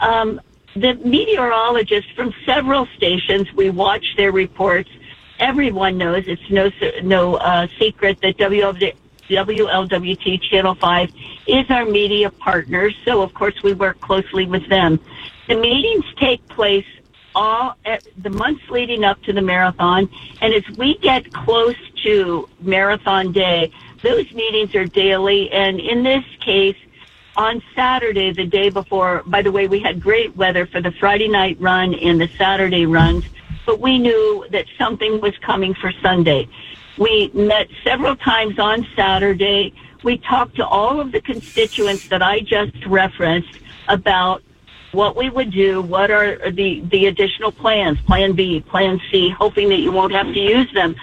Um, 0.00 0.40
the 0.74 0.94
meteorologists 0.94 2.10
from 2.12 2.34
several 2.44 2.86
stations, 2.96 3.52
we 3.52 3.70
watch 3.70 4.04
their 4.16 4.32
reports. 4.32 4.90
Everyone 5.38 5.98
knows 5.98 6.24
it's 6.26 6.50
no 6.50 6.70
no 7.02 7.34
uh, 7.36 7.66
secret 7.78 8.20
that 8.22 8.36
WLW, 8.38 8.94
WLWT 9.28 10.42
Channel 10.42 10.74
5 10.74 11.12
is 11.46 11.70
our 11.70 11.84
media 11.84 12.30
partner, 12.30 12.90
so 13.04 13.22
of 13.22 13.34
course 13.34 13.54
we 13.62 13.72
work 13.72 14.00
closely 14.00 14.46
with 14.46 14.68
them. 14.68 15.00
The 15.48 15.56
meetings 15.56 16.04
take 16.16 16.46
place 16.48 16.86
all 17.34 17.76
at 17.84 18.06
the 18.22 18.30
months 18.30 18.62
leading 18.70 19.04
up 19.04 19.20
to 19.22 19.32
the 19.32 19.42
marathon, 19.42 20.08
and 20.40 20.54
as 20.54 20.68
we 20.76 20.98
get 20.98 21.32
close 21.32 21.76
to 22.04 22.48
marathon 22.60 23.32
day, 23.32 23.70
those 24.02 24.30
meetings 24.32 24.74
are 24.74 24.84
daily, 24.84 25.50
and 25.50 25.80
in 25.80 26.02
this 26.02 26.24
case, 26.40 26.76
on 27.36 27.62
Saturday, 27.74 28.32
the 28.32 28.46
day 28.46 28.70
before, 28.70 29.22
by 29.26 29.42
the 29.42 29.50
way, 29.50 29.66
we 29.66 29.80
had 29.80 30.00
great 30.00 30.36
weather 30.36 30.66
for 30.66 30.80
the 30.80 30.92
Friday 30.92 31.28
night 31.28 31.56
run 31.60 31.94
and 31.94 32.20
the 32.20 32.28
Saturday 32.38 32.86
runs, 32.86 33.24
but 33.66 33.80
we 33.80 33.98
knew 33.98 34.46
that 34.50 34.66
something 34.78 35.20
was 35.20 35.36
coming 35.38 35.74
for 35.74 35.90
Sunday. 36.00 36.48
We 36.96 37.30
met 37.34 37.68
several 37.82 38.14
times 38.14 38.58
on 38.58 38.86
Saturday. 38.94 39.74
We 40.04 40.18
talked 40.18 40.56
to 40.56 40.66
all 40.66 41.00
of 41.00 41.10
the 41.10 41.20
constituents 41.20 42.08
that 42.08 42.22
I 42.22 42.40
just 42.40 42.86
referenced 42.86 43.58
about 43.88 44.42
what 44.94 45.16
we 45.16 45.28
would 45.28 45.50
do, 45.50 45.82
what 45.82 46.10
are 46.10 46.50
the, 46.50 46.80
the 46.90 47.06
additional 47.06 47.52
plans, 47.52 48.00
plan 48.02 48.32
B, 48.32 48.60
plan 48.60 49.00
C, 49.10 49.30
hoping 49.30 49.68
that 49.68 49.80
you 49.80 49.92
won't 49.92 50.12
have 50.12 50.26
to 50.26 50.40
use 50.40 50.72
them. 50.72 50.94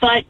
But 0.00 0.24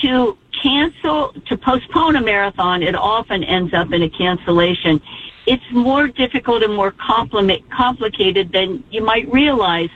to 0.00 0.38
cancel, 0.62 1.32
to 1.46 1.56
postpone 1.56 2.16
a 2.16 2.20
marathon, 2.22 2.82
it 2.82 2.94
often 2.94 3.44
ends 3.44 3.74
up 3.74 3.92
in 3.92 4.02
a 4.02 4.08
cancellation. 4.08 5.00
It's 5.46 5.64
more 5.72 6.06
difficult 6.08 6.62
and 6.62 6.74
more 6.74 6.92
complicated 6.92 8.52
than 8.52 8.84
you 8.90 9.02
might 9.02 9.30
realize. 9.32 9.90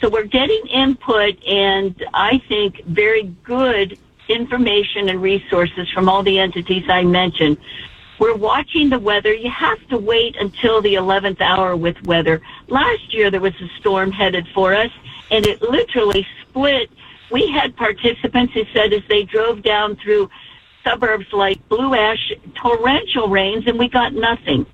So 0.00 0.10
we're 0.10 0.24
getting 0.24 0.66
input 0.66 1.42
and 1.44 2.04
I 2.12 2.42
think 2.48 2.84
very 2.84 3.34
good 3.42 3.98
information 4.28 5.08
and 5.08 5.22
resources 5.22 5.88
from 5.90 6.08
all 6.08 6.22
the 6.22 6.38
entities 6.38 6.84
I 6.88 7.02
mentioned. 7.04 7.56
We're 8.18 8.34
watching 8.36 8.88
the 8.88 8.98
weather. 8.98 9.34
You 9.34 9.50
have 9.50 9.86
to 9.88 9.98
wait 9.98 10.36
until 10.36 10.80
the 10.80 10.94
11th 10.94 11.40
hour 11.40 11.76
with 11.76 12.02
weather. 12.06 12.40
Last 12.68 13.12
year 13.12 13.30
there 13.30 13.40
was 13.40 13.54
a 13.60 13.68
storm 13.78 14.10
headed 14.10 14.48
for 14.54 14.74
us 14.74 14.90
and 15.30 15.46
it 15.46 15.60
literally 15.60 16.26
split. 16.42 16.90
We 17.30 17.50
had 17.50 17.76
participants 17.76 18.54
who 18.54 18.64
said 18.72 18.92
as 18.92 19.02
they 19.08 19.24
drove 19.24 19.62
down 19.62 19.96
through 19.96 20.30
suburbs 20.82 21.26
like 21.32 21.68
Blue 21.68 21.94
Ash, 21.94 22.32
torrential 22.54 23.28
rains 23.28 23.64
and 23.66 23.78
we 23.78 23.88
got 23.88 24.14
nothing. 24.14 24.64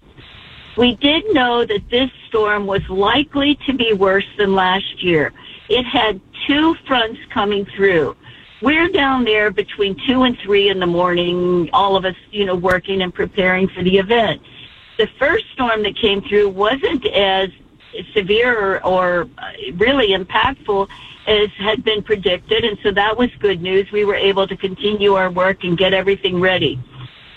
We 0.77 0.95
did 0.97 1.25
know 1.33 1.65
that 1.65 1.91
this 1.91 2.11
storm 2.29 2.67
was 2.67 2.87
likely 2.89 3.59
to 3.67 3.73
be 3.73 3.93
worse 3.93 4.27
than 4.39 4.55
last 4.55 5.03
year. 5.03 5.33
It 5.69 5.85
had 5.85 6.21
two 6.47 6.75
fronts 6.87 7.21
coming 7.31 7.67
through. 7.67 8.17
We're 8.63 8.89
down 8.89 9.25
there 9.25 9.51
between 9.51 9.97
two 10.07 10.23
and 10.23 10.39
three 10.39 10.69
in 10.69 10.79
the 10.79 10.87
morning, 10.87 11.69
all 11.73 11.97
of 11.97 12.05
us, 12.05 12.15
you 12.31 12.45
know, 12.45 12.55
working 12.55 13.03
and 13.03 13.13
preparing 13.13 13.67
for 13.69 13.83
the 13.83 13.99
event. 13.99 14.41
The 14.99 15.09
first 15.19 15.47
storm 15.53 15.83
that 15.83 15.97
came 15.97 16.23
through 16.23 16.51
wasn't 16.51 17.05
as 17.07 17.49
severe 18.15 18.77
or, 18.77 18.87
or 18.87 19.29
uh, 19.39 19.51
really 19.75 20.11
impactful 20.11 20.89
as 21.27 21.49
had 21.59 21.83
been 21.83 22.05
predicted, 22.05 22.65
and 22.65 22.79
so 22.85 22.93
that 22.93 23.17
was 23.17 23.31
good 23.41 23.61
news. 23.61 23.91
We 23.91 24.05
were 24.05 24.15
able 24.15 24.47
to 24.47 24.57
continue 24.57 25.15
our 25.15 25.31
work 25.31 25.65
and 25.65 25.77
get 25.77 25.93
everything 25.93 26.39
ready. 26.39 26.81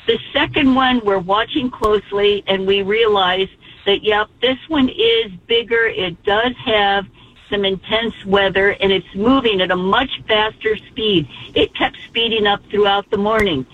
The 0.05 0.19
second 0.31 0.75
one 0.75 1.03
we're 1.03 1.17
watching 1.17 1.71
closely 1.71 2.43
and 2.45 2.67
we 2.67 2.83
realize 2.83 3.49
that, 3.87 4.03
yep, 4.03 4.27
this 4.43 4.59
one 4.67 4.89
is 4.89 5.31
bigger. 5.47 5.87
It 5.87 6.23
does 6.23 6.53
have 6.65 7.07
some 7.49 7.65
intense 7.65 8.13
weather 8.25 8.71
and 8.71 8.91
it's 8.91 9.13
moving 9.15 9.61
at 9.61 9.71
a 9.71 9.75
much 9.75 10.21
faster 10.27 10.77
speed. 10.77 11.27
It 11.53 11.75
kept 11.75 11.97
speeding 12.07 12.47
up 12.47 12.61
throughout 12.69 13.09
the 13.11 13.17
morning. 13.17 13.65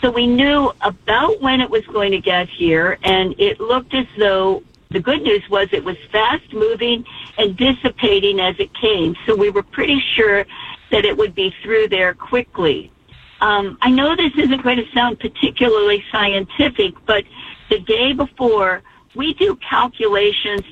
So 0.00 0.10
we 0.10 0.26
knew 0.26 0.72
about 0.82 1.40
when 1.40 1.60
it 1.60 1.70
was 1.70 1.84
going 1.86 2.12
to 2.12 2.20
get 2.20 2.48
here 2.48 2.98
and 3.02 3.34
it 3.38 3.60
looked 3.60 3.94
as 3.94 4.06
though 4.18 4.62
the 4.90 5.00
good 5.00 5.22
news 5.22 5.42
was 5.48 5.68
it 5.72 5.82
was 5.82 5.96
fast 6.12 6.52
moving 6.52 7.04
and 7.38 7.56
dissipating 7.56 8.38
as 8.38 8.54
it 8.58 8.72
came. 8.74 9.16
So 9.26 9.34
we 9.34 9.50
were 9.50 9.62
pretty 9.62 10.00
sure 10.14 10.44
that 10.90 11.04
it 11.04 11.16
would 11.16 11.34
be 11.34 11.54
through 11.62 11.88
there 11.88 12.14
quickly. 12.14 12.92
Um, 13.40 13.76
I 13.82 13.90
know 13.90 14.14
this 14.14 14.32
isn't 14.36 14.62
going 14.62 14.76
to 14.76 14.90
sound 14.92 15.18
particularly 15.18 16.04
scientific, 16.12 16.94
but 17.06 17.24
the 17.68 17.80
day 17.80 18.12
before, 18.12 18.82
we 19.14 19.34
do 19.34 19.56
calculations, 19.56 20.62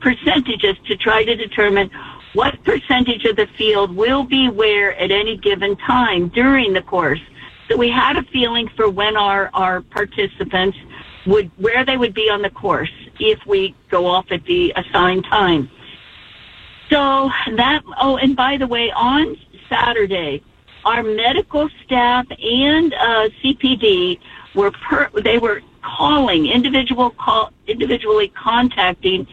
percentages 0.00 0.76
to 0.86 0.96
try 0.96 1.24
to 1.24 1.34
determine 1.34 1.90
what 2.34 2.62
percentage 2.64 3.24
of 3.24 3.36
the 3.36 3.46
field 3.58 3.94
will 3.94 4.24
be 4.24 4.48
where 4.48 4.96
at 4.98 5.10
any 5.10 5.36
given 5.36 5.76
time 5.76 6.28
during 6.28 6.72
the 6.72 6.82
course. 6.82 7.20
So 7.68 7.76
we 7.76 7.88
had 7.88 8.16
a 8.16 8.22
feeling 8.24 8.68
for 8.76 8.90
when 8.90 9.16
our, 9.16 9.50
our 9.54 9.80
participants 9.80 10.76
would, 11.26 11.50
where 11.56 11.84
they 11.84 11.96
would 11.96 12.12
be 12.12 12.28
on 12.28 12.42
the 12.42 12.50
course 12.50 12.92
if 13.18 13.38
we 13.46 13.74
go 13.88 14.06
off 14.06 14.26
at 14.30 14.44
the 14.44 14.72
assigned 14.76 15.24
time. 15.24 15.70
So 16.90 17.30
that, 17.56 17.82
oh, 18.00 18.16
and 18.16 18.36
by 18.36 18.58
the 18.58 18.66
way, 18.66 18.90
on 18.90 19.36
Saturday, 19.68 20.42
our 20.84 21.02
medical 21.02 21.70
staff 21.84 22.26
and 22.30 22.92
uh, 22.94 23.28
CPD 23.42 24.18
were 24.54 24.70
per, 24.70 25.08
they 25.22 25.38
were 25.38 25.62
calling 25.82 26.46
individual 26.46 27.10
call 27.10 27.52
individually 27.66 28.28
contacting 28.28 29.26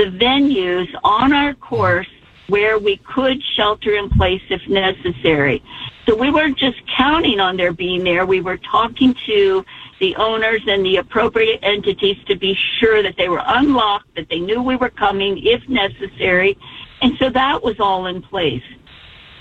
the 0.00 0.06
venues 0.06 0.88
on 1.04 1.30
our 1.34 1.52
course 1.52 2.08
where 2.46 2.78
we 2.78 2.96
could 2.96 3.38
shelter 3.54 3.94
in 3.96 4.08
place 4.08 4.40
if 4.48 4.66
necessary. 4.66 5.62
So 6.06 6.16
we 6.16 6.30
weren't 6.30 6.56
just 6.56 6.78
counting 6.96 7.38
on 7.38 7.58
their 7.58 7.74
being 7.74 8.02
there. 8.02 8.24
We 8.24 8.40
were 8.40 8.56
talking 8.56 9.14
to 9.26 9.62
the 10.00 10.16
owners 10.16 10.62
and 10.66 10.86
the 10.86 10.96
appropriate 10.96 11.60
entities 11.62 12.16
to 12.28 12.34
be 12.34 12.56
sure 12.78 13.02
that 13.02 13.16
they 13.18 13.28
were 13.28 13.42
unlocked, 13.44 14.14
that 14.16 14.30
they 14.30 14.40
knew 14.40 14.62
we 14.62 14.76
were 14.76 14.88
coming 14.88 15.46
if 15.46 15.68
necessary. 15.68 16.56
And 17.02 17.12
so 17.18 17.28
that 17.28 17.62
was 17.62 17.78
all 17.78 18.06
in 18.06 18.22
place. 18.22 18.64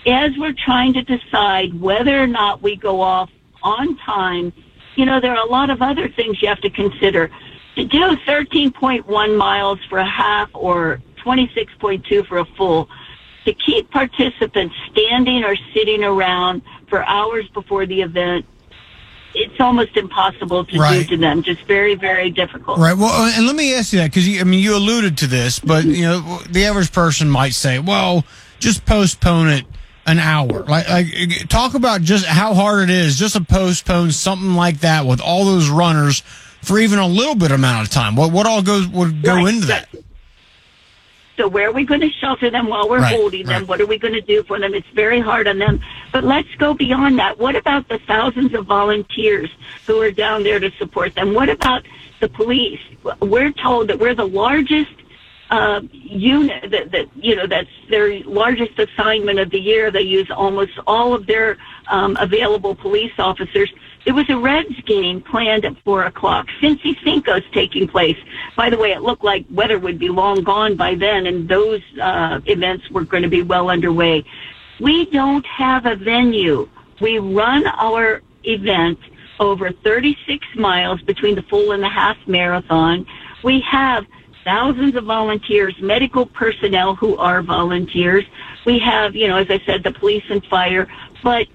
As 0.05 0.31
we're 0.37 0.55
trying 0.65 0.93
to 0.95 1.03
decide 1.03 1.73
whether 1.79 2.21
or 2.21 2.27
not 2.27 2.61
we 2.61 2.75
go 2.75 2.99
off 2.99 3.29
on 3.63 3.97
time, 3.99 4.51
you 4.95 5.05
know, 5.05 5.21
there 5.21 5.31
are 5.31 5.45
a 5.47 5.49
lot 5.49 5.69
of 5.69 5.81
other 5.81 6.09
things 6.09 6.41
you 6.41 6.49
have 6.49 6.59
to 6.61 6.69
consider. 6.69 7.31
To 7.79 7.85
do 7.85 8.17
13.1 8.27 9.37
miles 9.37 9.79
for 9.87 9.99
a 9.99 10.05
half 10.05 10.49
or 10.53 11.01
26.2 11.23 12.27
for 12.27 12.39
a 12.39 12.45
full, 12.57 12.89
to 13.45 13.53
keep 13.53 13.89
participants 13.89 14.75
standing 14.91 15.45
or 15.45 15.55
sitting 15.73 16.03
around 16.03 16.61
for 16.89 17.05
hours 17.05 17.47
before 17.53 17.85
the 17.85 18.01
event, 18.01 18.45
it's 19.33 19.61
almost 19.61 19.95
impossible 19.95 20.65
to 20.65 20.77
Right. 20.77 21.07
do 21.07 21.15
to 21.15 21.21
them. 21.21 21.41
Just 21.41 21.61
very, 21.67 21.95
very 21.95 22.29
difficult. 22.29 22.79
Right. 22.79 22.97
Well, 22.97 23.13
uh, 23.13 23.31
and 23.37 23.47
let 23.47 23.55
me 23.55 23.73
ask 23.73 23.93
you 23.93 23.99
that 23.99 24.11
because 24.13 24.27
I 24.27 24.43
mean, 24.43 24.59
you 24.59 24.75
alluded 24.75 25.15
to 25.19 25.27
this, 25.27 25.59
but 25.59 25.85
you 25.85 26.01
know, 26.01 26.41
the 26.49 26.65
average 26.65 26.91
person 26.91 27.29
might 27.29 27.53
say, 27.53 27.79
"Well, 27.79 28.25
just 28.59 28.85
postpone 28.85 29.47
it 29.47 29.65
an 30.05 30.19
hour." 30.19 30.65
Like, 30.67 30.89
like 30.89 31.47
talk 31.47 31.75
about 31.75 32.01
just 32.01 32.25
how 32.25 32.53
hard 32.53 32.89
it 32.89 32.89
is 32.89 33.17
just 33.17 33.35
to 33.35 33.41
postpone 33.41 34.11
something 34.11 34.55
like 34.55 34.81
that 34.81 35.05
with 35.05 35.21
all 35.21 35.45
those 35.45 35.69
runners 35.69 36.23
for 36.61 36.79
even 36.79 36.99
a 36.99 37.07
little 37.07 37.35
bit 37.35 37.51
amount 37.51 37.87
of 37.87 37.93
time. 37.93 38.15
What 38.15 38.31
what 38.31 38.45
all 38.45 38.61
goes 38.61 38.87
would 38.87 39.21
go 39.23 39.45
into 39.45 39.67
that? 39.67 39.89
So 41.37 41.47
where 41.47 41.69
are 41.69 41.71
we 41.71 41.85
going 41.85 42.01
to 42.01 42.09
shelter 42.09 42.49
them 42.49 42.67
while 42.67 42.89
we're 42.89 42.99
Right, 42.99 43.15
holding 43.15 43.45
them? 43.45 43.59
right. 43.61 43.67
What 43.67 43.79
are 43.79 43.85
we 43.85 43.97
going 43.97 44.13
to 44.13 44.19
do 44.21 44.43
for 44.43 44.59
them? 44.59 44.73
It's 44.73 44.89
very 44.93 45.21
hard 45.21 45.47
on 45.47 45.57
them. 45.57 45.79
But 46.11 46.25
let's 46.25 46.53
go 46.57 46.73
beyond 46.73 47.17
that. 47.19 47.39
What 47.39 47.55
about 47.55 47.87
the 47.87 47.97
thousands 47.99 48.53
of 48.53 48.65
volunteers 48.65 49.49
who 49.87 50.01
are 50.01 50.11
down 50.11 50.43
there 50.43 50.59
to 50.59 50.69
support 50.71 51.15
them? 51.15 51.33
What 51.33 51.47
about 51.47 51.83
the 52.19 52.27
police? 52.27 52.81
We're 53.21 53.53
told 53.53 53.87
that 53.87 53.99
we're 53.99 54.15
the 54.15 54.27
largest 54.27 54.91
uh, 55.49 55.79
unit 55.93 56.69
that, 56.71 56.91
that 56.91 57.05
you 57.15 57.35
know 57.37 57.47
that's 57.47 57.69
their 57.89 58.19
largest 58.25 58.77
assignment 58.77 59.39
of 59.39 59.49
the 59.49 59.59
year. 59.59 59.91
They 59.91 60.01
use 60.01 60.29
almost 60.29 60.73
all 60.85 61.13
of 61.13 61.25
their 61.25 61.55
um, 61.87 62.17
available 62.19 62.75
police 62.75 63.13
officers. 63.17 63.71
There 64.09 64.15
was 64.15 64.29
a 64.31 64.37
Reds 64.39 64.81
game 64.87 65.21
planned 65.21 65.65
at 65.65 65.77
four 65.83 66.05
o'clock. 66.05 66.47
Cincy 66.59 66.99
Cinco's 67.03 67.43
taking 67.51 67.87
place. 67.87 68.17
By 68.55 68.71
the 68.71 68.77
way, 68.79 68.91
it 68.91 69.03
looked 69.03 69.23
like 69.23 69.45
weather 69.51 69.77
would 69.77 69.99
be 69.99 70.09
long 70.09 70.43
gone 70.43 70.75
by 70.75 70.95
then, 70.95 71.27
and 71.27 71.47
those 71.47 71.79
uh, 72.01 72.39
events 72.45 72.89
were 72.89 73.03
going 73.03 73.21
to 73.21 73.29
be 73.29 73.43
well 73.43 73.69
underway. 73.69 74.23
We 74.79 75.05
don't 75.11 75.45
have 75.45 75.85
a 75.85 75.95
venue. 75.95 76.67
We 76.99 77.19
run 77.19 77.67
our 77.67 78.23
event 78.45 78.97
over 79.39 79.71
36 79.71 80.43
miles 80.55 80.99
between 81.03 81.35
the 81.35 81.43
full 81.43 81.71
and 81.73 81.83
the 81.83 81.89
half 81.89 82.17
marathon. 82.25 83.05
We 83.43 83.61
have 83.61 84.07
thousands 84.43 84.95
of 84.95 85.03
volunteers, 85.03 85.75
medical 85.79 86.25
personnel 86.25 86.95
who 86.95 87.15
are 87.17 87.43
volunteers. 87.43 88.25
We 88.65 88.79
have, 88.79 89.15
you 89.15 89.27
know, 89.27 89.37
as 89.37 89.51
I 89.51 89.59
said, 89.67 89.83
the 89.83 89.91
police 89.91 90.23
and 90.31 90.43
fire, 90.47 90.87
but 91.21 91.45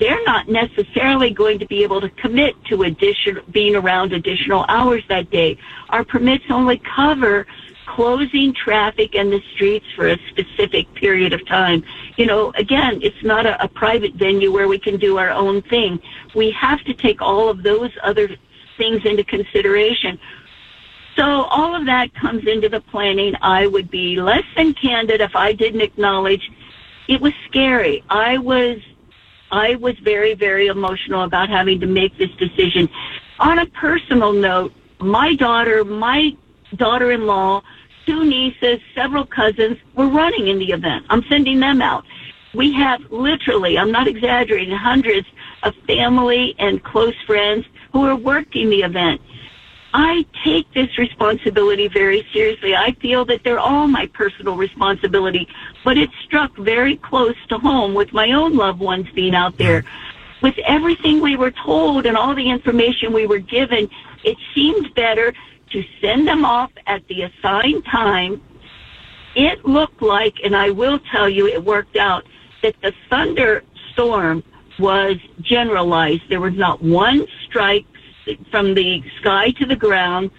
they're 0.00 0.22
not 0.24 0.48
necessarily 0.48 1.30
going 1.30 1.58
to 1.58 1.66
be 1.66 1.82
able 1.82 2.00
to 2.00 2.08
commit 2.10 2.54
to 2.66 2.82
addition, 2.82 3.40
being 3.50 3.76
around 3.76 4.12
additional 4.12 4.64
hours 4.68 5.02
that 5.08 5.30
day. 5.30 5.56
Our 5.90 6.04
permits 6.04 6.44
only 6.50 6.78
cover 6.78 7.46
closing 7.86 8.52
traffic 8.54 9.14
and 9.14 9.32
the 9.32 9.40
streets 9.54 9.86
for 9.94 10.08
a 10.08 10.18
specific 10.28 10.92
period 10.94 11.32
of 11.32 11.46
time. 11.46 11.84
You 12.16 12.26
know, 12.26 12.52
again, 12.56 13.00
it's 13.02 13.22
not 13.22 13.46
a, 13.46 13.62
a 13.62 13.68
private 13.68 14.14
venue 14.14 14.52
where 14.52 14.68
we 14.68 14.78
can 14.78 14.98
do 14.98 15.18
our 15.18 15.30
own 15.30 15.62
thing. 15.62 16.00
We 16.34 16.50
have 16.52 16.82
to 16.84 16.94
take 16.94 17.20
all 17.20 17.48
of 17.48 17.62
those 17.62 17.90
other 18.02 18.28
things 18.76 19.02
into 19.04 19.22
consideration. 19.22 20.18
So 21.16 21.24
all 21.24 21.76
of 21.76 21.86
that 21.86 22.12
comes 22.14 22.46
into 22.46 22.68
the 22.68 22.80
planning. 22.80 23.34
I 23.40 23.66
would 23.66 23.90
be 23.90 24.20
less 24.20 24.44
than 24.56 24.74
candid 24.74 25.20
if 25.20 25.36
I 25.36 25.52
didn't 25.52 25.82
acknowledge 25.82 26.50
it 27.06 27.20
was 27.20 27.32
scary. 27.46 28.02
I 28.10 28.38
was 28.38 28.78
I 29.50 29.76
was 29.76 29.94
very, 30.00 30.34
very 30.34 30.66
emotional 30.66 31.22
about 31.22 31.48
having 31.48 31.80
to 31.80 31.86
make 31.86 32.16
this 32.18 32.30
decision. 32.38 32.88
On 33.38 33.58
a 33.58 33.66
personal 33.66 34.32
note, 34.32 34.72
my 35.00 35.34
daughter, 35.34 35.84
my 35.84 36.36
daughter-in-law, 36.76 37.62
two 38.06 38.24
nieces, 38.24 38.80
several 38.94 39.26
cousins 39.26 39.78
were 39.94 40.08
running 40.08 40.48
in 40.48 40.58
the 40.58 40.72
event. 40.72 41.06
I'm 41.10 41.22
sending 41.28 41.60
them 41.60 41.80
out. 41.82 42.04
We 42.54 42.72
have 42.74 43.00
literally, 43.10 43.78
I'm 43.78 43.90
not 43.90 44.06
exaggerating, 44.06 44.76
hundreds 44.76 45.26
of 45.62 45.74
family 45.86 46.54
and 46.58 46.82
close 46.82 47.14
friends 47.26 47.66
who 47.92 48.04
are 48.04 48.16
working 48.16 48.70
the 48.70 48.82
event. 48.82 49.20
I 49.96 50.26
take 50.42 50.70
this 50.74 50.98
responsibility 50.98 51.86
very 51.86 52.26
seriously. 52.32 52.74
I 52.74 52.94
feel 52.94 53.24
that 53.26 53.44
they're 53.44 53.60
all 53.60 53.86
my 53.86 54.08
personal 54.08 54.56
responsibility, 54.56 55.46
but 55.84 55.96
it 55.96 56.10
struck 56.24 56.56
very 56.56 56.96
close 56.96 57.36
to 57.50 57.58
home 57.58 57.94
with 57.94 58.12
my 58.12 58.32
own 58.32 58.56
loved 58.56 58.80
ones 58.80 59.06
being 59.14 59.36
out 59.36 59.56
there. 59.56 59.84
With 60.42 60.58
everything 60.66 61.20
we 61.20 61.36
were 61.36 61.52
told 61.52 62.06
and 62.06 62.16
all 62.16 62.34
the 62.34 62.50
information 62.50 63.12
we 63.12 63.28
were 63.28 63.38
given, 63.38 63.88
it 64.24 64.36
seemed 64.52 64.92
better 64.96 65.32
to 65.70 65.84
send 66.00 66.26
them 66.26 66.44
off 66.44 66.72
at 66.88 67.06
the 67.06 67.22
assigned 67.22 67.84
time. 67.84 68.42
It 69.36 69.64
looked 69.64 70.02
like, 70.02 70.34
and 70.42 70.56
I 70.56 70.70
will 70.70 70.98
tell 70.98 71.28
you, 71.28 71.46
it 71.46 71.64
worked 71.64 71.96
out, 71.96 72.26
that 72.62 72.74
the 72.82 72.92
thunderstorm 73.08 74.42
was 74.76 75.18
generalized. 75.40 76.22
There 76.28 76.40
was 76.40 76.54
not 76.54 76.82
one 76.82 77.28
strike 77.44 77.86
from 78.50 78.74
the 78.74 79.02
sky 79.20 79.50
to 79.52 79.66
the 79.66 79.76
ground. 79.76 80.30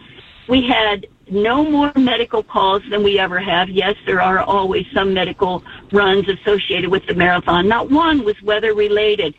We 0.48 0.68
had 0.68 1.08
no 1.30 1.64
more 1.64 1.92
medical 1.96 2.44
calls 2.44 2.84
than 2.90 3.04
we 3.04 3.18
ever 3.20 3.40
have. 3.40 3.70
Yes, 3.70 3.96
there 4.06 4.22
are 4.22 4.40
always 4.40 4.86
some 4.94 5.14
medical 5.14 5.64
runs 5.92 6.28
associated 6.30 6.90
with 6.90 7.06
the 7.08 7.16
marathon. 7.16 7.68
Not 7.68 7.90
one 7.90 8.24
was 8.24 8.40
weather 8.42 8.74
related. 8.74 9.34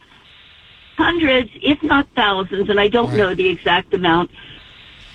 Hundreds, 0.96 1.50
if 1.62 1.82
not 1.82 2.08
thousands, 2.16 2.68
and 2.70 2.80
I 2.80 2.88
don't 2.88 3.14
know 3.14 3.34
the 3.34 3.48
exact 3.48 3.94
amount, 3.94 4.30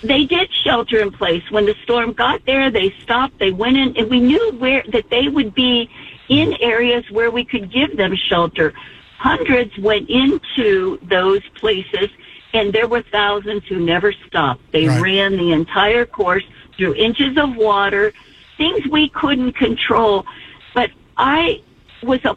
they 0.04 0.26
did 0.26 0.50
shelter 0.64 1.00
in 1.00 1.12
place. 1.12 1.44
When 1.52 1.66
the 1.66 1.76
storm 1.84 2.14
got 2.14 2.46
there, 2.46 2.72
they 2.72 2.92
stopped, 3.02 3.40
they 3.40 3.52
went 3.52 3.78
in, 3.78 3.98
and 3.98 4.10
we 4.10 4.20
knew 4.20 4.52
where 4.54 4.84
that 4.92 5.10
they 5.10 5.28
would 5.28 5.54
be 5.54 5.90
in 6.30 6.54
areas 6.62 7.04
where 7.12 7.30
we 7.32 7.44
could 7.44 7.72
give 7.72 7.98
them 7.98 8.16
shelter. 8.16 8.74
Hundreds 9.18 9.78
went 9.78 10.10
into 10.10 10.98
those 11.04 11.42
places, 11.56 12.10
and 12.54 12.74
there 12.74 12.88
were 12.88 13.02
thousands 13.12 13.64
who 13.68 13.80
never 13.80 14.14
stopped. 14.28 14.62
They 14.72 14.88
Right. 14.88 15.02
ran 15.02 15.38
the 15.38 15.52
entire 15.52 16.06
course 16.06 16.44
through 16.78 16.96
inches 16.96 17.38
of 17.38 17.56
water, 17.56 18.14
things 18.58 18.86
we 18.88 19.10
couldn't 19.10 19.54
control. 19.54 20.26
But 20.74 20.92
I 21.18 21.62
was 22.04 22.20
a, 22.26 22.36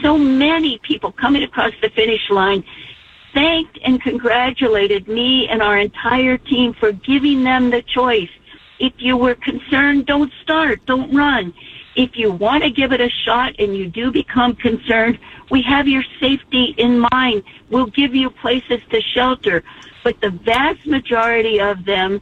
so 0.00 0.16
many 0.16 0.78
people 0.78 1.12
coming 1.12 1.42
across 1.42 1.72
the 1.82 1.90
finish 1.90 2.30
line 2.30 2.64
thanked 3.34 3.78
and 3.84 4.00
congratulated 4.00 5.08
me 5.08 5.48
and 5.48 5.62
our 5.62 5.78
entire 5.78 6.36
team 6.36 6.74
for 6.74 6.92
giving 6.92 7.42
them 7.44 7.70
the 7.70 7.82
choice. 7.82 8.28
If 8.78 8.92
you 8.98 9.16
were 9.16 9.34
concerned, 9.34 10.06
don't 10.06 10.32
start, 10.42 10.84
don't 10.86 11.14
run. 11.14 11.54
If 11.94 12.16
you 12.16 12.32
want 12.32 12.62
to 12.64 12.70
give 12.70 12.92
it 12.92 13.00
a 13.00 13.10
shot 13.10 13.54
and 13.58 13.76
you 13.76 13.86
do 13.86 14.10
become 14.10 14.56
concerned, 14.56 15.18
we 15.50 15.62
have 15.62 15.86
your 15.86 16.04
safety 16.20 16.74
in 16.78 17.06
mind. 17.12 17.42
We'll 17.70 17.86
give 17.86 18.14
you 18.14 18.30
places 18.30 18.80
to 18.90 19.00
shelter. 19.00 19.62
But 20.02 20.20
the 20.20 20.30
vast 20.30 20.86
majority 20.86 21.60
of 21.60 21.84
them 21.84 22.20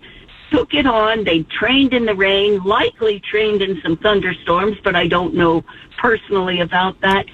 took 0.50 0.74
it 0.74 0.86
on. 0.86 1.24
They 1.24 1.44
trained 1.44 1.94
in 1.94 2.04
the 2.04 2.14
rain, 2.14 2.62
likely 2.64 3.20
trained 3.20 3.62
in 3.62 3.80
some 3.82 3.96
thunderstorms, 3.96 4.76
but 4.82 4.96
I 4.96 5.06
don't 5.06 5.34
know 5.34 5.64
personally 5.98 6.60
about 6.60 7.00
that. 7.02 7.26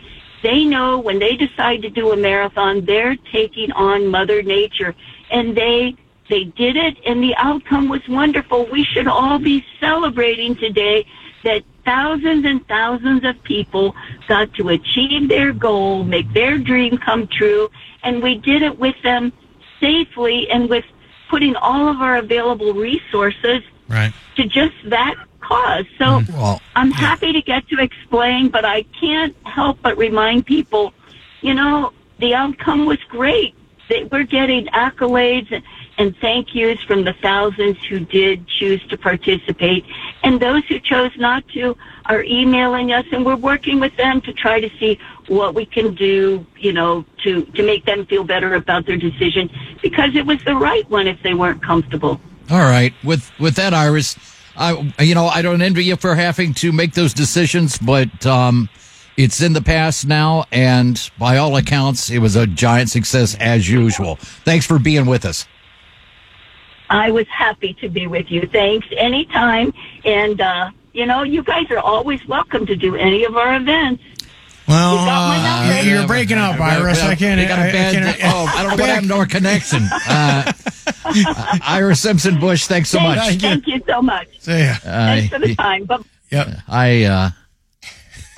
They 0.43 0.65
know 0.65 0.99
when 0.99 1.19
they 1.19 1.37
decide 1.37 1.83
to 1.83 1.91
do 1.91 2.13
a 2.13 2.17
marathon, 2.17 2.85
they're 2.85 3.17
taking 3.33 3.73
on 3.73 4.07
Mother 4.07 4.43
Nature, 4.43 4.95
and 5.31 5.57
they 5.57 5.97
they 6.29 6.45
did 6.45 6.77
it, 6.77 6.97
and 7.07 7.23
the 7.23 7.35
outcome 7.37 7.89
was 7.89 8.07
wonderful. 8.09 8.67
We 8.67 8.85
should 8.85 9.07
all 9.07 9.39
be 9.39 9.65
celebrating 9.79 10.57
today 10.57 11.07
that 11.47 11.63
thousands 11.85 12.45
and 12.45 12.67
thousands 12.67 13.25
of 13.25 13.41
people 13.45 13.95
got 14.27 14.53
to 14.55 14.69
achieve 14.71 15.29
their 15.29 15.53
goal, 15.53 16.03
make 16.03 16.31
their 16.33 16.59
dream 16.59 16.99
come 16.99 17.29
true, 17.29 17.71
and 18.03 18.21
we 18.21 18.35
did 18.35 18.63
it 18.63 18.77
with 18.79 19.01
them 19.05 19.33
safely 19.79 20.51
and 20.51 20.69
with 20.69 20.85
putting 21.31 21.55
all 21.55 21.89
of 21.89 22.01
our 22.01 22.17
available 22.17 22.75
resources 22.75 23.63
Right. 23.89 24.13
to 24.35 24.45
just 24.45 24.75
that 24.87 25.15
cause. 25.41 25.87
So 25.97 26.05
mm-hmm. 26.05 26.65
I'm 26.75 26.91
happy 26.91 27.33
to 27.33 27.41
get 27.41 27.69
to 27.69 27.81
explain, 27.81 28.49
but 28.49 28.65
I 28.65 28.83
can't 29.01 29.37
help 29.45 29.79
but 29.81 29.97
remind 29.97 30.45
people, 30.47 30.93
you 31.41 31.55
know, 31.55 31.93
the 32.19 32.35
outcome 32.35 32.87
was 32.87 32.99
great. 33.09 33.55
That 33.89 34.11
we're 34.11 34.25
getting 34.25 34.67
accolades 34.67 35.63
and, 35.99 36.17
thank 36.21 36.55
yous 36.55 36.83
from 36.83 37.05
the 37.05 37.15
thousands 37.15 37.77
who 37.89 38.01
did 38.01 38.47
choose 38.47 38.85
to 38.89 38.97
participate. 38.97 39.85
And 40.23 40.41
those 40.41 40.65
who 40.67 40.79
chose 40.79 41.13
not 41.17 41.47
to 41.49 41.77
are 42.07 42.23
emailing 42.23 42.93
us 42.93 43.05
and 43.13 43.25
we're 43.25 43.37
working 43.37 43.81
with 43.81 43.97
them 43.97 44.21
to 44.23 44.33
try 44.33 44.61
to 44.61 44.71
see 44.79 44.99
what 45.29 45.55
we 45.55 45.67
can 45.67 45.95
do, 45.95 46.47
you 46.59 46.73
know, 46.73 47.05
to, 47.25 47.45
to 47.45 47.63
make 47.65 47.85
them 47.85 48.07
feel 48.07 48.25
better 48.25 48.55
about 48.55 48.87
their 48.87 48.97
decision 48.97 49.51
because 49.83 50.15
it 50.15 50.27
was 50.27 50.43
the 50.45 50.55
right 50.55 50.89
one 50.91 51.07
if 51.07 51.21
they 51.23 51.35
weren't 51.35 51.63
comfortable. 51.63 52.21
All 52.51 52.59
right. 52.61 52.95
With 53.03 53.31
with 53.41 53.57
that, 53.57 53.75
Iris, 53.75 54.17
I 54.57 54.93
you 55.01 55.15
know 55.15 55.27
I 55.27 55.43
don't 55.43 55.63
envy 55.63 55.85
you 55.85 55.97
for 55.97 56.15
having 56.15 56.55
to 56.55 56.71
make 56.71 56.95
those 56.95 57.13
decisions, 57.13 57.77
but 57.77 58.25
um, 58.25 58.69
it's 59.17 59.41
in 59.41 59.53
the 59.53 59.63
past 59.63 60.07
now, 60.07 60.45
and 60.53 61.11
by 61.19 61.39
all 61.39 61.57
accounts, 61.57 62.09
it 62.11 62.19
was 62.19 62.37
a 62.37 62.47
giant 62.47 62.91
success 62.91 63.37
as 63.41 63.69
usual. 63.69 64.17
Thanks 64.17 64.65
for 64.65 64.79
being 64.79 65.07
with 65.07 65.25
us. 65.25 65.47
I 66.91 67.11
was 67.11 67.27
happy 67.29 67.75
to 67.75 67.89
be 67.89 68.07
with 68.07 68.31
you. 68.31 68.47
Thanks 68.53 68.87
anytime. 68.97 69.73
And, 70.05 70.41
uh, 70.41 70.71
you 70.93 71.07
know, 71.07 71.23
you 71.23 71.43
guys 71.43 71.71
are 71.71 71.79
always 71.79 72.25
welcome 72.27 72.67
to 72.67 72.77
do 72.77 72.97
any 72.97 73.25
of 73.25 73.37
our 73.37 73.57
events. 73.57 74.03
Well, 74.69 74.97
got 74.97 75.29
my 75.29 75.79
uh, 75.79 75.83
you're 75.83 76.07
breaking 76.09 76.39
up, 76.39 76.59
Iris. 76.61 77.01
I 77.01 77.15
can't. 77.15 77.41
We 77.41 77.47
got 77.47 77.61
a 77.61 77.63
I- 77.63 77.69
I 77.69 77.73
bad- 77.73 77.95
can't- 78.19 78.19
oh, 78.35 78.47
I 78.53 78.63
don't 78.63 78.71
know 78.77 78.83
what 78.83 78.89
happened 78.91 79.09
to 79.11 79.15
our 79.17 79.27
connection. 79.37 79.83
Uh, 80.09 80.53
Iris 81.63 82.01
Simpson 82.01 82.41
Bush, 82.41 82.67
thanks 82.67 82.89
so 82.91 82.99
much. 82.99 83.19
Thank, 83.19 83.41
thank 83.43 83.67
you 83.69 83.81
so 83.87 84.03
much. 84.03 84.27
See 84.41 84.65
ya. 84.65 84.75
Thanks 84.83 85.33
for 85.33 85.39
the 85.39 85.55
time. 85.55 85.85
But 85.85 86.03
Yep. 86.33 86.49
I 86.69 87.05
uh 87.05 87.31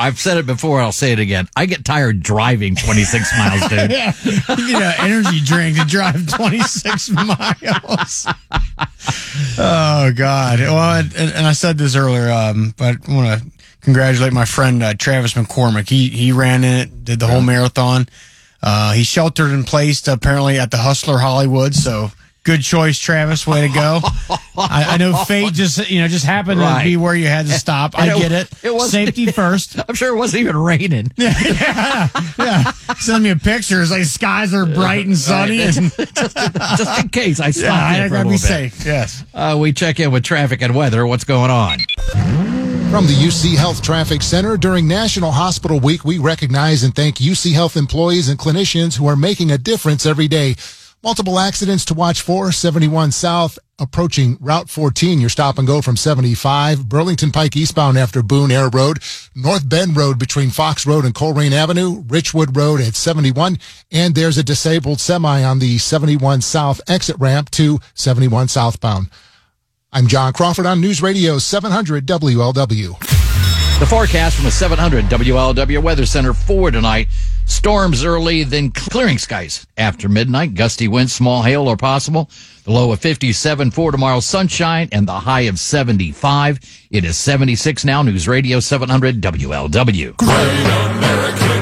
I've 0.01 0.19
said 0.21 0.37
it 0.39 0.47
before, 0.47 0.81
I'll 0.81 0.93
say 0.93 1.13
it 1.13 1.19
again. 1.19 1.49
I 1.57 1.67
get 1.67 1.85
tired 1.85 2.23
driving 2.23 2.77
26 2.77 3.37
miles, 3.37 3.61
dude. 3.69 3.91
yeah, 3.91 4.13
you 4.25 4.77
an 4.77 4.95
energy 5.01 5.41
drink 5.41 5.77
to 5.77 5.85
drive 5.85 6.29
26 6.29 7.11
miles. 7.11 8.27
oh 9.59 10.13
God! 10.15 10.61
Well, 10.61 11.01
and, 11.01 11.13
and 11.33 11.47
I 11.47 11.53
said 11.53 11.79
this 11.79 11.97
earlier, 11.97 12.31
um, 12.31 12.75
but 12.77 12.97
I 13.09 13.15
want 13.15 13.43
to 13.43 13.51
congratulate 13.81 14.33
my 14.33 14.45
friend 14.45 14.83
uh, 14.83 14.95
Travis 14.95 15.35
McCormick. 15.35 15.89
He 15.89 16.09
he 16.09 16.33
ran 16.33 16.65
in 16.65 16.75
it, 16.81 17.05
did 17.05 17.19
the 17.21 17.27
whole 17.27 17.43
marathon. 17.43 18.09
Uh, 18.63 18.93
he 18.93 19.05
sheltered 19.05 19.51
in 19.53 19.65
place 19.65 20.07
apparently 20.09 20.59
at 20.59 20.71
the 20.71 20.79
Hustler 20.79 21.19
Hollywood. 21.19 21.75
So 21.75 22.11
good 22.49 22.63
choice, 22.63 22.99
Travis. 22.99 23.47
Way 23.47 23.69
to 23.69 23.75
go! 23.75 24.01
I, 24.57 24.85
I 24.89 24.97
know 24.97 25.15
fate 25.25 25.53
just 25.53 25.91
you 25.91 26.01
know 26.01 26.09
just 26.09 26.25
happened 26.25 26.61
Right. 26.61 26.79
to 26.79 26.85
be 26.89 26.97
where 26.97 27.15
you 27.15 27.27
had 27.27 27.45
to 27.47 27.53
stop. 27.53 27.97
I 27.99 28.07
And 28.11 28.19
get 28.21 28.33
it. 28.33 28.49
It 28.65 28.75
was 28.75 28.91
safety 28.91 29.27
first. 29.27 29.77
I'm 29.87 29.95
sure 29.95 30.15
it 30.15 30.17
wasn't 30.17 30.41
even 30.43 30.57
raining. 30.57 31.13
yeah, 31.17 32.09
yeah. 32.39 32.73
Send 32.99 33.23
me 33.25 33.31
a 33.31 33.37
picture. 33.37 33.83
It's 33.83 33.91
like 33.91 34.05
skies 34.05 34.55
are 34.55 34.65
bright 34.65 35.05
and 35.05 35.17
sunny. 35.17 35.59
Right. 35.59 35.77
And 35.77 35.93
Just 36.79 37.01
in 37.03 37.09
case 37.11 37.39
I 37.39 37.51
stop. 37.51 37.65
Yeah, 37.95 38.05
I 38.05 38.09
for 38.09 38.15
a 38.15 38.19
gotta 38.19 38.25
be 38.31 38.35
bit. 38.35 38.41
safe. 38.41 38.87
Yes. 38.87 39.25
Uh, 39.35 39.57
we 39.61 39.73
check 39.73 40.01
in 40.01 40.11
with 40.11 40.25
traffic 40.25 40.63
and 40.63 40.75
weather. 40.75 41.07
What's 41.07 41.25
going 41.25 41.51
on? 41.51 41.79
From 42.91 43.07
the 43.07 43.13
UC 43.13 43.55
Health 43.57 43.83
Traffic 43.83 44.23
Center, 44.23 44.57
during 44.57 44.89
National 44.89 45.31
Hospital 45.31 45.79
Week, 45.79 46.07
we 46.07 46.17
recognize 46.17 46.83
and 46.83 46.95
thank 46.95 47.17
UC 47.17 47.53
Health 47.53 47.77
employees 47.77 48.31
and 48.31 48.39
clinicians 48.39 48.97
who 48.97 49.07
are 49.07 49.17
making 49.17 49.51
a 49.51 49.59
difference 49.59 50.07
every 50.07 50.27
day. 50.27 50.55
Multiple 51.01 51.39
accidents 51.39 51.85
to 51.85 51.95
watch 51.95 52.23
for 52.23 52.51
71 52.51 53.13
South 53.13 53.57
approaching 53.79 54.37
Route 54.41 54.69
14. 54.69 55.21
Your 55.21 55.31
stop 55.31 55.57
and 55.57 55.67
go 55.67 55.81
from 55.81 55.97
75. 55.97 56.89
Burlington 56.89 57.31
Pike 57.31 57.57
eastbound 57.57 57.97
after 57.97 58.21
Boone 58.21 58.51
Aire 58.51 58.69
Road. 58.69 58.99
North 59.33 59.69
Bend 59.69 59.97
Road 59.97 60.19
between 60.19 60.51
Fox 60.51 60.89
Road 60.89 61.05
and 61.05 61.15
Colerain 61.15 61.53
Avenue. 61.53 62.03
Richwood 62.03 62.57
Road 62.57 62.81
at 62.81 62.97
71. 62.97 63.59
And 63.93 64.17
there's 64.17 64.39
a 64.39 64.43
disabled 64.43 64.99
semi 64.99 65.45
on 65.45 65.61
the 65.61 65.79
71 65.79 66.41
South 66.41 66.81
exit 66.89 67.15
ramp 67.21 67.53
to 67.53 67.79
71 67.95 68.49
southbound. 68.49 69.09
I'm 69.93 70.09
John 70.09 70.33
Crawford 70.33 70.67
on 70.67 70.81
News 70.81 71.01
Radio 71.01 71.39
700 71.39 72.07
WLW. 72.07 72.99
The 73.79 73.87
forecast 73.87 74.37
from 74.37 74.47
a 74.47 74.51
700 74.51 75.05
WLW 75.05 75.81
Weather 75.81 76.07
Center 76.07 76.35
for 76.35 76.73
tonight. 76.73 77.07
Storms 77.49 78.05
early, 78.05 78.45
then 78.45 78.71
clearing 78.71 79.19
skies 79.19 79.67
after 79.77 80.09
midnight. 80.09 80.55
Gusty 80.55 80.87
winds, 80.87 81.13
small 81.13 81.43
hail 81.43 81.67
are 81.67 81.77
possible. 81.77 82.31
The 82.65 82.73
low 82.73 82.93
of 82.93 83.01
57 83.01 83.71
for 83.71 83.91
tomorrow, 83.91 84.21
sunshine, 84.21 84.89
and 84.93 85.09
the 85.09 85.19
high 85.19 85.43
of 85.43 85.59
75. 85.59 86.61
It 86.91 87.05
is 87.05 87.17
76 87.17 87.85
now. 87.85 88.03
News 88.03 88.29
Radio 88.29 88.61
700 88.61 89.21
WLW. 89.21 90.17
Great 90.19 90.31
American 90.31 91.59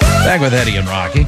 Back 0.00 0.40
with 0.40 0.52
Eddie 0.52 0.76
and 0.76 0.86
Rocky. 0.86 1.24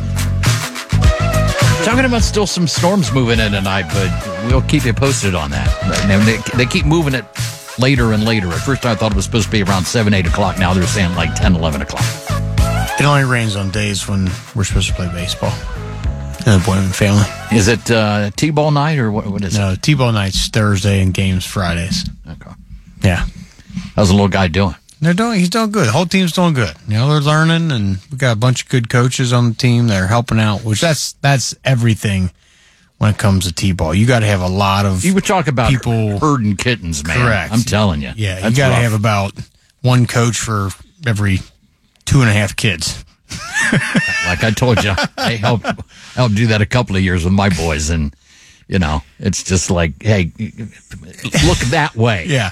Talking 1.85 2.05
about 2.05 2.23
still 2.23 2.47
some 2.47 2.67
storms 2.67 3.13
moving 3.13 3.41
in 3.41 3.53
tonight, 3.53 3.87
but 3.95 4.11
we'll 4.47 4.61
keep 4.63 4.85
you 4.85 4.93
posted 4.93 5.35
on 5.35 5.51
that. 5.51 5.69
They, 6.27 6.37
they 6.59 6.67
keep 6.67 6.85
moving 6.85 7.15
it 7.15 7.25
later 7.79 8.13
and 8.13 8.25
later. 8.25 8.49
At 8.49 8.61
first, 8.61 8.85
I 8.85 8.95
thought 8.95 9.13
it 9.13 9.17
was 9.17 9.25
supposed 9.25 9.47
to 9.47 9.53
be 9.53 9.63
around 9.63 9.87
7, 9.87 10.13
8 10.13 10.27
o'clock. 10.27 10.59
Now 10.59 10.75
they're 10.75 10.87
saying 10.87 11.15
like 11.15 11.35
10, 11.35 11.57
11 11.57 11.81
o'clock. 11.83 12.05
It 13.01 13.05
only 13.05 13.25
rains 13.25 13.57
on 13.57 13.71
days 13.71 14.07
when 14.09 14.29
we're 14.55 14.65
supposed 14.65 14.89
to 14.89 14.95
play 14.95 15.09
baseball. 15.13 15.53
The 16.45 16.63
Boyman 16.65 16.93
family. 16.93 17.25
Is 17.53 17.69
it 17.69 17.91
uh, 17.91 18.31
T-ball 18.37 18.71
night 18.71 18.99
or 18.99 19.11
what, 19.11 19.27
what 19.27 19.45
is 19.45 19.59
no, 19.59 19.69
it? 19.69 19.71
No, 19.71 19.77
T-ball 19.77 20.13
night's 20.13 20.49
Thursday 20.49 21.03
and 21.03 21.13
games 21.13 21.45
Fridays. 21.45 22.09
Okay. 22.27 22.51
Yeah. 23.03 23.27
How's 23.95 24.09
the 24.09 24.15
little 24.15 24.29
guy 24.29 24.49
doing? 24.49 24.75
They're 25.01 25.15
doing. 25.15 25.39
He's 25.39 25.51
doing 25.51 25.71
good. 25.71 25.87
The 25.87 25.93
whole 25.93 26.07
team's 26.07 26.33
doing 26.33 26.55
good. 26.55 26.75
You 26.89 26.95
know, 26.95 27.09
they're 27.09 27.21
learning, 27.21 27.71
and 27.71 27.99
we 28.11 28.19
got 28.19 28.33
a 28.33 28.37
bunch 28.37 28.63
of 28.63 28.69
good 28.69 28.89
coaches 28.89 29.33
on 29.33 29.51
the 29.51 29.55
team 29.55 29.87
that 29.89 30.03
are 30.03 30.07
helping 30.07 30.41
out. 30.41 30.65
Which 30.65 30.81
that's 30.81 31.13
that's 31.15 31.55
everything 31.65 32.33
when 32.99 33.11
it 33.11 33.19
comes 33.19 33.47
to 33.47 33.53
t-ball. 33.53 33.95
You 33.95 34.07
got 34.07 34.21
to 34.21 34.27
have 34.27 34.41
a 34.41 34.49
lot 34.49 34.87
of. 34.87 35.05
You 35.05 35.15
would 35.15 35.25
talk 35.25 35.47
about 35.47 35.71
people 35.71 36.19
herding 36.19 36.57
kittens, 36.57 37.07
man. 37.07 37.17
Correct. 37.17 37.53
I'm 37.53 37.63
telling 37.63 38.03
you. 38.03 38.13
Yeah, 38.17 38.49
you 38.49 38.57
got 38.57 38.71
to 38.71 38.75
have 38.75 38.93
about 38.93 39.33
one 39.83 40.07
coach 40.07 40.39
for 40.39 40.71
every 41.07 41.39
two 42.05 42.21
and 42.21 42.29
a 42.29 42.33
half 42.33 42.57
kids. 42.57 43.05
Like 44.27 44.45
I 44.45 44.53
told 44.55 44.83
you, 44.83 44.93
I 45.17 45.33
helped 45.33 45.67
helped 46.15 46.35
do 46.35 46.47
that 46.49 46.61
a 46.61 46.67
couple 46.67 46.97
of 46.97 47.03
years 47.03 47.25
with 47.25 47.33
my 47.33 47.49
boys, 47.49 47.91
and 47.91 48.15
you 48.69 48.79
know, 48.79 49.03
it's 49.19 49.43
just 49.43 49.71
like, 49.71 50.03
hey, 50.03 50.31
look 51.47 51.59
that 51.71 51.93
way. 51.97 52.27
Yeah. 52.29 52.51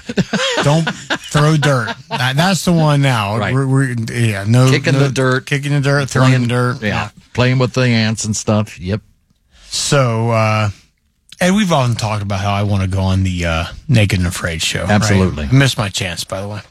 Don't 0.63 0.83
throw 0.83 1.57
dirt. 1.57 1.95
That, 2.09 2.35
that's 2.35 2.65
the 2.65 2.73
one 2.73 3.03
now. 3.03 3.37
Right. 3.37 3.53
We're, 3.53 3.67
we're, 3.67 3.95
yeah. 4.11 4.43
No. 4.47 4.69
Kicking 4.71 4.93
no- 4.93 4.99
the 5.07 5.09
dirt, 5.09 5.45
Kicking 5.45 5.71
the 5.71 5.79
dirt. 5.79 6.09
Throwing 6.09 6.29
playing 6.31 6.41
the 6.43 6.47
dirt. 6.47 6.81
Yeah, 6.81 7.09
playing 7.33 7.59
with 7.59 7.73
the 7.73 7.81
ants 7.83 8.25
and 8.25 8.35
stuff. 8.35 8.79
Yep. 8.79 9.01
So, 9.69 10.31
uh, 10.31 10.69
and 11.39 11.55
we've 11.55 11.71
often 11.71 11.95
talked 11.95 12.23
about 12.23 12.39
how 12.39 12.51
I 12.53 12.63
want 12.63 12.81
to 12.81 12.89
go 12.89 13.01
on 13.01 13.21
the 13.23 13.45
uh, 13.45 13.65
Naked 13.87 14.17
and 14.17 14.27
Afraid 14.27 14.61
show. 14.61 14.81
right? 14.81 14.89
Absolutely. 14.89 15.45
I 15.45 15.51
missed 15.51 15.77
my 15.77 15.89
chance, 15.89 16.23
by 16.23 16.41
the 16.41 16.47
way. 16.47 16.61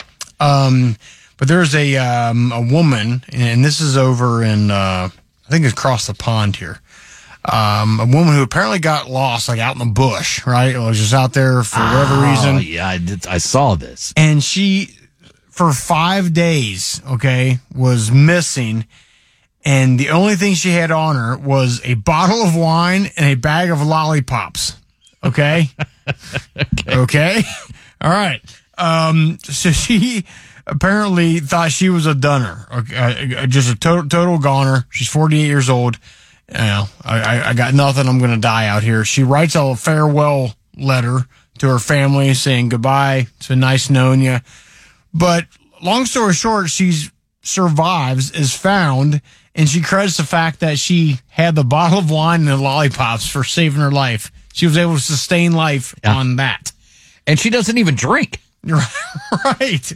Um, 0.40 0.96
but 1.36 1.48
there's 1.48 1.74
a 1.74 1.96
um, 1.96 2.52
a 2.52 2.60
woman, 2.60 3.22
and 3.32 3.64
this 3.64 3.80
is 3.80 3.96
over 3.96 4.42
in 4.42 4.70
uh, 4.70 5.08
I 5.10 5.50
think 5.50 5.64
it's 5.64 5.72
across 5.72 6.06
the 6.06 6.14
pond 6.14 6.56
here. 6.56 6.80
Um, 7.44 8.00
a 8.00 8.06
woman 8.06 8.34
who 8.34 8.42
apparently 8.42 8.80
got 8.80 9.08
lost, 9.08 9.48
like 9.48 9.60
out 9.60 9.74
in 9.76 9.78
the 9.78 9.92
bush, 9.94 10.44
right? 10.46 10.76
Was 10.76 10.98
just 10.98 11.14
out 11.14 11.32
there 11.32 11.62
for 11.62 11.78
whatever 11.78 12.14
Oh, 12.16 12.30
reason. 12.30 12.60
yeah, 12.72 12.88
I, 12.88 12.98
did, 12.98 13.24
I 13.28 13.38
saw 13.38 13.76
this. 13.76 14.12
And 14.16 14.42
she, 14.42 14.90
for 15.50 15.72
five 15.72 16.32
days, 16.34 17.00
okay, 17.08 17.58
was 17.72 18.10
missing. 18.10 18.84
And 19.64 19.96
the 19.96 20.10
only 20.10 20.34
thing 20.34 20.54
she 20.54 20.70
had 20.70 20.90
on 20.90 21.14
her 21.14 21.36
was 21.36 21.80
a 21.84 21.94
bottle 21.94 22.42
of 22.42 22.56
wine 22.56 23.10
and 23.16 23.26
a 23.26 23.34
bag 23.36 23.70
of 23.70 23.80
lollipops. 23.80 24.76
Okay. 25.22 25.68
okay. 26.88 27.42
All 28.00 28.10
right. 28.10 28.40
Um, 28.76 29.38
so 29.42 29.70
she 29.70 30.24
apparently 30.66 31.38
thought 31.38 31.70
she 31.70 31.88
was 31.88 32.06
a 32.06 32.14
dunner, 32.14 32.66
okay, 32.72 33.34
uh, 33.36 33.46
just 33.46 33.72
a 33.72 33.78
total, 33.78 34.08
total 34.08 34.38
goner. 34.38 34.86
She's 34.90 35.08
48 35.08 35.46
years 35.46 35.70
old. 35.70 35.98
You 36.48 36.58
know, 36.58 36.84
I, 37.04 37.50
I, 37.50 37.54
got 37.54 37.74
nothing. 37.74 38.08
I'm 38.08 38.18
going 38.18 38.30
to 38.30 38.36
die 38.36 38.68
out 38.68 38.84
here. 38.84 39.04
She 39.04 39.24
writes 39.24 39.56
a 39.56 39.74
farewell 39.74 40.54
letter 40.76 41.26
to 41.58 41.68
her 41.68 41.80
family 41.80 42.34
saying 42.34 42.68
goodbye. 42.68 43.26
It's 43.36 43.48
been 43.48 43.60
nice 43.60 43.90
knowing 43.90 44.20
you. 44.20 44.38
But 45.12 45.46
long 45.82 46.04
story 46.06 46.34
short, 46.34 46.70
she 46.70 46.92
survives, 47.42 48.30
is 48.30 48.54
found, 48.54 49.22
and 49.56 49.68
she 49.68 49.80
credits 49.80 50.18
the 50.18 50.24
fact 50.24 50.60
that 50.60 50.78
she 50.78 51.18
had 51.28 51.56
the 51.56 51.64
bottle 51.64 51.98
of 51.98 52.10
wine 52.10 52.40
and 52.40 52.48
the 52.48 52.56
lollipops 52.56 53.28
for 53.28 53.42
saving 53.42 53.80
her 53.80 53.90
life. 53.90 54.30
She 54.52 54.66
was 54.66 54.78
able 54.78 54.94
to 54.94 55.00
sustain 55.00 55.52
life 55.52 55.94
on 56.04 56.36
that. 56.36 56.72
And 57.26 57.40
she 57.40 57.50
doesn't 57.50 57.76
even 57.76 57.96
drink. 57.96 58.40
right. 59.44 59.92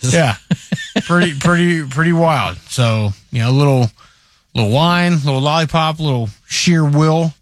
Yeah. 0.00 0.36
pretty 1.04 1.38
pretty 1.38 1.86
pretty 1.86 2.12
wild. 2.12 2.56
So, 2.68 3.10
you 3.30 3.40
know, 3.40 3.50
a 3.50 3.52
little 3.52 3.90
little 4.54 4.70
wine, 4.70 5.14
little 5.24 5.40
lollipop, 5.40 5.98
little 5.98 6.28
sheer 6.46 6.84
will. 6.84 7.32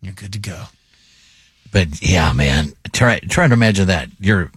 You're 0.00 0.14
good 0.14 0.32
to 0.32 0.38
go. 0.38 0.64
But 1.70 2.00
yeah, 2.02 2.32
man, 2.32 2.72
try 2.92 3.18
try 3.20 3.46
to 3.46 3.52
imagine 3.52 3.88
that 3.88 4.08
you're 4.20 4.50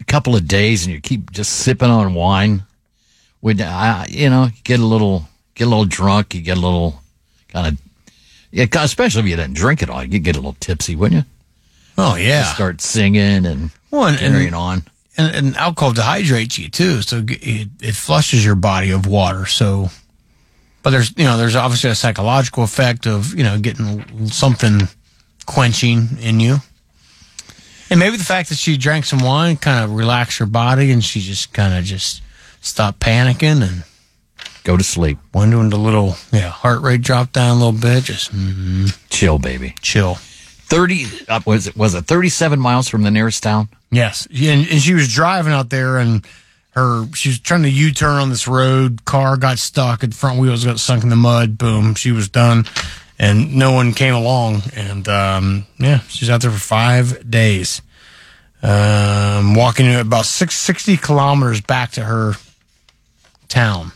a 0.00 0.04
couple 0.04 0.36
of 0.36 0.46
days 0.46 0.84
and 0.84 0.94
you 0.94 1.00
keep 1.00 1.30
just 1.30 1.52
sipping 1.52 1.90
on 1.90 2.14
wine. 2.14 2.64
When 3.40 3.60
uh, 3.60 3.64
I, 3.64 4.06
you 4.08 4.30
know, 4.30 4.48
get 4.64 4.80
a 4.80 4.84
little 4.86 5.28
get 5.54 5.66
a 5.66 5.70
little 5.70 5.84
drunk, 5.84 6.34
you 6.34 6.40
get 6.40 6.56
a 6.56 6.60
little 6.60 7.00
kind 7.48 7.68
of 7.68 7.80
yeah, 8.50 8.66
especially 8.74 9.22
if 9.22 9.28
you 9.28 9.36
didn't 9.36 9.54
drink 9.54 9.82
it 9.82 9.90
all, 9.90 10.04
you 10.04 10.18
get 10.18 10.36
a 10.36 10.38
little 10.38 10.56
tipsy, 10.60 10.94
wouldn't 10.94 11.24
you? 11.24 11.30
Oh 11.96 12.16
yeah. 12.16 12.48
You 12.48 12.54
start 12.54 12.80
singing 12.80 13.46
and 13.46 13.70
Well, 13.90 14.06
and- 14.08 14.18
carrying 14.18 14.54
on. 14.54 14.84
And, 15.16 15.34
and 15.34 15.56
alcohol 15.56 15.92
dehydrates 15.92 16.58
you 16.58 16.68
too, 16.68 17.02
so 17.02 17.22
it, 17.28 17.68
it 17.80 17.94
flushes 17.94 18.44
your 18.44 18.56
body 18.56 18.90
of 18.90 19.06
water. 19.06 19.46
So, 19.46 19.90
but 20.82 20.90
there's 20.90 21.16
you 21.16 21.24
know 21.24 21.36
there's 21.36 21.54
obviously 21.54 21.90
a 21.90 21.94
psychological 21.94 22.64
effect 22.64 23.06
of 23.06 23.32
you 23.34 23.44
know 23.44 23.58
getting 23.58 24.26
something 24.26 24.88
quenching 25.46 26.18
in 26.20 26.40
you, 26.40 26.56
and 27.90 28.00
maybe 28.00 28.16
the 28.16 28.24
fact 28.24 28.48
that 28.48 28.58
she 28.58 28.76
drank 28.76 29.04
some 29.04 29.20
wine 29.20 29.56
kind 29.56 29.84
of 29.84 29.94
relaxed 29.94 30.38
her 30.38 30.46
body, 30.46 30.90
and 30.90 31.04
she 31.04 31.20
just 31.20 31.52
kind 31.52 31.74
of 31.74 31.84
just 31.84 32.20
stopped 32.60 32.98
panicking 32.98 33.62
and 33.62 33.84
go 34.64 34.76
to 34.76 34.82
sleep. 34.82 35.18
Went 35.32 35.54
into 35.54 35.76
a 35.76 35.78
little 35.78 36.16
yeah 36.32 36.48
heart 36.48 36.82
rate 36.82 37.02
dropped 37.02 37.34
down 37.34 37.56
a 37.56 37.64
little 37.64 37.80
bit, 37.80 38.04
just 38.04 38.32
mm, 38.32 38.96
chill, 39.10 39.38
baby, 39.38 39.74
chill. 39.80 40.16
Thirty 40.16 41.06
uh, 41.28 41.40
was 41.46 41.68
it 41.68 41.76
was 41.76 41.94
it 41.94 42.06
thirty 42.06 42.30
seven 42.30 42.58
miles 42.58 42.88
from 42.88 43.02
the 43.02 43.10
nearest 43.10 43.42
town? 43.42 43.68
Yes, 43.94 44.26
and, 44.26 44.66
and 44.68 44.80
she 44.80 44.94
was 44.94 45.12
driving 45.12 45.52
out 45.52 45.70
there, 45.70 45.98
and 45.98 46.26
her 46.70 47.06
she 47.14 47.28
was 47.30 47.38
trying 47.38 47.62
to 47.62 47.70
U 47.70 47.92
turn 47.92 48.16
on 48.20 48.28
this 48.30 48.48
road. 48.48 49.04
Car 49.04 49.36
got 49.36 49.58
stuck, 49.58 50.02
and 50.02 50.14
front 50.14 50.38
wheels 50.40 50.64
got 50.64 50.80
sunk 50.80 51.02
in 51.02 51.08
the 51.08 51.16
mud. 51.16 51.56
Boom, 51.58 51.94
she 51.94 52.10
was 52.12 52.28
done, 52.28 52.64
and 53.18 53.54
no 53.56 53.72
one 53.72 53.92
came 53.92 54.14
along. 54.14 54.62
And 54.74 55.08
um, 55.08 55.66
yeah, 55.78 56.00
she's 56.08 56.28
out 56.30 56.40
there 56.42 56.50
for 56.50 56.58
five 56.58 57.30
days, 57.30 57.80
um, 58.62 59.54
walking 59.54 59.94
about 59.94 60.24
six, 60.24 60.56
60 60.56 60.96
kilometers 60.96 61.60
back 61.60 61.92
to 61.92 62.04
her 62.04 62.32
town. 63.48 63.92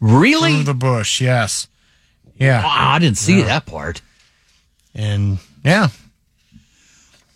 Really? 0.00 0.54
Through 0.54 0.62
the 0.64 0.74
bush, 0.74 1.20
yes. 1.20 1.68
Yeah. 2.36 2.62
Wow, 2.62 2.92
I 2.94 2.98
didn't 2.98 3.18
see 3.18 3.40
Yeah. 3.40 3.46
that 3.46 3.66
part. 3.66 4.00
And 4.94 5.38
yeah. 5.64 5.88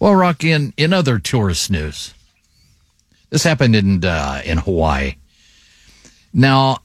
Well, 0.02 0.16
Rocky, 0.16 0.50
in, 0.50 0.74
in 0.76 0.92
other 0.92 1.20
tourist 1.20 1.70
news, 1.70 2.12
this 3.30 3.44
happened 3.44 3.76
in 3.76 4.04
uh, 4.04 4.42
in 4.44 4.58
Hawaii. 4.58 5.14
Now, 6.34 6.78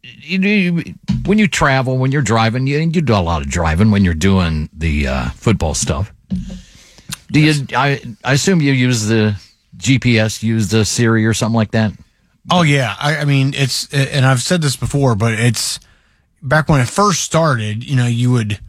you, 0.00 0.38
you, 0.38 0.94
when 1.24 1.38
you 1.38 1.48
travel, 1.48 1.98
when 1.98 2.12
you're 2.12 2.22
driving, 2.22 2.68
you, 2.68 2.78
you 2.78 3.02
do 3.02 3.14
a 3.14 3.18
lot 3.18 3.42
of 3.42 3.50
driving 3.50 3.90
when 3.90 4.04
you're 4.04 4.14
doing 4.14 4.68
the 4.72 5.08
uh, 5.08 5.30
football 5.30 5.74
stuff. 5.74 6.12
Do 7.32 7.40
you? 7.40 7.66
I, 7.74 8.00
I 8.22 8.34
assume 8.34 8.60
you 8.60 8.70
use 8.70 9.06
the 9.06 9.34
GPS, 9.76 10.44
use 10.44 10.68
the 10.68 10.84
Siri 10.84 11.26
or 11.26 11.34
something 11.34 11.56
like 11.56 11.72
that. 11.72 11.94
Oh 12.48 12.62
yeah, 12.62 12.94
I, 13.00 13.16
I 13.16 13.24
mean 13.24 13.54
it's, 13.54 13.92
and 13.92 14.24
I've 14.24 14.40
said 14.40 14.62
this 14.62 14.76
before, 14.76 15.16
but 15.16 15.32
it's 15.32 15.80
back 16.42 16.68
when 16.68 16.80
it 16.80 16.86
first 16.86 17.22
started. 17.22 17.82
You 17.82 17.96
know, 17.96 18.06
you 18.06 18.30
would, 18.30 18.60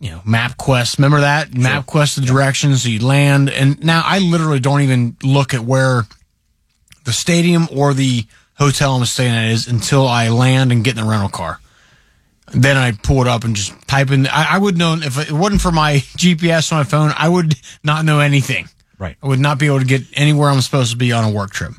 you 0.00 0.10
know, 0.10 0.20
MapQuest. 0.20 0.98
Remember 0.98 1.20
that 1.20 1.50
MapQuest 1.50 2.16
the 2.16 2.26
directions 2.26 2.86
you 2.86 3.04
land, 3.04 3.50
and 3.50 3.82
now 3.84 4.02
I 4.04 4.18
literally 4.18 4.60
don't 4.60 4.82
even 4.82 5.16
look 5.22 5.54
at 5.54 5.60
where 5.60 6.02
the 7.04 7.12
stadium 7.12 7.68
or 7.74 7.94
the 7.94 8.24
hotel 8.54 8.94
I'm 8.94 9.04
staying 9.04 9.34
at 9.34 9.50
is 9.50 9.66
until 9.66 10.06
I 10.06 10.28
land 10.28 10.72
and 10.72 10.84
get 10.84 10.96
in 10.96 11.04
the 11.04 11.10
rental 11.10 11.28
car. 11.28 11.60
Then 12.52 12.76
I 12.76 12.92
pull 12.92 13.20
it 13.20 13.28
up 13.28 13.44
and 13.44 13.54
just 13.54 13.74
type 13.86 14.10
in. 14.10 14.26
I, 14.26 14.54
I 14.54 14.58
would 14.58 14.78
know 14.78 14.94
if 14.94 15.18
it 15.18 15.32
wasn't 15.32 15.60
for 15.60 15.72
my 15.72 15.94
GPS 16.16 16.72
on 16.72 16.78
my 16.78 16.84
phone, 16.84 17.12
I 17.16 17.28
would 17.28 17.54
not 17.84 18.04
know 18.04 18.20
anything. 18.20 18.68
Right. 18.98 19.16
I 19.22 19.28
would 19.28 19.38
not 19.38 19.58
be 19.58 19.66
able 19.66 19.80
to 19.80 19.84
get 19.84 20.02
anywhere 20.14 20.48
I'm 20.48 20.60
supposed 20.60 20.90
to 20.92 20.96
be 20.96 21.12
on 21.12 21.24
a 21.24 21.30
work 21.30 21.50
trip 21.50 21.72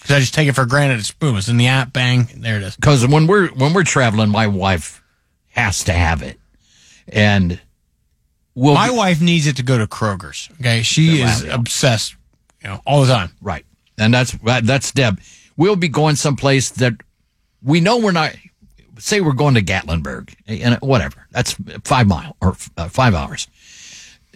because 0.00 0.16
I 0.16 0.20
just 0.20 0.34
take 0.34 0.48
it 0.48 0.54
for 0.54 0.66
granted. 0.66 0.98
It's 0.98 1.12
boom, 1.12 1.36
it's 1.36 1.48
in 1.48 1.56
the 1.56 1.68
app, 1.68 1.92
bang, 1.92 2.28
there 2.36 2.56
it 2.56 2.62
is. 2.62 2.76
Because 2.76 3.06
when 3.06 3.26
we're 3.26 3.48
when 3.48 3.72
we're 3.72 3.84
traveling, 3.84 4.28
my 4.28 4.48
wife 4.48 5.02
has 5.50 5.84
to 5.84 5.92
have 5.92 6.22
it, 6.22 6.38
and 7.08 7.60
we'll 8.54 8.74
my 8.74 8.90
wife 8.90 9.20
needs 9.20 9.46
it 9.46 9.56
to 9.56 9.62
go 9.62 9.78
to 9.78 9.86
Kroger's. 9.86 10.48
Okay, 10.60 10.82
she 10.82 11.20
is 11.22 11.44
obsessed, 11.44 12.16
you 12.62 12.68
know, 12.68 12.80
all 12.86 13.02
the 13.02 13.12
time. 13.12 13.30
Right. 13.40 13.64
And 13.98 14.12
that's 14.12 14.36
that's 14.62 14.92
Deb. 14.92 15.20
We'll 15.56 15.76
be 15.76 15.88
going 15.88 16.16
someplace 16.16 16.70
that 16.70 16.94
we 17.62 17.80
know 17.80 17.98
we're 17.98 18.12
not. 18.12 18.34
Say 18.98 19.20
we're 19.20 19.32
going 19.32 19.54
to 19.54 19.62
Gatlinburg 19.62 20.34
and 20.46 20.76
whatever. 20.76 21.26
That's 21.30 21.56
five 21.84 22.06
mile 22.06 22.36
or 22.40 22.56
uh, 22.76 22.88
five 22.88 23.14
hours. 23.14 23.48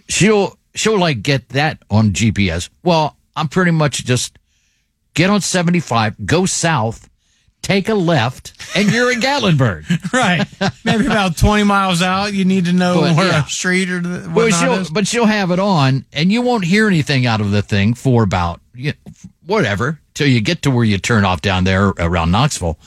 She'll 0.07 0.57
she'll 0.75 0.99
like 0.99 1.21
get 1.21 1.49
that 1.49 1.81
on 1.89 2.11
GPS. 2.11 2.69
Well, 2.83 3.15
I'm 3.35 3.47
pretty 3.47 3.71
much 3.71 4.03
just 4.05 4.37
get 5.13 5.29
on 5.29 5.41
75, 5.41 6.25
go 6.25 6.45
south, 6.45 7.08
take 7.69 7.87
a 7.89 7.93
left, 7.93 8.53
and 8.75 8.91
you're 8.91 9.11
in 9.11 9.19
Gatlinburg. 9.19 10.11
right. 10.13 10.45
Maybe 10.83 11.05
about 11.05 11.37
twenty 11.37 11.63
miles 11.63 12.01
out, 12.01 12.33
you 12.33 12.43
need 12.45 12.65
to 12.65 12.73
know 12.73 13.01
But, 13.01 13.15
where 13.15 13.27
yeah. 13.27 13.45
a 13.45 13.47
street 13.49 13.89
or 13.89 13.99
the, 14.01 14.29
Well, 14.33 14.49
she'll, 14.49 14.73
is. 14.73 14.89
but 14.89 15.07
she'll 15.07 15.25
have 15.27 15.51
it 15.51 15.59
on, 15.59 16.05
and 16.11 16.31
you 16.31 16.41
won't 16.41 16.65
hear 16.65 16.87
anything 16.87 17.25
out 17.25 17.41
of 17.41 17.51
the 17.51 17.61
thing 17.61 17.93
for 17.93 18.23
about 18.23 18.59
you 18.73 18.91
know, 19.05 19.11
whatever 19.45 19.99
till 20.13 20.27
you 20.27 20.41
get 20.41 20.63
to 20.63 20.71
where 20.71 20.83
you 20.83 20.97
turn 20.97 21.23
off 21.25 21.41
down 21.41 21.63
there 21.63 21.87
around 21.99 22.31
Knoxville, 22.31 22.77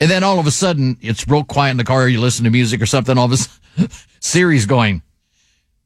and 0.00 0.10
then 0.10 0.24
all 0.24 0.38
of 0.40 0.46
a 0.46 0.50
sudden 0.50 0.96
it's 1.00 1.28
real 1.28 1.44
quiet 1.44 1.72
in 1.72 1.76
the 1.76 1.84
car. 1.84 2.08
You 2.08 2.20
listen 2.20 2.44
to 2.44 2.50
music 2.50 2.80
or 2.82 2.86
something. 2.86 3.16
All 3.18 3.26
of 3.26 3.32
a 3.32 3.36
sudden, 3.36 3.90
Siri's 4.20 4.66
going 4.66 5.02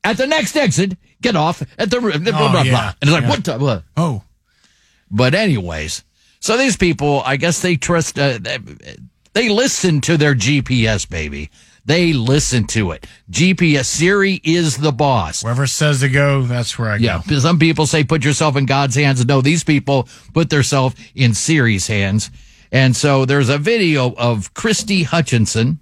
at 0.05 0.17
the 0.17 0.27
next 0.27 0.57
exit. 0.57 0.97
Get 1.21 1.37
off 1.37 1.61
at 1.79 1.91
the 1.91 2.01
blah 2.01 2.11
blah 2.19 2.33
Oh, 2.35 2.51
blah, 2.53 2.63
yeah. 2.63 2.71
blah. 2.71 2.89
and 2.89 2.97
it's 3.03 3.11
like 3.11 3.23
Yeah. 3.25 3.29
what 3.29 3.45
the 3.45 3.59
what? 3.59 3.85
Oh, 3.97 4.23
But 5.11 5.35
anyways, 5.35 6.03
so 6.41 6.57
these 6.57 6.77
people, 6.77 7.23
I 7.25 7.37
guess 7.37 7.61
they 7.61 7.77
trust. 7.77 8.19
Uh, 8.19 8.39
they, 9.35 9.49
listen 9.51 10.01
to 10.03 10.17
their 10.17 10.35
GPS, 10.35 11.09
baby. 11.09 11.51
They 11.85 12.13
listen 12.15 12.67
to 12.69 12.93
it. 12.93 13.07
GPS 13.31 13.85
Siri 13.85 14.41
is 14.43 14.79
the 14.79 14.93
boss. 14.93 15.43
Whoever 15.43 15.67
says 15.67 16.01
to 16.01 16.09
go, 16.09 16.43
that's 16.43 16.79
where 16.79 16.91
I 16.91 16.99
go. 16.99 17.05
Yeah, 17.05 17.39
some 17.39 17.59
people 17.59 17.87
say 17.87 18.05
put 18.05 18.25
yourself 18.25 18.57
in 18.57 18.67
God's 18.67 18.95
hands. 18.95 19.25
No, 19.25 19.41
these 19.41 19.65
people 19.65 20.09
put 20.33 20.49
themselves 20.51 20.97
in 21.15 21.35
Siri's 21.35 21.87
hands, 21.87 22.31
And 22.73 22.97
so 22.97 23.25
there's 23.27 23.49
a 23.49 23.59
video 23.59 24.15
of 24.15 24.55
Christy 24.55 25.03
Hutchinson, 25.03 25.79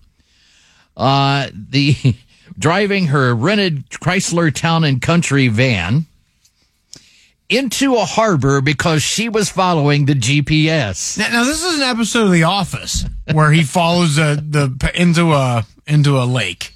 uh, 0.96 1.48
the 1.52 1.94
driving 2.58 3.06
her 3.08 3.32
rented 3.34 3.88
Chrysler 3.90 4.52
Town 4.52 4.82
and 4.82 5.00
Country 5.00 5.46
van 5.46 6.06
into 7.48 7.96
a 7.96 8.04
harbor 8.04 8.60
because 8.60 9.02
she 9.02 9.28
was 9.28 9.48
following 9.48 10.04
the 10.04 10.14
GPS. 10.14 11.18
Now, 11.18 11.30
now 11.30 11.44
this 11.44 11.64
is 11.64 11.76
an 11.76 11.82
episode 11.82 12.24
of 12.24 12.32
The 12.32 12.42
Office 12.44 13.04
where 13.32 13.50
he 13.50 13.62
follows 13.62 14.16
the 14.16 14.42
the 14.78 15.00
into 15.00 15.32
a 15.32 15.66
into 15.86 16.18
a 16.18 16.24
lake. 16.24 16.74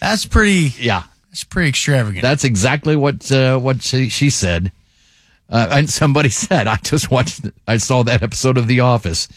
That's 0.00 0.26
pretty. 0.26 0.74
Yeah, 0.78 1.04
that's 1.30 1.44
pretty 1.44 1.70
extravagant. 1.70 2.22
That's 2.22 2.44
exactly 2.44 2.96
what 2.96 3.30
uh, 3.32 3.58
what 3.58 3.82
she, 3.82 4.08
she 4.08 4.30
said. 4.30 4.72
Uh, 5.48 5.68
and 5.70 5.90
somebody 5.90 6.28
said, 6.30 6.66
I 6.66 6.76
just 6.76 7.10
watched, 7.10 7.42
I 7.66 7.76
saw 7.76 8.02
that 8.04 8.22
episode 8.22 8.58
of 8.58 8.66
The 8.66 8.80
Office. 8.80 9.28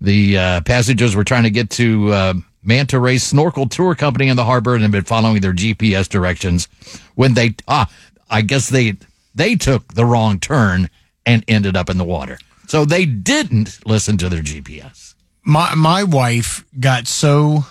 The 0.00 0.38
uh, 0.38 0.60
passengers 0.62 1.14
were 1.14 1.24
trying 1.24 1.42
to 1.42 1.50
get 1.50 1.70
to 1.70 2.12
uh, 2.12 2.34
Manta 2.62 2.98
Ray 2.98 3.18
Snorkel 3.18 3.68
Tour 3.68 3.94
Company 3.94 4.28
in 4.28 4.36
the 4.36 4.44
harbor 4.44 4.74
and 4.74 4.82
had 4.82 4.92
been 4.92 5.04
following 5.04 5.40
their 5.40 5.52
GPS 5.52 6.08
directions 6.08 6.68
when 7.14 7.34
they, 7.34 7.54
ah, 7.68 7.90
I 8.30 8.42
guess 8.42 8.68
they, 8.68 8.94
they 9.34 9.56
took 9.56 9.94
the 9.94 10.04
wrong 10.04 10.38
turn 10.38 10.90
and 11.26 11.44
ended 11.48 11.76
up 11.76 11.90
in 11.90 11.98
the 11.98 12.04
water. 12.04 12.38
So 12.68 12.84
they 12.84 13.04
didn't 13.04 13.80
listen 13.86 14.16
to 14.18 14.28
their 14.28 14.42
GPS. 14.42 15.14
my 15.42 15.74
my 15.74 16.04
wife 16.04 16.64
got 16.78 17.08
so 17.08 17.64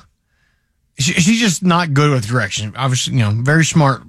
she, 0.97 1.13
she's 1.13 1.39
just 1.39 1.63
not 1.63 1.93
good 1.93 2.11
with 2.11 2.27
direction. 2.27 2.73
Obviously, 2.75 3.13
you 3.13 3.19
know, 3.21 3.31
very 3.31 3.63
smart, 3.63 4.03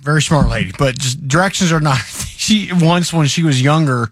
very 0.00 0.20
smart 0.20 0.48
lady, 0.48 0.72
but 0.76 0.98
just 0.98 1.26
directions 1.26 1.72
are 1.72 1.80
not. 1.80 1.98
She 2.42 2.70
once 2.72 3.12
when 3.12 3.28
she 3.28 3.44
was 3.44 3.62
younger, 3.62 4.10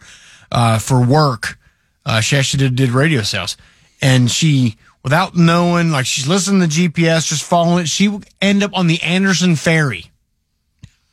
uh, 0.53 0.78
for 0.78 1.05
work, 1.05 1.59
uh, 2.07 2.20
she 2.20 2.36
actually 2.36 2.68
did, 2.68 2.76
did 2.76 2.91
radio 2.91 3.22
sales, 3.22 3.57
and 4.01 4.30
she 4.30 4.76
without 5.03 5.34
knowing, 5.34 5.91
like 5.91 6.07
she's 6.07 6.28
listening 6.28 6.61
to 6.61 6.68
GPS, 6.68 7.26
just 7.26 7.43
following 7.43 7.82
it. 7.82 7.88
She 7.88 8.07
would 8.07 8.28
end 8.41 8.62
up 8.62 8.70
on 8.72 8.86
the 8.86 9.03
Anderson 9.03 9.57
Ferry. 9.57 10.09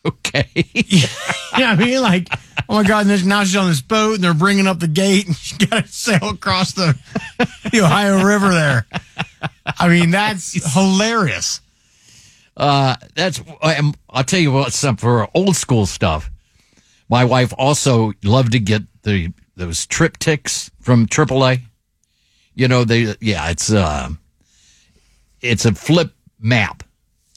Okay. 0.08 0.47
yeah, 1.58 1.72
I 1.72 1.76
mean, 1.76 2.01
like, 2.01 2.30
oh 2.70 2.76
my 2.76 2.84
God, 2.84 3.01
and 3.01 3.10
there's- 3.10 3.26
now 3.26 3.43
she's 3.43 3.55
on 3.55 3.68
this 3.68 3.82
boat 3.82 4.16
and 4.16 4.24
they're 4.24 4.34
bringing 4.34 4.68
up 4.68 4.80
the 4.80 4.88
gate 4.88 5.28
and 5.28 5.36
she 5.38 5.58
got 5.58 5.86
to 5.86 5.91
sail 5.91 6.30
across 6.30 6.74
the, 6.74 6.97
the 7.72 7.82
Ohio 7.82 8.24
River 8.24 8.49
there. 8.49 8.86
I 9.66 9.88
mean, 9.89 10.12
that's 10.12 10.74
hilarious. 10.74 11.62
Uh, 12.55 12.95
that's, 13.16 13.41
um, 13.62 13.93
I'll 14.10 14.24
tell 14.24 14.39
you 14.39 14.51
what, 14.51 14.74
some 14.74 14.97
for 14.97 15.28
old 15.36 15.55
school 15.55 15.86
stuff. 15.86 16.32
My 17.10 17.24
wife 17.26 17.53
also 17.58 18.14
loved 18.24 18.53
to 18.53 18.60
get 18.60 18.84
the, 19.03 19.34
those 19.55 19.86
TripTiks 19.88 20.72
from 20.82 21.05
AAA. 21.05 21.62
You 22.55 22.68
know, 22.68 22.84
they, 22.84 23.16
yeah, 23.22 23.49
it's, 23.49 23.72
uh, 23.72 24.10
it's 25.41 25.66
a 25.66 25.74
flip 25.74 26.14
map. 26.39 26.84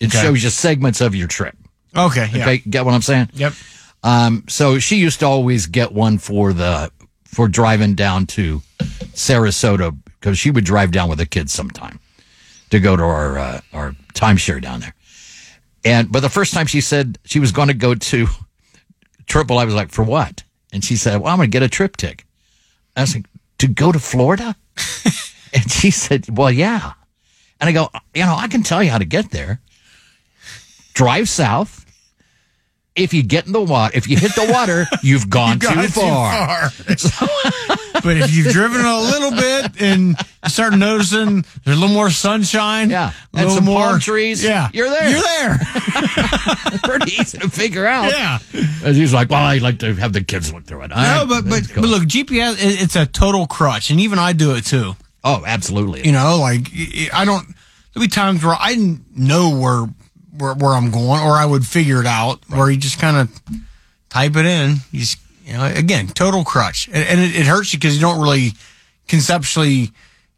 It 0.01 0.07
Okay. 0.15 0.23
shows 0.23 0.43
you 0.43 0.49
segments 0.51 1.01
of 1.03 1.15
your 1.15 1.29
trip. 1.29 1.57
Okay, 1.97 2.29
yeah. 2.33 2.43
Okay. 2.43 2.59
Get 2.59 2.85
what 2.85 2.95
I'm 2.95 3.03
saying? 3.03 3.31
Yep. 3.35 3.53
Um, 4.03 4.45
so 4.49 4.79
she 4.79 4.97
used 4.97 5.21
to 5.21 5.27
always 5.27 5.67
get 5.67 5.93
one 5.93 6.19
for 6.19 6.53
the, 6.53 6.91
for 7.25 7.49
driving 7.49 7.95
down 7.95 8.27
to 8.27 8.63
Sarasota 8.81 9.97
because 10.05 10.39
she 10.39 10.51
would 10.51 10.65
drive 10.65 10.93
down 10.93 11.09
with 11.09 11.19
the 11.19 11.27
kids 11.27 11.53
sometime 11.53 12.01
to 12.71 12.81
go 12.81 12.97
to 12.97 13.03
our, 13.03 13.39
uh, 13.39 13.61
our 13.73 13.93
timeshare 14.15 14.61
down 14.63 14.81
there. 14.81 14.95
And, 15.85 16.11
but 16.11 16.21
the 16.21 16.29
first 16.29 16.55
time 16.55 16.67
she 16.67 16.81
said 16.81 17.19
she 17.25 17.41
was 17.41 17.53
going 17.53 17.69
to 17.69 17.75
go 17.75 17.95
to 17.95 18.27
Triple, 19.27 19.59
I 19.59 19.65
was 19.65 19.75
like, 19.75 19.91
for 19.91 20.03
what? 20.05 20.43
And 20.73 20.85
she 20.85 20.97
said, 20.97 21.21
well, 21.21 21.33
I'm 21.33 21.39
going 21.39 21.51
to 21.51 21.53
get 21.53 21.63
a 21.63 21.69
trip 21.69 21.97
TripTik. 21.97 22.23
I 22.97 23.03
was 23.03 23.15
like, 23.15 23.27
to 23.59 23.69
go 23.69 23.93
to 23.93 23.99
Florida? 23.99 24.57
and 25.55 25.71
she 25.71 25.91
said, 25.91 26.27
well, 26.37 26.51
yeah. 26.51 26.93
And 27.61 27.69
I 27.69 27.73
go, 27.73 27.89
you 28.15 28.25
know, 28.25 28.35
I 28.37 28.49
can 28.49 28.63
tell 28.63 28.83
you 28.83 28.91
how 28.91 28.99
to 28.99 29.05
get 29.05 29.31
there. 29.31 29.61
Drive 30.95 31.29
south. 31.29 31.80
If 33.01 33.15
you 33.15 33.23
get 33.23 33.47
in 33.47 33.53
the 33.53 33.61
water, 33.63 33.97
if 33.97 34.09
you 34.09 34.17
hit 34.17 34.35
the 34.35 34.51
water, 34.53 34.87
you've 35.03 35.29
gone 35.31 35.53
You've 35.53 35.61
gone 35.63 35.83
too 35.85 35.89
far. 35.89 36.71
but 38.03 38.17
if 38.17 38.35
you've 38.35 38.53
driven 38.53 38.85
a 38.85 39.01
little 39.01 39.31
bit 39.31 39.81
and 39.81 40.09
you 40.45 40.49
start 40.51 40.75
noticing 40.75 41.45
there's 41.65 41.77
a 41.77 41.81
little 41.81 41.95
more 41.95 42.11
sunshine, 42.11 42.91
Yeah. 42.91 43.11
a 43.11 43.13
And 43.39 43.47
little 43.49 43.55
some 43.57 43.65
more 43.65 43.81
palm 43.89 44.01
trees. 44.01 44.43
yeah, 44.45 44.69
You're 44.73 44.91
there. 44.91 45.09
You're 45.11 45.21
there. 45.23 45.59
Pretty 46.83 47.13
easy 47.13 47.39
to 47.39 47.49
figure 47.49 47.87
out. 47.87 48.11
Yeah. 48.13 48.39
And 48.85 48.97
he's 48.97 49.13
like, 49.13 49.31
well, 49.31 49.43
I 49.43 49.59
like 49.59 49.79
to 49.81 49.95
have 49.95 50.13
the 50.13 50.23
kids 50.23 50.53
look 50.53 50.65
through 50.65 50.83
it. 50.83 50.89
No, 50.91 50.97
right, 50.97 51.27
but 51.29 51.45
but, 51.49 51.63
but 51.75 51.85
look, 51.85 52.03
GPS, 52.05 52.57
it's 52.61 52.97
a 52.97 53.07
total 53.07 53.47
crutch, 53.47 53.91
and 53.91 54.01
even 54.01 54.19
I 54.19 54.33
do 54.33 54.55
it 54.55 54.65
too. 54.67 54.95
Oh, 55.25 55.45
absolutely. 55.47 56.05
You 56.07 56.13
know, 56.13 56.39
like 56.41 56.69
I- 56.75 57.09
I 57.13 57.25
don't. 57.25 57.47
There'll 57.93 58.05
be 58.05 58.09
times 58.09 58.45
where 58.45 58.57
I 58.59 58.75
didn't 58.75 59.17
know 59.17 59.51
where 59.59 59.87
where, 60.37 60.55
where 60.55 60.73
I'm 60.73 60.91
going, 60.91 61.21
or 61.21 61.33
I 61.33 61.45
would 61.45 61.67
figure 61.67 62.01
it 62.01 62.07
out. 62.07 62.41
Where 62.49 62.71
you 62.71 62.77
just 62.77 62.99
kind 62.99 63.17
of 63.17 63.43
type 64.09 64.37
it 64.37 64.47
in. 64.47 64.77
You 64.93 65.01
just 65.01 65.19
you 65.45 65.55
know, 65.55 65.65
again, 65.65 66.07
total 66.09 66.45
crutch, 66.45 66.89
and, 66.89 66.97
and 66.97 67.21
it, 67.21 67.35
it 67.35 67.47
hurts 67.47 67.73
you 67.73 67.79
because 67.79 67.97
you 67.97 68.01
don't 68.01 68.21
really 68.23 68.53
conceptually 69.09 69.91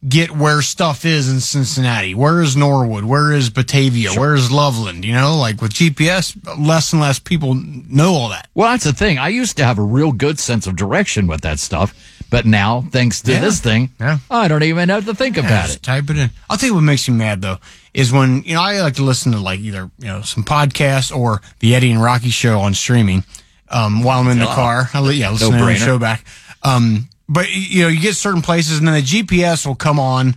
get 0.09 0.33
where 0.33 0.63
stuff 0.63 1.05
is 1.05 1.29
in 1.29 1.41
Cincinnati. 1.41 2.15
Where 2.15 2.41
is 2.41 2.57
Norwood? 2.57 3.05
Where 3.05 3.33
is 3.33 3.51
Batavia? 3.51 4.13
Where 4.13 4.35
is 4.35 4.51
Loveland? 4.51 5.05
You 5.05 5.13
know, 5.13 5.37
like 5.37 5.61
with 5.61 5.73
GPS, 5.73 6.37
less 6.59 6.93
and 6.93 7.01
less 7.01 7.19
people 7.19 7.55
know 7.55 8.15
all 8.15 8.29
that. 8.31 8.49
Well, 8.55 8.71
that's 8.71 8.85
the 8.85 8.93
thing. 8.93 9.19
I 9.19 9.29
used 9.29 9.57
to 9.59 9.65
have 9.65 9.79
a 9.79 9.83
real 9.83 10.13
good 10.13 10.39
sense 10.41 10.67
of 10.67 10.77
direction 10.77 11.27
with 11.27 11.43
that 11.43 11.61
stuff, 11.61 11.95
but 12.33 12.45
now, 12.47 12.85
thanks 12.91 13.21
to 13.23 13.33
Yeah. 13.33 13.41
this 13.41 13.61
thing, 13.61 13.91
Yeah. 14.01 14.19
I 14.29 14.49
don't 14.49 14.65
even 14.65 14.89
have 14.89 15.05
to 15.05 15.15
think 15.15 15.37
Yeah, 15.37 15.45
about 15.47 15.67
just 15.67 15.77
it. 15.77 15.83
Type 15.85 16.11
it 16.11 16.17
in. 16.19 16.31
I'll 16.51 16.57
tell 16.57 16.69
you 16.71 16.75
what 16.75 16.81
makes 16.83 17.09
me 17.09 17.15
mad 17.15 17.43
though 17.43 17.59
is 17.95 18.11
when 18.11 18.43
you 18.45 18.55
know 18.55 18.63
I 18.63 18.81
like 18.81 18.95
to 18.97 19.05
listen 19.05 19.31
to 19.33 19.39
like 19.39 19.61
either 19.61 19.89
you 19.99 20.09
know 20.09 20.23
some 20.23 20.43
podcasts 20.43 21.15
or 21.15 21.41
the 21.61 21.75
Eddie 21.77 21.93
and 21.93 22.03
Rocky 22.03 22.31
show 22.31 22.59
on 22.59 22.75
streaming 22.75 23.23
um, 23.71 24.03
while 24.03 24.19
I'm 24.21 24.29
in 24.29 24.39
the 24.41 24.51
Oh. 24.51 24.55
car. 24.55 24.91
I 24.93 25.01
li- 25.01 25.17
yeah, 25.21 25.31
listen 25.31 25.53
to 25.53 25.65
the 25.65 25.77
show 25.77 25.99
back. 25.99 26.25
Um, 26.65 27.09
but 27.29 27.51
you 27.51 27.83
know 27.83 27.89
you 27.89 28.01
get 28.01 28.17
certain 28.17 28.43
places 28.43 28.79
and 28.79 28.89
then 28.89 28.95
the 28.95 29.03
GPS 29.03 29.65
will 29.67 29.75
come 29.77 30.01
on 30.01 30.37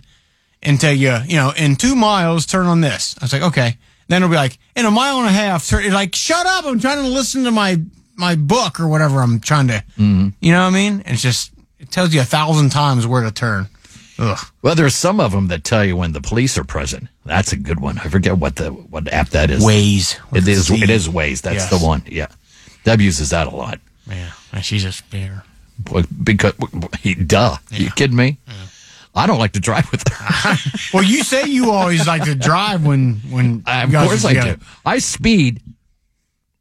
and 0.62 0.80
tell 0.80 0.92
you 0.92 1.16
you 1.26 1.36
know 1.36 1.50
in 1.56 1.76
two 1.76 1.96
miles 1.96 2.46
turn 2.46 2.66
on 2.66 2.80
this. 2.82 3.16
I 3.20 3.24
was 3.24 3.32
like 3.32 3.42
okay. 3.42 3.76
Then 4.08 4.22
it'll 4.22 4.30
be 4.30 4.36
like 4.36 4.58
in 4.76 4.84
a 4.86 4.90
mile 4.90 5.18
and 5.18 5.26
a 5.28 5.32
half. 5.32 5.66
Turn, 5.66 5.82
it's 5.84 5.92
like 5.92 6.14
shut 6.14 6.46
up! 6.46 6.64
I'm 6.64 6.78
trying 6.78 7.02
to 7.02 7.08
listen 7.08 7.42
to 7.44 7.50
my 7.50 7.80
my 8.16 8.34
book 8.36 8.78
or 8.80 8.86
whatever 8.86 9.20
I'm 9.20 9.40
trying 9.40 9.66
to. 9.68 9.82
Mm-hmm. 9.98 10.28
You 10.40 10.52
know 10.52 10.60
what 10.62 10.68
I 10.68 10.70
mean? 10.70 11.02
It's 11.06 11.20
just 11.22 11.50
it 11.86 11.92
tells 11.92 12.12
you 12.12 12.20
a 12.20 12.24
thousand 12.24 12.70
times 12.70 13.06
where 13.06 13.22
to 13.22 13.30
turn. 13.30 13.68
Ugh. 14.18 14.38
Well, 14.62 14.74
there's 14.74 14.94
some 14.94 15.20
of 15.20 15.32
them 15.32 15.48
that 15.48 15.62
tell 15.62 15.84
you 15.84 15.94
when 15.96 16.12
the 16.12 16.20
police 16.20 16.56
are 16.58 16.64
present. 16.64 17.08
That's 17.24 17.52
a 17.52 17.56
good 17.56 17.80
one. 17.80 17.98
I 17.98 18.08
forget 18.08 18.38
what 18.38 18.56
the 18.56 18.70
what 18.70 19.12
app 19.12 19.28
that 19.30 19.50
is. 19.50 19.62
Waze. 19.64 20.18
It 20.34 20.48
is. 20.48 20.66
Z. 20.66 20.82
It 20.82 20.90
is 20.90 21.08
Waze. 21.08 21.42
That's 21.42 21.56
Yes. 21.56 21.70
the 21.70 21.78
one. 21.78 22.02
Yeah. 22.06 22.28
Deb 22.84 23.00
uses 23.00 23.30
that 23.30 23.46
a 23.46 23.50
lot. 23.50 23.78
Yeah, 24.08 24.30
and 24.52 24.64
she's 24.64 24.84
a 24.84 24.92
spare. 24.92 25.44
Well, 25.90 26.04
Because, 26.22 26.54
duh. 27.26 27.56
You 27.70 27.90
kidding 27.90 28.16
me? 28.16 28.38
I 29.14 29.26
don't 29.26 29.38
like 29.38 29.52
to 29.52 29.60
drive 29.60 29.90
with 29.90 30.06
her. 30.08 30.56
Well, 30.94 31.02
you 31.02 31.22
say 31.24 31.46
you 31.46 31.70
always 31.72 32.06
like 32.06 32.24
to 32.24 32.34
drive 32.34 32.84
when 32.86 33.16
when 33.30 33.64
of 33.66 33.86
you 33.88 33.92
guys 33.92 34.08
course 34.08 34.24
I 34.24 34.34
do. 34.34 34.56
I 34.84 34.98
speed. 34.98 35.60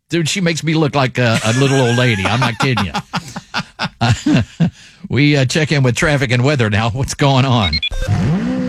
Dude, 0.10 0.28
she 0.30 0.42
makes 0.42 0.64
me 0.64 0.74
look 0.74 0.94
like 0.96 1.18
a, 1.18 1.40
a 1.46 1.54
little 1.54 1.80
old 1.80 1.98
lady. 1.98 2.24
I'm 2.26 2.40
not 2.40 2.58
kidding 2.60 2.86
you. 2.86 2.92
we 5.10 5.38
uh, 5.38 5.46
check 5.46 5.72
in 5.72 5.84
with 5.84 5.96
traffic 5.96 6.32
and 6.32 6.44
weather 6.44 6.70
now. 6.70 6.90
What's 6.92 7.14
going 7.14 7.46
on? 7.46 7.80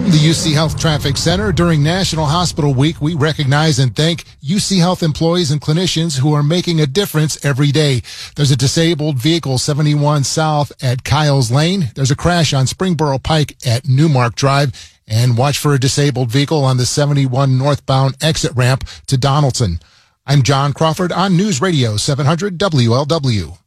The 0.06 0.18
UC 0.18 0.52
Health 0.52 0.78
Traffic 0.78 1.16
Center 1.16 1.50
during 1.50 1.82
National 1.82 2.26
Hospital 2.26 2.72
Week, 2.72 3.00
we 3.00 3.14
recognize 3.14 3.80
and 3.80 3.94
thank 3.94 4.22
UC 4.40 4.78
Health 4.78 5.02
employees 5.02 5.50
and 5.50 5.60
clinicians 5.60 6.20
who 6.20 6.32
are 6.32 6.44
making 6.44 6.80
a 6.80 6.86
difference 6.86 7.44
every 7.44 7.72
day. 7.72 8.02
There's 8.36 8.52
a 8.52 8.56
disabled 8.56 9.18
vehicle 9.18 9.58
71 9.58 10.22
South 10.22 10.70
at 10.80 11.02
Kyles 11.02 11.50
Lane. 11.50 11.90
There's 11.96 12.12
a 12.12 12.16
crash 12.16 12.54
on 12.54 12.66
Springboro 12.66 13.20
Pike 13.20 13.56
at 13.66 13.88
Newmark 13.88 14.36
Drive. 14.36 14.92
And 15.08 15.36
watch 15.36 15.58
for 15.58 15.74
a 15.74 15.80
disabled 15.80 16.30
vehicle 16.30 16.64
on 16.64 16.76
the 16.76 16.86
71 16.86 17.58
northbound 17.58 18.16
exit 18.22 18.52
ramp 18.54 18.84
to 19.08 19.18
Donaldson. 19.18 19.80
I'm 20.24 20.42
John 20.42 20.72
Crawford 20.72 21.10
on 21.10 21.36
News 21.36 21.60
Radio 21.60 21.96
700 21.96 22.58
WLW. 22.58 23.58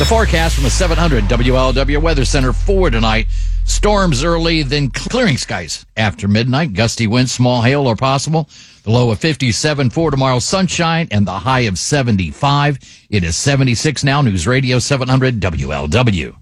The 0.00 0.06
forecast 0.06 0.54
from 0.54 0.64
the 0.64 0.70
700 0.70 1.24
WLW 1.24 2.00
Weather 2.00 2.24
Center 2.24 2.54
for 2.54 2.88
tonight. 2.88 3.26
Storms 3.66 4.24
early, 4.24 4.62
then 4.62 4.88
clearing 4.88 5.36
skies 5.36 5.84
after 5.94 6.26
midnight. 6.26 6.72
Gusty 6.72 7.06
winds, 7.06 7.32
small 7.32 7.60
hail 7.60 7.86
are 7.86 7.94
possible. 7.94 8.48
The 8.84 8.92
low 8.92 9.10
of 9.10 9.18
57 9.18 9.90
for 9.90 10.10
tomorrow, 10.10 10.38
sunshine, 10.38 11.08
and 11.10 11.26
the 11.26 11.40
high 11.40 11.60
of 11.60 11.78
75. 11.78 12.78
It 13.10 13.24
is 13.24 13.36
76 13.36 14.02
now. 14.02 14.22
News 14.22 14.46
Radio 14.46 14.78
700 14.78 15.38
WLW. 15.38 16.34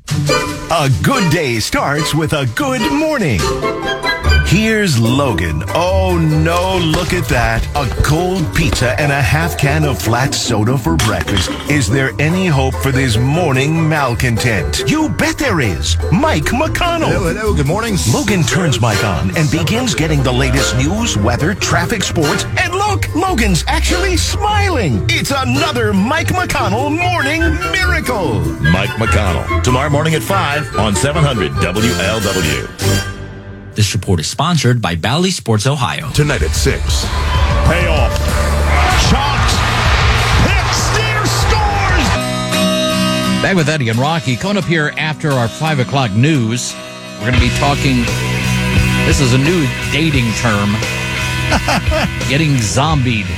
A 0.71 1.03
good 1.03 1.33
day 1.33 1.59
starts 1.59 2.15
with 2.15 2.35
a 2.35 2.47
good 2.55 2.93
morning. 2.93 3.41
Here's 4.47 4.99
Logan. 4.99 5.63
Oh 5.75 6.17
no, 6.19 6.79
look 6.79 7.13
at 7.13 7.29
that. 7.29 7.67
A 7.77 7.87
cold 8.03 8.55
pizza 8.55 8.99
and 8.99 9.13
a 9.13 9.21
half 9.21 9.59
can 9.59 9.85
of 9.85 10.01
flat 10.01 10.35
soda 10.35 10.79
for 10.79 10.97
breakfast. 10.97 11.51
Is 11.71 11.89
there 11.89 12.13
any 12.19 12.47
hope 12.47 12.75
for 12.77 12.91
this 12.91 13.19
morning 13.19 13.87
malcontent? 13.89 14.85
You 14.89 15.11
bet 15.11 15.37
there 15.37 15.61
is. 15.61 15.97
Mike 16.13 16.45
McConnell. 16.45 17.09
Hello, 17.13 17.33
hello, 17.33 17.55
good 17.55 17.67
morning. 17.67 17.97
Logan 18.13 18.43
turns 18.43 18.81
Mike 18.81 19.05
on 19.05 19.37
and 19.37 19.51
begins 19.51 19.95
getting 19.95 20.23
the 20.23 20.33
latest 20.33 20.77
news, 20.79 21.19
weather, 21.19 21.55
traffic, 21.55 22.03
sports, 22.03 22.45
and 22.59 22.73
look, 22.73 23.15
Logan's 23.15 23.65
actually 23.67 24.17
smiling. 24.17 25.05
It's 25.11 25.31
another 25.35 25.93
Mike 25.93 26.29
McConnell 26.29 26.91
morning 26.97 27.41
miracle. 27.71 28.41
Mike 28.73 28.91
McConnell. 28.91 29.63
Tomorrow 29.63 29.91
morning 29.91 30.15
at 30.15 30.23
5 30.23 30.77
on 30.77 30.97
700 30.97 31.53
WLW. 31.53 33.18
This 33.79 33.95
report 33.95 34.19
is 34.19 34.27
sponsored 34.27 34.83
by 34.83 34.97
Bally 34.97 35.31
Sports 35.31 35.65
Ohio. 35.65 36.11
Tonight 36.11 36.43
at 36.43 36.51
6. 36.51 36.83
Payoff. 37.63 38.11
Chopped. 39.07 39.55
Hit. 40.43 40.67
Steer 40.75 41.23
scores. 41.39 42.09
Back 43.41 43.55
with 43.55 43.69
Eddie 43.69 43.89
and 43.89 44.01
Rocky. 44.01 44.35
Coming 44.35 44.57
up 44.57 44.65
here 44.65 44.93
after 44.99 45.31
our 45.31 45.47
5 45.47 45.79
o'clock 45.79 46.11
news, 46.11 46.75
we're 47.21 47.31
going 47.31 47.35
to 47.35 47.41
be 47.41 47.55
talking. 47.61 47.99
This 49.07 49.21
is 49.21 49.33
a 49.33 49.39
new 49.39 49.65
dating 49.93 50.27
term 50.43 50.75
getting 52.29 52.59
zombied. 52.59 53.29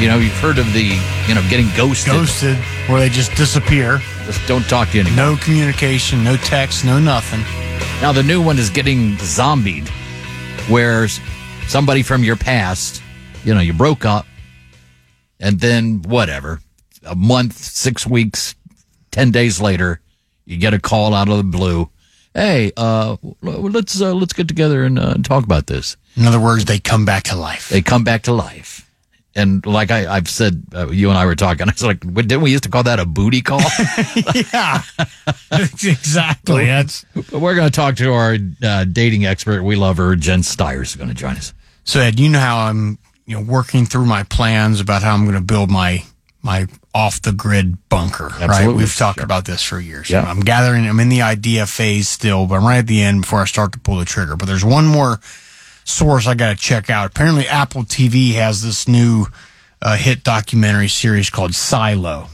You 0.00 0.08
know, 0.08 0.18
you've 0.18 0.32
heard 0.40 0.58
of 0.58 0.66
the, 0.72 0.98
you 1.28 1.34
know, 1.36 1.48
getting 1.48 1.68
ghosted. 1.76 2.12
Ghosted, 2.12 2.56
where 2.88 2.98
they 2.98 3.08
just 3.08 3.36
disappear. 3.36 4.00
Just 4.26 4.46
don't 4.46 4.62
talk 4.68 4.90
to 4.90 4.98
you 4.98 5.04
anymore. 5.04 5.26
No 5.26 5.36
communication, 5.36 6.22
no 6.22 6.36
text, 6.36 6.84
no 6.84 6.98
nothing. 6.98 7.40
Now, 8.00 8.12
the 8.12 8.22
new 8.22 8.42
one 8.42 8.58
is 8.58 8.70
getting 8.70 9.16
zombied, 9.18 9.88
where 10.68 11.08
somebody 11.68 12.02
from 12.02 12.24
your 12.24 12.36
past, 12.36 13.02
you 13.44 13.54
know, 13.54 13.60
you 13.60 13.72
broke 13.72 14.04
up, 14.04 14.26
and 15.38 15.60
then 15.60 16.02
whatever, 16.02 16.60
a 17.04 17.14
month, 17.14 17.56
six 17.56 18.06
weeks, 18.06 18.54
10 19.10 19.30
days 19.30 19.60
later, 19.60 20.00
you 20.44 20.56
get 20.56 20.74
a 20.74 20.78
call 20.78 21.14
out 21.14 21.28
of 21.28 21.36
the 21.36 21.44
blue. 21.44 21.90
Hey, 22.34 22.70
uh, 22.76 23.16
let's 23.42 24.00
uh, 24.00 24.14
let's 24.14 24.32
get 24.32 24.46
together 24.46 24.84
and 24.84 24.98
uh, 24.98 25.14
talk 25.14 25.42
about 25.42 25.66
this. 25.66 25.96
In 26.14 26.26
other 26.26 26.38
words, 26.38 26.64
they 26.64 26.78
come 26.78 27.04
back 27.04 27.24
to 27.24 27.36
life. 27.36 27.68
They 27.68 27.82
come 27.82 28.04
back 28.04 28.22
to 28.22 28.32
life. 28.32 28.79
And 29.36 29.64
like 29.64 29.90
I, 29.92 30.12
I've 30.12 30.28
said, 30.28 30.62
uh, 30.74 30.90
you 30.90 31.08
and 31.08 31.16
I 31.16 31.24
were 31.24 31.36
talking. 31.36 31.68
I 31.68 31.72
was 31.72 31.84
like, 31.84 32.02
"What- 32.02 32.26
didn't 32.26 32.42
we 32.42 32.50
used 32.50 32.64
to 32.64 32.68
call 32.68 32.82
that 32.82 32.98
a 32.98 33.06
booty 33.06 33.42
call? 33.42 33.60
yeah, 34.52 34.82
exactly. 35.52 36.66
That's 36.66 37.04
We're 37.30 37.54
going 37.54 37.68
to 37.68 37.74
talk 37.74 37.96
to 37.96 38.12
our 38.12 38.36
uh, 38.62 38.84
dating 38.84 39.26
expert. 39.26 39.62
We 39.62 39.76
love 39.76 39.98
her. 39.98 40.16
Jen 40.16 40.42
Stiers 40.42 40.90
is 40.90 40.96
going 40.96 41.10
to 41.10 41.14
join 41.14 41.36
us. 41.36 41.54
So 41.84 42.00
Ed, 42.00 42.18
you 42.18 42.28
know 42.28 42.40
how 42.40 42.58
I'm, 42.66 42.98
you 43.26 43.36
know, 43.36 43.42
working 43.42 43.86
through 43.86 44.06
my 44.06 44.24
plans 44.24 44.80
about 44.80 45.02
how 45.02 45.14
I'm 45.14 45.22
going 45.24 45.36
to 45.36 45.40
build 45.40 45.70
my 45.70 46.02
my 46.42 46.66
off 46.94 47.22
the 47.22 47.32
grid 47.32 47.88
bunker. 47.88 48.28
Right? 48.28 48.42
Absolutely. 48.42 48.82
We've 48.82 48.96
talked 48.96 49.20
about 49.20 49.44
this 49.44 49.62
for 49.62 49.78
years. 49.78 50.10
Yeah. 50.10 50.22
I'm 50.22 50.40
gathering. 50.40 50.86
I'm 50.88 50.98
in 50.98 51.08
the 51.08 51.22
idea 51.22 51.66
phase 51.66 52.08
still, 52.08 52.46
but 52.46 52.56
I'm 52.56 52.64
right 52.64 52.78
at 52.78 52.86
the 52.86 53.02
end 53.02 53.22
before 53.22 53.42
I 53.42 53.44
start 53.44 53.72
to 53.72 53.78
pull 53.78 53.96
the 53.98 54.04
trigger. 54.04 54.36
But 54.36 54.46
there's 54.46 54.64
one 54.64 54.86
more 54.86 55.20
source 55.90 56.26
I 56.26 56.34
got 56.34 56.50
to 56.50 56.56
check 56.56 56.90
out. 56.90 57.06
Apparently, 57.06 57.46
Apple 57.46 57.82
TV 57.82 58.34
has 58.34 58.62
this 58.62 58.88
new 58.88 59.26
uh, 59.82 59.96
hit 59.96 60.22
documentary 60.24 60.88
series 60.88 61.30
called 61.30 61.54
Silo. 61.54 62.28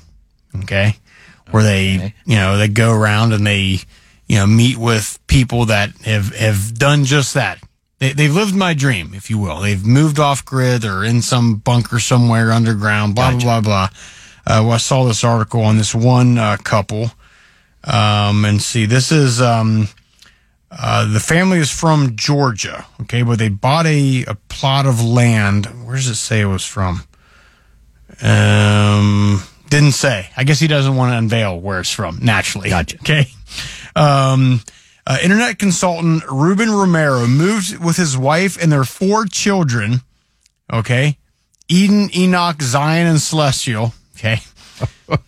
Okay, 0.62 0.96
where 1.50 1.62
they, 1.62 2.14
you 2.24 2.36
know, 2.36 2.56
they 2.56 2.68
go 2.68 2.92
around 2.92 3.32
and 3.32 3.46
they, 3.46 3.80
you 4.26 4.36
know, 4.36 4.46
meet 4.46 4.78
with 4.78 5.18
people 5.26 5.66
that 5.66 5.90
have 6.02 6.34
have 6.34 6.74
done 6.78 7.04
just 7.04 7.34
that. 7.34 7.60
They, 7.98 8.12
they've 8.12 8.34
lived 8.34 8.54
my 8.54 8.74
dream, 8.74 9.12
if 9.14 9.30
you 9.30 9.38
will. 9.38 9.60
They've 9.60 9.84
moved 9.84 10.18
off 10.18 10.44
grid 10.44 10.84
or 10.84 11.04
in 11.04 11.22
some 11.22 11.56
bunker 11.56 11.98
somewhere 11.98 12.52
underground. 12.52 13.14
Blah 13.14 13.32
blah 13.32 13.40
blah 13.40 13.60
blah. 13.60 13.88
Uh, 14.46 14.62
well, 14.62 14.72
I 14.72 14.76
saw 14.76 15.04
this 15.04 15.24
article 15.24 15.62
on 15.62 15.76
this 15.76 15.94
one 15.94 16.38
uh, 16.38 16.56
couple, 16.62 17.10
um, 17.82 18.44
and 18.44 18.62
see, 18.62 18.86
this 18.86 19.10
is 19.10 19.40
um, 19.40 19.88
uh, 20.78 21.10
the 21.10 21.20
family 21.20 21.58
is 21.58 21.70
from 21.70 22.16
Georgia, 22.16 22.84
okay, 23.02 23.22
but 23.22 23.38
they 23.38 23.48
bought 23.48 23.86
a, 23.86 24.24
a 24.24 24.34
plot 24.48 24.86
of 24.86 25.02
land. 25.02 25.66
Where 25.86 25.96
does 25.96 26.08
it 26.08 26.16
say 26.16 26.40
it 26.42 26.46
was 26.46 26.64
from? 26.64 27.02
Um, 28.22 29.42
didn't 29.70 29.92
say. 29.92 30.28
I 30.36 30.44
guess 30.44 30.60
he 30.60 30.66
doesn't 30.66 30.94
want 30.94 31.12
to 31.12 31.18
unveil 31.18 31.58
where 31.58 31.80
it's 31.80 31.90
from. 31.90 32.18
Naturally, 32.22 32.70
gotcha. 32.70 32.98
Okay. 33.00 33.26
Um, 33.94 34.60
uh, 35.06 35.16
internet 35.22 35.58
consultant 35.58 36.24
Ruben 36.30 36.70
Romero 36.70 37.26
moved 37.26 37.78
with 37.82 37.96
his 37.96 38.18
wife 38.18 38.60
and 38.60 38.70
their 38.70 38.84
four 38.84 39.24
children. 39.24 40.02
Okay, 40.70 41.16
Eden, 41.68 42.10
Enoch, 42.14 42.60
Zion, 42.60 43.06
and 43.06 43.20
Celestial. 43.20 43.94
Okay. 44.16 44.40
The 45.08 45.18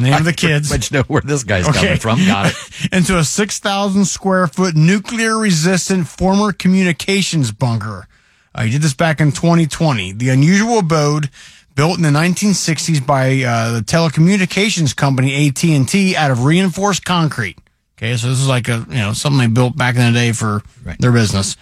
name 0.00 0.14
of 0.14 0.24
the 0.24 0.32
kids. 0.32 0.70
Much 0.70 0.92
know 0.92 1.02
where 1.02 1.22
this 1.22 1.44
guy's 1.44 1.66
coming 1.66 1.98
from. 1.98 2.18
Got 2.26 2.52
it. 2.52 2.92
into 2.92 3.18
a 3.18 3.24
6,000 3.24 4.04
square 4.04 4.46
foot 4.46 4.74
nuclear 4.74 5.38
resistant 5.38 6.08
former 6.08 6.52
communications 6.52 7.52
bunker. 7.52 8.06
Uh, 8.54 8.62
he 8.62 8.70
did 8.70 8.82
this 8.82 8.94
back 8.94 9.20
in 9.20 9.32
2020. 9.32 10.12
The 10.12 10.28
unusual 10.30 10.78
abode 10.78 11.30
built 11.74 11.96
in 11.96 12.02
the 12.02 12.10
1960s 12.10 13.04
by 13.06 13.42
uh, 13.42 13.72
the 13.74 13.80
telecommunications 13.80 14.94
company 14.94 15.48
AT&T 15.48 16.16
out 16.16 16.30
of 16.30 16.44
reinforced 16.44 17.04
concrete. 17.04 17.58
Okay, 17.96 18.16
so 18.16 18.28
this 18.28 18.40
is 18.40 18.48
like 18.48 18.68
a, 18.68 18.84
you 18.88 18.96
know, 18.96 19.12
something 19.12 19.38
they 19.38 19.46
built 19.46 19.76
back 19.76 19.94
in 19.94 20.12
the 20.12 20.18
day 20.18 20.32
for 20.32 20.62
their 20.98 21.12
business. 21.12 21.56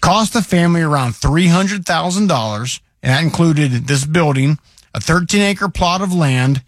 Cost 0.00 0.32
the 0.32 0.42
family 0.42 0.82
around 0.82 1.12
$300,000 1.12 2.80
and 3.02 3.12
that 3.12 3.22
included 3.22 3.70
this 3.86 4.04
building, 4.04 4.58
a 4.92 5.00
13 5.00 5.40
acre 5.40 5.68
plot 5.68 6.00
of 6.02 6.12
land, 6.12 6.62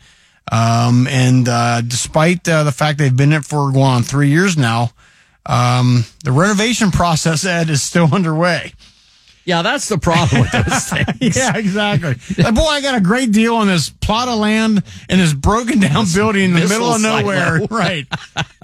um, 0.51 1.07
and 1.09 1.49
uh, 1.49 1.81
despite 1.81 2.49
uh, 2.49 2.65
the 2.65 2.73
fact 2.73 2.99
they've 2.99 3.17
been 3.17 3.33
in 3.33 3.41
it 3.41 3.45
for 3.45 3.71
going 3.73 3.85
on 3.85 4.03
three 4.03 4.31
years 4.31 4.57
now, 4.57 4.91
um, 5.47 6.05
the 6.25 6.33
renovation 6.33 6.91
process, 6.93 7.45
Ed, 7.45 7.71
is 7.71 7.83
still 7.83 8.15
underway. 8.15 8.73
Yeah, 9.49 9.63
that's 9.63 9.89
the 9.89 9.97
problem 9.97 10.43
with 10.43 10.53
those 10.53 10.85
things. 10.91 11.35
yeah, 11.35 11.57
exactly. 11.57 12.17
Like, 12.37 12.55
boy, 12.55 12.65
I 12.65 12.83
got 12.83 12.99
a 12.99 13.01
great 13.01 13.33
deal 13.33 13.57
on 13.57 13.67
this 13.67 13.89
plot 13.89 14.29
of 14.29 14.39
land 14.39 14.83
and 15.09 15.21
this 15.21 15.33
broken 15.33 15.81
down 15.81 16.05
building 16.15 16.45
in 16.45 16.53
the 16.53 16.69
middle 16.69 16.93
of 16.93 17.01
nowhere. 17.01 17.61
right. 17.71 18.07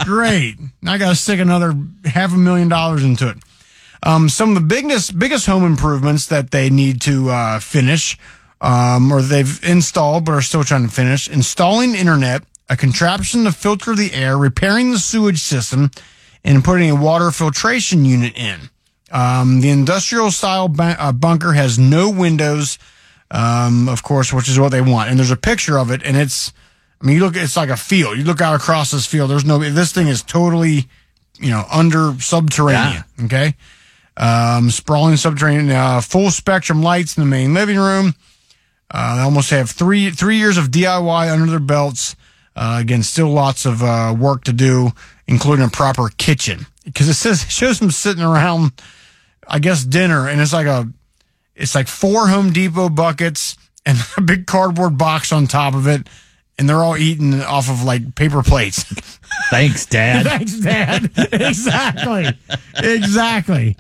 Great. 0.05 0.57
Now 0.83 0.93
I 0.93 0.99
got 0.99 1.09
to 1.09 1.15
stick 1.15 1.41
another 1.41 1.75
half 2.05 2.35
a 2.35 2.37
million 2.37 2.69
dollars 2.69 3.03
into 3.03 3.31
it. 3.31 3.39
Um, 4.03 4.29
some 4.29 4.51
of 4.51 4.57
the 4.57 4.69
biggest 4.69 5.19
biggest 5.19 5.47
home 5.47 5.65
improvements 5.65 6.27
that 6.27 6.51
they 6.51 6.69
need 6.69 7.01
to 7.03 7.31
uh, 7.31 7.61
finish, 7.61 8.19
um, 8.61 9.13
or 9.13 9.23
they've 9.23 9.63
installed 9.65 10.25
but 10.25 10.33
are 10.33 10.43
still 10.43 10.65
trying 10.65 10.87
to 10.87 10.93
finish, 10.93 11.29
installing 11.29 11.95
internet, 11.95 12.43
a 12.69 12.77
contraption 12.77 13.45
to 13.45 13.53
filter 13.53 13.95
the 13.95 14.13
air, 14.13 14.37
repairing 14.37 14.91
the 14.91 14.99
sewage 14.99 15.41
system, 15.41 15.91
and 16.45 16.65
putting 16.65 16.91
a 16.91 16.97
water 16.97 17.31
filtration 17.31 18.05
unit 18.05 18.37
in. 18.37 18.71
Um, 19.11 19.61
the 19.61 19.71
industrial 19.71 20.31
style 20.31 20.75
uh, 20.79 21.13
bunker 21.13 21.53
has 21.53 21.79
no 21.79 22.11
windows, 22.11 22.79
um, 23.31 23.89
of 23.89 24.03
course, 24.03 24.33
which 24.33 24.49
is 24.49 24.59
what 24.59 24.71
they 24.71 24.81
want. 24.81 25.11
And 25.11 25.19
there's 25.19 25.31
a 25.31 25.37
picture 25.37 25.79
of 25.79 25.91
it, 25.91 26.03
and 26.03 26.17
it's, 26.17 26.53
I 27.01 27.07
mean, 27.07 27.17
you 27.17 27.25
look, 27.25 27.37
it's 27.37 27.57
like 27.57 27.69
a 27.69 27.77
field. 27.77 28.17
You 28.19 28.25
look 28.25 28.41
out 28.41 28.55
across 28.55 28.91
this 28.91 29.07
field. 29.07 29.31
There's 29.31 29.45
no, 29.45 29.59
this 29.59 29.93
thing 29.93 30.09
is 30.09 30.23
totally, 30.23 30.89
you 31.39 31.51
know, 31.51 31.65
under 31.71 32.15
subterranean. 32.19 33.05
Okay. 33.25 33.55
Um, 34.17 34.71
sprawling 34.71 35.17
subterranean, 35.17 35.71
uh, 35.71 36.01
full 36.01 36.31
spectrum 36.31 36.83
lights 36.83 37.17
in 37.17 37.23
the 37.23 37.29
main 37.29 37.53
living 37.53 37.79
room. 37.79 38.15
Uh, 38.91 39.17
they 39.17 39.23
almost 39.23 39.51
have 39.51 39.71
three, 39.71 40.11
three 40.11 40.37
years 40.37 40.57
of 40.57 40.67
DIY 40.69 41.33
under 41.33 41.47
their 41.51 41.59
belts. 41.59 42.15
Uh, 42.55 42.79
again, 42.81 43.03
still 43.03 43.29
lots 43.29 43.67
of, 43.67 43.83
uh, 43.83 44.15
work 44.17 44.45
to 44.45 44.53
do, 44.53 44.93
including 45.27 45.65
a 45.65 45.69
proper 45.69 46.09
kitchen. 46.17 46.67
Cause 46.95 47.09
it 47.09 47.15
says, 47.15 47.43
it 47.45 47.51
shows 47.51 47.81
them 47.81 47.91
sitting 47.91 48.23
around, 48.23 48.73
I 49.49 49.59
guess 49.59 49.83
dinner 49.85 50.29
and 50.29 50.41
it's 50.41 50.53
like 50.53 50.67
a, 50.67 50.89
it's 51.57 51.75
like 51.75 51.89
four 51.89 52.29
Home 52.29 52.53
Depot 52.53 52.89
buckets 52.91 53.57
and 53.87 53.99
a 54.17 54.21
big 54.21 54.47
cardboard 54.47 54.99
box 54.99 55.33
on 55.33 55.47
top 55.47 55.75
of 55.75 55.87
it. 55.87 56.07
And 56.57 56.69
they're 56.69 56.85
all 56.85 56.97
eating 56.97 57.43
off 57.43 57.69
of 57.69 57.83
like 57.83 58.15
paper 58.15 58.43
plates. 58.43 58.85
Thanks, 59.51 59.87
Dad. 59.87 60.25
Thanks, 60.27 60.59
Dad. 60.61 61.11
exactly. 61.33 62.27
Exactly. 62.77 63.77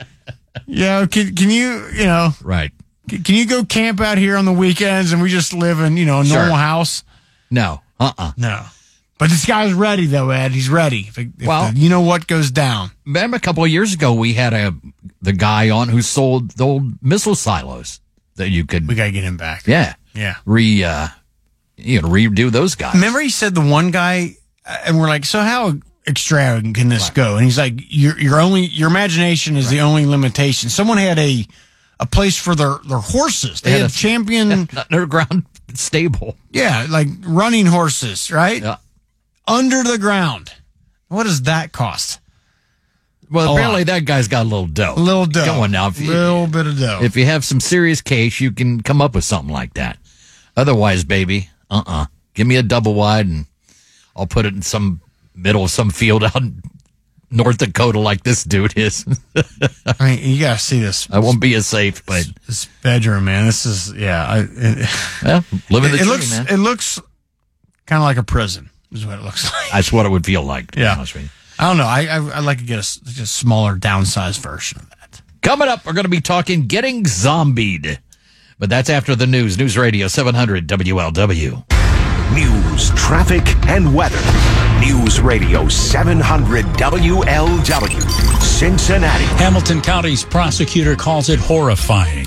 Yeah. 0.66 1.06
Can, 1.06 1.36
can 1.36 1.50
you, 1.50 1.86
you 1.94 2.04
know, 2.04 2.30
Right. 2.42 2.72
Can, 3.08 3.34
you 3.34 3.46
go 3.46 3.64
camp 3.64 4.00
out 4.00 4.18
here 4.18 4.36
on 4.36 4.44
the 4.44 4.52
weekends 4.52 5.12
and 5.12 5.22
we 5.22 5.28
just 5.30 5.52
live 5.52 5.80
in, 5.80 5.96
you 5.96 6.04
know, 6.06 6.20
a 6.20 6.24
Sure. 6.24 6.38
normal 6.38 6.56
house? 6.56 7.04
No. 7.50 7.80
Uh 8.00 8.12
uh 8.18 8.32
No. 8.36 8.64
But 9.18 9.30
this 9.30 9.46
guy's 9.46 9.72
ready 9.72 10.06
though, 10.06 10.30
Ed. 10.30 10.52
He's 10.52 10.68
ready. 10.68 11.06
If, 11.08 11.18
if 11.18 11.28
Well- 11.46 11.72
the- 11.72 11.78
you 11.78 11.88
know 11.88 12.00
what 12.00 12.26
goes 12.26 12.50
down. 12.50 12.90
Remember 13.06 13.36
a 13.36 13.40
couple 13.40 13.62
of 13.64 13.70
years 13.70 13.94
ago, 13.94 14.12
we 14.14 14.34
had 14.34 14.52
a 14.52 14.74
the 15.22 15.32
guy 15.32 15.70
on 15.70 15.88
who 15.88 16.02
sold 16.02 16.50
the 16.52 16.64
old 16.64 17.02
missile 17.02 17.34
silos 17.34 18.00
that 18.36 18.50
you 18.50 18.64
could. 18.66 18.88
We 18.88 18.94
got 18.94 19.04
to 19.04 19.12
get 19.12 19.24
him 19.24 19.36
back. 19.36 19.66
Yeah. 19.66 19.94
Yeah. 20.14 20.34
Re, 20.44 20.82
uh, 20.84 21.08
you 21.76 22.00
know, 22.02 22.08
redo 22.08 22.50
those 22.50 22.74
guys. 22.74 22.94
Remember 22.94 23.20
he 23.20 23.30
said 23.30 23.54
the 23.54 23.60
one 23.60 23.90
guy, 23.90 24.36
uh, 24.66 24.78
and 24.86 24.98
we're 24.98 25.08
like, 25.08 25.24
so 25.24 25.40
how 25.40 25.74
extravagant 26.06 26.76
can 26.76 26.88
this 26.88 27.10
go? 27.10 27.36
And 27.36 27.44
he's 27.44 27.58
like, 27.58 27.74
your 27.88 28.18
your 28.20 28.40
only 28.40 28.66
your 28.66 28.88
imagination 28.90 29.56
is 29.56 29.70
the 29.70 29.80
only 29.80 30.04
limitation. 30.06 30.68
Someone 30.70 30.98
had 30.98 31.18
a 31.18 31.46
a 32.00 32.06
place 32.06 32.36
for 32.38 32.54
their 32.54 32.78
their 32.88 32.98
horses. 32.98 33.60
They, 33.60 33.70
They 33.70 33.78
had 33.78 33.82
had, 33.82 33.90
a- 33.90 33.94
champion 33.94 34.68
underground 34.90 35.46
stable. 35.74 36.36
Yeah, 36.50 36.86
like 36.88 37.08
running 37.24 37.66
horses, 37.66 38.30
right? 38.30 38.62
Yeah. 38.62 38.76
Under 39.46 39.82
the 39.82 39.98
ground. 39.98 40.52
What 41.08 41.24
does 41.24 41.42
that 41.42 41.72
cost? 41.72 42.20
Well, 43.30 43.50
A 43.50 43.52
apparently 43.54 43.80
lot. 43.80 43.86
that 43.88 44.04
guy's 44.04 44.28
got 44.28 44.42
a 44.42 44.48
little 44.48 44.66
dough. 44.66 44.94
A 44.96 45.00
little 45.00 45.26
dough. 45.26 45.62
On 45.62 45.70
now. 45.70 45.88
A 45.88 45.90
Little 45.90 46.46
bit 46.46 46.66
of 46.66 46.78
dough. 46.78 47.00
If 47.02 47.16
you 47.16 47.24
have 47.26 47.44
some 47.44 47.58
serious 47.60 48.00
case, 48.00 48.40
you 48.40 48.52
can 48.52 48.82
come 48.82 49.00
up 49.00 49.14
with 49.14 49.24
something 49.24 49.52
like 49.52 49.74
that. 49.74 49.98
Otherwise, 50.56 51.04
baby, 51.04 51.48
uh 51.70 51.82
uh 51.86 52.06
Give 52.34 52.46
me 52.46 52.56
a 52.56 52.62
double 52.62 52.94
wide 52.94 53.26
and 53.26 53.46
I'll 54.16 54.26
put 54.26 54.44
it 54.46 54.54
in 54.54 54.62
some 54.62 55.00
middle 55.34 55.64
of 55.64 55.70
some 55.70 55.90
field 55.90 56.24
out 56.24 56.36
in 56.36 56.62
North 57.34 57.58
Dakota 57.58 57.98
like 57.98 58.22
this 58.22 58.44
dude 58.44 58.78
is. 58.78 59.04
I 59.86 60.04
mean, 60.04 60.18
you 60.22 60.40
gotta 60.40 60.58
see 60.58 60.80
this. 60.80 61.10
I 61.10 61.18
won't 61.18 61.40
be 61.40 61.54
as 61.54 61.66
safe, 61.66 62.04
but 62.06 62.24
This 62.46 62.66
bedroom, 62.82 63.24
man. 63.24 63.46
This 63.46 63.66
is 63.66 63.92
yeah. 63.92 64.24
I, 64.24 64.38
it, 64.48 64.88
well, 65.22 65.44
living 65.70 65.90
the 65.90 65.96
it 65.96 65.98
dream, 65.98 66.08
looks 66.08 66.30
man. 66.30 66.46
it 66.48 66.56
looks 66.58 67.00
kind 67.86 68.00
of 68.00 68.04
like 68.04 68.16
a 68.16 68.22
prison. 68.22 68.70
Is 68.92 69.04
what 69.04 69.18
it 69.18 69.22
looks 69.22 69.44
like. 69.52 69.72
That's 69.72 69.92
what 69.92 70.06
it 70.06 70.10
would 70.10 70.24
feel 70.24 70.42
like. 70.44 70.76
Yeah. 70.76 71.04
I 71.58 71.68
don't 71.68 71.76
know. 71.76 71.84
I 71.84 72.06
I 72.06 72.20
would 72.20 72.44
like 72.44 72.58
to 72.58 72.64
get 72.64 72.76
a, 72.76 73.22
a 73.22 73.26
smaller, 73.26 73.76
downsized 73.76 74.38
version 74.38 74.78
of 74.80 74.88
that. 74.90 75.20
Coming 75.42 75.68
up, 75.68 75.84
we're 75.84 75.92
going 75.92 76.04
to 76.04 76.08
be 76.10 76.20
talking 76.20 76.66
getting 76.68 77.04
zombied. 77.04 77.98
But 78.58 78.70
that's 78.70 78.88
after 78.88 79.16
the 79.16 79.26
news. 79.26 79.58
News 79.58 79.76
Radio 79.76 80.06
700 80.06 80.68
WLW. 80.68 81.73
News, 82.32 82.90
traffic, 82.90 83.44
and 83.68 83.94
weather. 83.94 84.18
News 84.80 85.20
Radio 85.20 85.68
700 85.68 86.64
WLW, 86.64 88.02
Cincinnati. 88.40 89.24
Hamilton 89.36 89.80
County's 89.80 90.24
prosecutor 90.24 90.96
calls 90.96 91.28
it 91.28 91.38
horrifying. 91.38 92.26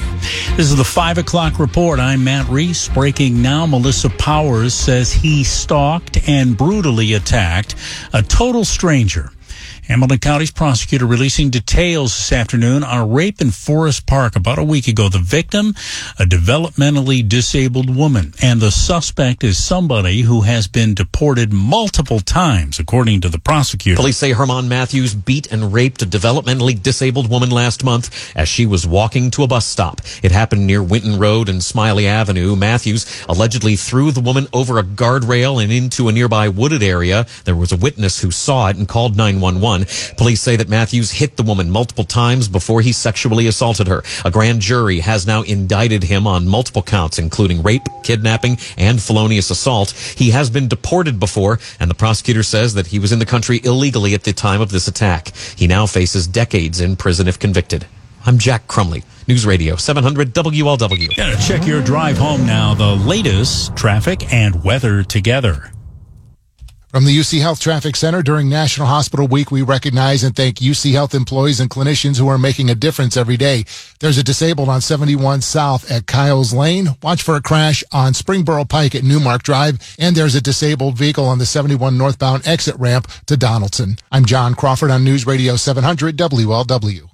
This 0.55 0.69
is 0.69 0.75
the 0.75 0.83
5 0.83 1.17
o'clock 1.17 1.59
report. 1.59 1.99
I'm 1.99 2.23
Matt 2.23 2.47
Reese. 2.47 2.87
Breaking 2.89 3.41
now, 3.41 3.65
Melissa 3.65 4.09
Powers 4.09 4.73
says 4.73 5.11
he 5.11 5.43
stalked 5.43 6.27
and 6.29 6.55
brutally 6.55 7.13
attacked 7.13 7.75
a 8.13 8.21
total 8.21 8.65
stranger. 8.65 9.31
Hamilton 9.87 10.19
County's 10.19 10.51
prosecutor 10.51 11.05
releasing 11.05 11.49
details 11.49 12.11
this 12.11 12.33
afternoon 12.33 12.83
on 12.83 12.97
a 12.99 13.05
rape 13.05 13.39
in 13.39 13.51
Forest 13.51 14.05
Park 14.05 14.35
about 14.35 14.59
a 14.59 14.63
week 14.63 14.89
ago. 14.89 15.07
The 15.07 15.19
victim, 15.19 15.75
a 16.19 16.25
developmentally 16.25 17.27
disabled 17.27 17.95
woman, 17.95 18.33
and 18.41 18.59
the 18.59 18.69
suspect 18.69 19.45
is 19.45 19.63
somebody 19.63 20.23
who 20.23 20.41
has 20.41 20.67
been 20.67 20.93
deported 20.93 21.53
multiple 21.53 22.19
times, 22.19 22.79
according 22.79 23.21
to 23.21 23.29
the 23.29 23.39
prosecutor. 23.39 23.95
Police 23.95 24.17
say 24.17 24.33
Herman 24.33 24.67
Matthews 24.67 25.15
beat 25.15 25.53
and 25.53 25.71
raped 25.71 26.01
a 26.01 26.05
developmentally 26.05 26.83
disabled 26.83 27.29
woman 27.29 27.49
last 27.49 27.85
month 27.85 28.35
as 28.35 28.49
she 28.49 28.65
was 28.65 28.85
walking 28.85 29.31
to 29.31 29.43
a 29.43 29.47
bus 29.47 29.65
stop. 29.65 30.01
It 30.21 30.33
happened 30.33 30.67
near 30.67 30.83
Winton 30.83 31.17
Road 31.17 31.47
and 31.47 31.63
Smiley 31.63 32.07
Avenue. 32.07 32.57
Matthews 32.57 33.05
allegedly 33.29 33.77
threw 33.77 34.11
the 34.11 34.19
woman 34.19 34.47
over 34.51 34.79
a 34.79 34.83
guardrail 34.83 35.63
and 35.63 35.71
into 35.71 36.09
a 36.09 36.11
nearby 36.11 36.49
wooded 36.49 36.83
area. 36.83 37.25
There 37.45 37.55
was 37.55 37.71
a 37.71 37.77
witness 37.77 38.19
who 38.19 38.31
saw 38.31 38.67
it 38.67 38.75
and 38.75 38.85
called 38.85 39.15
911. 39.15 39.76
Police 40.17 40.41
say 40.41 40.55
that 40.55 40.69
Matthews 40.69 41.11
hit 41.11 41.37
the 41.37 41.43
woman 41.43 41.69
multiple 41.69 42.03
times 42.03 42.47
before 42.47 42.81
he 42.81 42.91
sexually 42.91 43.47
assaulted 43.47 43.87
her. 43.87 44.03
A 44.25 44.31
grand 44.31 44.61
jury 44.61 44.99
has 44.99 45.27
now 45.27 45.41
indicted 45.43 46.03
him 46.03 46.25
on 46.27 46.47
multiple 46.47 46.83
counts, 46.83 47.19
including 47.19 47.61
rape, 47.63 47.87
kidnapping, 48.03 48.57
and 48.77 49.01
felonious 49.01 49.49
assault. 49.49 49.91
He 49.91 50.31
has 50.31 50.49
been 50.49 50.67
deported 50.67 51.19
before, 51.19 51.59
and 51.79 51.89
the 51.89 51.95
prosecutor 51.95 52.43
says 52.43 52.73
that 52.73 52.87
he 52.87 52.99
was 52.99 53.11
in 53.11 53.19
the 53.19 53.25
country 53.25 53.59
illegally 53.63 54.13
at 54.13 54.23
the 54.23 54.33
time 54.33 54.61
of 54.61 54.71
this 54.71 54.87
attack. 54.87 55.35
He 55.55 55.67
now 55.67 55.85
faces 55.85 56.27
decades 56.27 56.81
in 56.81 56.95
prison 56.95 57.27
if 57.27 57.39
convicted. 57.39 57.85
I'm 58.25 58.37
Jack 58.37 58.67
Crumley, 58.67 59.03
News 59.27 59.45
Radio 59.45 59.77
700 59.77 60.33
WLW. 60.33 61.15
Gonna 61.15 61.37
check 61.37 61.65
your 61.65 61.81
drive 61.81 62.17
home 62.17 62.45
now. 62.45 62.73
The 62.73 62.95
latest 62.95 63.75
traffic 63.77 64.33
and 64.33 64.63
weather 64.65 65.03
together. 65.03 65.71
From 66.89 67.03
the 67.03 67.15
UC 67.15 67.41
Health 67.41 67.59
Traffic 67.59 67.97
Center 67.97 68.23
during 68.23 68.47
National 68.47 68.87
Hospital 68.87 69.27
Week, 69.27 69.51
we 69.51 69.61
recognize 69.61 70.23
and 70.23 70.33
thank 70.33 70.59
UC 70.59 70.93
Health 70.93 71.13
employees 71.13 71.59
and 71.59 71.69
clinicians 71.69 72.17
who 72.17 72.29
are 72.29 72.37
making 72.37 72.69
a 72.69 72.75
difference 72.75 73.17
every 73.17 73.35
day. 73.35 73.65
There's 73.99 74.17
a 74.17 74.23
disabled 74.23 74.69
on 74.69 74.79
71 74.79 75.41
South 75.41 75.91
at 75.91 76.07
Kyles 76.07 76.53
Lane. 76.53 76.95
Watch 77.03 77.21
for 77.21 77.35
a 77.35 77.41
crash 77.41 77.83
on 77.91 78.13
Springboro 78.13 78.67
Pike 78.69 78.95
at 78.95 79.03
Newmark 79.03 79.43
Drive. 79.43 79.97
And 79.99 80.15
there's 80.15 80.35
a 80.35 80.41
disabled 80.41 80.97
vehicle 80.97 81.25
on 81.25 81.39
the 81.39 81.45
71 81.45 81.97
northbound 81.97 82.47
exit 82.47 82.77
ramp 82.79 83.11
to 83.25 83.35
Donaldson. 83.35 83.97
I'm 84.09 84.23
John 84.23 84.55
Crawford 84.55 84.89
on 84.89 85.03
News 85.03 85.27
Radio 85.27 85.57
700 85.57 86.15
WLW. 86.15 87.09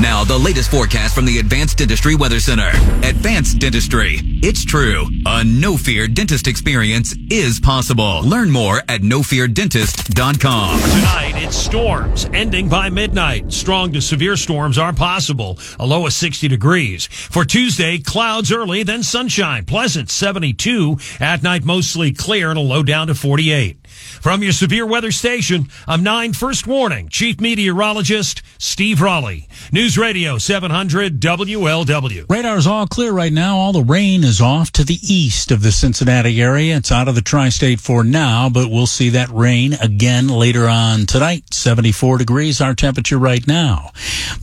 Now, 0.00 0.24
the 0.24 0.36
latest 0.36 0.72
forecast 0.72 1.14
from 1.14 1.24
the 1.24 1.38
Advanced 1.38 1.78
Dentistry 1.78 2.16
Weather 2.16 2.40
Center. 2.40 2.68
Advanced 3.04 3.60
Dentistry. 3.60 4.18
It's 4.42 4.64
true. 4.64 5.06
A 5.24 5.44
no 5.44 5.76
fear 5.76 6.08
dentist 6.08 6.48
experience 6.48 7.14
is 7.30 7.60
possible. 7.60 8.22
Learn 8.24 8.50
more 8.50 8.78
at 8.88 9.02
nofeardentist.com. 9.02 10.80
Tonight, 10.80 11.34
it's 11.36 11.56
storms 11.56 12.28
ending 12.34 12.68
by 12.68 12.90
midnight. 12.90 13.52
Strong 13.52 13.92
to 13.92 14.00
severe 14.00 14.36
storms 14.36 14.78
are 14.78 14.92
possible. 14.92 15.60
A 15.78 15.86
low 15.86 16.06
of 16.06 16.12
60 16.12 16.48
degrees. 16.48 17.06
For 17.06 17.44
Tuesday, 17.44 17.98
clouds 17.98 18.50
early, 18.50 18.82
then 18.82 19.04
sunshine. 19.04 19.64
Pleasant 19.64 20.10
72. 20.10 20.98
At 21.20 21.44
night, 21.44 21.64
mostly 21.64 22.12
clear 22.12 22.50
and 22.50 22.58
a 22.58 22.62
low 22.62 22.82
down 22.82 23.06
to 23.06 23.14
48. 23.14 23.78
From 23.94 24.42
your 24.42 24.52
severe 24.52 24.86
weather 24.86 25.10
station, 25.10 25.68
I'm 25.86 26.02
9 26.02 26.32
First 26.32 26.66
Warning, 26.66 27.08
Chief 27.08 27.40
Meteorologist 27.40 28.42
Steve 28.58 29.00
Raleigh. 29.00 29.48
News 29.72 29.98
Radio 29.98 30.38
700 30.38 31.20
WLW. 31.20 32.26
Radar's 32.28 32.66
all 32.66 32.86
clear 32.86 33.12
right 33.12 33.32
now. 33.32 33.56
All 33.56 33.72
the 33.72 33.82
rain 33.82 34.24
is 34.24 34.40
off 34.40 34.70
to 34.72 34.84
the 34.84 34.98
east 35.02 35.50
of 35.50 35.62
the 35.62 35.72
Cincinnati 35.72 36.40
area. 36.40 36.76
It's 36.76 36.92
out 36.92 37.08
of 37.08 37.14
the 37.14 37.22
tri-state 37.22 37.80
for 37.80 38.04
now, 38.04 38.48
but 38.48 38.70
we'll 38.70 38.86
see 38.86 39.10
that 39.10 39.30
rain 39.30 39.74
again 39.74 40.28
later 40.28 40.68
on 40.68 41.06
tonight. 41.06 41.52
74 41.52 42.18
degrees 42.18 42.60
our 42.60 42.74
temperature 42.74 43.18
right 43.18 43.46
now. 43.46 43.90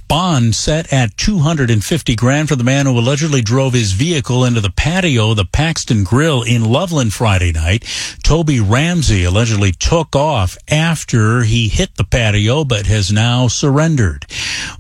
Bond 0.07 0.53
set 0.55 0.91
at 0.91 1.15
250 1.15 2.15
grand 2.15 2.49
for 2.49 2.57
the 2.57 2.63
man 2.65 2.85
who 2.85 2.99
allegedly 2.99 3.41
drove 3.41 3.73
his 3.73 3.93
vehicle 3.93 4.43
into 4.43 4.59
the 4.59 4.69
patio 4.69 5.31
of 5.31 5.37
the 5.37 5.45
Paxton 5.45 6.03
Grill 6.03 6.43
in 6.43 6.65
Loveland 6.65 7.13
Friday 7.13 7.53
night. 7.53 7.85
Toby 8.23 8.59
Ramsey 8.59 9.23
took 9.45 10.15
off 10.15 10.55
after 10.69 11.41
he 11.41 11.67
hit 11.67 11.95
the 11.95 12.03
patio, 12.03 12.63
but 12.63 12.85
has 12.85 13.11
now 13.11 13.47
surrendered. 13.47 14.25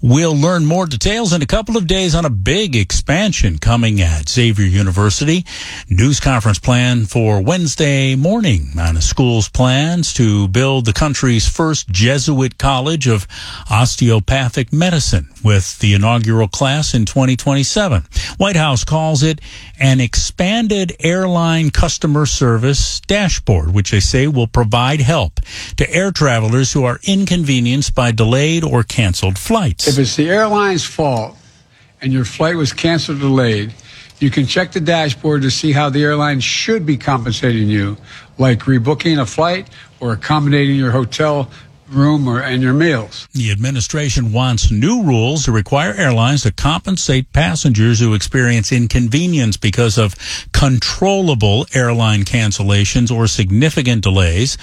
We'll 0.01 0.35
learn 0.35 0.65
more 0.65 0.85
details 0.85 1.33
in 1.33 1.41
a 1.41 1.47
couple 1.47 1.77
of 1.77 1.87
days 1.87 2.13
on 2.13 2.25
a 2.25 2.29
big 2.29 2.75
expansion 2.75 3.57
coming 3.57 4.01
at 4.01 4.29
Xavier 4.29 4.65
University. 4.65 5.45
News 5.89 6.19
conference 6.19 6.59
plan 6.59 7.05
for 7.05 7.41
Wednesday 7.41 8.15
morning 8.15 8.69
on 8.79 8.95
the 8.95 9.01
school's 9.01 9.49
plans 9.49 10.13
to 10.13 10.47
build 10.47 10.85
the 10.85 10.93
country's 10.93 11.47
first 11.47 11.89
Jesuit 11.89 12.59
college 12.59 13.07
of 13.07 13.27
osteopathic 13.69 14.71
medicine 14.71 15.29
with 15.43 15.79
the 15.79 15.95
inaugural 15.95 16.47
class 16.47 16.93
in 16.93 17.05
2027. 17.05 18.03
White 18.37 18.55
House 18.55 18.83
calls 18.83 19.23
it 19.23 19.41
an 19.79 19.99
expanded 19.99 20.95
airline 20.99 21.71
customer 21.71 22.25
service 22.27 22.99
dashboard, 23.01 23.73
which 23.73 23.91
they 23.91 23.99
say 23.99 24.27
will 24.27 24.47
provide 24.51 25.01
help 25.01 25.39
to 25.77 25.89
air 25.89 26.11
travelers 26.11 26.73
who 26.73 26.83
are 26.83 26.99
inconvenienced 27.03 27.95
by 27.95 28.11
delayed 28.11 28.63
or 28.63 28.83
canceled 28.83 29.37
flights. 29.37 29.87
If 29.87 29.97
it's 29.97 30.15
the 30.15 30.29
airline's 30.29 30.85
fault 30.85 31.37
and 32.01 32.11
your 32.11 32.25
flight 32.25 32.55
was 32.55 32.73
canceled 32.73 33.17
or 33.17 33.21
delayed, 33.21 33.73
you 34.19 34.29
can 34.29 34.45
check 34.45 34.71
the 34.71 34.79
dashboard 34.79 35.41
to 35.41 35.51
see 35.51 35.71
how 35.71 35.89
the 35.89 36.03
airline 36.03 36.39
should 36.39 36.85
be 36.85 36.95
compensating 36.95 37.67
you, 37.67 37.97
like 38.37 38.59
rebooking 38.59 39.19
a 39.19 39.25
flight 39.25 39.67
or 39.99 40.13
accommodating 40.13 40.75
your 40.75 40.91
hotel 40.91 41.49
room 41.91 42.27
or 42.27 42.41
and 42.41 42.61
your 42.61 42.73
meals. 42.73 43.27
The 43.33 43.51
administration 43.51 44.33
wants 44.33 44.71
new 44.71 45.03
rules 45.03 45.45
to 45.45 45.51
require 45.51 45.93
airlines 45.93 46.43
to 46.43 46.51
compensate 46.51 47.31
passengers 47.33 47.99
who 47.99 48.13
experience 48.13 48.71
inconvenience 48.71 49.57
because 49.57 49.97
of 49.97 50.15
controllable 50.53 51.65
airline 51.73 52.23
cancellations 52.23 53.15
or 53.15 53.27
significant 53.27 54.03
delays. 54.03 54.57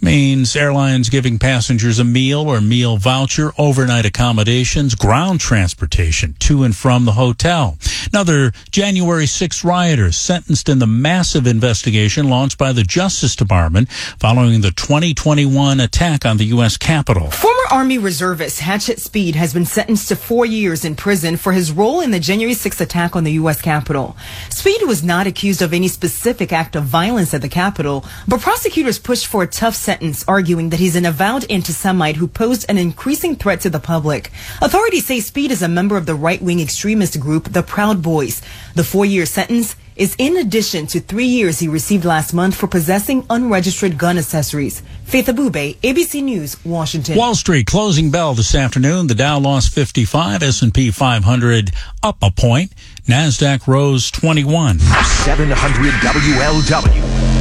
Means 0.00 0.54
airlines 0.56 1.08
giving 1.08 1.38
passengers 1.38 1.98
a 1.98 2.04
meal 2.04 2.40
or 2.40 2.60
meal 2.60 2.96
voucher, 2.96 3.52
overnight 3.58 4.04
accommodations, 4.04 4.94
ground 4.94 5.40
transportation 5.40 6.34
to 6.40 6.62
and 6.62 6.76
from 6.76 7.04
the 7.04 7.12
hotel. 7.12 7.78
Another 8.12 8.52
January 8.70 9.26
6 9.26 9.64
rioters 9.64 10.16
sentenced 10.16 10.68
in 10.68 10.78
the 10.78 10.86
massive 10.86 11.46
investigation 11.46 12.28
launched 12.28 12.58
by 12.58 12.72
the 12.72 12.82
Justice 12.82 13.34
Department 13.34 13.90
following 13.90 14.60
the 14.60 14.70
2021 14.70 15.80
attack 15.80 16.24
on 16.24 16.36
the 16.36 16.44
U.S. 16.46 16.73
U.S. 16.74 16.78
Capitol. 16.78 17.30
Former 17.30 17.66
Army 17.70 17.98
reservist 17.98 18.58
Hatchet 18.58 18.98
Speed 18.98 19.36
has 19.36 19.54
been 19.54 19.64
sentenced 19.64 20.08
to 20.08 20.16
four 20.16 20.44
years 20.44 20.84
in 20.84 20.96
prison 20.96 21.36
for 21.36 21.52
his 21.52 21.70
role 21.70 22.00
in 22.00 22.10
the 22.10 22.18
January 22.18 22.54
6th 22.54 22.80
attack 22.80 23.14
on 23.14 23.22
the 23.22 23.32
U.S. 23.32 23.62
Capitol. 23.62 24.16
Speed 24.50 24.82
was 24.82 25.04
not 25.04 25.28
accused 25.28 25.62
of 25.62 25.72
any 25.72 25.86
specific 25.86 26.52
act 26.52 26.74
of 26.74 26.82
violence 26.82 27.32
at 27.32 27.42
the 27.42 27.48
Capitol, 27.48 28.04
but 28.26 28.40
prosecutors 28.40 28.98
pushed 28.98 29.28
for 29.28 29.44
a 29.44 29.46
tough 29.46 29.76
sentence, 29.76 30.24
arguing 30.26 30.70
that 30.70 30.80
he's 30.80 30.96
an 30.96 31.06
avowed 31.06 31.48
anti-Semite 31.48 32.16
who 32.16 32.26
posed 32.26 32.66
an 32.68 32.78
increasing 32.78 33.36
threat 33.36 33.60
to 33.60 33.70
the 33.70 33.78
public. 33.78 34.32
Authorities 34.60 35.06
say 35.06 35.20
Speed 35.20 35.52
is 35.52 35.62
a 35.62 35.68
member 35.68 35.96
of 35.96 36.06
the 36.06 36.16
right-wing 36.16 36.60
extremist 36.60 37.20
group, 37.20 37.52
the 37.52 37.62
Proud 37.62 38.02
Boys. 38.02 38.42
The 38.74 38.84
four-year 38.84 39.26
sentence 39.26 39.76
is 39.96 40.14
in 40.18 40.36
addition 40.36 40.86
to 40.88 41.00
three 41.00 41.26
years 41.26 41.58
he 41.58 41.68
received 41.68 42.04
last 42.04 42.32
month 42.34 42.54
for 42.54 42.66
possessing 42.66 43.24
unregistered 43.30 43.96
gun 43.98 44.18
accessories. 44.18 44.82
Faith 45.04 45.26
Abubey, 45.26 45.76
ABC 45.78 46.22
News, 46.22 46.56
Washington. 46.64 47.16
Wall 47.16 47.34
Street 47.34 47.66
closing 47.66 48.10
bell 48.10 48.34
this 48.34 48.54
afternoon. 48.54 49.06
The 49.06 49.14
Dow 49.14 49.38
lost 49.38 49.74
55, 49.74 50.42
S&P 50.42 50.90
500 50.90 51.70
up 52.02 52.18
a 52.22 52.30
point. 52.30 52.72
Nasdaq 53.08 53.66
rose 53.66 54.10
21. 54.10 54.78
700 54.78 55.92
WLW. 55.92 57.33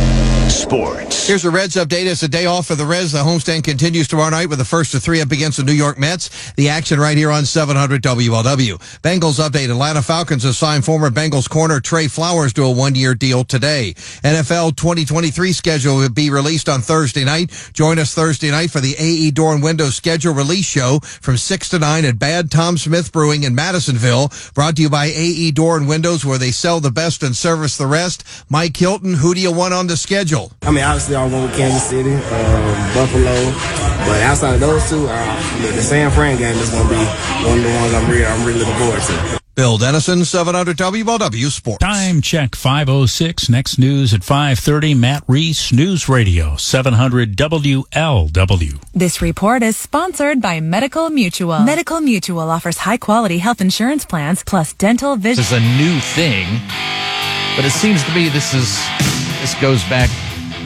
Sports. 0.63 1.27
Here's 1.27 1.43
a 1.43 1.51
Reds 1.51 1.75
update. 1.75 2.05
It's 2.05 2.23
a 2.23 2.27
day 2.29 2.45
off 2.45 2.67
for 2.67 2.75
the 2.75 2.85
Reds. 2.85 3.11
The 3.11 3.19
homestand 3.19 3.65
continues 3.65 4.07
tomorrow 4.07 4.29
night 4.29 4.47
with 4.49 4.59
the 4.59 4.65
first 4.65 4.93
of 4.93 5.03
three 5.03 5.19
up 5.19 5.31
against 5.31 5.57
the 5.57 5.63
New 5.65 5.73
York 5.73 5.99
Mets. 5.99 6.53
The 6.53 6.69
action 6.69 7.01
right 7.01 7.17
here 7.17 7.31
on 7.31 7.45
700 7.45 8.01
WLW. 8.01 8.77
Bengals 9.01 9.45
update. 9.45 9.69
Atlanta 9.69 10.01
Falcons 10.01 10.43
have 10.43 10.55
signed 10.55 10.85
former 10.85 11.09
Bengals 11.09 11.49
corner 11.49 11.81
Tre 11.81 12.07
Flowers 12.07 12.53
to 12.53 12.63
a 12.63 12.71
one-year 12.71 13.13
deal 13.13 13.43
today. 13.43 13.93
NFL 14.23 14.77
2023 14.77 15.51
schedule 15.51 15.97
will 15.97 16.09
be 16.09 16.29
released 16.29 16.69
on 16.69 16.79
Thursday 16.79 17.25
night. 17.25 17.51
Join 17.73 17.99
us 17.99 18.13
Thursday 18.13 18.49
night 18.49 18.71
for 18.71 18.79
the 18.79 18.95
AE 18.97 19.31
Door 19.31 19.55
and 19.55 19.63
Window 19.63 19.89
schedule 19.89 20.33
release 20.33 20.65
show 20.65 20.99
from 21.01 21.35
6 21.35 21.69
to 21.69 21.79
9 21.79 22.05
at 22.05 22.17
Bad 22.17 22.49
Tom 22.49 22.77
Smith 22.77 23.11
Brewing 23.11 23.43
in 23.43 23.53
Madisonville. 23.53 24.31
Brought 24.53 24.77
to 24.77 24.81
you 24.81 24.89
by 24.89 25.07
AE 25.07 25.51
Door 25.51 25.77
and 25.77 25.89
Windows 25.89 26.23
where 26.23 26.37
they 26.37 26.51
sell 26.51 26.79
the 26.79 26.89
best 26.89 27.21
and 27.21 27.35
service 27.35 27.77
the 27.77 27.85
rest. 27.85 28.23
Mike 28.49 28.77
Hilton, 28.77 29.15
who 29.15 29.33
do 29.33 29.41
you 29.41 29.51
want 29.51 29.73
on 29.73 29.87
the 29.87 29.97
schedule? 29.97 30.52
I 30.61 30.71
mean, 30.71 30.83
obviously, 30.83 31.15
I 31.15 31.25
went 31.25 31.49
with 31.49 31.57
Kansas 31.57 31.83
City, 31.83 32.13
um, 32.13 32.93
Buffalo, 32.93 33.35
but 34.05 34.21
outside 34.21 34.53
of 34.53 34.59
those 34.59 34.87
two, 34.89 35.07
uh, 35.09 35.61
the, 35.61 35.73
the 35.75 35.81
San 35.81 36.11
Fran 36.11 36.37
game 36.37 36.55
is 36.55 36.69
going 36.69 36.87
to 36.87 36.89
be 36.89 37.05
one 37.45 37.57
of 37.57 37.63
the 37.63 37.73
ones 37.81 37.93
I'm 37.93 38.09
really, 38.09 38.25
I'm 38.25 38.45
really 38.45 38.59
looking 38.59 38.75
forward 38.75 39.01
to. 39.01 39.43
Bill 39.55 39.77
Dennison, 39.77 40.25
700 40.25 40.75
WLW 40.77 41.51
Sports. 41.51 41.77
Time 41.77 42.21
check 42.21 42.55
506. 42.55 43.49
Next 43.49 43.77
news 43.77 44.11
at 44.11 44.23
530. 44.23 44.95
Matt 44.95 45.23
Reese, 45.27 45.71
News 45.71 46.09
Radio, 46.09 46.55
700 46.55 47.35
WLW. 47.35 48.83
This 48.93 49.21
report 49.21 49.61
is 49.61 49.77
sponsored 49.77 50.41
by 50.41 50.59
Medical 50.59 51.11
Mutual. 51.11 51.59
Medical 51.59 52.01
Mutual 52.01 52.49
offers 52.49 52.79
high 52.79 52.97
quality 52.97 53.37
health 53.37 53.61
insurance 53.61 54.05
plans 54.05 54.43
plus 54.43 54.73
dental 54.73 55.17
vision. 55.17 55.43
This 55.43 55.51
is 55.51 55.57
a 55.57 55.77
new 55.77 55.99
thing, 55.99 56.47
but 57.55 57.63
it 57.63 57.73
seems 57.73 58.03
to 58.05 58.15
me 58.15 58.29
this 58.29 58.55
is 58.55 58.75
this 59.39 59.53
goes 59.61 59.83
back 59.83 60.09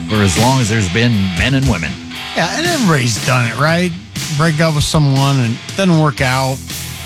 for 0.09 0.15
as 0.15 0.37
long 0.37 0.61
as 0.61 0.69
there's 0.69 0.91
been 0.93 1.11
men 1.37 1.53
and 1.53 1.67
women. 1.69 1.91
Yeah, 2.35 2.57
and 2.57 2.65
everybody's 2.65 3.23
done 3.25 3.51
it, 3.51 3.57
right? 3.59 3.91
Break 4.37 4.59
up 4.59 4.75
with 4.75 4.83
someone 4.83 5.39
and 5.39 5.53
it 5.53 5.77
doesn't 5.77 5.99
work 5.99 6.21
out, 6.21 6.57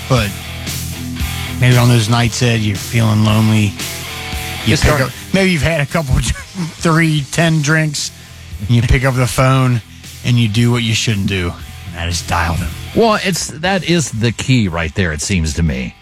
but 0.08 0.30
maybe 1.60 1.76
on 1.76 1.88
those 1.88 2.08
nights 2.08 2.40
that 2.40 2.60
you're 2.60 2.76
feeling 2.76 3.24
lonely, 3.24 3.72
you 4.66 4.76
pick 4.76 5.00
up, 5.00 5.10
maybe 5.34 5.50
you've 5.50 5.62
had 5.62 5.80
a 5.80 5.86
couple, 5.86 6.14
three, 6.20 7.24
ten 7.32 7.62
drinks, 7.62 8.12
and 8.60 8.70
you 8.70 8.82
pick 8.82 9.04
up 9.04 9.14
the 9.14 9.26
phone 9.26 9.80
and 10.24 10.38
you 10.38 10.48
do 10.48 10.70
what 10.70 10.82
you 10.82 10.94
shouldn't 10.94 11.26
do, 11.26 11.50
and 11.86 11.94
that 11.94 12.08
is 12.08 12.24
dial 12.26 12.54
them. 12.54 12.70
Well, 12.94 13.18
it's 13.22 13.48
that 13.48 13.88
is 13.88 14.12
the 14.12 14.32
key 14.32 14.68
right 14.68 14.94
there. 14.94 15.12
It 15.12 15.20
seems 15.20 15.54
to 15.54 15.62
me, 15.62 15.94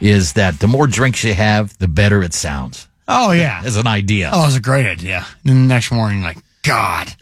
is 0.00 0.32
that 0.32 0.58
the 0.58 0.66
more 0.66 0.86
drinks 0.86 1.22
you 1.22 1.34
have, 1.34 1.76
the 1.78 1.88
better 1.88 2.22
it 2.22 2.34
sounds. 2.34 2.88
Oh 3.12 3.32
yeah, 3.32 3.60
as 3.64 3.76
an 3.76 3.88
idea. 3.88 4.30
Oh, 4.32 4.46
it's 4.46 4.56
a 4.56 4.60
great 4.60 4.86
idea. 4.86 5.26
And 5.42 5.50
then 5.50 5.62
the 5.62 5.74
next 5.74 5.90
morning, 5.90 6.22
like 6.22 6.38
God, 6.62 7.12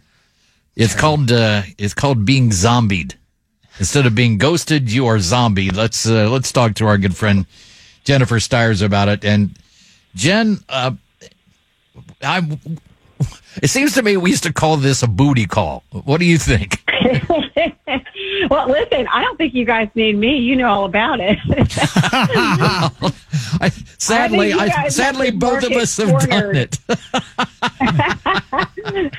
It's 0.76 0.94
called 0.94 1.32
uh, 1.32 1.62
it's 1.78 1.94
called 1.94 2.24
being 2.26 2.52
zombied. 2.52 3.14
Instead 3.78 4.04
of 4.06 4.14
being 4.14 4.38
ghosted, 4.38 4.90
you 4.92 5.06
are 5.06 5.18
zombie. 5.18 5.70
Let's 5.70 6.06
uh, 6.06 6.28
let's 6.28 6.52
talk 6.52 6.74
to 6.74 6.86
our 6.86 6.98
good 6.98 7.16
friend 7.16 7.46
Jennifer 8.04 8.38
Stiers 8.38 8.82
about 8.82 9.08
it. 9.08 9.24
And 9.24 9.56
Jen, 10.14 10.58
uh, 10.68 10.92
I 12.22 12.58
it 13.62 13.68
seems 13.70 13.94
to 13.94 14.02
me 14.02 14.16
we 14.18 14.30
used 14.30 14.42
to 14.44 14.52
call 14.52 14.76
this 14.76 15.02
a 15.02 15.06
booty 15.08 15.46
call. 15.46 15.84
What 15.90 16.18
do 16.18 16.26
you 16.26 16.36
think? 16.38 16.84
well, 18.50 18.68
listen, 18.68 19.06
I 19.12 19.22
don't 19.22 19.36
think 19.36 19.54
you 19.54 19.64
guys 19.64 19.88
need 19.94 20.16
me. 20.16 20.36
You 20.38 20.56
know 20.56 20.68
all 20.68 20.84
about 20.84 21.18
it. 21.20 21.38
I, 23.60 23.70
sadly, 23.98 24.50
you 24.50 24.58
I, 24.58 24.88
sadly, 24.88 25.30
both 25.30 25.64
of 25.64 25.72
us 25.72 25.96
have 25.96 26.28
done 26.28 26.56
it. 26.56 26.78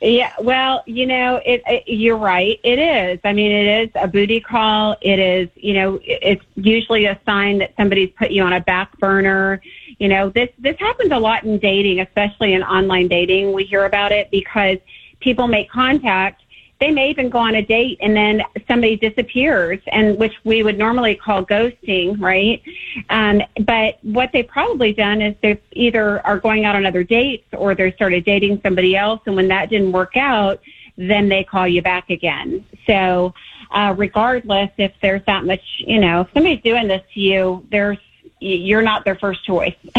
yeah, 0.00 0.32
well, 0.40 0.82
you 0.86 1.06
know, 1.06 1.40
it, 1.44 1.62
it. 1.66 1.84
You're 1.86 2.16
right. 2.16 2.58
It 2.64 2.78
is. 2.78 3.20
I 3.24 3.32
mean, 3.32 3.52
it 3.52 3.84
is 3.84 3.90
a 3.94 4.08
booty 4.08 4.40
call. 4.40 4.96
It 5.00 5.18
is. 5.18 5.48
You 5.54 5.74
know, 5.74 5.94
it- 5.96 6.18
it's 6.22 6.44
usually 6.56 7.06
a 7.06 7.18
sign 7.24 7.58
that 7.58 7.74
somebody's 7.76 8.10
put 8.18 8.30
you 8.30 8.42
on 8.42 8.52
a 8.52 8.60
back 8.60 8.96
burner. 8.98 9.60
You 9.98 10.08
know, 10.08 10.30
this 10.30 10.48
this 10.58 10.76
happens 10.78 11.12
a 11.12 11.18
lot 11.18 11.44
in 11.44 11.58
dating, 11.58 12.00
especially 12.00 12.54
in 12.54 12.62
online 12.62 13.08
dating. 13.08 13.52
We 13.52 13.64
hear 13.64 13.84
about 13.84 14.10
it 14.12 14.30
because 14.30 14.78
people 15.20 15.46
make 15.46 15.70
contact. 15.70 16.41
They 16.82 16.90
may 16.90 17.10
even 17.10 17.28
go 17.28 17.38
on 17.38 17.54
a 17.54 17.62
date 17.62 17.98
and 18.00 18.16
then 18.16 18.42
somebody 18.66 18.96
disappears, 18.96 19.78
and 19.92 20.18
which 20.18 20.34
we 20.42 20.64
would 20.64 20.76
normally 20.76 21.14
call 21.14 21.46
ghosting, 21.46 22.20
right? 22.20 22.60
Um, 23.08 23.40
but 23.60 24.00
what 24.02 24.30
they've 24.32 24.48
probably 24.48 24.92
done 24.92 25.22
is 25.22 25.36
they 25.42 25.60
either 25.74 26.26
are 26.26 26.40
going 26.40 26.64
out 26.64 26.74
on 26.74 26.84
other 26.84 27.04
dates 27.04 27.46
or 27.52 27.76
they 27.76 27.92
started 27.92 28.24
dating 28.24 28.62
somebody 28.64 28.96
else, 28.96 29.20
and 29.26 29.36
when 29.36 29.46
that 29.46 29.70
didn't 29.70 29.92
work 29.92 30.16
out, 30.16 30.60
then 30.98 31.28
they 31.28 31.44
call 31.44 31.68
you 31.68 31.82
back 31.82 32.10
again. 32.10 32.66
So, 32.88 33.32
uh, 33.70 33.94
regardless 33.96 34.70
if 34.76 34.90
there's 35.00 35.22
that 35.26 35.44
much, 35.44 35.62
you 35.78 36.00
know, 36.00 36.22
if 36.22 36.32
somebody's 36.34 36.64
doing 36.64 36.88
this 36.88 37.02
to 37.14 37.20
you, 37.20 37.64
there's 37.70 37.98
you're 38.40 38.82
not 38.82 39.04
their 39.04 39.14
first 39.14 39.44
choice. 39.44 39.76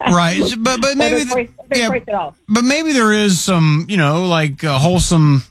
right? 0.00 0.54
But 0.58 0.82
but 0.82 0.98
maybe 0.98 1.24
Their 1.24 1.34
choice- 1.34 1.48
yeah, 1.74 1.88
choice 1.88 2.34
but 2.46 2.62
maybe 2.62 2.92
there 2.92 3.10
is 3.10 3.40
some 3.40 3.86
you 3.88 3.96
know 3.96 4.26
like 4.26 4.62
uh, 4.62 4.78
wholesome 4.78 5.42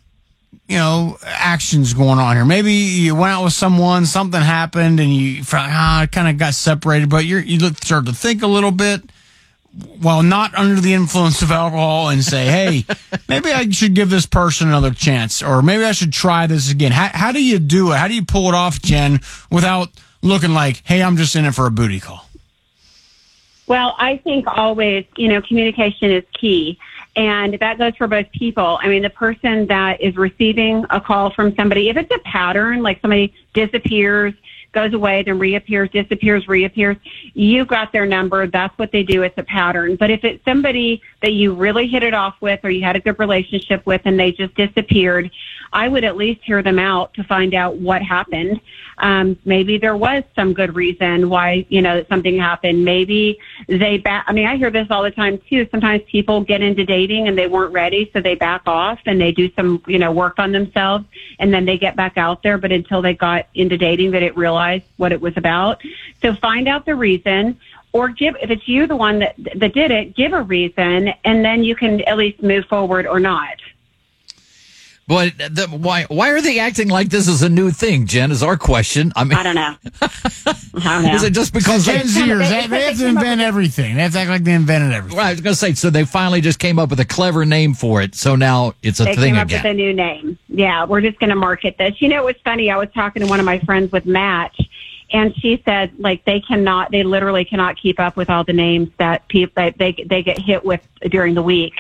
you 0.67 0.77
know 0.77 1.17
actions 1.23 1.93
going 1.93 2.19
on 2.19 2.35
here. 2.35 2.45
Maybe 2.45 2.73
you 2.73 3.15
went 3.15 3.33
out 3.33 3.43
with 3.43 3.53
someone, 3.53 4.05
something 4.05 4.41
happened, 4.41 4.99
and 4.99 5.13
you 5.13 5.43
ah 5.53 6.07
kind 6.11 6.27
of 6.27 6.37
got 6.37 6.53
separated. 6.53 7.09
But 7.09 7.25
you're, 7.25 7.39
you 7.39 7.59
look- 7.59 7.77
start 7.83 8.05
to 8.07 8.13
think 8.13 8.41
a 8.43 8.47
little 8.47 8.71
bit. 8.71 9.01
While 9.99 10.23
not 10.23 10.55
under 10.55 10.79
the 10.79 10.93
influence 10.93 11.41
of 11.41 11.51
alcohol, 11.51 12.07
and 12.07 12.23
say, 12.23 12.45
"Hey, 12.49 12.85
maybe 13.27 13.51
I 13.51 13.69
should 13.69 13.93
give 13.93 14.09
this 14.09 14.25
person 14.25 14.69
another 14.69 14.91
chance, 14.91 15.43
or 15.43 15.61
maybe 15.61 15.83
I 15.83 15.91
should 15.91 16.13
try 16.13 16.47
this 16.47 16.71
again." 16.71 16.93
How, 16.93 17.09
how 17.13 17.31
do 17.33 17.43
you 17.43 17.59
do 17.59 17.91
it? 17.91 17.97
How 17.97 18.07
do 18.07 18.13
you 18.13 18.23
pull 18.23 18.47
it 18.47 18.55
off, 18.55 18.81
Jen, 18.81 19.19
without 19.51 19.89
looking 20.21 20.51
like, 20.53 20.81
"Hey, 20.85 21.03
I'm 21.03 21.17
just 21.17 21.35
in 21.35 21.43
it 21.43 21.53
for 21.53 21.65
a 21.65 21.71
booty 21.71 21.99
call"? 21.99 22.25
Well, 23.67 23.95
I 23.97 24.17
think 24.17 24.45
always, 24.47 25.05
you 25.17 25.27
know, 25.27 25.41
communication 25.41 26.11
is 26.11 26.23
key. 26.39 26.77
And 27.15 27.57
that 27.59 27.77
goes 27.77 27.95
for 27.95 28.07
both 28.07 28.29
people. 28.31 28.77
I 28.81 28.89
mean, 28.89 29.01
the 29.01 29.09
person 29.09 29.67
that 29.67 30.01
is 30.01 30.17
receiving 30.17 30.85
a 30.89 30.99
call 30.99 31.29
from 31.29 31.55
somebody, 31.55 31.89
if 31.89 31.95
it's 31.95 32.13
a 32.13 32.19
pattern, 32.19 32.83
like 32.83 32.99
somebody 33.01 33.33
disappears, 33.53 34.33
goes 34.73 34.93
away, 34.93 35.23
then 35.23 35.39
reappears, 35.39 35.89
disappears, 35.89 36.47
reappears, 36.47 36.97
you 37.33 37.65
got 37.65 37.91
their 37.93 38.05
number. 38.05 38.45
That's 38.45 38.77
what 38.77 38.91
they 38.91 39.03
do. 39.03 39.23
It's 39.23 39.37
a 39.37 39.43
pattern. 39.43 39.95
But 39.95 40.11
if 40.11 40.25
it's 40.25 40.43
somebody 40.43 41.01
that 41.21 41.31
you 41.31 41.53
really 41.53 41.87
hit 41.87 42.03
it 42.03 42.13
off 42.13 42.35
with 42.41 42.59
or 42.63 42.69
you 42.69 42.83
had 42.83 42.97
a 42.97 42.99
good 42.99 43.17
relationship 43.17 43.85
with 43.85 44.01
and 44.03 44.19
they 44.19 44.33
just 44.33 44.53
disappeared, 44.55 45.31
I 45.75 45.89
would 45.89 46.05
at 46.05 46.15
least 46.15 46.41
hear 46.45 46.63
them 46.63 46.79
out 46.79 47.13
to 47.15 47.23
find 47.25 47.53
out 47.53 47.75
what 47.75 48.01
happened. 48.01 48.61
Um, 48.99 49.37
maybe 49.43 49.77
there 49.77 49.97
was 49.97 50.23
some 50.33 50.53
good 50.53 50.73
reason 50.73 51.29
why, 51.29 51.65
you 51.67 51.81
know, 51.81 52.05
something 52.07 52.39
happened. 52.39 52.85
Maybe 52.85 53.37
they 53.67 53.97
back, 53.97 54.23
I 54.25 54.31
mean, 54.31 54.47
I 54.47 54.55
hear 54.55 54.71
this 54.71 54.87
all 54.89 55.03
the 55.03 55.11
time 55.11 55.37
too. 55.49 55.67
Sometimes 55.69 56.01
people 56.09 56.39
get 56.39 56.61
into 56.61 56.85
dating 56.85 57.27
and 57.27 57.37
they 57.37 57.47
weren't 57.47 57.73
ready, 57.73 58.09
so 58.13 58.21
they 58.21 58.35
back 58.35 58.61
off 58.65 58.99
and 59.05 59.19
they 59.19 59.33
do 59.33 59.51
some, 59.53 59.83
you 59.85 59.99
know, 59.99 60.13
work 60.13 60.39
on 60.39 60.53
themselves 60.53 61.03
and 61.39 61.53
then 61.53 61.65
they 61.65 61.77
get 61.77 61.97
back 61.97 62.17
out 62.17 62.41
there. 62.41 62.57
But 62.57 62.71
until 62.71 63.01
they 63.01 63.13
got 63.13 63.47
into 63.53 63.77
dating, 63.77 64.11
they 64.11 64.21
didn't 64.21 64.37
realize 64.37 64.81
what 64.95 65.11
it 65.11 65.19
was 65.19 65.35
about. 65.35 65.81
So 66.21 66.33
find 66.35 66.69
out 66.69 66.85
the 66.85 66.95
reason 66.95 67.59
or 67.91 68.07
give, 68.07 68.37
if 68.41 68.49
it's 68.49 68.65
you, 68.65 68.87
the 68.87 68.95
one 68.95 69.19
that, 69.19 69.35
that 69.55 69.73
did 69.73 69.91
it, 69.91 70.15
give 70.15 70.31
a 70.31 70.41
reason 70.41 71.09
and 71.25 71.43
then 71.43 71.65
you 71.65 71.75
can 71.75 71.99
at 72.03 72.15
least 72.15 72.41
move 72.41 72.63
forward 72.67 73.05
or 73.05 73.19
not. 73.19 73.55
But 75.07 75.37
the, 75.37 75.67
why 75.67 76.05
why 76.05 76.31
are 76.31 76.41
they 76.41 76.57
acting 76.57 76.87
like 76.87 77.09
this 77.09 77.27
is 77.27 77.43
a 77.43 77.49
new 77.49 77.69
thing, 77.69 78.07
Jen? 78.07 78.31
Is 78.31 78.41
our 78.41 78.57
question. 78.57 79.13
I 79.15 79.23
mean, 79.23 79.37
I 79.37 79.43
don't 79.43 79.53
know. 79.53 79.75
I 80.01 80.57
don't 80.73 81.03
know. 81.03 81.13
Is 81.15 81.23
it 81.23 81.33
just 81.33 81.53
because 81.53 81.85
Gen 81.85 81.99
they, 81.99 82.03
Zers, 82.03 82.49
they, 82.49 82.67
they 82.67 82.81
have 82.85 82.97
to 82.97 83.07
invent 83.07 83.39
everything. 83.39 83.95
They 83.95 84.01
have 84.01 84.13
to 84.13 84.19
act 84.19 84.29
like 84.31 84.43
they 84.43 84.53
invented 84.53 84.93
everything. 84.93 85.17
Well, 85.17 85.27
I 85.27 85.31
was 85.31 85.41
going 85.41 85.53
to 85.53 85.59
say, 85.59 85.73
so 85.75 85.91
they 85.91 86.05
finally 86.05 86.41
just 86.41 86.57
came 86.57 86.79
up 86.79 86.89
with 86.89 86.99
a 86.99 87.05
clever 87.05 87.45
name 87.45 87.75
for 87.75 88.01
it. 88.01 88.15
So 88.15 88.35
now 88.35 88.73
it's 88.81 88.99
a 88.99 89.03
they 89.03 89.15
thing 89.15 89.33
came 89.33 89.35
up 89.35 89.47
again. 89.47 89.63
with 89.63 89.71
a 89.71 89.73
new 89.75 89.93
name. 89.93 90.39
Yeah, 90.47 90.85
we're 90.85 91.01
just 91.01 91.19
going 91.19 91.29
to 91.29 91.35
market 91.35 91.77
this. 91.77 92.01
You 92.01 92.09
know, 92.09 92.23
it 92.23 92.25
was 92.25 92.41
funny? 92.43 92.71
I 92.71 92.77
was 92.77 92.89
talking 92.95 93.21
to 93.21 93.27
one 93.27 93.39
of 93.39 93.45
my 93.45 93.59
friends 93.59 93.91
with 93.91 94.07
Match, 94.07 94.59
and 95.15 95.33
she 95.37 95.61
said 95.63 95.93
like 95.97 96.25
they 96.25 96.41
cannot, 96.41 96.91
they 96.91 97.01
literally 97.03 97.45
cannot 97.45 97.77
keep 97.77 98.01
up 98.01 98.17
with 98.17 98.29
all 98.29 98.43
the 98.43 98.51
names 98.51 98.89
that 98.97 99.25
people 99.29 99.53
that 99.55 99.77
they 99.77 99.93
they 99.93 100.21
get 100.21 100.37
hit 100.37 100.65
with 100.65 100.81
during 101.09 101.33
the 101.33 101.41
week, 101.41 101.73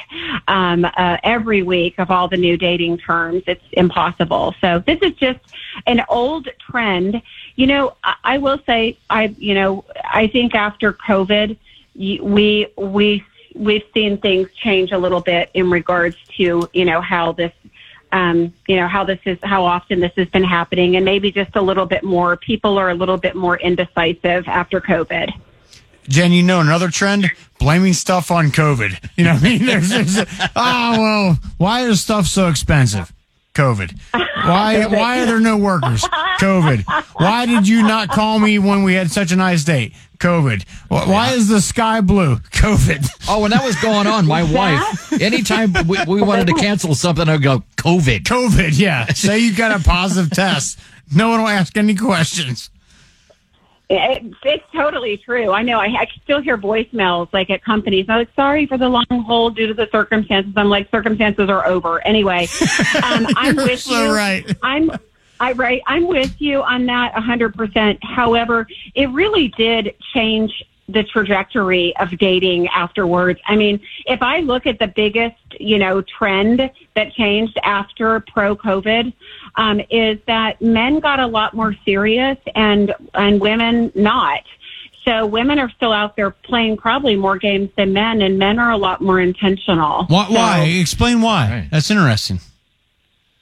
um, 0.47 0.85
uh, 0.85 1.17
every 1.21 1.61
week 1.61 1.99
of 1.99 2.09
all 2.09 2.29
the 2.29 2.37
new 2.37 2.55
dating 2.55 2.97
terms. 2.97 3.43
It's 3.45 3.65
impossible. 3.73 4.55
So 4.61 4.79
this 4.79 4.99
is 5.01 5.11
just 5.15 5.39
an 5.85 6.05
old 6.07 6.47
trend. 6.59 7.21
You 7.57 7.67
know, 7.67 7.97
I, 8.05 8.15
I 8.23 8.37
will 8.37 8.59
say, 8.65 8.97
I 9.09 9.35
you 9.37 9.53
know, 9.53 9.83
I 10.05 10.27
think 10.27 10.55
after 10.55 10.93
COVID, 10.93 11.57
we 11.93 12.71
we 12.77 13.25
we've 13.53 13.83
seen 13.93 14.17
things 14.17 14.47
change 14.53 14.93
a 14.93 14.97
little 14.97 15.21
bit 15.21 15.49
in 15.53 15.69
regards 15.69 16.15
to 16.37 16.69
you 16.71 16.85
know 16.85 17.01
how 17.01 17.33
this 17.33 17.51
um, 18.15 18.53
you 18.67 18.77
know 18.77 18.87
how 18.87 19.03
this 19.03 19.19
is 19.25 19.37
how 19.43 19.65
often 19.65 19.99
this 19.99 20.13
has 20.15 20.29
been 20.29 20.43
happening 20.43 20.95
and 20.95 21.03
maybe 21.03 21.31
just 21.31 21.55
a 21.55 21.61
little 21.61 21.85
bit 21.85 22.03
more 22.03 22.37
people 22.37 22.77
are 22.77 22.89
a 22.89 22.95
little 22.95 23.17
bit 23.17 23.35
more 23.35 23.57
indecisive 23.57 24.47
after 24.47 24.79
covid 24.79 25.31
Jen, 26.07 26.31
you 26.31 26.43
know 26.43 26.59
another 26.59 26.89
trend? 26.89 27.31
Blaming 27.59 27.93
stuff 27.93 28.29
on 28.29 28.49
COVID. 28.49 29.09
You 29.15 29.23
know 29.23 29.33
what 29.33 29.43
I 29.43 29.49
mean? 29.49 29.65
There's, 29.65 29.89
there's 29.89 30.19
oh, 30.55 30.99
well, 30.99 31.39
why 31.57 31.87
is 31.87 32.01
stuff 32.01 32.27
so 32.27 32.47
expensive? 32.47 33.11
COVID. 33.55 33.97
Why, 34.13 34.85
why 34.89 35.21
are 35.21 35.25
there 35.25 35.39
no 35.39 35.57
workers? 35.57 36.03
COVID. 36.39 36.83
Why 37.15 37.45
did 37.47 37.67
you 37.67 37.81
not 37.81 38.09
call 38.09 38.37
me 38.37 38.59
when 38.59 38.83
we 38.83 38.93
had 38.93 39.09
such 39.09 39.31
a 39.31 39.35
nice 39.35 39.63
date? 39.63 39.93
COVID. 40.19 40.63
Why, 40.87 41.05
why 41.05 41.31
is 41.33 41.47
the 41.47 41.61
sky 41.61 42.01
blue? 42.01 42.35
COVID. 42.51 43.07
Oh, 43.27 43.41
when 43.41 43.51
that 43.51 43.63
was 43.63 43.75
going 43.81 44.07
on, 44.07 44.25
my 44.25 44.43
wife, 44.51 45.13
anytime 45.21 45.73
we, 45.87 45.97
we 46.07 46.21
wanted 46.21 46.47
to 46.47 46.53
cancel 46.53 46.95
something, 46.95 47.27
I'd 47.29 47.41
go, 47.43 47.63
COVID. 47.77 48.19
COVID, 48.23 48.77
yeah. 48.79 49.05
Say 49.13 49.39
you 49.39 49.55
got 49.55 49.79
a 49.79 49.83
positive 49.83 50.31
test. 50.31 50.79
No 51.13 51.29
one 51.29 51.41
will 51.41 51.47
ask 51.49 51.77
any 51.77 51.95
questions. 51.95 52.69
it, 53.87 54.33
it's 54.43 54.63
totally 54.73 55.15
true 55.17 55.51
i 55.51 55.61
know 55.61 55.79
I, 55.79 55.85
I 55.85 56.07
still 56.23 56.41
hear 56.41 56.57
voicemails 56.57 57.27
like 57.33 57.51
at 57.51 57.63
companies 57.63 58.07
i'm 58.09 58.17
like 58.17 58.29
sorry 58.35 58.65
for 58.65 58.79
the 58.79 58.89
long 58.89 59.05
hold 59.11 59.55
due 59.55 59.67
to 59.67 59.75
the 59.75 59.87
circumstances 59.91 60.51
i'm 60.55 60.69
like 60.69 60.89
circumstances 60.89 61.49
are 61.49 61.63
over 61.67 62.03
anyway 62.07 62.47
um, 63.03 63.27
i'm 63.37 63.55
You're 63.55 63.65
with 63.65 63.81
so 63.81 64.05
you 64.05 64.11
right. 64.11 64.57
i'm 64.63 64.89
I 65.39 65.51
right. 65.53 65.81
I'm 65.87 66.07
with 66.07 66.39
you 66.39 66.61
on 66.61 66.85
that 66.85 67.13
100%. 67.13 67.99
However, 68.03 68.67
it 68.93 69.09
really 69.09 69.49
did 69.49 69.93
change 70.13 70.51
the 70.87 71.03
trajectory 71.03 71.95
of 71.97 72.15
dating 72.19 72.67
afterwards. 72.67 73.39
I 73.47 73.55
mean, 73.55 73.79
if 74.05 74.21
I 74.21 74.41
look 74.41 74.67
at 74.67 74.77
the 74.77 74.87
biggest, 74.87 75.35
you 75.59 75.79
know, 75.79 76.01
trend 76.01 76.69
that 76.95 77.11
changed 77.13 77.57
after 77.63 78.19
pro 78.19 78.55
COVID, 78.55 79.11
um, 79.55 79.81
is 79.89 80.19
that 80.27 80.61
men 80.61 80.99
got 80.99 81.19
a 81.19 81.25
lot 81.27 81.53
more 81.55 81.75
serious 81.85 82.37
and, 82.53 82.93
and 83.15 83.41
women 83.41 83.91
not. 83.95 84.43
So 85.05 85.25
women 85.25 85.59
are 85.59 85.69
still 85.71 85.91
out 85.91 86.15
there 86.15 86.31
playing 86.31 86.77
probably 86.77 87.15
more 87.15 87.37
games 87.37 87.69
than 87.77 87.93
men 87.93 88.21
and 88.21 88.39
men 88.39 88.57
are 88.59 88.71
a 88.71 88.77
lot 88.77 89.01
more 89.01 89.19
intentional. 89.19 90.05
Why? 90.05 90.27
So- 90.27 90.33
why? 90.33 90.59
Explain 90.79 91.21
why. 91.21 91.67
That's 91.71 91.89
interesting. 91.91 92.39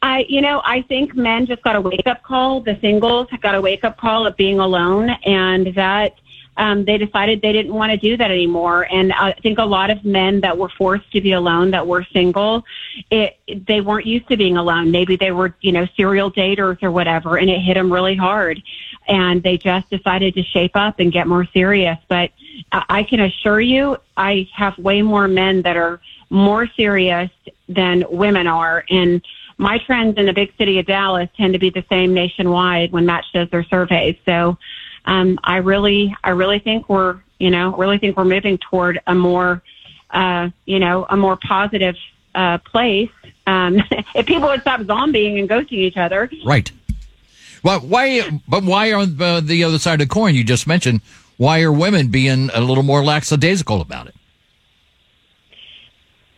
I, 0.04 0.26
you 0.28 0.42
know, 0.42 0.62
I 0.66 0.82
think 0.82 1.16
men 1.16 1.46
just 1.46 1.62
got 1.62 1.78
a 1.78 1.82
wake 1.82 2.08
up 2.08 2.24
call. 2.24 2.60
The 2.60 2.78
singles 2.82 3.30
got 3.42 3.56
a 3.56 3.62
wake 3.62 3.86
up 3.86 3.98
call 3.98 4.28
of 4.28 4.36
being 4.36 4.60
alone, 4.60 5.12
and 5.26 5.74
that 5.76 6.16
um, 6.58 6.84
they 6.84 6.98
decided 6.98 7.42
they 7.42 7.54
didn't 7.54 7.74
want 7.74 7.92
to 7.92 7.98
do 7.98 8.18
that 8.18 8.30
anymore. 8.30 8.86
And 8.92 9.14
I 9.14 9.32
think 9.32 9.60
a 9.60 9.64
lot 9.64 9.90
of 9.90 10.04
men 10.04 10.42
that 10.42 10.58
were 10.58 10.68
forced 10.68 11.10
to 11.14 11.22
be 11.22 11.32
alone, 11.32 11.72
that 11.72 11.88
were 11.88 12.06
single, 12.12 12.66
it 13.12 13.40
they 13.66 13.80
weren't 13.80 14.06
used 14.06 14.28
to 14.28 14.36
being 14.36 14.58
alone. 14.58 14.92
Maybe 14.92 15.16
they 15.16 15.32
were, 15.32 15.56
you 15.62 15.72
know, 15.72 15.88
serial 15.96 16.30
daters 16.30 16.84
or 16.84 16.92
whatever, 16.92 17.38
and 17.38 17.50
it 17.50 17.60
hit 17.60 17.76
them 17.76 17.92
really 17.92 18.18
hard. 18.18 18.62
And 19.08 19.42
they 19.42 19.58
just 19.58 19.90
decided 19.90 20.34
to 20.34 20.44
shape 20.44 20.76
up 20.76 21.00
and 21.00 21.14
get 21.14 21.28
more 21.28 21.46
serious. 21.54 21.98
But 22.10 22.32
I 22.74 22.84
I 22.90 23.04
can 23.04 23.22
assure 23.22 23.62
you, 23.62 23.98
I 24.18 24.50
have 24.54 24.78
way 24.78 25.02
more 25.02 25.30
men 25.30 25.62
that 25.62 25.78
are 25.78 26.02
more 26.30 26.68
serious 26.68 27.32
than 27.70 28.04
women 28.10 28.48
are, 28.48 28.84
and 28.90 29.22
my 29.64 29.80
trends 29.80 30.18
in 30.18 30.26
the 30.26 30.34
big 30.34 30.54
city 30.58 30.78
of 30.78 30.86
Dallas 30.86 31.30
tend 31.38 31.54
to 31.54 31.60
be 31.60 31.70
the 31.70 31.86
same 31.90 32.14
nationwide 32.14 32.92
when 32.92 33.06
Match 33.06 33.26
does 33.34 33.50
their 33.50 33.64
surveys. 33.64 34.18
So, 34.26 34.58
um, 35.06 35.40
I 35.44 35.58
really, 35.58 36.16
I 36.24 36.32
really 36.32 36.60
think 36.60 36.90
we're, 36.90 37.20
you 37.40 37.50
know, 37.50 37.76
really 37.76 37.98
think 37.98 38.18
we're 38.18 38.26
moving 38.26 38.58
toward 38.58 39.00
a 39.08 39.16
more, 39.16 39.64
uh, 40.12 40.50
you 40.66 40.80
know, 40.80 41.06
a 41.10 41.18
more 41.18 41.38
positive, 41.38 41.96
uh, 42.36 42.58
place. 42.60 43.10
Um, 43.48 43.82
if 44.16 44.26
people 44.26 44.50
would 44.50 44.62
stop 44.62 44.82
zombieing 44.82 45.40
and 45.40 45.50
ghosting 45.50 45.74
each 45.74 45.98
other. 45.98 46.30
Right. 46.46 46.70
Well, 47.64 47.80
why? 47.80 48.42
But 48.48 48.64
why 48.64 48.92
on 48.92 49.22
uh, 49.22 49.40
the 49.40 49.64
other 49.64 49.80
side 49.80 50.02
of 50.02 50.10
the 50.10 50.14
coin? 50.14 50.36
You 50.36 50.44
just 50.44 50.68
mentioned 50.68 51.02
why 51.38 51.62
are 51.62 51.72
women 51.72 52.08
being 52.08 52.50
a 52.54 52.62
little 52.62 52.84
more 52.84 53.04
lackadaisical 53.04 53.82
about 53.82 54.08
it? 54.08 54.16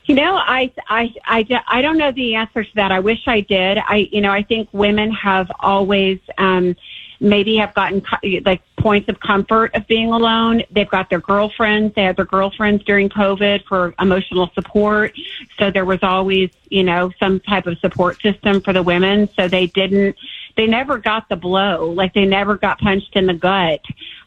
You 0.06 0.16
know, 0.16 0.36
I, 0.36 0.72
I, 0.88 1.14
I, 1.26 1.64
I 1.68 1.82
don't 1.82 1.98
know 1.98 2.12
the 2.12 2.36
answer 2.36 2.64
to 2.64 2.76
that. 2.76 2.92
I 2.92 3.00
wish 3.00 3.28
I 3.28 3.42
did. 3.42 3.80
I, 3.80 4.08
you 4.12 4.22
know, 4.22 4.32
I 4.32 4.44
think 4.44 4.70
women 4.72 5.12
have 5.12 5.52
always, 5.60 6.20
um, 6.38 6.76
maybe 7.20 7.56
have 7.58 7.74
gotten 7.74 8.02
co- 8.02 8.18
like 8.46 8.62
points 8.78 9.10
of 9.10 9.20
comfort 9.20 9.74
of 9.74 9.88
being 9.88 10.12
alone. 10.12 10.64
They've 10.70 10.90
got 10.90 11.10
their 11.10 11.22
girlfriends. 11.22 11.96
They 11.96 12.04
had 12.04 12.18
their 12.18 12.26
girlfriends 12.26 12.84
during 12.84 13.10
COVID 13.10 13.64
for 13.66 13.96
emotional 14.00 14.52
support. 14.54 15.18
So 15.58 15.72
there 15.72 15.86
was 15.86 16.00
always, 16.04 16.52
you 16.70 16.84
know, 16.84 17.12
some 17.20 17.40
type 17.40 17.68
of 17.68 17.80
support 17.80 18.22
system 18.22 18.62
for 18.62 18.74
the 18.74 18.84
women. 18.84 19.30
So 19.36 19.48
they 19.48 19.68
didn't, 19.68 20.18
they 20.56 20.68
never 20.68 20.98
got 20.98 21.30
the 21.30 21.36
blow. 21.36 21.92
Like 21.92 22.14
they 22.14 22.26
never 22.26 22.58
got 22.58 22.80
punched 22.80 23.16
in 23.16 23.26
the 23.26 23.34
gut 23.34 23.82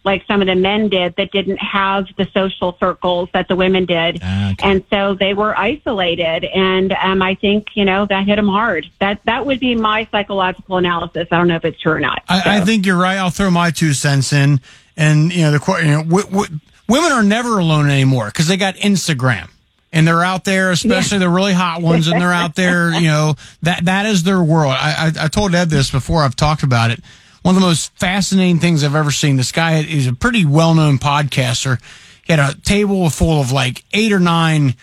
like 0.09 0.25
some 0.27 0.41
of 0.41 0.47
the 0.47 0.55
men 0.55 0.89
did 0.89 1.15
that 1.17 1.33
didn't 1.33 1.59
have 1.59 2.07
the 2.17 2.27
social 2.33 2.77
circles 2.81 3.29
that 3.35 3.47
the 3.47 3.55
women 3.55 3.85
did. 3.85 4.23
And 4.59 4.83
so 4.89 5.15
they 5.15 5.35
were 5.35 5.57
isolated. 5.59 6.45
And 6.45 6.93
um, 6.93 7.21
I 7.21 7.35
think, 7.35 7.69
you 7.75 7.85
know, 7.85 8.07
that 8.07 8.27
hit 8.27 8.37
them 8.37 8.49
hard. 8.49 8.87
That, 9.01 9.21
that 9.27 9.45
would 9.45 9.61
be 9.61 9.75
my 9.75 10.09
psychological 10.11 10.79
analysis. 10.79 11.29
I 11.31 11.37
don't 11.37 11.49
know 11.49 11.57
if 11.57 11.65
it's 11.67 11.81
true 11.81 11.93
or 11.93 12.01
not. 12.01 12.23
I, 12.27 12.59
I 12.59 12.61
think 12.61 12.87
you're 12.87 12.97
right. 12.97 13.19
I'll 13.19 13.29
throw 13.29 13.51
my 13.51 13.71
two 13.71 13.93
cents 13.93 14.33
in, 14.33 14.61
and 14.97 15.31
you 15.33 15.43
know 15.43 15.51
the 15.53 15.83
you 15.83 15.91
know 15.91 16.03
w- 16.03 16.27
w- 16.27 16.61
women 16.89 17.13
are 17.13 17.23
never 17.23 17.59
alone 17.59 17.91
anymore 17.91 18.27
because 18.27 18.49
they 18.49 18.57
got 18.57 18.77
Instagram. 18.77 19.51
And 19.91 20.07
they're 20.07 20.23
out 20.23 20.45
there, 20.45 20.71
especially 20.71 21.19
the 21.19 21.31
really 21.31 21.55
hot 21.55 21.81
ones, 21.81 22.09
and 22.09 22.21
they're 22.21 22.33
out 22.33 22.55
there. 22.55 22.93
You 22.99 23.07
know 23.07 23.35
that 23.63 23.85
that 23.87 24.07
is 24.07 24.23
their 24.23 24.43
world. 24.43 24.75
I, 24.77 25.13
I 25.19 25.25
I 25.25 25.29
told 25.29 25.55
Ed 25.55 25.71
this 25.71 25.91
before. 25.91 26.23
I've 26.23 26.37
talked 26.37 26.63
about 26.63 26.91
it. 26.91 27.01
One 27.43 27.55
of 27.55 27.61
the 27.61 27.67
most 27.67 27.93
fascinating 27.97 28.59
things 28.59 28.85
I've 28.85 28.95
ever 28.95 29.11
seen. 29.11 29.37
This 29.37 29.53
guy 29.53 29.79
is 29.79 30.07
a 30.07 30.13
pretty 30.13 30.45
well 30.45 30.75
known 30.75 30.99
podcaster. 30.99 31.81
He 32.25 32.33
had 32.33 32.41
a 32.41 32.61
table 32.61 33.09
full 33.09 33.41
of 33.41 33.53
like 33.53 33.85
eight 33.93 34.13
or 34.13 34.21
nine, 34.21 34.75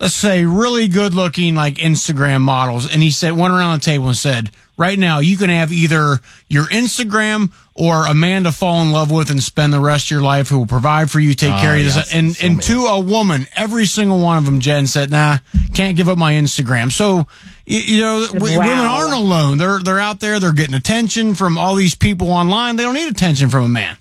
let's 0.00 0.14
say, 0.14 0.46
really 0.46 0.88
good 0.88 1.12
looking 1.12 1.54
like 1.54 1.74
Instagram 1.74 2.40
models. 2.40 2.90
And 2.90 3.02
he 3.02 3.10
said, 3.10 3.32
went 3.32 3.52
around 3.52 3.80
the 3.80 3.84
table 3.84 4.06
and 4.06 4.16
said, 4.16 4.50
right 4.78 4.98
now 4.98 5.18
you 5.18 5.36
can 5.36 5.50
have 5.50 5.72
either 5.72 6.20
your 6.48 6.64
Instagram 6.66 7.52
or 7.78 8.06
a 8.06 8.14
man 8.14 8.44
to 8.44 8.52
fall 8.52 8.80
in 8.82 8.90
love 8.90 9.10
with 9.10 9.30
and 9.30 9.42
spend 9.42 9.72
the 9.72 9.80
rest 9.80 10.06
of 10.06 10.10
your 10.12 10.22
life 10.22 10.48
who 10.48 10.58
will 10.58 10.66
provide 10.66 11.10
for 11.10 11.20
you, 11.20 11.34
take 11.34 11.52
Oh, 11.52 11.58
care 11.60 11.72
of 11.74 11.78
you. 11.78 11.84
yes, 11.84 12.12
and 12.14 12.34
so 12.34 12.46
and 12.46 12.62
to 12.62 12.86
a 12.86 12.98
woman, 13.00 13.46
every 13.54 13.84
single 13.86 14.18
one 14.20 14.38
of 14.38 14.44
them, 14.46 14.60
Jen 14.60 14.86
said, 14.86 15.10
nah, 15.10 15.38
can't 15.74 15.96
give 15.96 16.08
up 16.08 16.16
my 16.16 16.32
Instagram. 16.32 16.90
So, 16.90 17.26
you, 17.66 17.78
you 17.80 18.00
know, 18.00 18.26
Wow. 18.32 18.38
women 18.40 18.68
aren't 18.78 19.12
alone. 19.14 19.58
They're, 19.58 19.78
they're 19.80 20.00
out 20.00 20.20
there. 20.20 20.40
They're 20.40 20.52
getting 20.52 20.74
attention 20.74 21.34
from 21.34 21.58
all 21.58 21.74
these 21.74 21.94
people 21.94 22.30
online. 22.32 22.76
They 22.76 22.82
don't 22.82 22.94
need 22.94 23.10
attention 23.10 23.50
from 23.50 23.64
a 23.64 23.68
man. 23.68 23.96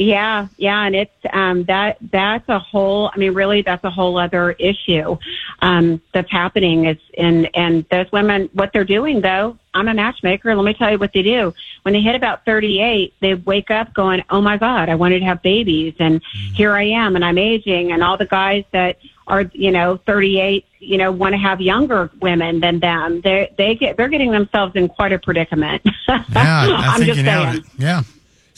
Yeah, 0.00 0.46
yeah, 0.58 0.84
and 0.84 0.94
it's 0.94 1.10
um 1.32 1.64
that 1.64 1.96
that's 2.12 2.48
a 2.48 2.60
whole 2.60 3.10
I 3.12 3.18
mean 3.18 3.34
really 3.34 3.62
that's 3.62 3.82
a 3.82 3.90
whole 3.90 4.16
other 4.16 4.52
issue 4.52 5.18
um 5.60 6.00
that's 6.14 6.30
happening 6.30 6.86
is 6.86 6.98
and 7.18 7.50
and 7.54 7.84
those 7.90 8.06
women 8.12 8.48
what 8.52 8.72
they're 8.72 8.84
doing 8.84 9.20
though, 9.20 9.58
I'm 9.74 9.88
a 9.88 9.94
matchmaker, 9.94 10.54
let 10.54 10.64
me 10.64 10.74
tell 10.74 10.92
you 10.92 10.98
what 10.98 11.12
they 11.12 11.22
do. 11.22 11.52
When 11.82 11.94
they 11.94 12.00
hit 12.00 12.14
about 12.14 12.44
38, 12.44 13.14
they 13.20 13.34
wake 13.34 13.72
up 13.72 13.92
going, 13.92 14.22
"Oh 14.30 14.40
my 14.40 14.56
god, 14.56 14.88
I 14.88 14.94
wanted 14.94 15.18
to 15.18 15.24
have 15.24 15.42
babies 15.42 15.94
and 15.98 16.22
here 16.54 16.74
I 16.74 16.84
am 16.84 17.16
and 17.16 17.24
I'm 17.24 17.36
aging 17.36 17.90
and 17.90 18.00
all 18.00 18.16
the 18.16 18.26
guys 18.26 18.62
that 18.70 18.98
are, 19.26 19.42
you 19.52 19.72
know, 19.72 19.96
38, 20.06 20.64
you 20.78 20.96
know, 20.96 21.10
want 21.10 21.32
to 21.32 21.38
have 21.38 21.60
younger 21.60 22.08
women 22.22 22.60
than 22.60 22.78
them. 22.78 23.20
They 23.22 23.52
they 23.58 23.74
get 23.74 23.96
they're 23.96 24.06
getting 24.08 24.30
themselves 24.30 24.76
in 24.76 24.88
quite 24.88 25.12
a 25.12 25.18
predicament. 25.18 25.82
Yeah, 26.08 26.22
I 26.34 26.92
I'm 26.92 27.00
think 27.00 27.06
just 27.06 27.16
you 27.18 27.24
nailed 27.24 27.48
saying. 27.48 27.64
it. 27.64 27.64
Yeah. 27.78 28.02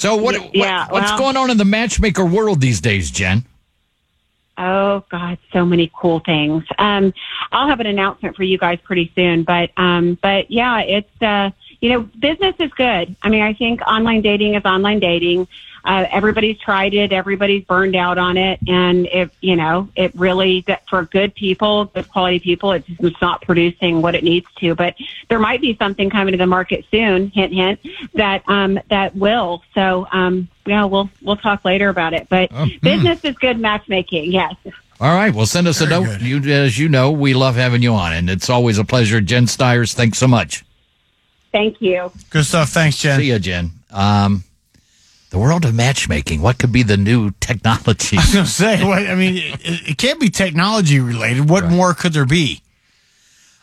So 0.00 0.16
what? 0.16 0.54
Yeah, 0.54 0.84
what- 0.84 0.92
what's 0.92 1.10
well- 1.10 1.18
going 1.18 1.36
on 1.36 1.50
in 1.50 1.58
the 1.58 1.64
matchmaker 1.66 2.24
world 2.24 2.60
these 2.62 2.80
days, 2.80 3.10
Jen? 3.10 3.44
Oh 4.56 5.04
God, 5.10 5.36
so 5.52 5.64
many 5.66 5.90
cool 5.94 6.20
things. 6.20 6.64
Um, 6.78 7.12
I'll 7.52 7.68
have 7.68 7.80
an 7.80 7.86
announcement 7.86 8.34
for 8.34 8.42
you 8.42 8.56
guys 8.56 8.78
pretty 8.82 9.12
soon, 9.14 9.42
but 9.42 9.70
um, 9.76 10.18
but 10.22 10.50
yeah, 10.50 10.80
it's 10.80 11.22
uh, 11.22 11.50
you 11.82 11.90
know, 11.90 12.00
business 12.18 12.54
is 12.58 12.70
good. 12.72 13.14
I 13.22 13.28
mean, 13.28 13.42
I 13.42 13.52
think 13.52 13.82
online 13.82 14.22
dating 14.22 14.54
is 14.54 14.64
online 14.64 15.00
dating. 15.00 15.48
Uh, 15.84 16.06
everybody's 16.10 16.58
tried 16.58 16.94
it. 16.94 17.12
Everybody's 17.12 17.64
burned 17.64 17.96
out 17.96 18.18
on 18.18 18.36
it. 18.36 18.58
And 18.68 19.06
it, 19.06 19.30
you 19.40 19.56
know, 19.56 19.88
it 19.96 20.14
really, 20.14 20.62
that 20.66 20.88
for 20.88 21.04
good 21.04 21.34
people, 21.34 21.86
good 21.86 22.08
quality 22.08 22.38
people, 22.38 22.72
it's 22.72 22.86
just 22.86 23.20
not 23.20 23.42
producing 23.42 24.02
what 24.02 24.14
it 24.14 24.22
needs 24.24 24.46
to. 24.58 24.74
But 24.74 24.94
there 25.28 25.38
might 25.38 25.60
be 25.60 25.76
something 25.76 26.10
coming 26.10 26.32
to 26.32 26.38
the 26.38 26.46
market 26.46 26.84
soon, 26.90 27.30
hint, 27.30 27.52
hint, 27.52 27.80
that, 28.14 28.42
um, 28.48 28.78
that 28.90 29.16
will. 29.16 29.62
So, 29.74 30.06
um, 30.12 30.48
yeah, 30.66 30.84
we'll, 30.84 31.08
we'll 31.22 31.36
talk 31.36 31.64
later 31.64 31.88
about 31.88 32.12
it. 32.12 32.28
But 32.28 32.50
Oh, 32.52 32.66
hmm. 32.66 32.76
business 32.82 33.24
is 33.24 33.36
good 33.36 33.58
matchmaking. 33.58 34.32
Yes. 34.32 34.54
All 35.00 35.14
right. 35.14 35.32
Well, 35.34 35.46
send 35.46 35.66
us 35.66 35.80
a 35.80 35.88
note. 35.88 36.20
You, 36.20 36.38
as 36.52 36.78
you 36.78 36.88
know, 36.88 37.10
we 37.10 37.32
love 37.32 37.56
having 37.56 37.82
you 37.82 37.94
on, 37.94 38.12
and 38.12 38.28
it's 38.28 38.50
always 38.50 38.76
a 38.76 38.84
pleasure. 38.84 39.20
Jen 39.20 39.46
Stiers, 39.46 39.94
thanks 39.94 40.18
so 40.18 40.28
much. 40.28 40.62
Thank 41.52 41.80
you. 41.80 42.12
Good 42.28 42.44
stuff. 42.44 42.68
Thanks, 42.68 42.98
Jen. 42.98 43.18
See 43.18 43.28
you, 43.28 43.38
Jen. 43.38 43.70
Um, 43.90 44.44
the 45.30 45.38
world 45.38 45.64
of 45.64 45.74
matchmaking. 45.74 46.42
What 46.42 46.58
could 46.58 46.72
be 46.72 46.82
the 46.82 46.96
new 46.96 47.30
technology? 47.40 48.16
I 48.18 48.20
was 48.20 48.32
going 48.32 48.44
to 48.44 48.50
say, 48.50 48.84
what, 48.84 49.06
I 49.06 49.14
mean, 49.14 49.36
it, 49.64 49.90
it 49.90 49.98
can't 49.98 50.20
be 50.20 50.28
technology 50.28 51.00
related. 51.00 51.48
What 51.48 51.64
more 51.66 51.94
could 51.94 52.12
there 52.12 52.26
be? 52.26 52.62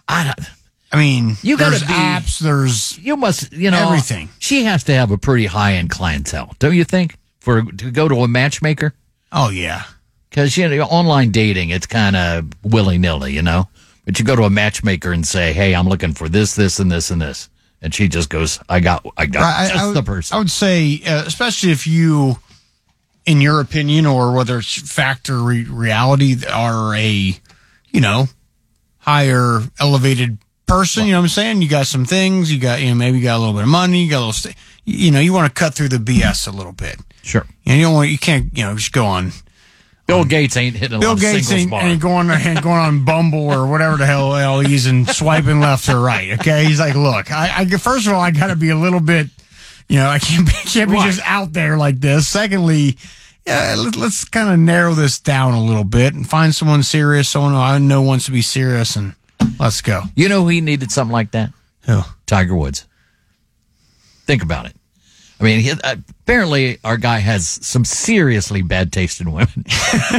I, 0.07 0.23
don't. 0.25 0.47
I 0.91 0.97
mean, 0.97 1.35
You 1.41 1.57
gotta 1.57 1.71
there's 1.71 1.83
be- 1.83 1.93
apps. 1.93 2.39
There's 2.39 2.97
you 2.99 3.17
must, 3.17 3.51
you 3.51 3.69
know, 3.71 3.87
everything. 3.87 4.29
She 4.39 4.63
has 4.63 4.85
to 4.85 4.93
have 4.93 5.11
a 5.11 5.17
pretty 5.17 5.45
high 5.45 5.73
end 5.73 5.89
clientele, 5.89 6.55
don't 6.59 6.75
you 6.75 6.85
think? 6.85 7.17
For 7.39 7.61
to 7.61 7.91
go 7.91 8.07
to 8.07 8.15
a 8.21 8.27
matchmaker, 8.27 8.93
Oh 9.33 9.49
yeah, 9.49 9.83
because 10.29 10.55
you 10.55 10.67
know, 10.69 10.81
online 10.83 11.31
dating, 11.31 11.69
it's 11.71 11.85
kind 11.87 12.15
of 12.15 12.45
willy 12.63 12.97
nilly, 12.97 13.33
you 13.33 13.41
know. 13.41 13.67
But 14.05 14.17
you 14.19 14.23
go 14.23 14.37
to 14.37 14.43
a 14.43 14.49
matchmaker 14.49 15.11
and 15.11 15.27
say, 15.27 15.51
"Hey, 15.51 15.75
I'm 15.75 15.87
looking 15.89 16.13
for 16.13 16.29
this, 16.29 16.55
this, 16.55 16.79
and 16.79 16.89
this, 16.89 17.11
and 17.11 17.21
this," 17.21 17.49
and 17.81 17.93
she 17.93 18.07
just 18.07 18.29
goes, 18.29 18.59
"I 18.67 18.79
got, 18.79 19.05
I 19.17 19.25
got 19.25 19.43
I, 19.43 19.67
just 19.67 19.79
I 19.79 19.87
would, 19.87 19.95
the 19.95 20.03
person." 20.03 20.35
I 20.35 20.39
would 20.39 20.51
say, 20.51 21.01
uh, 21.05 21.23
especially 21.25 21.71
if 21.71 21.87
you, 21.87 22.37
in 23.25 23.41
your 23.41 23.59
opinion, 23.61 24.05
or 24.05 24.33
whether 24.33 24.59
it's 24.59 24.91
fact 24.91 25.29
or 25.29 25.39
re- 25.39 25.63
reality, 25.63 26.35
are 26.45 26.95
a, 26.95 27.39
you 27.89 28.01
know, 28.01 28.27
higher 28.99 29.61
elevated 29.79 30.37
person. 30.65 31.05
You 31.05 31.13
know 31.13 31.19
what 31.19 31.23
I'm 31.23 31.29
saying? 31.29 31.61
You 31.61 31.69
got 31.69 31.87
some 31.87 32.05
things. 32.05 32.51
You 32.51 32.59
got, 32.59 32.81
you 32.81 32.89
know, 32.89 32.95
maybe 32.95 33.17
you 33.17 33.23
got 33.23 33.37
a 33.37 33.39
little 33.39 33.53
bit 33.53 33.63
of 33.63 33.69
money. 33.69 34.03
You 34.03 34.09
got 34.09 34.17
a 34.17 34.19
little, 34.19 34.33
st- 34.33 34.55
you 34.85 35.11
know, 35.11 35.19
you 35.19 35.33
want 35.33 35.53
to 35.53 35.59
cut 35.59 35.73
through 35.73 35.89
the 35.89 35.97
BS 35.97 36.47
a 36.47 36.51
little 36.51 36.73
bit. 36.73 36.97
Sure. 37.23 37.45
And 37.65 37.77
you 37.79 37.85
don't 37.85 37.93
want, 37.93 38.09
you 38.09 38.17
can't, 38.17 38.55
you 38.57 38.63
know, 38.63 38.75
just 38.75 38.91
go 38.91 39.05
on. 39.05 39.31
Bill 40.07 40.23
Gates 40.23 40.55
ain't 40.55 40.75
hitting 40.75 40.95
a 40.97 40.99
Bill 40.99 41.17
Gates 41.17 41.51
ain't, 41.51 41.71
ain't 41.71 42.01
going 42.01 42.29
ain't 42.29 42.63
going 42.63 42.79
on 42.79 43.03
Bumble 43.03 43.51
or 43.51 43.67
whatever 43.67 43.97
the 43.97 44.05
hell, 44.05 44.33
hell 44.33 44.61
he's 44.61 44.85
and 44.85 45.07
swiping 45.07 45.59
left 45.59 45.89
or 45.89 45.99
right. 45.99 46.31
Okay, 46.39 46.63
he's 46.63 46.79
like, 46.79 46.95
look, 46.95 47.29
I, 47.29 47.51
I 47.57 47.65
first 47.65 48.07
of 48.07 48.13
all, 48.13 48.21
I 48.21 48.31
got 48.31 48.47
to 48.47 48.55
be 48.55 48.69
a 48.69 48.75
little 48.77 49.01
bit, 49.01 49.27
you 49.89 49.97
know, 49.97 50.07
I 50.07 50.19
can't 50.19 50.45
be, 50.47 50.53
can't 50.53 50.89
be 50.89 50.95
Right. 50.95 51.05
just 51.05 51.21
out 51.25 51.51
there 51.51 51.77
like 51.77 51.99
this. 51.99 52.25
Secondly, 52.25 52.97
yeah, 53.45 53.75
let, 53.77 53.97
let's 53.97 54.23
kind 54.23 54.49
of 54.49 54.59
narrow 54.59 54.93
this 54.93 55.19
down 55.19 55.53
a 55.53 55.61
little 55.63 55.83
bit 55.83 56.13
and 56.13 56.27
find 56.27 56.55
someone 56.55 56.83
serious, 56.83 57.27
someone 57.27 57.53
I 57.53 57.77
know 57.77 58.01
wants 58.01 58.25
to 58.25 58.31
be 58.31 58.41
serious, 58.41 58.95
and 58.95 59.13
let's 59.59 59.81
go. 59.81 60.03
You 60.15 60.29
know 60.29 60.47
he 60.47 60.61
needed 60.61 60.89
something 60.89 61.11
like 61.13 61.31
that? 61.31 61.51
Who? 61.85 61.99
Tiger 62.25 62.55
Woods. 62.55 62.85
Think 64.25 64.41
about 64.41 64.67
it. 64.67 64.75
I 65.39 65.43
mean, 65.43 65.59
he, 65.59 65.71
apparently 65.83 66.79
our 66.83 66.97
guy 66.97 67.19
has 67.19 67.47
some 67.65 67.85
seriously 67.85 68.61
bad 68.63 68.91
taste 68.91 69.21
in 69.21 69.31
women. 69.31 69.65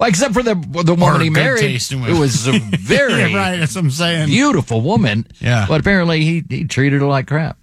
well, 0.00 0.08
except 0.08 0.34
for 0.34 0.42
the 0.42 0.54
the 0.84 0.94
woman 0.94 1.20
he 1.20 1.30
married, 1.30 1.60
taste 1.60 1.92
in 1.92 2.00
women. 2.00 2.16
who 2.16 2.20
was 2.22 2.46
a 2.48 2.52
very 2.58 3.30
Yeah, 3.32 3.36
right. 3.36 3.56
That's 3.58 3.74
what 3.76 3.84
I'm 3.84 3.90
saying. 3.90 4.26
beautiful 4.28 4.80
woman. 4.80 5.26
Yeah. 5.40 5.66
but 5.68 5.80
apparently 5.80 6.22
he 6.24 6.42
he 6.48 6.64
treated 6.64 7.00
her 7.02 7.06
like 7.06 7.28
crap. 7.28 7.56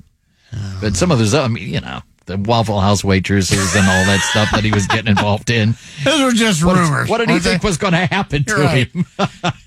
But 0.82 0.96
some 0.96 1.12
of 1.12 1.20
those, 1.20 1.34
I 1.34 1.48
mean, 1.48 1.68
you 1.74 1.80
know, 1.82 2.02
the 2.28 2.38
Waffle 2.38 2.80
House 2.80 3.04
waitresses 3.04 3.76
and 3.76 3.86
all 3.88 4.06
that 4.06 4.20
stuff 4.32 4.50
that 4.52 4.64
he 4.64 4.72
was 4.72 4.86
getting 4.88 5.08
involved 5.08 5.50
in. 5.50 5.76
Those 6.04 6.22
were 6.22 6.32
just 6.38 6.64
What, 6.64 6.76
rumors. 6.78 7.10
what 7.10 7.18
did 7.20 7.30
he 7.30 7.40
think 7.40 7.62
they? 7.62 7.68
was 7.68 7.78
going 7.78 7.94
to 7.94 8.06
happen 8.06 8.44
You're 8.48 8.58
to 8.58 8.64
right. 8.64 8.88
him? 8.92 9.06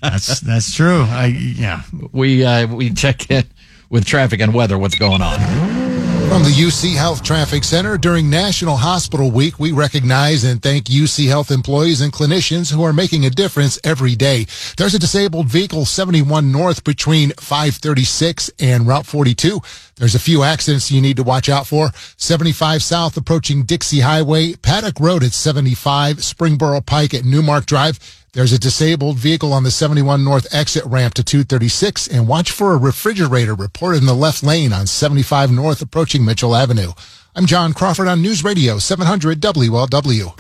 That's 0.03 0.41
that's 0.41 0.75
true. 0.75 1.03
I 1.03 1.27
yeah. 1.27 1.83
we 2.13 2.45
uh, 2.45 2.67
we 2.69 2.91
check 2.91 3.31
in 3.31 3.45
with 3.91 4.05
traffic 4.07 4.41
and 4.41 4.53
weather. 4.55 4.77
What's 4.79 4.95
going 4.99 5.21
on? 5.23 5.41
From 6.35 6.43
the 6.43 6.49
UC 6.49 6.97
Health 6.97 7.23
Traffic 7.23 7.63
Center, 7.63 7.97
during 7.97 8.29
National 8.29 8.77
Hospital 8.77 9.31
Week, 9.31 9.61
we 9.61 9.71
recognize 9.71 10.43
and 10.43 10.61
thank 10.61 10.87
UC 10.87 11.29
Health 11.29 11.53
employees 11.53 12.01
and 12.01 12.13
clinicians 12.13 12.73
who 12.73 12.83
are 12.83 12.93
making 12.93 13.25
a 13.25 13.31
difference 13.31 13.79
every 13.85 14.17
day. 14.17 14.49
There's 14.77 14.95
a 14.95 14.99
disabled 14.99 15.47
vehicle 15.47 15.85
71 15.85 16.51
north 16.51 16.83
between 16.83 17.31
536 17.39 18.51
and 18.59 18.85
Route 18.85 19.07
42. 19.07 19.61
There's 19.97 20.15
a 20.15 20.21
few 20.21 20.43
accidents 20.43 20.91
you 20.91 21.01
need 21.01 21.17
to 21.19 21.23
watch 21.23 21.49
out 21.49 21.67
for. 21.67 21.91
75 22.17 22.83
south 22.83 23.17
approaching 23.17 23.63
Dixie 23.63 24.01
Highway, 24.01 24.55
Paddock 24.55 24.99
Road 24.99 25.23
at 25.23 25.33
75, 25.33 26.17
Springboro 26.17 26.85
Pike 26.85 27.15
at 27.15 27.25
Newmark 27.25 27.67
Drive. 27.67 27.99
There's 28.33 28.53
a 28.53 28.59
disabled 28.59 29.17
vehicle 29.17 29.53
on 29.53 29.63
the 29.63 29.71
71 29.71 30.25
North 30.25 30.53
exit 30.53 30.85
ramp 30.87 31.15
to 31.15 31.23
236 31.23 32.09
and 32.09 32.27
watch 32.27 32.51
for 32.51 32.73
a 32.73 32.77
refrigerator 32.77 33.55
reported 33.55 33.99
in 33.99 34.07
the 34.07 34.15
left 34.15 34.43
lane 34.43 34.73
on 34.73 34.89
75 34.89 35.53
North 35.53 35.81
approaching 35.81 36.25
Mitchell 36.25 36.57
Avenue. 36.57 36.93
I'm 37.37 37.47
John 37.47 37.73
Crawford 37.73 38.09
on 38.09 38.21
News 38.21 38.43
Radio 38.43 38.79
700 38.79 39.41
WLW. 39.41 40.37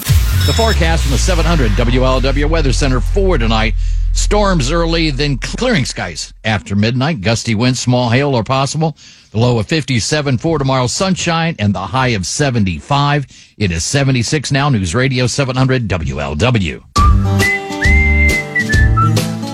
The 0.46 0.52
forecast 0.52 1.04
from 1.04 1.12
the 1.12 1.18
700 1.18 1.70
WLW 1.72 2.50
Weather 2.50 2.72
Center 2.72 3.00
for 3.00 3.38
tonight. 3.38 3.74
Storms 4.14 4.70
early, 4.70 5.10
then 5.10 5.38
clearing 5.38 5.84
skies 5.84 6.32
after 6.44 6.74
midnight. 6.74 7.20
Gusty 7.20 7.54
winds, 7.54 7.80
small 7.80 8.10
hail 8.10 8.34
are 8.34 8.44
possible. 8.44 8.96
The 9.32 9.38
low 9.38 9.58
of 9.58 9.66
57 9.66 10.38
for 10.38 10.58
tomorrow, 10.58 10.86
sunshine, 10.86 11.56
and 11.58 11.74
the 11.74 11.80
high 11.80 12.08
of 12.08 12.24
75. 12.24 13.26
It 13.58 13.72
is 13.72 13.84
76 13.84 14.52
now. 14.52 14.68
News 14.68 14.94
Radio 14.94 15.26
700 15.26 15.88
WLW. 15.88 16.84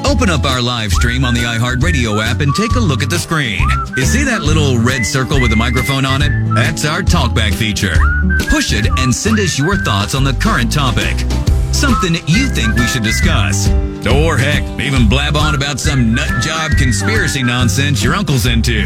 Open 0.07 0.29
up 0.29 0.45
our 0.45 0.61
live 0.61 0.93
stream 0.93 1.25
on 1.25 1.33
the 1.33 1.41
iHeartRadio 1.41 2.23
app 2.23 2.41
and 2.41 2.55
take 2.55 2.73
a 2.73 2.81
look 2.81 3.03
at 3.03 3.09
the 3.09 3.19
screen. 3.19 3.67
You 3.97 4.05
see 4.05 4.23
that 4.25 4.43
little 4.43 4.77
red 4.79 5.07
circle 5.07 5.41
with 5.41 5.53
a 5.53 5.57
microphone 5.57 6.05
on 6.05 6.21
it? 6.21 6.31
That's 6.55 6.85
our 6.85 7.01
talkback 7.01 7.55
feature. 7.55 7.97
Push 8.51 8.75
it 8.75 8.87
and 8.99 9.15
send 9.15 9.39
us 9.39 9.59
your 9.59 9.77
thoughts 9.79 10.15
on 10.15 10.23
the 10.23 10.35
current 10.35 10.71
topic. 10.71 11.17
Something 11.73 12.13
that 12.13 12.29
you 12.29 12.49
think 12.49 12.75
we 12.77 12.87
should 12.87 13.03
discuss. 13.03 13.69
Or 14.07 14.37
heck, 14.37 14.63
even 14.81 15.09
blab 15.09 15.37
on 15.37 15.55
about 15.55 15.81
some 15.81 16.15
nut 16.15 16.43
job 16.43 16.73
conspiracy 16.79 17.43
nonsense 17.43 18.03
your 18.03 18.15
uncle's 18.15 18.47
into. 18.47 18.85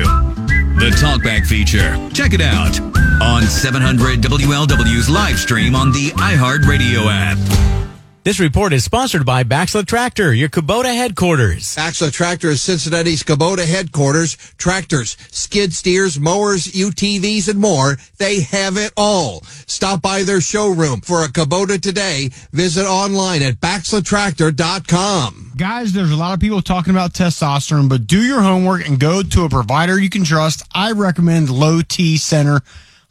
The 0.79 0.91
Talkback 1.01 1.47
feature. 1.47 1.97
Check 2.13 2.33
it 2.33 2.41
out 2.41 2.81
on 3.23 3.43
700 3.43 4.21
WLW's 4.21 5.09
live 5.09 5.39
stream 5.39 5.75
on 5.75 5.93
the 5.93 6.11
iHeartRadio 6.11 7.07
app. 7.09 7.84
This 8.25 8.41
report 8.41 8.73
is 8.73 8.83
sponsored 8.83 9.27
by 9.27 9.45
Baxla 9.45 9.85
Tractor, 9.87 10.33
your 10.33 10.49
Kubota 10.49 10.87
headquarters. 10.97 11.77
Baxla 11.77 12.11
Tractor 12.11 12.49
is 12.49 12.63
Cincinnati's 12.63 13.23
Kubota 13.23 13.67
headquarters. 13.67 14.39
Tractors, 14.57 15.19
skid 15.31 15.75
steers, 15.75 16.19
mowers, 16.19 16.69
UTVs, 16.69 17.51
and 17.51 17.61
more. 17.61 17.99
They 18.17 18.41
have 18.41 18.79
it 18.79 18.95
all. 18.97 19.43
Stop 19.67 20.01
by 20.01 20.23
their 20.23 20.41
showroom 20.41 21.03
for 21.03 21.23
a 21.23 21.29
Kubota 21.29 21.79
today. 21.79 22.31
Visit 22.51 22.87
online 22.87 23.43
at 23.43 23.57
BaxlaTractor.com. 23.57 25.53
Guys, 25.59 25.93
there's 25.93 26.11
a 26.11 26.17
lot 26.17 26.33
of 26.33 26.41
people 26.41 26.63
talking 26.63 26.93
about 26.95 27.13
testosterone, 27.13 27.91
but 27.91 28.07
do 28.07 28.23
your 28.23 28.41
homework 28.41 28.89
and 28.89 28.99
go 28.99 29.23
to 29.23 29.45
a 29.45 29.51
provider 29.51 30.01
you 30.01 30.09
can 30.09 30.25
trust. 30.25 30.63
I 30.75 30.93
recommend 30.93 31.51
Low 31.51 31.83
T 31.83 32.17
Center. 32.17 32.63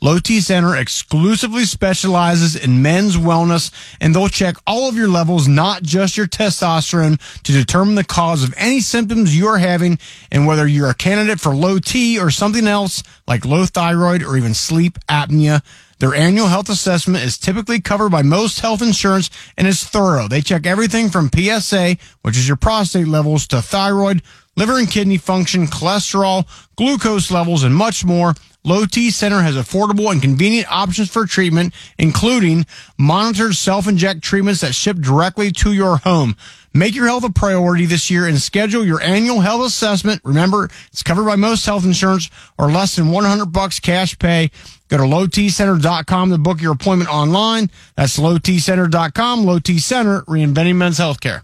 Low 0.04 0.20
T 0.20 0.42
Center 0.42 0.76
exclusively 0.76 1.64
specializes 1.64 2.58
in 2.58 2.82
men's 2.82 3.16
wellness 3.16 3.72
and 4.02 4.14
they'll 4.14 4.28
check 4.28 4.58
all 4.68 4.90
of 4.90 4.98
your 4.98 5.08
levels, 5.08 5.48
not 5.48 5.82
just 5.82 6.18
your 6.18 6.28
testosterone, 6.28 7.22
to 7.44 7.54
determine 7.54 7.96
the 7.96 8.04
cause 8.04 8.44
of 8.44 8.54
any 8.58 8.82
symptoms 8.82 9.38
you're 9.38 9.60
having 9.60 9.98
and 10.30 10.46
whether 10.46 10.68
you're 10.68 10.90
a 10.90 10.94
candidate 10.94 11.40
for 11.40 11.56
low 11.56 11.80
T 11.80 12.20
or 12.20 12.32
something 12.32 12.68
else 12.68 13.02
like 13.30 13.46
low 13.46 13.66
thyroid 13.66 14.24
or 14.24 14.36
even 14.36 14.54
sleep 14.54 15.00
apnea. 15.08 15.64
Their 16.00 16.16
annual 16.16 16.48
health 16.48 16.68
assessment 16.68 17.24
is 17.24 17.38
typically 17.38 17.80
covered 17.80 18.10
by 18.10 18.24
most 18.24 18.60
health 18.60 18.82
insurance 18.82 19.30
and 19.58 19.66
is 19.66 19.86
thorough. 19.86 20.28
They 20.28 20.42
check 20.42 20.66
everything 20.66 21.12
from 21.12 21.30
PSA, 21.34 21.96
which 22.24 22.36
is 22.36 22.46
your 22.46 22.58
prostate 22.58 23.08
levels, 23.08 23.48
to 23.48 23.62
thyroid, 23.62 24.22
liver 24.58 24.78
and 24.78 24.92
kidney 24.92 25.18
function, 25.18 25.68
cholesterol, 25.68 26.46
glucose 26.76 27.32
levels, 27.32 27.64
and 27.64 27.74
much 27.74 28.04
more. 28.04 28.34
Low 28.66 28.86
T 28.86 29.12
Center 29.12 29.42
has 29.42 29.56
affordable 29.56 30.10
and 30.10 30.22
convenient 30.22 30.72
options 30.72 31.10
for 31.10 31.26
treatment, 31.26 31.74
including 31.98 32.66
monitored 32.98 33.56
self-inject 33.56 34.22
treatments 34.22 34.62
that 34.62 34.74
ship 34.74 34.98
directly 34.98 35.52
to 35.52 35.74
your 35.74 35.98
home. 35.98 36.38
Make 36.74 36.96
your 36.96 37.06
health 37.08 37.26
a 37.26 37.30
priority 37.30 37.86
this 37.86 38.10
year 38.10 38.26
and 38.26 38.40
schedule 38.40 38.86
your 38.86 39.02
annual 39.02 39.42
health 39.42 39.66
assessment. 39.68 40.22
Remember, 40.24 40.70
it's 40.88 41.04
covered 41.04 41.26
by 41.26 41.36
most 41.36 41.66
health 41.66 41.84
insurance 41.84 42.30
or 42.58 42.72
less 42.72 42.96
than 42.96 43.12
100 43.12 43.48
bucks 43.48 43.80
cash 43.80 44.18
pay. 44.18 44.50
Go 44.88 44.98
to 44.98 45.04
lowtcenter.com 45.04 46.30
to 46.32 46.38
book 46.38 46.62
your 46.62 46.72
appointment 46.72 47.14
online. 47.14 47.70
That's 47.96 48.18
lowtcenter.com. 48.18 49.46
Low 49.46 49.60
T 49.60 49.78
Center, 49.78 50.22
reinventing 50.22 50.78
men's 50.78 51.00
healthcare. 51.00 51.42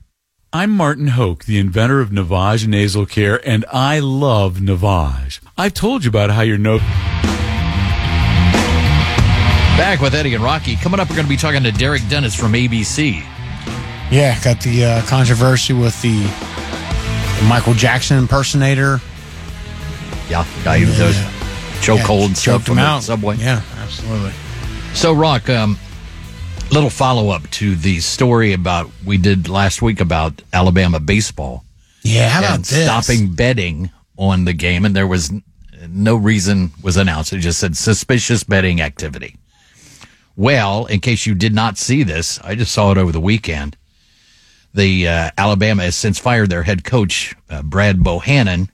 I'm 0.52 0.72
Martin 0.72 1.10
Hoke, 1.10 1.46
the 1.46 1.60
inventor 1.60 2.00
of 2.00 2.10
Navage 2.10 2.66
Nasal 2.66 3.06
Care, 3.06 3.40
and 3.48 3.64
I 3.72 4.00
love 4.00 4.56
Navage. 4.58 5.40
I've 5.56 5.76
told 5.76 6.04
you 6.04 6.10
about 6.10 6.32
how 6.32 6.42
your 6.42 6.58
nose. 6.58 6.82
Back 9.78 10.02
with 10.02 10.16
Eddie 10.16 10.34
and 10.34 10.44
Rocky. 10.44 10.76
Coming 10.76 11.00
up, 11.00 11.08
we're 11.08 11.18
going 11.18 11.28
to 11.28 11.30
be 11.30 11.38
talking 11.38 11.62
to 11.64 11.72
Derek 11.72 12.02
Dennis 12.10 12.34
from 12.36 12.54
ABC. 12.54 13.22
Yeah, 14.12 14.42
got 14.44 14.60
the 14.62 14.86
uh, 14.86 15.02
controversy 15.06 15.74
with 15.74 16.02
the, 16.02 16.20
the 16.20 17.46
Michael 17.48 17.76
Jackson 17.76 18.18
impersonator. 18.18 19.00
Yeah, 20.30 20.48
guy 20.64 20.80
who 20.80 20.88
does 20.98 21.16
chokehold 21.84 22.26
and 22.26 22.36
stuff 22.38 22.66
choked 22.66 22.70
on 22.72 22.78
him 22.78 22.84
the 22.84 22.90
out. 22.90 23.04
subway. 23.04 23.36
Yeah, 23.38 23.62
absolutely. 23.78 24.32
So, 24.96 25.14
Rock, 25.14 25.48
um, 25.48 25.78
little 26.72 26.90
follow 26.90 27.30
up 27.30 27.50
to 27.52 27.76
the 27.76 28.00
story 28.00 28.54
about 28.54 28.90
we 29.06 29.18
did 29.18 29.50
last 29.50 29.82
week 29.82 30.00
about 30.00 30.42
Alabama 30.54 31.00
baseball. 31.00 31.64
Yeah, 32.04 32.30
how 32.30 32.40
about 32.40 32.60
this? 32.60 32.86
stopping 32.86 33.34
betting 33.34 33.92
on 34.18 34.46
the 34.46 34.54
game, 34.54 34.86
and 34.86 34.96
there 34.96 35.08
was 35.08 35.32
no 35.88 36.16
reason 36.16 36.72
was 36.82 36.98
announced. 36.98 37.34
It 37.34 37.40
just 37.40 37.60
said 37.60 37.76
suspicious 37.76 38.44
betting 38.44 38.82
activity. 38.82 39.36
Well, 40.36 40.86
in 40.86 41.00
case 41.00 41.26
you 41.26 41.36
did 41.36 41.54
not 41.54 41.78
see 41.78 42.04
this, 42.04 42.40
I 42.44 42.56
just 42.56 42.72
saw 42.72 42.92
it 42.92 42.98
over 42.98 43.12
the 43.12 43.20
weekend. 43.20 43.76
The 44.74 45.08
uh, 45.08 45.32
Alabama 45.38 45.84
has 45.84 45.96
since 45.96 46.20
fired 46.20 46.50
their 46.50 46.64
head 46.64 46.84
coach 46.84 47.36
uh, 47.50 47.64
Brad 47.64 47.98
Bohannon 47.98 48.70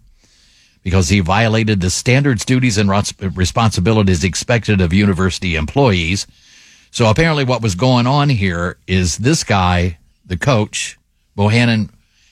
because 0.84 1.10
he 1.10 1.22
violated 1.22 1.82
the 1.82 1.90
standards, 1.90 2.46
duties, 2.46 2.78
and 2.78 2.90
responsibilities 3.36 4.24
expected 4.24 4.82
of 4.82 4.94
university 4.94 5.56
employees. 5.56 6.28
So 6.96 7.10
apparently, 7.10 7.44
what 7.44 7.62
was 7.62 7.76
going 7.76 8.08
on 8.08 8.30
here 8.30 8.78
is 8.88 9.18
this 9.18 9.44
guy, 9.44 9.98
the 10.26 10.38
coach, 10.38 10.98
Bohannon, 11.38 11.90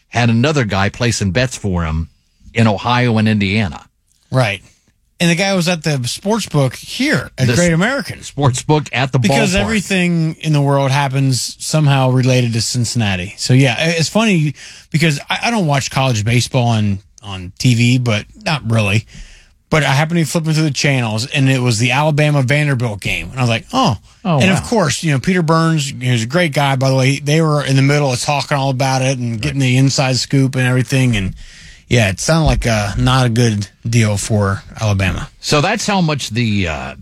had 0.08 0.30
another 0.30 0.64
guy 0.64 0.88
placing 0.88 1.32
bets 1.32 1.58
for 1.58 1.84
him 1.84 2.08
in 2.54 2.66
Ohio 2.66 3.18
and 3.18 3.28
Indiana. 3.28 3.90
Right. 4.32 4.64
And 5.20 5.30
the 5.30 5.36
guy 5.36 5.54
was 5.54 5.68
at 5.68 5.84
the 5.84 6.08
sports 6.08 6.48
book 6.48 6.76
here 6.78 7.30
at 7.38 7.46
The 7.48 7.56
Great 7.56 7.74
American. 7.74 8.24
Sports 8.24 8.64
book 8.64 8.88
at 8.94 9.12
the 9.12 9.20
because 9.20 9.54
ballpark. 9.54 9.60
everything 9.60 10.36
in 10.36 10.54
the 10.54 10.62
world 10.62 10.92
happens 10.92 11.62
somehow 11.62 12.12
related 12.12 12.54
to 12.54 12.62
Cincinnati. 12.62 13.34
So 13.36 13.54
yeah, 13.54 13.76
it's 13.78 14.08
funny 14.08 14.56
because 14.92 15.20
I, 15.30 15.40
I 15.48 15.52
don't 15.52 15.68
watch 15.68 15.92
college 15.92 16.24
baseball 16.24 16.70
on 16.70 17.00
on 17.22 17.52
TV, 17.60 18.02
but 18.02 18.28
not 18.46 18.72
really. 18.72 19.08
But 19.74 19.82
I 19.82 19.88
happened 19.94 20.20
to 20.20 20.22
be 20.22 20.26
flipping 20.26 20.54
through 20.54 20.66
the 20.66 20.70
channels, 20.70 21.26
and 21.26 21.50
it 21.50 21.60
was 21.60 21.80
the 21.80 21.94
Alabama 21.94 22.44
Vanderbilt 22.44 23.02
game, 23.02 23.32
and 23.32 23.40
I 23.40 23.42
was 23.42 23.50
like, 23.50 23.66
oh. 23.74 23.98
Oh, 24.24 24.40
and 24.40 24.52
wow. 24.52 24.56
of 24.56 24.64
course, 24.66 25.04
you 25.04 25.12
know 25.12 25.20
Peter 25.20 25.42
Burns, 25.42 25.90
who's 25.90 26.22
a 26.22 26.28
great 26.28 26.54
guy, 26.54 26.76
by 26.76 26.92
the 26.92 26.96
way. 26.96 27.18
They 27.18 27.42
were 27.42 27.66
in 27.66 27.76
the 27.76 27.82
middle 27.82 28.14
of 28.14 28.22
talking 28.22 28.56
all 28.56 28.70
about 28.70 29.02
it 29.02 29.18
and 29.18 29.42
getting 29.42 29.60
the 29.60 29.78
inside 29.78 30.18
scoop 30.18 30.54
and 30.54 30.68
everything, 30.68 31.16
and 31.16 31.34
yeah, 31.88 32.12
it 32.12 32.20
sounded 32.20 32.46
like 32.46 32.68
a 32.68 32.94
not 33.00 33.26
a 33.26 33.30
good 33.30 33.68
deal 33.84 34.16
for 34.16 34.62
Alabama. 34.80 35.28
So 35.40 35.60
that's 35.60 35.88
how 35.88 36.02
much 36.02 36.30
the 36.30 36.68
uh, 36.68 36.96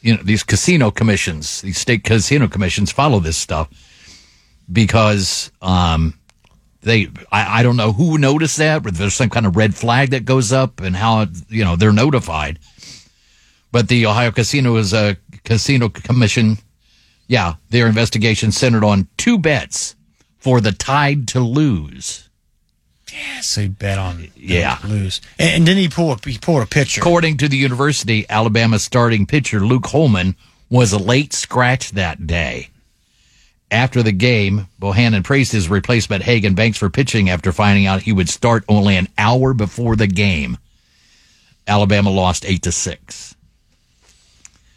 you 0.00 0.16
know 0.16 0.22
these 0.22 0.42
casino 0.42 0.90
commissions, 0.90 1.60
these 1.60 1.76
state 1.76 2.04
casino 2.04 2.48
commissions, 2.48 2.90
follow 2.90 3.20
this 3.20 3.36
stuff 3.36 3.68
because 4.72 5.52
um, 5.60 6.17
they 6.88 7.08
I, 7.30 7.60
I 7.60 7.62
don't 7.62 7.76
know 7.76 7.92
who 7.92 8.18
noticed 8.18 8.56
that, 8.56 8.82
but 8.82 8.94
there's 8.94 9.14
some 9.14 9.30
kind 9.30 9.46
of 9.46 9.56
red 9.56 9.74
flag 9.74 10.10
that 10.10 10.24
goes 10.24 10.52
up 10.52 10.80
and 10.80 10.96
how 10.96 11.26
you 11.48 11.64
know 11.64 11.76
they're 11.76 11.92
notified. 11.92 12.58
But 13.70 13.88
the 13.88 14.06
Ohio 14.06 14.30
Casino 14.30 14.76
is 14.76 14.92
a 14.94 15.16
casino 15.44 15.88
commission. 15.90 16.56
Yeah, 17.26 17.54
their 17.68 17.86
investigation 17.86 18.50
centered 18.52 18.84
on 18.84 19.06
two 19.18 19.38
bets 19.38 19.94
for 20.38 20.60
the 20.62 20.72
Tide 20.72 21.28
to 21.28 21.40
lose. 21.40 22.28
Yeah, 23.12 23.40
so 23.40 23.62
he 23.62 23.68
bet 23.68 23.98
on 23.98 24.28
Yeah. 24.36 24.78
lose, 24.84 25.20
and, 25.38 25.50
and 25.50 25.68
then 25.68 25.76
he 25.76 25.88
pulled 25.88 26.24
he 26.24 26.38
pulled 26.38 26.62
a 26.62 26.66
picture. 26.66 27.00
According 27.00 27.36
to 27.38 27.48
the 27.48 27.56
university, 27.56 28.24
Alabama 28.28 28.78
starting 28.78 29.26
pitcher 29.26 29.60
Luke 29.60 29.86
Holman 29.86 30.36
was 30.70 30.92
a 30.92 30.98
late 30.98 31.32
scratch 31.32 31.92
that 31.92 32.26
day. 32.26 32.68
After 33.70 34.02
the 34.02 34.12
game, 34.12 34.66
Bohannon 34.80 35.22
praised 35.24 35.52
his 35.52 35.68
replacement 35.68 36.22
Hagan 36.22 36.54
Banks 36.54 36.78
for 36.78 36.88
pitching 36.88 37.28
after 37.28 37.52
finding 37.52 37.86
out 37.86 38.00
he 38.02 38.12
would 38.12 38.28
start 38.30 38.64
only 38.68 38.96
an 38.96 39.08
hour 39.18 39.52
before 39.52 39.94
the 39.94 40.06
game. 40.06 40.56
Alabama 41.66 42.08
lost 42.10 42.46
eight 42.46 42.62
to 42.62 42.72
six. 42.72 43.34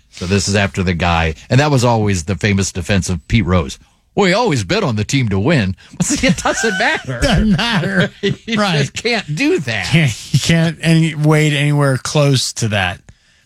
So 0.09 0.26
this 0.26 0.47
is 0.49 0.55
after 0.55 0.84
the 0.84 0.93
guy, 0.93 1.35
and 1.49 1.59
that 1.61 1.72
was 1.72 1.85
always 1.85 2.26
the 2.26 2.35
famous 2.35 2.72
defense 2.73 3.09
of 3.09 3.26
Pete 3.30 3.45
Rose. 3.45 3.80
Well, 4.13 4.27
he 4.27 4.34
always 4.34 4.65
bet 4.65 4.84
on 4.84 4.97
the 4.97 5.05
team 5.05 5.30
to 5.30 5.39
win. 5.39 5.76
But 5.95 6.05
see, 6.05 6.27
it 6.27 6.35
doesn't 6.38 6.77
matter. 6.77 7.19
Doesn't 7.22 7.51
matter. 7.55 8.11
you 8.22 8.59
Right. 8.59 8.80
just 8.80 8.93
can't 8.93 9.35
do 9.35 9.59
that. 9.59 9.85
Can't, 9.88 10.34
you 10.34 10.39
can't 10.41 10.77
any 10.81 11.15
wade 11.15 11.53
anywhere 11.53 11.97
close 11.97 12.51
to 12.53 12.68
that. 12.69 12.99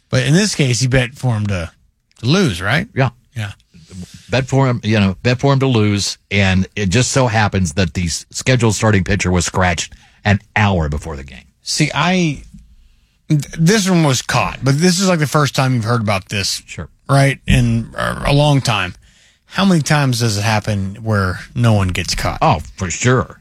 But 0.10 0.26
in 0.26 0.34
this 0.34 0.56
case, 0.56 0.80
he 0.80 0.88
bet 0.88 1.14
for 1.14 1.36
him 1.36 1.46
to, 1.48 1.72
to 2.18 2.26
lose, 2.26 2.64
right? 2.64 2.88
Yeah. 2.96 3.12
Bet 4.30 4.48
for 4.48 4.68
him, 4.68 4.82
you 4.84 5.00
know, 5.00 5.16
bet 5.22 5.40
for 5.40 5.54
him 5.54 5.60
to 5.60 5.68
lose, 5.68 6.18
and 6.32 6.68
it 6.76 6.90
just 6.90 7.12
so 7.12 7.28
happens 7.28 7.74
that 7.74 7.94
the 7.94 8.08
scheduled 8.08 8.76
starting 8.76 9.04
pitcher 9.04 9.32
was 9.32 9.46
scratched 9.46 9.94
an 10.24 10.40
hour 10.56 10.90
before 10.90 11.16
the 11.16 11.24
game. 11.24 11.46
See, 11.62 11.92
I 11.94 12.44
this 13.28 13.90
one 13.90 14.04
was 14.04 14.22
caught, 14.22 14.60
but 14.64 14.78
this 14.78 15.00
is 15.00 15.08
like 15.10 15.20
the 15.20 15.28
first 15.28 15.56
time 15.56 15.74
you've 15.74 15.84
heard 15.84 16.02
about 16.02 16.30
this, 16.30 16.62
sure, 16.66 16.90
right? 17.10 17.40
In 17.48 17.94
a 17.98 18.34
long 18.34 18.62
time. 18.62 18.96
How 19.46 19.64
many 19.64 19.82
times 19.82 20.20
does 20.20 20.38
it 20.38 20.44
happen 20.44 20.96
where 20.96 21.40
no 21.56 21.74
one 21.74 21.88
gets 21.90 22.14
caught? 22.14 22.40
Oh, 22.42 22.60
for 22.78 22.90
sure. 22.90 23.40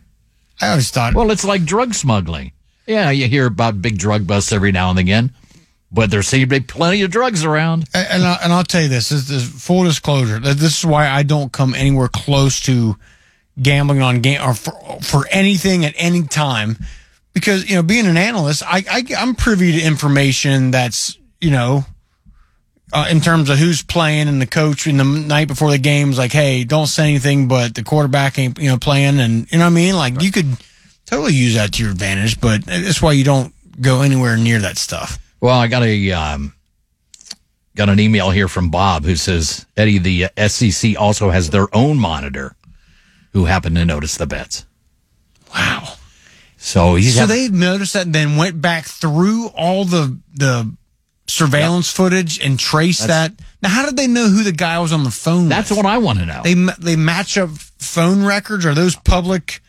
I 0.61 0.69
always 0.69 0.91
thought. 0.91 1.15
Well, 1.15 1.31
it's 1.31 1.45
like 1.45 1.65
drug 1.65 1.95
smuggling. 1.95 2.53
Yeah, 2.87 3.11
you 3.11 3.27
hear 3.29 3.47
about 3.47 3.83
big 3.83 3.99
drug 3.99 4.27
busts 4.27 4.53
every 4.53 4.71
now 4.71 4.91
and 4.91 4.99
again, 4.99 5.35
but 5.95 6.11
there 6.11 6.23
seem 6.23 6.41
to 6.41 6.47
be 6.47 6.61
plenty 6.61 7.03
of 7.03 7.11
drugs 7.11 7.45
around. 7.45 7.85
And, 7.95 8.09
and, 8.11 8.25
I, 8.25 8.39
and 8.43 8.53
I'll 8.53 8.65
tell 8.65 8.83
you 8.83 8.89
this, 8.89 9.11
this 9.11 9.31
is 9.31 9.49
full 9.49 9.85
disclosure. 9.85 10.41
This 10.41 10.81
is 10.81 10.85
why 10.85 11.09
I 11.09 11.23
don't 11.23 11.53
come 11.53 11.73
anywhere 11.73 12.09
close 12.09 12.61
to 12.63 12.97
gambling 13.63 14.03
on 14.03 14.21
game 14.21 14.43
or 14.43 14.55
for, 14.55 14.73
for 15.01 15.27
anything 15.31 15.85
at 15.85 15.95
any 15.97 16.25
time. 16.25 16.79
Because, 17.33 17.71
you 17.71 17.77
know, 17.77 17.83
being 17.83 18.07
an 18.07 18.17
analyst, 18.17 18.65
I, 18.67 18.85
I, 18.91 19.05
I'm 19.17 19.35
privy 19.35 19.73
to 19.73 19.81
information 19.81 20.73
that's, 20.73 21.17
you 21.41 21.51
know, 21.51 21.85
uh, 22.93 23.07
in 23.11 23.21
terms 23.21 23.51
of 23.51 23.59
who's 23.59 23.83
playing 23.83 24.29
and 24.29 24.43
the 24.43 24.47
coach 24.47 24.87
in 24.87 24.97
the 24.97 25.05
night 25.05 25.49
before 25.49 25.71
the 25.71 25.79
game's 25.79 26.19
like, 26.19 26.33
hey, 26.33 26.65
don't 26.65 26.87
say 26.87 27.09
anything, 27.09 27.49
but 27.49 27.75
the 27.75 27.83
quarterback 27.83 28.39
ain't, 28.39 28.59
you 28.59 28.69
know, 28.69 28.79
playing. 28.79 29.21
And, 29.21 29.51
you 29.51 29.59
know 29.59 29.65
what 29.65 29.71
I 29.71 29.75
mean? 29.75 29.97
Like, 29.97 30.21
you 30.23 30.31
could 30.31 30.57
totally 31.07 31.35
use 31.35 31.55
that 31.55 31.73
to 31.75 31.83
your 31.83 31.93
advantage, 31.93 32.41
but 32.41 32.65
that's 32.65 33.01
why 33.01 33.13
you 33.13 33.25
don't 33.25 33.53
go 33.81 34.03
anywhere 34.03 34.37
near 34.37 34.61
that 34.61 34.77
stuff. 34.79 35.19
Well, 35.45 35.59
I 35.59 35.67
got 35.67 35.83
a 35.83 36.13
um, 36.13 36.55
got 37.77 37.91
an 37.91 38.01
email 38.01 38.31
here 38.31 38.49
from 38.49 38.71
Bob 38.71 39.05
who 39.05 39.15
says 39.15 39.67
Eddie, 39.77 39.99
the 39.99 40.31
uh, 40.35 40.49
SEC 40.49 40.99
also 40.99 41.29
has 41.29 41.51
their 41.51 41.67
own 41.77 41.99
monitor 41.99 42.57
who 43.35 43.45
happened 43.45 43.77
to 43.77 43.85
notice 43.85 44.17
the 44.17 44.27
bets. 44.27 44.65
Wow. 45.55 45.97
So 46.57 46.95
he's 46.95 47.13
so 47.13 47.21
have- 47.21 47.29
they 47.29 47.51
noticed 47.51 47.93
that 47.93 48.07
and 48.07 48.15
then 48.15 48.39
went 48.39 48.63
back 48.63 48.87
through 48.87 49.49
all 49.49 49.85
the 49.85 50.19
the 50.33 50.75
surveillance 51.27 51.91
footage 51.91 52.41
and 52.41 52.59
traced 52.59 53.07
That's- 53.07 53.37
that. 53.37 53.45
Now, 53.61 53.69
how 53.69 53.85
did 53.85 53.99
they 53.99 54.07
know 54.07 54.29
who 54.29 54.45
the 54.45 54.53
guy 54.53 54.79
was 54.79 54.95
on 54.95 55.05
the 55.05 55.11
phone? 55.11 55.51
That's 55.51 55.69
with? 55.69 55.77
what 55.77 55.85
I 55.85 55.99
want 55.99 56.21
to 56.21 56.25
know. 56.25 56.41
They 56.43 56.55
they 56.79 56.97
match 56.97 57.37
up 57.37 57.51
phone 57.51 58.25
records. 58.25 58.65
Are 58.65 58.75
those 58.75 58.97
public? 58.97 59.61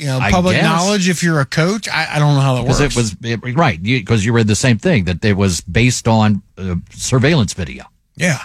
You 0.00 0.06
know, 0.06 0.18
public 0.30 0.62
knowledge. 0.62 1.08
If 1.08 1.22
you're 1.22 1.40
a 1.40 1.46
coach, 1.46 1.88
I, 1.88 2.16
I 2.16 2.18
don't 2.18 2.34
know 2.34 2.40
how 2.40 2.54
that 2.54 2.64
works. 2.64 2.80
It 2.80 2.96
was 2.96 3.16
it, 3.22 3.56
right, 3.56 3.80
because 3.82 4.24
you 4.24 4.32
read 4.32 4.46
the 4.46 4.56
same 4.56 4.78
thing 4.78 5.04
that 5.04 5.24
it 5.24 5.36
was 5.36 5.60
based 5.60 6.08
on 6.08 6.42
uh, 6.58 6.76
surveillance 6.90 7.52
video. 7.52 7.84
yeah. 8.16 8.38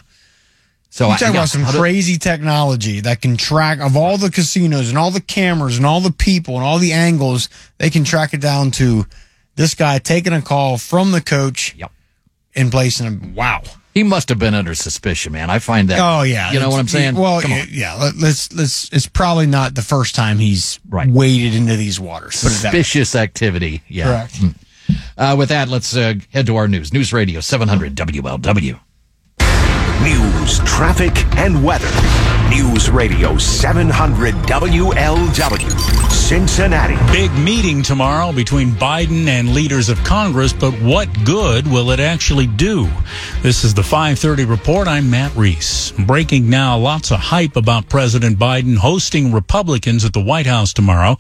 So 0.90 1.10
you 1.10 1.15
yeah, 1.19 1.30
about 1.32 1.49
some 1.49 1.64
how 1.64 1.73
do- 1.73 1.80
crazy 1.80 2.18
technology 2.18 3.02
that 3.02 3.22
can 3.22 3.36
track 3.36 3.80
of 3.80 3.98
all 3.98 4.18
the 4.18 4.32
casinos 4.32 4.88
and 4.88 4.98
all 4.98 5.11
the 5.11 5.19
cameras 5.19 5.76
and 5.76 5.86
all 5.86 5.99
the 5.99 6.11
people 6.11 6.56
and 6.56 6.64
all 6.64 6.77
the 6.80 6.94
angles. 6.94 7.49
They 7.80 7.90
can 7.90 8.06
track 8.06 8.34
it 8.34 8.40
down 8.40 8.72
to 8.72 9.06
this 9.56 9.76
guy 9.76 9.98
taking 9.99 10.32
a 10.32 10.41
call 10.41 10.77
from 10.77 11.11
the 11.11 11.19
coach. 11.19 11.76
Yep. 11.76 11.91
And 12.56 12.72
placing 12.72 13.07
him. 13.07 13.36
Wow. 13.36 13.64
He 13.95 14.03
must 14.03 14.27
have 14.30 14.38
been 14.38 14.53
under 14.53 14.76
suspicion, 14.76 15.31
man. 15.31 15.49
I 15.49 15.59
find 15.59 15.89
that. 15.89 15.99
Oh 15.99 16.22
yeah, 16.23 16.51
you 16.51 16.59
know 16.59 16.69
what 16.69 16.80
I'm 16.80 16.88
saying. 16.88 17.15
Well, 17.15 17.41
Come 17.41 17.53
on. 17.53 17.57
yeah, 17.59 17.65
yeah. 17.69 17.93
Let, 17.95 18.15
let's 18.17 18.51
let's. 18.53 18.91
It's 18.91 19.07
probably 19.07 19.47
not 19.47 19.73
the 19.73 19.81
first 19.81 20.13
time 20.15 20.38
he's 20.38 20.80
Right. 20.89 21.07
waded 21.09 21.55
into 21.55 21.77
these 21.77 21.97
waters. 21.99 22.43
Put 22.43 22.51
it 22.51 22.55
that 22.63 22.73
way. 22.73 22.84
suspicious 22.84 23.15
activity. 23.15 23.81
Yeah. 23.88 24.03
Correct. 24.27 24.34
Mm. 24.34 24.55
Uh, 25.17 25.35
with 25.38 25.49
that, 25.49 25.69
let's 25.69 25.95
uh, 25.95 26.13
head 26.34 26.45
to 26.47 26.57
our 26.57 26.67
news. 26.67 26.91
News 26.93 27.11
Radio 27.13 27.39
700 27.39 27.95
WLW. 27.95 28.80
News, 30.03 30.59
traffic, 30.59 31.13
and 31.38 31.63
weather. 31.63 31.89
News 32.49 32.89
Radio 32.91 33.38
700 33.38 34.35
WLW. 34.35 36.05
Cincinnati. 36.15 36.95
Big 37.11 37.31
meeting 37.33 37.83
tomorrow 37.83 38.31
between 38.31 38.71
Biden 38.71 39.27
and 39.27 39.53
leaders 39.53 39.89
of 39.89 40.03
Congress, 40.03 40.53
but 40.53 40.73
what 40.81 41.07
good 41.25 41.67
will 41.67 41.91
it 41.91 41.99
actually 41.99 42.47
do? 42.47 42.89
This 43.43 43.63
is 43.63 43.73
the 43.73 43.83
530 43.83 44.45
report. 44.45 44.87
I'm 44.87 45.09
Matt 45.09 45.35
Reese. 45.35 45.91
Breaking 45.91 46.49
now, 46.49 46.77
lots 46.77 47.11
of 47.11 47.19
hype 47.19 47.55
about 47.55 47.89
President 47.89 48.39
Biden 48.39 48.77
hosting 48.77 49.33
Republicans 49.33 50.05
at 50.05 50.13
the 50.13 50.23
White 50.23 50.47
House 50.47 50.73
tomorrow 50.73 51.17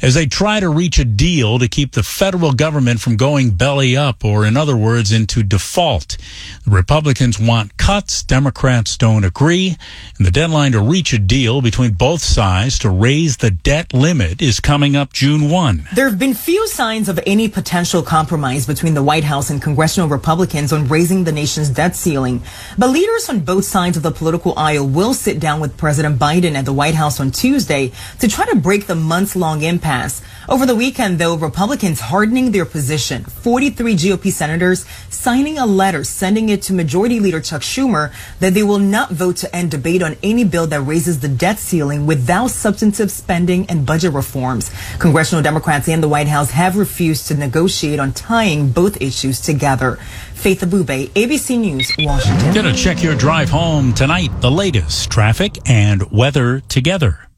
as 0.00 0.14
they 0.14 0.26
try 0.26 0.58
to 0.60 0.68
reach 0.68 0.98
a 0.98 1.04
deal 1.04 1.58
to 1.58 1.68
keep 1.68 1.92
the 1.92 2.02
federal 2.02 2.52
government 2.52 3.00
from 3.00 3.16
going 3.16 3.50
belly 3.50 3.96
up, 3.96 4.24
or 4.24 4.46
in 4.46 4.56
other 4.56 4.76
words, 4.76 5.12
into 5.12 5.42
default. 5.42 6.16
The 6.64 6.70
Republicans 6.70 7.38
want 7.38 7.76
cuts. 7.76 8.22
Democrats 8.22 8.96
don't 8.96 9.24
agree. 9.24 9.76
And 10.16 10.26
the 10.26 10.32
deadline 10.32 10.72
to 10.72 10.80
reach 10.80 11.12
a 11.12 11.18
deal 11.18 11.60
between 11.60 11.92
both 11.92 12.22
sides 12.22 12.78
to 12.80 12.90
raise 12.90 13.36
the 13.36 13.50
debt 13.50 13.92
limit 13.92 14.21
is 14.22 14.60
coming 14.60 14.94
up 14.94 15.12
June 15.12 15.50
1. 15.50 15.88
There 15.94 16.08
have 16.08 16.18
been 16.18 16.34
few 16.34 16.68
signs 16.68 17.08
of 17.08 17.18
any 17.26 17.48
potential 17.48 18.02
compromise 18.02 18.66
between 18.66 18.94
the 18.94 19.02
White 19.02 19.24
House 19.24 19.50
and 19.50 19.60
congressional 19.60 20.08
Republicans 20.08 20.72
on 20.72 20.86
raising 20.86 21.24
the 21.24 21.32
nation's 21.32 21.68
debt 21.70 21.96
ceiling. 21.96 22.42
But 22.78 22.90
leaders 22.90 23.28
on 23.28 23.40
both 23.40 23.64
sides 23.64 23.96
of 23.96 24.02
the 24.02 24.12
political 24.12 24.56
aisle 24.56 24.86
will 24.86 25.14
sit 25.14 25.40
down 25.40 25.60
with 25.60 25.76
President 25.76 26.18
Biden 26.18 26.54
at 26.54 26.64
the 26.64 26.72
White 26.72 26.94
House 26.94 27.18
on 27.20 27.30
Tuesday 27.30 27.92
to 28.20 28.28
try 28.28 28.46
to 28.46 28.56
break 28.56 28.86
the 28.86 28.94
months 28.94 29.34
long 29.34 29.62
impasse. 29.62 30.22
Over 30.48 30.66
the 30.66 30.74
weekend, 30.74 31.18
though, 31.18 31.36
Republicans 31.36 32.00
hardening 32.00 32.50
their 32.50 32.64
position. 32.64 33.22
43 33.24 33.94
GOP 33.94 34.32
senators 34.32 34.84
signing 35.08 35.56
a 35.56 35.66
letter 35.66 36.02
sending 36.02 36.48
it 36.48 36.62
to 36.62 36.72
Majority 36.72 37.20
Leader 37.20 37.40
Chuck 37.40 37.62
Schumer 37.62 38.12
that 38.40 38.52
they 38.52 38.64
will 38.64 38.80
not 38.80 39.12
vote 39.12 39.36
to 39.36 39.54
end 39.54 39.70
debate 39.70 40.02
on 40.02 40.16
any 40.22 40.42
bill 40.42 40.66
that 40.66 40.80
raises 40.80 41.20
the 41.20 41.28
debt 41.28 41.60
ceiling 41.60 42.06
without 42.06 42.50
substantive 42.50 43.12
spending 43.12 43.66
and 43.66 43.86
budget 43.86 44.12
reforms. 44.12 44.72
Congressional 44.98 45.42
Democrats 45.42 45.88
and 45.88 46.02
the 46.02 46.08
White 46.08 46.28
House 46.28 46.50
have 46.50 46.76
refused 46.76 47.28
to 47.28 47.34
negotiate 47.34 48.00
on 48.00 48.12
tying 48.12 48.72
both 48.72 49.00
issues 49.00 49.40
together. 49.40 49.96
Faith 50.34 50.60
Abubey, 50.62 51.10
ABC 51.10 51.56
News, 51.56 51.92
Washington. 52.00 52.52
Gonna 52.52 52.74
check 52.74 53.00
your 53.00 53.14
drive 53.14 53.48
home 53.48 53.94
tonight. 53.94 54.30
The 54.40 54.50
latest 54.50 55.08
traffic 55.08 55.56
and 55.66 56.10
weather 56.10 56.60
together. 56.68 57.28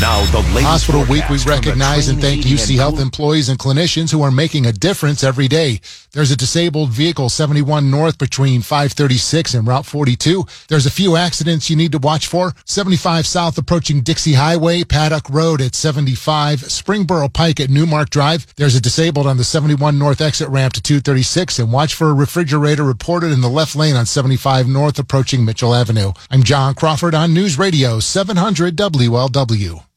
Now 0.00 0.24
the 0.26 0.38
latest 0.54 0.64
Hospital 0.64 1.00
Week, 1.00 1.28
we 1.28 1.38
forecast 1.38 1.42
from 1.42 1.50
the 1.50 1.50
recognize 1.50 2.08
and 2.08 2.20
thank 2.20 2.42
UC 2.44 2.70
and 2.70 2.78
Health 2.78 3.00
employees 3.00 3.48
and 3.48 3.58
clinicians 3.58 4.12
who 4.12 4.22
are 4.22 4.30
making 4.30 4.64
a 4.64 4.72
difference 4.72 5.24
every 5.24 5.48
day. 5.48 5.80
There's 6.12 6.30
a 6.30 6.36
disabled 6.36 6.90
vehicle 6.90 7.28
71 7.28 7.90
north 7.90 8.16
between 8.16 8.62
536 8.62 9.54
and 9.54 9.66
Route 9.66 9.86
42. 9.86 10.44
There's 10.68 10.86
a 10.86 10.90
few 10.90 11.16
accidents 11.16 11.68
you 11.68 11.74
need 11.74 11.90
to 11.92 11.98
watch 11.98 12.28
for. 12.28 12.54
75 12.64 13.26
south 13.26 13.58
approaching 13.58 14.02
Dixie 14.02 14.34
Highway, 14.34 14.84
Paddock 14.84 15.28
Road 15.30 15.60
at 15.60 15.74
75, 15.74 16.60
Springboro 16.60 17.32
Pike 17.32 17.58
at 17.58 17.68
Newmark 17.68 18.10
Drive. 18.10 18.46
There's 18.54 18.76
a 18.76 18.80
disabled 18.80 19.26
on 19.26 19.36
the 19.36 19.42
71 19.42 19.98
north 19.98 20.20
exit 20.20 20.48
ramp 20.48 20.74
to 20.74 20.80
236 20.80 21.58
and 21.58 21.72
watch 21.72 21.94
for 21.94 22.08
a 22.08 22.14
refrigerator 22.14 22.84
reported 22.84 23.32
in 23.32 23.40
the 23.40 23.50
left 23.50 23.74
lane 23.74 23.96
on 23.96 24.06
75 24.06 24.68
north 24.68 25.00
approaching 25.00 25.44
Mitchell 25.44 25.74
Avenue. 25.74 26.12
I'm 26.30 26.44
John 26.44 26.76
Crawford 26.76 27.16
on 27.16 27.34
News 27.34 27.58
Radio 27.58 27.98
700 27.98 28.76
WLW. 28.76 29.87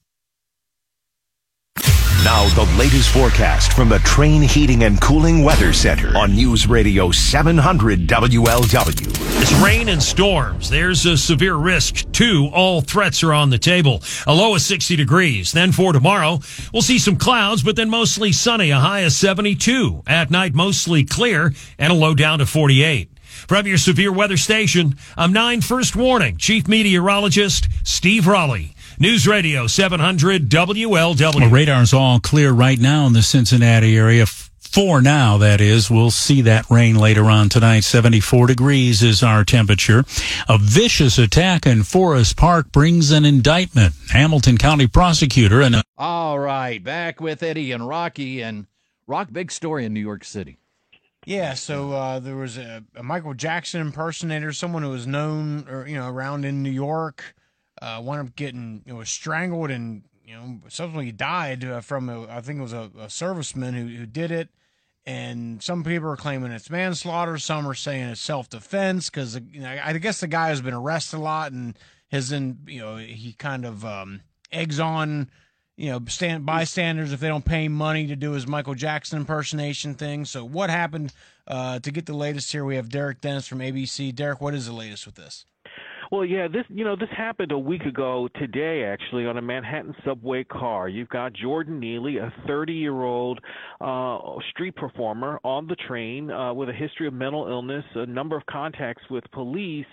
Now 2.23 2.47
the 2.49 2.71
latest 2.77 3.09
forecast 3.09 3.73
from 3.73 3.89
the 3.89 3.97
Trane 3.97 4.43
Heating 4.43 4.83
and 4.83 5.01
Cooling 5.01 5.43
Weather 5.43 5.73
Center 5.73 6.15
on 6.15 6.35
News 6.35 6.67
Radio 6.67 7.09
700 7.09 8.05
WLW. 8.05 9.41
It's 9.41 9.51
rain 9.53 9.89
and 9.89 10.03
storms. 10.03 10.69
There's 10.69 11.03
a 11.07 11.17
severe 11.17 11.55
risk, 11.55 12.11
too. 12.11 12.51
All 12.53 12.81
threats 12.81 13.23
are 13.23 13.33
on 13.33 13.49
the 13.49 13.57
table. 13.57 14.03
A 14.27 14.35
low 14.35 14.53
of 14.53 14.61
60 14.61 14.95
degrees. 14.95 15.51
Then 15.51 15.71
for 15.71 15.93
tomorrow, 15.93 16.41
we'll 16.71 16.83
see 16.83 16.99
some 16.99 17.15
clouds, 17.15 17.63
but 17.63 17.75
then 17.75 17.89
mostly 17.89 18.31
sunny, 18.31 18.69
a 18.69 18.77
high 18.77 18.99
of 18.99 19.13
72. 19.13 20.03
At 20.05 20.29
night, 20.29 20.53
mostly 20.53 21.03
clear, 21.03 21.55
and 21.79 21.91
a 21.91 21.95
low 21.95 22.13
down 22.13 22.37
to 22.37 22.45
48. 22.45 23.09
From 23.47 23.65
your 23.65 23.79
severe 23.79 24.11
weather 24.11 24.37
station, 24.37 24.95
I'm 25.17 25.33
9 25.33 25.61
First 25.61 25.95
Warning 25.95 26.37
Chief 26.37 26.67
Meteorologist 26.67 27.67
Steve 27.83 28.27
Raleigh. 28.27 28.75
News 29.01 29.27
Radio 29.27 29.65
700 29.65 30.47
WLW. 30.47 30.87
Well, 30.87 31.49
radar's 31.49 31.91
all 31.91 32.19
clear 32.19 32.51
right 32.51 32.77
now 32.77 33.07
in 33.07 33.13
the 33.13 33.23
Cincinnati 33.23 33.97
area. 33.97 34.27
For 34.27 35.01
now, 35.01 35.39
that 35.39 35.59
is. 35.59 35.89
We'll 35.89 36.11
see 36.11 36.41
that 36.41 36.69
rain 36.69 36.95
later 36.95 37.23
on 37.23 37.49
tonight. 37.49 37.79
74 37.79 38.45
degrees 38.45 39.01
is 39.01 39.23
our 39.23 39.43
temperature. 39.43 40.03
A 40.47 40.59
vicious 40.59 41.17
attack 41.17 41.65
in 41.65 41.81
Forest 41.81 42.37
Park 42.37 42.71
brings 42.71 43.09
an 43.09 43.25
indictment. 43.25 43.95
Hamilton 44.11 44.59
County 44.59 44.85
prosecutor 44.85 45.61
and 45.61 45.77
All 45.97 46.37
right, 46.37 46.83
back 46.83 47.19
with 47.19 47.41
Eddie 47.41 47.71
and 47.71 47.87
Rocky 47.87 48.43
and 48.43 48.67
Rock. 49.07 49.29
Big 49.31 49.51
story 49.51 49.83
in 49.83 49.95
New 49.95 49.99
York 49.99 50.23
City. 50.23 50.59
Yeah, 51.25 51.55
so 51.55 51.93
uh, 51.93 52.19
there 52.19 52.35
was 52.35 52.59
a, 52.59 52.83
a 52.95 53.01
Michael 53.01 53.33
Jackson 53.33 53.81
impersonator, 53.81 54.53
someone 54.53 54.83
who 54.83 54.89
was 54.89 55.07
known 55.07 55.67
or 55.67 55.87
you 55.87 55.95
know 55.95 56.07
around 56.07 56.45
in 56.45 56.61
New 56.61 56.69
York, 56.69 57.33
uh, 57.81 58.01
wound 58.03 58.27
up 58.27 58.35
getting 58.35 58.83
you 58.85 58.93
know 58.93 59.03
strangled 59.03 59.71
and 59.71 60.03
you 60.25 60.35
know 60.35 60.59
subsequently 60.67 61.11
died 61.11 61.65
uh, 61.65 61.81
from 61.81 62.09
a, 62.09 62.27
I 62.27 62.41
think 62.41 62.59
it 62.59 62.63
was 62.63 62.73
a, 62.73 62.91
a 62.97 63.07
serviceman 63.07 63.73
who, 63.73 63.95
who 63.95 64.05
did 64.05 64.31
it, 64.31 64.49
and 65.05 65.61
some 65.61 65.83
people 65.83 66.09
are 66.09 66.17
claiming 66.17 66.51
it's 66.51 66.69
manslaughter, 66.69 67.37
some 67.37 67.67
are 67.67 67.73
saying 67.73 68.09
it's 68.09 68.21
self 68.21 68.49
defense 68.49 69.09
because 69.09 69.39
you 69.51 69.61
know, 69.61 69.79
I 69.83 69.93
guess 69.93 70.19
the 70.19 70.27
guy 70.27 70.49
has 70.49 70.61
been 70.61 70.73
arrested 70.73 71.17
a 71.17 71.21
lot 71.21 71.51
and 71.51 71.77
has 72.11 72.31
in 72.31 72.59
you 72.67 72.79
know 72.79 72.97
he 72.97 73.33
kind 73.33 73.65
of 73.65 73.83
um, 73.85 74.21
eggs 74.51 74.79
on 74.79 75.29
you 75.81 75.89
know, 75.89 75.99
stand 76.07 76.45
bystanders 76.45 77.11
if 77.11 77.19
they 77.19 77.27
don't 77.27 77.43
pay 77.43 77.67
money 77.67 78.05
to 78.05 78.15
do 78.15 78.33
his 78.33 78.45
Michael 78.45 78.75
Jackson 78.75 79.17
impersonation 79.17 79.95
thing. 79.95 80.25
So, 80.25 80.45
what 80.45 80.69
happened? 80.69 81.11
Uh, 81.47 81.79
to 81.79 81.91
get 81.91 82.05
the 82.05 82.13
latest 82.13 82.51
here, 82.51 82.63
we 82.63 82.75
have 82.75 82.89
Derek 82.89 83.19
Dennis 83.19 83.47
from 83.47 83.59
ABC. 83.59 84.13
Derek, 84.13 84.39
what 84.39 84.53
is 84.53 84.67
the 84.67 84.73
latest 84.73 85.07
with 85.07 85.15
this? 85.15 85.45
Well, 86.11 86.25
yeah, 86.25 86.49
this 86.49 86.65
you 86.67 86.83
know 86.83 86.97
this 86.97 87.07
happened 87.15 87.53
a 87.53 87.57
week 87.57 87.83
ago 87.83 88.27
today 88.35 88.83
actually 88.83 89.25
on 89.27 89.37
a 89.37 89.41
Manhattan 89.41 89.95
subway 90.03 90.43
car. 90.43 90.89
You've 90.89 91.07
got 91.07 91.31
Jordan 91.31 91.79
Neely, 91.79 92.17
a 92.17 92.33
30-year-old 92.49 93.39
uh, 93.79 94.19
street 94.49 94.75
performer 94.75 95.39
on 95.45 95.67
the 95.67 95.77
train 95.87 96.29
uh, 96.29 96.53
with 96.53 96.67
a 96.67 96.73
history 96.73 97.07
of 97.07 97.13
mental 97.13 97.47
illness, 97.47 97.85
a 97.95 98.05
number 98.05 98.35
of 98.35 98.45
contacts 98.45 99.03
with 99.09 99.23
police, 99.31 99.85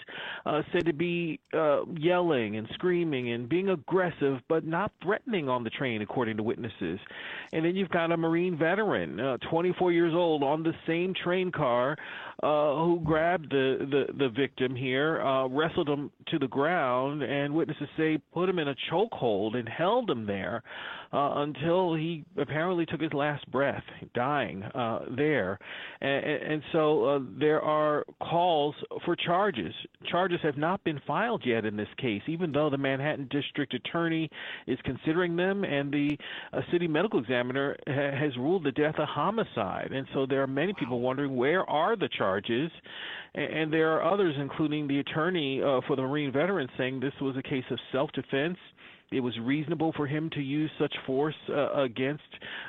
uh, 0.44 0.62
said 0.72 0.86
to 0.86 0.92
be 0.92 1.38
uh, 1.54 1.84
yelling 1.96 2.56
and 2.56 2.66
screaming 2.74 3.30
and 3.30 3.48
being 3.48 3.68
aggressive, 3.68 4.40
but 4.48 4.66
not 4.66 4.90
threatening 5.00 5.48
on 5.48 5.62
the 5.62 5.70
train, 5.70 6.02
according 6.02 6.36
to 6.38 6.42
witnesses. 6.42 6.98
And 7.52 7.64
then 7.64 7.76
you've 7.76 7.90
got 7.90 8.10
a 8.10 8.16
Marine 8.16 8.58
veteran, 8.58 9.20
uh, 9.20 9.36
24 9.48 9.92
years 9.92 10.14
old, 10.16 10.42
on 10.42 10.64
the 10.64 10.74
same 10.84 11.14
train 11.14 11.52
car, 11.52 11.96
uh, 12.42 12.74
who 12.76 13.00
grabbed 13.04 13.50
the 13.50 13.78
the, 13.80 14.12
the 14.18 14.28
victim 14.28 14.74
here, 14.74 15.20
uh, 15.22 15.46
wrestled 15.48 15.88
him 15.88 16.10
to 16.28 16.38
the 16.38 16.48
ground, 16.48 17.22
and 17.22 17.54
witnesses 17.54 17.88
say 17.96 18.18
put 18.32 18.48
him 18.48 18.58
in 18.58 18.68
a 18.68 18.74
chokehold 18.90 19.56
and 19.56 19.68
held 19.68 20.10
him 20.10 20.26
there 20.26 20.62
until 21.12 21.94
he 21.94 22.24
apparently 22.36 22.86
took 22.86 23.00
his 23.00 23.12
last 23.12 23.50
breath, 23.50 23.82
dying 24.14 24.62
uh, 24.62 25.00
there. 25.16 25.58
And, 26.00 26.24
and 26.24 26.62
so 26.72 27.04
uh, 27.04 27.18
there 27.38 27.60
are 27.60 28.04
calls 28.20 28.74
for 29.04 29.16
charges. 29.16 29.74
Charges 30.10 30.38
have 30.42 30.56
not 30.56 30.82
been 30.84 31.00
filed 31.06 31.42
yet 31.44 31.64
in 31.64 31.76
this 31.76 31.88
case, 31.96 32.22
even 32.26 32.52
though 32.52 32.70
the 32.70 32.78
Manhattan 32.78 33.28
District 33.30 33.72
Attorney 33.74 34.30
is 34.66 34.78
considering 34.84 35.36
them, 35.36 35.64
and 35.64 35.92
the 35.92 36.16
uh, 36.52 36.60
city 36.72 36.88
medical 36.88 37.20
examiner 37.20 37.76
ha- 37.86 38.16
has 38.18 38.36
ruled 38.36 38.64
the 38.64 38.72
death 38.72 38.94
a 38.98 39.06
homicide. 39.06 39.90
And 39.92 40.06
so 40.14 40.26
there 40.26 40.42
are 40.42 40.46
many 40.46 40.72
people 40.78 41.00
wondering 41.00 41.36
where 41.36 41.68
are 41.68 41.96
the 41.96 42.08
charges. 42.16 42.70
And 43.34 43.58
and 43.58 43.72
there 43.72 43.92
are 43.92 44.12
others, 44.12 44.34
including 44.38 44.88
the 44.88 45.00
attorney 45.00 45.62
uh, 45.62 45.80
for 45.86 45.96
the 45.96 46.02
Marine 46.02 46.32
veteran, 46.32 46.68
saying 46.78 47.00
this 47.00 47.12
was 47.20 47.36
a 47.36 47.42
case 47.42 47.64
of 47.70 47.78
self-defense. 47.92 48.56
It 49.10 49.20
was 49.20 49.38
reasonable 49.38 49.92
for 49.96 50.06
him 50.06 50.28
to 50.30 50.40
use 50.40 50.70
such 50.78 50.94
force 51.06 51.34
uh, 51.48 51.72
against 51.72 52.24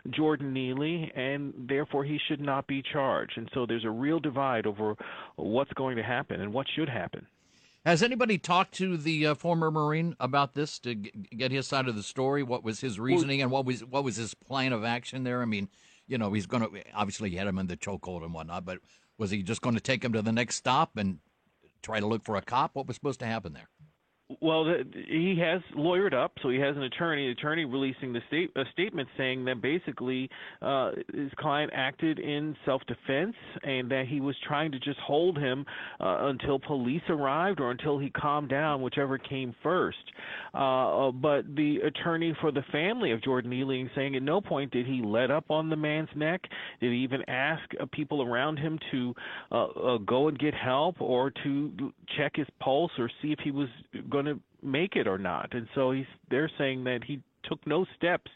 Jordan 0.10 0.54
Neely, 0.54 1.12
and 1.16 1.54
therefore 1.68 2.06
he 2.06 2.20
should 2.28 2.40
not 2.40 2.66
be 2.66 2.82
charged. 2.82 3.38
And 3.38 3.50
so 3.54 3.66
there's 3.66 3.84
a 3.84 3.90
real 3.90 4.20
divide 4.20 4.66
over 4.66 4.96
what's 5.36 5.74
going 5.74 5.98
to 5.98 6.04
happen 6.04 6.40
and 6.40 6.54
what 6.54 6.68
should 6.74 6.88
happen. 6.88 7.28
Has 7.86 8.04
anybody 8.04 8.38
talked 8.38 8.74
to 8.76 8.98
the 8.98 9.28
uh, 9.28 9.36
former 9.36 9.72
Marine 9.72 10.16
about 10.20 10.54
this 10.54 10.80
to 10.80 10.96
g- 10.96 11.12
get 11.36 11.52
his 11.52 11.68
side 11.68 11.88
of 11.88 11.96
the 11.96 12.04
story? 12.04 12.44
What 12.44 12.64
was 12.64 12.82
his 12.82 13.00
reasoning 13.00 13.42
and 13.42 13.52
what 13.52 13.66
was 13.66 13.84
what 13.86 14.04
was 14.04 14.18
his 14.18 14.34
plan 14.34 14.74
of 14.74 14.84
action 14.84 15.24
there? 15.24 15.42
I 15.42 15.46
mean, 15.46 15.70
you 16.08 16.18
know, 16.18 16.32
he's 16.34 16.46
going 16.46 16.64
to 16.64 16.84
obviously 16.94 17.30
he 17.30 17.38
had 17.38 17.48
him 17.48 17.58
in 17.58 17.68
the 17.68 17.78
chokehold 17.78 18.24
and 18.24 18.34
whatnot, 18.34 18.66
but 18.66 18.80
was 19.18 19.32
he 19.32 19.44
just 19.44 19.62
going 19.62 19.76
to 19.76 19.82
take 19.82 20.04
him 20.04 20.14
to 20.14 20.22
the 20.22 20.32
next 20.32 20.56
stop 20.56 20.98
and 20.98 21.20
try 21.82 22.00
to 22.00 22.06
look 22.06 22.24
for 22.26 22.36
a 22.36 22.42
cop? 22.42 22.72
What 22.76 22.86
was 22.86 22.96
supposed 22.96 23.22
to 23.22 23.26
happen 23.26 23.54
there? 23.54 23.70
Well, 24.42 24.64
the, 24.64 24.84
he 24.94 25.40
has 25.40 25.60
lawyered 25.76 26.14
up, 26.14 26.34
so 26.44 26.50
he 26.50 26.60
has 26.60 26.78
an 26.78 26.84
attorney. 26.84 27.26
The 27.28 27.32
attorney 27.32 27.66
releasing 27.66 28.14
the 28.14 28.22
state 28.28 28.52
a 28.56 28.64
statement 28.72 29.10
saying 29.18 29.44
that 29.46 29.60
basically 29.60 30.30
uh, 30.62 30.92
his 31.12 31.32
client 31.38 31.72
acted 31.74 32.20
in 32.20 32.56
self-defense 32.64 33.36
and 33.64 33.90
that 33.90 34.06
he 34.08 34.22
was 34.22 34.36
trying 34.48 34.72
to 34.72 34.80
just 34.80 35.00
hold 35.00 35.36
him 35.36 35.66
uh, 36.00 36.28
until 36.28 36.60
police 36.60 37.02
arrived 37.10 37.60
or 37.60 37.72
until 37.72 37.98
he 37.98 38.12
calmed 38.12 38.50
down, 38.50 38.84
whichever 38.84 39.18
came 39.18 39.56
first. 39.64 39.98
Uh, 40.54 41.10
but 41.12 41.44
the 41.56 41.78
attorney 41.78 42.36
for 42.40 42.52
the 42.52 42.64
family 42.72 43.12
of 43.12 43.24
Jordan 43.24 43.52
is 43.52 43.90
saying 43.96 44.16
at 44.16 44.22
no 44.22 44.42
point 44.42 44.72
did 44.72 44.86
he 44.86 45.02
let 45.04 45.32
up 45.32 45.50
on 45.50 45.72
the 45.72 45.76
man's 45.76 46.10
neck. 46.16 46.42
Did 46.80 46.92
he 46.92 47.00
even 47.00 47.28
ask 47.28 47.64
uh, 47.82 47.86
people 47.92 48.22
around 48.22 48.58
him 48.58 48.78
to 48.92 49.16
uh, 49.52 49.66
uh, 49.66 49.98
go 49.98 50.28
and 50.28 50.38
get 50.38 50.54
help 50.54 51.02
or 51.02 51.32
to 51.44 51.92
check 52.16 52.36
his 52.36 52.48
pulse 52.60 52.92
or 53.00 53.10
see 53.24 53.32
if 53.32 53.40
he 53.44 53.50
was 53.50 53.70
going 54.10 54.19
to 54.26 54.40
make 54.62 54.96
it 54.96 55.08
or 55.08 55.18
not. 55.18 55.54
And 55.54 55.68
so 55.76 55.92
he's 55.92 56.06
they're 56.30 56.52
saying 56.58 56.84
that 56.86 57.04
he 57.04 57.22
took 57.44 57.66
no 57.66 57.86
steps 57.96 58.32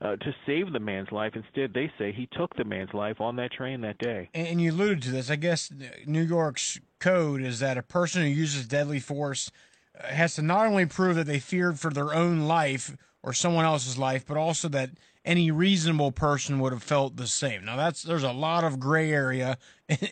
uh, 0.00 0.16
to 0.16 0.34
save 0.46 0.72
the 0.72 0.80
man's 0.80 1.10
life. 1.10 1.32
Instead, 1.34 1.74
they 1.74 1.90
say 1.98 2.12
he 2.12 2.28
took 2.32 2.54
the 2.56 2.64
man's 2.64 2.94
life 2.94 3.20
on 3.20 3.36
that 3.36 3.52
train 3.52 3.80
that 3.80 3.98
day. 3.98 4.28
And 4.34 4.60
you 4.60 4.70
alluded 4.70 5.02
to 5.02 5.10
this. 5.10 5.30
I 5.30 5.36
guess 5.36 5.72
New 6.06 6.22
York's 6.22 6.78
code 7.00 7.42
is 7.42 7.60
that 7.60 7.78
a 7.78 7.82
person 7.82 8.22
who 8.22 8.28
uses 8.28 8.66
deadly 8.66 9.00
force 9.00 9.50
uh, 9.98 10.08
has 10.08 10.34
to 10.36 10.42
not 10.42 10.66
only 10.66 10.86
prove 10.86 11.16
that 11.16 11.26
they 11.26 11.38
feared 11.38 11.78
for 11.78 11.90
their 11.90 12.14
own 12.14 12.40
life 12.40 12.96
or 13.22 13.32
someone 13.32 13.64
else's 13.64 13.98
life, 13.98 14.24
but 14.26 14.36
also 14.36 14.68
that 14.68 14.90
any 15.24 15.50
reasonable 15.50 16.12
person 16.12 16.58
would 16.60 16.72
have 16.72 16.82
felt 16.82 17.16
the 17.16 17.26
same. 17.26 17.64
Now 17.64 17.76
that's 17.76 18.02
there's 18.02 18.22
a 18.22 18.32
lot 18.32 18.64
of 18.64 18.80
gray 18.80 19.12
area 19.12 19.58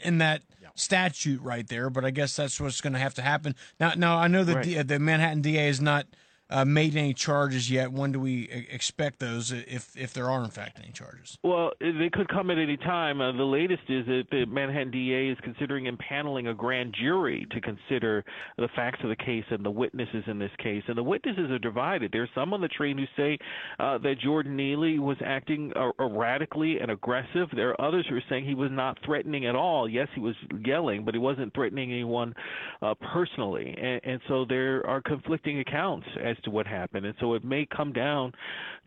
in 0.02 0.18
that 0.18 0.42
statute 0.74 1.40
right 1.40 1.66
there, 1.68 1.88
but 1.90 2.04
I 2.04 2.10
guess 2.10 2.36
that's 2.36 2.60
what's 2.60 2.80
going 2.80 2.92
to 2.92 2.98
have 2.98 3.14
to 3.14 3.22
happen. 3.22 3.54
Now, 3.80 3.92
now 3.96 4.18
I 4.18 4.28
know 4.28 4.44
that 4.44 4.56
Right. 4.56 4.64
the, 4.64 4.78
uh, 4.78 4.82
the 4.82 4.98
Manhattan 4.98 5.40
DA 5.42 5.68
is 5.68 5.80
not 5.80 6.06
uh, 6.48 6.64
made 6.64 6.96
any 6.96 7.12
charges 7.12 7.70
yet. 7.70 7.92
When 7.92 8.12
do 8.12 8.20
we 8.20 8.48
expect 8.70 9.18
those, 9.18 9.50
if 9.50 9.96
if 9.96 10.12
there 10.12 10.30
are 10.30 10.44
in 10.44 10.50
fact 10.50 10.78
any 10.82 10.92
charges? 10.92 11.38
Well, 11.42 11.72
they 11.80 12.10
could 12.12 12.28
come 12.28 12.50
at 12.50 12.58
any 12.58 12.76
time. 12.76 13.20
Uh, 13.20 13.32
the 13.32 13.44
latest 13.44 13.82
is 13.88 14.06
that 14.06 14.24
the 14.30 14.44
Manhattan 14.46 14.90
DA 14.90 15.28
is 15.28 15.38
considering 15.42 15.84
impaneling 15.84 16.48
a 16.50 16.54
grand 16.54 16.94
jury 17.00 17.46
to 17.50 17.60
consider 17.60 18.24
the 18.58 18.68
facts 18.76 19.00
of 19.02 19.08
the 19.08 19.16
case 19.16 19.44
and 19.50 19.64
the 19.64 19.70
witnesses 19.70 20.24
in 20.26 20.38
this 20.38 20.50
case. 20.62 20.82
And 20.86 20.96
the 20.96 21.02
witnesses 21.02 21.50
are 21.50 21.58
divided. 21.58 22.10
There's 22.12 22.30
some 22.34 22.54
on 22.54 22.60
the 22.60 22.68
train 22.68 22.98
who 22.98 23.06
say 23.16 23.38
uh, 23.80 23.98
that 23.98 24.20
Jordan 24.22 24.56
Neely 24.56 24.98
was 24.98 25.16
acting 25.24 25.72
uh, 25.74 25.90
erratically 26.00 26.78
and 26.80 26.90
aggressive. 26.90 27.48
There 27.54 27.70
are 27.70 27.80
others 27.80 28.06
who 28.08 28.16
are 28.16 28.22
saying 28.28 28.46
he 28.46 28.54
was 28.54 28.70
not 28.70 28.98
threatening 29.04 29.46
at 29.46 29.56
all. 29.56 29.88
Yes, 29.88 30.08
he 30.14 30.20
was 30.20 30.36
yelling, 30.64 31.04
but 31.04 31.14
he 31.14 31.18
wasn't 31.18 31.52
threatening 31.54 31.90
anyone 31.90 32.34
uh, 32.82 32.94
personally. 33.12 33.74
And, 33.76 34.00
and 34.04 34.20
so 34.28 34.44
there 34.48 34.86
are 34.86 35.02
conflicting 35.02 35.58
accounts 35.58 36.06
as 36.22 36.35
to 36.44 36.50
what 36.50 36.66
happened. 36.66 37.06
And 37.06 37.14
so 37.20 37.34
it 37.34 37.44
may 37.44 37.66
come 37.66 37.92
down 37.92 38.32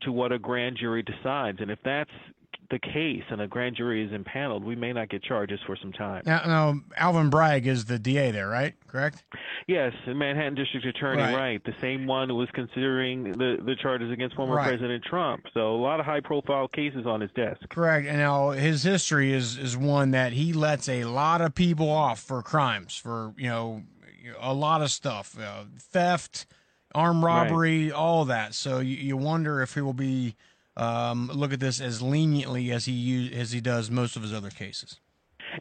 to 0.01 0.11
what 0.11 0.31
a 0.31 0.39
grand 0.39 0.77
jury 0.77 1.03
decides. 1.03 1.59
And 1.61 1.69
if 1.71 1.79
that's 1.83 2.11
the 2.71 2.79
case 2.79 3.23
and 3.31 3.41
a 3.41 3.47
grand 3.47 3.75
jury 3.75 4.05
is 4.05 4.13
impaneled, 4.13 4.63
we 4.63 4.75
may 4.75 4.93
not 4.93 5.09
get 5.09 5.23
charges 5.23 5.59
for 5.65 5.75
some 5.75 5.91
time. 5.91 6.21
Now, 6.27 6.41
now 6.45 6.79
Alvin 6.97 7.31
Bragg 7.31 7.65
is 7.65 7.85
the 7.85 7.97
DA 7.97 8.29
there, 8.29 8.47
right? 8.47 8.75
Correct. 8.87 9.23
Yes, 9.67 9.91
the 10.05 10.13
Manhattan 10.13 10.53
District 10.53 10.85
Attorney, 10.85 11.21
Right. 11.23 11.35
right. 11.35 11.63
The 11.63 11.73
same 11.81 12.05
one 12.05 12.29
who 12.29 12.35
was 12.35 12.47
considering 12.53 13.23
the, 13.31 13.57
the 13.65 13.75
charges 13.81 14.11
against 14.11 14.35
former 14.35 14.55
Right. 14.55 14.67
President 14.67 15.03
Trump. 15.03 15.45
So 15.53 15.73
a 15.75 15.81
lot 15.81 15.99
of 15.99 16.05
high 16.05 16.19
profile 16.19 16.67
cases 16.67 17.07
on 17.07 17.21
his 17.21 17.31
desk. 17.31 17.61
Correct. 17.69 18.07
And 18.07 18.17
now 18.17 18.51
his 18.51 18.83
history 18.83 19.33
is 19.33 19.57
is 19.57 19.75
one 19.75 20.11
that 20.11 20.33
he 20.33 20.53
lets 20.53 20.87
a 20.87 21.05
lot 21.05 21.41
of 21.41 21.55
people 21.55 21.89
off 21.89 22.19
for 22.19 22.43
crimes, 22.43 22.95
for 22.95 23.33
you 23.35 23.47
know, 23.47 23.81
a 24.39 24.53
lot 24.53 24.81
of 24.83 24.91
stuff, 24.91 25.35
uh, 25.39 25.63
theft, 25.79 26.45
armed 26.95 27.23
robbery, 27.23 27.91
all 27.91 28.25
that. 28.25 28.53
So 28.53 28.79
you, 28.79 28.95
you 28.97 29.17
wonder 29.17 29.61
if 29.61 29.73
he 29.75 29.81
will 29.81 29.93
be 29.93 30.35
um, 30.77 31.29
look 31.33 31.51
at 31.53 31.59
this 31.59 31.81
as 31.81 32.01
leniently 32.01 32.71
as 32.71 32.85
he 32.85 32.93
use, 32.93 33.35
as 33.35 33.51
he 33.51 33.61
does 33.61 33.91
most 33.91 34.15
of 34.15 34.21
his 34.21 34.33
other 34.33 34.49
cases. 34.49 34.99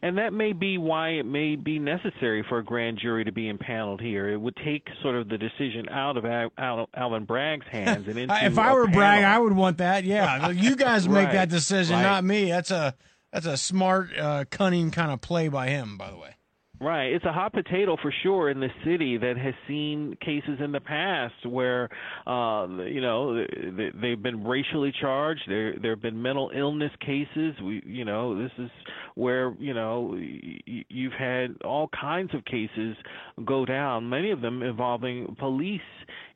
And 0.03 0.19
that 0.19 0.33
may 0.33 0.53
be 0.53 0.77
why 0.77 1.09
it 1.09 1.25
may 1.25 1.55
be 1.55 1.79
necessary 1.79 2.45
for 2.47 2.59
a 2.59 2.63
grand 2.63 2.99
jury 3.01 3.23
to 3.25 3.31
be 3.31 3.49
impaneled 3.49 3.99
here. 4.01 4.29
It 4.29 4.37
would 4.39 4.55
take 4.63 4.87
sort 5.01 5.15
of 5.15 5.29
the 5.29 5.37
decision 5.39 5.89
out 5.89 6.15
of 6.15 6.25
Al- 6.25 6.51
Al- 6.59 6.89
Alvin 6.95 7.25
Bragg's 7.25 7.65
hands 7.71 8.07
and 8.07 8.17
into 8.17 8.45
if 8.45 8.57
I 8.59 8.73
were 8.73 8.87
Bragg. 8.87 9.23
I 9.23 9.39
would 9.39 9.53
want 9.53 9.79
that. 9.79 10.03
Yeah, 10.03 10.49
you 10.51 10.75
guys 10.75 11.07
make 11.09 11.25
Right, 11.25 11.33
that 11.33 11.49
decision, 11.49 11.95
right. 11.95 12.03
not 12.03 12.23
me. 12.23 12.49
That's 12.49 12.69
a 12.71 12.93
that's 13.33 13.45
a 13.47 13.57
smart, 13.57 14.15
uh, 14.17 14.45
cunning 14.49 14.91
kind 14.91 15.11
of 15.11 15.21
play 15.21 15.49
by 15.49 15.69
him. 15.69 15.97
By 15.97 16.11
the 16.11 16.17
way. 16.17 16.35
Right. 16.81 17.11
It's 17.11 17.25
a 17.25 17.33
hot 17.33 17.51
potato 17.51 17.97
for 18.01 18.13
sure 18.23 18.49
in 18.49 18.61
the 18.61 18.69
city 18.85 19.17
that 19.17 19.35
has 19.35 19.53
seen 19.67 20.15
cases 20.23 20.59
in 20.63 20.71
the 20.71 20.79
past 20.79 21.45
where, 21.45 21.89
uh, 22.25 22.67
you 22.85 23.01
know, 23.01 23.35
they- 23.35 23.91
they've 23.93 24.21
been 24.21 24.45
racially 24.45 24.93
charged. 24.93 25.41
There, 25.47 25.73
there 25.73 25.91
have 25.91 26.01
been 26.01 26.21
mental 26.21 26.51
illness 26.53 26.95
cases. 27.01 27.59
We, 27.59 27.81
you 27.85 28.05
know, 28.05 28.33
this 28.41 28.51
is 28.57 28.71
where, 29.15 29.53
you 29.59 29.73
know, 29.73 30.15
you've 30.17 31.13
had 31.13 31.57
all 31.65 31.89
kinds 31.89 32.33
of 32.33 32.45
cases 32.45 32.95
go 33.43 33.65
down, 33.65 34.07
many 34.07 34.31
of 34.31 34.39
them 34.39 34.63
involving 34.63 35.35
police 35.35 35.81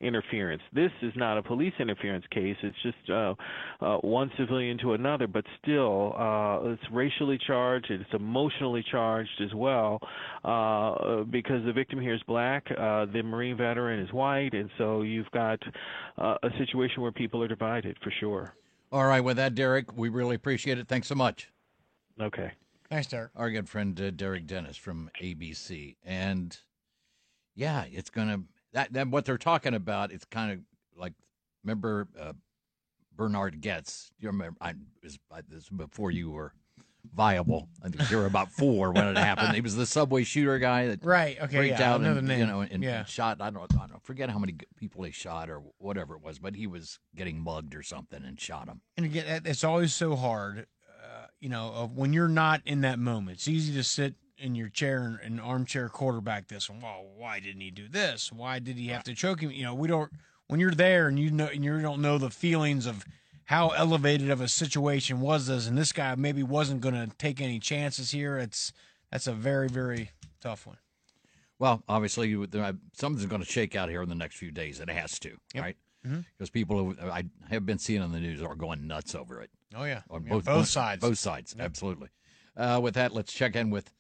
interference. 0.02 0.62
This 0.74 0.92
is 1.02 1.14
not 1.16 1.38
a 1.38 1.42
police 1.42 1.74
interference 1.80 2.26
case. 2.28 2.58
It's 2.62 2.82
just, 2.82 3.10
uh, 3.10 3.36
uh, 3.80 3.98
one 4.00 4.30
civilian 4.36 4.78
to 4.80 4.92
another, 4.94 5.28
but 5.28 5.46
still, 5.62 6.14
uh, 6.18 6.60
it's 6.72 6.92
racially 6.92 7.38
charged. 7.38 7.90
It's 7.90 8.14
emotionally 8.14 8.84
charged 8.84 9.40
as 9.40 9.54
well 9.54 10.02
uh, 10.44 11.24
because 11.24 11.64
the 11.66 11.74
victim 11.74 12.00
here 12.02 12.14
is 12.14 12.22
black, 12.28 12.66
uh, 12.72 13.06
the 13.06 13.22
Marine 13.24 13.58
veteran 13.58 14.00
is 14.00 14.12
white, 14.12 14.54
and 14.54 14.70
so 14.78 15.02
you've 15.02 15.30
got 15.32 15.60
uh, 16.18 16.36
a 16.44 16.50
situation 16.58 17.02
where 17.02 17.12
people 17.12 17.42
are 17.42 17.48
divided 17.48 17.98
for 18.04 18.12
sure. 18.20 18.54
All 18.92 19.06
right, 19.06 19.22
with 19.22 19.38
that, 19.38 19.56
Derek, 19.56 19.96
we 19.98 20.10
really 20.10 20.36
appreciate 20.36 20.78
it. 20.78 20.88
Thanks 20.88 21.08
so 21.08 21.16
much. 21.16 21.50
Okay. 22.22 22.52
Thanks, 22.90 23.08
Derek. 23.08 23.32
Our 23.36 23.50
good 23.50 23.70
friend 23.70 24.00
uh, 24.00 24.12
Derek 24.12 24.46
Dennis 24.46 24.78
from 24.78 25.10
ABC, 25.22 25.96
and 26.04 26.56
yeah, 27.56 27.86
it's 27.92 28.10
gonna 28.10 28.44
that 28.74 28.94
that 28.94 29.08
what 29.08 29.26
they're 29.26 29.38
talking 29.38 29.74
about. 29.74 30.12
It's 30.12 30.26
kind 30.26 30.52
of 30.52 30.60
like 30.96 31.14
remember 31.64 32.08
uh, 32.20 32.34
Bernhard 33.16 33.62
Goetz. 33.62 34.12
You 34.20 34.28
remember? 34.28 34.58
I 34.62 34.74
was 35.02 35.18
this 35.50 35.72
was 35.72 35.88
before 35.88 36.12
you 36.12 36.30
were 36.30 36.54
viable. 37.14 37.70
I 37.84 37.90
think 37.90 38.10
you 38.10 38.18
were 38.18 38.26
about 38.26 38.52
four 38.52 38.92
when 38.92 39.08
it 39.08 39.18
happened. 39.18 39.56
He 39.56 39.62
was 39.62 39.76
the 39.76 39.86
subway 39.86 40.24
shooter 40.24 40.58
guy 40.60 40.88
that 40.88 41.04
Right, 41.04 41.38
okay, 41.42 41.58
freaked 41.58 41.80
yeah, 41.80 41.94
out 41.94 42.02
and 42.02 42.28
you 42.30 42.46
know 42.46 42.62
and 42.62 42.84
Yeah. 42.84 43.06
shot. 43.06 43.42
I 43.42 43.50
don't 43.50 43.72
I 43.76 43.88
don't 43.88 44.04
forget 44.04 44.30
how 44.30 44.40
many 44.40 44.56
people 44.78 45.04
he 45.04 45.12
shot 45.12 45.50
or 45.50 45.62
whatever 45.78 46.16
it 46.16 46.22
was, 46.22 46.40
but 46.40 46.56
he 46.56 46.68
was 46.68 47.00
getting 47.16 47.40
mugged 47.40 47.76
or 47.76 47.84
something 47.84 48.24
and 48.24 48.40
shot 48.40 48.68
him. 48.68 48.82
And 48.98 49.06
again, 49.06 49.42
it's 49.46 49.64
always 49.64 49.94
so 49.94 50.16
hard, 50.16 50.68
uh, 51.04 51.28
you 51.40 51.50
know, 51.50 51.72
of 51.74 51.96
when 51.96 52.14
you're 52.14 52.28
not 52.28 52.62
in 52.66 52.82
that 52.82 53.00
moment. 53.00 53.38
It's 53.38 53.48
easy 53.48 53.74
to 53.74 53.84
sit 53.84 54.16
in 54.38 54.56
your 54.56 54.70
chair 54.70 55.04
and, 55.04 55.20
and 55.22 55.42
armchair 55.42 55.90
quarterback 55.90 56.48
this 56.48 56.70
one. 56.70 56.80
Well, 56.82 57.06
why 57.16 57.40
didn't 57.40 57.62
he 57.62 57.72
do 57.72 57.88
this? 57.88 58.32
Why 58.32 58.60
did 58.60 58.78
he 58.78 58.88
have 58.88 59.04
to 59.04 59.14
choke 59.14 59.42
him? 59.42 59.52
You 59.52 59.64
know, 59.64 59.76
we 59.76 59.88
don't. 59.88 60.12
When 60.48 60.60
you're 60.60 60.72
there 60.72 61.08
and 61.08 61.18
you 61.18 61.32
know 61.32 61.48
and 61.48 61.64
you 61.64 61.82
don't 61.82 62.02
know 62.02 62.18
the 62.18 62.30
feelings 62.30 62.86
of 62.86 63.06
how 63.46 63.70
elevated 63.70 64.30
of 64.30 64.42
a 64.42 64.48
situation 64.48 65.20
was 65.22 65.48
this, 65.48 65.68
and 65.68 65.78
this 65.78 65.92
guy 65.92 66.16
maybe 66.16 66.44
wasn't 66.44 66.82
going 66.82 66.96
to 66.96 67.10
take 67.18 67.42
any 67.42 67.60
chances 67.60 68.12
here. 68.12 68.38
It's 68.38 68.72
that's 69.12 69.28
a 69.28 69.34
very 69.34 69.68
very 69.70 70.12
tough 70.42 70.66
one. 70.68 70.78
Well, 71.60 71.84
obviously, 71.88 72.30
you- 72.30 72.48
something's 72.94 73.26
going 73.26 73.42
to 73.44 73.48
shake 73.50 73.76
out 73.76 73.90
here 73.90 74.02
in 74.02 74.10
the 74.10 74.16
next 74.16 74.36
few 74.36 74.52
days. 74.52 74.80
It 74.80 74.90
has 74.90 75.18
to, 75.20 75.38
right? 75.56 75.78
Mhm. 76.06 76.26
Because 76.38 76.50
people 76.50 76.78
who 76.94 77.10
I 77.10 77.24
have 77.50 77.66
been 77.66 77.80
seeing 77.80 78.02
on 78.02 78.12
the 78.12 78.20
news 78.20 78.42
are 78.42 78.56
going 78.56 78.86
nuts 78.88 79.16
over 79.16 79.42
it. 79.42 79.50
Oh 79.76 79.86
yeah, 79.86 80.02
On 80.10 80.24
Yeah, 80.24 80.30
both, 80.34 80.46
both 80.46 80.68
sides. 80.68 81.02
Both 81.02 81.18
sides, 81.20 81.56
absolutely. 81.58 82.10
Uh, 82.58 82.80
with 82.84 82.94
that, 82.96 83.14
let's 83.14 83.32
check 83.34 83.56
in 83.56 83.70
with 83.70 83.92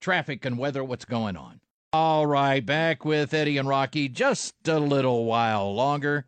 traffic 0.00 0.44
and 0.44 0.56
weather. 0.58 0.82
What's 0.84 1.04
going 1.04 1.36
on? 1.36 1.60
All 1.92 2.24
right, 2.26 2.64
back 2.64 3.04
with 3.04 3.34
Eddie 3.34 3.58
and 3.58 3.68
Rocky 3.68 4.08
just 4.08 4.54
a 4.68 4.78
little 4.78 5.24
while 5.24 5.74
longer. 5.74 6.26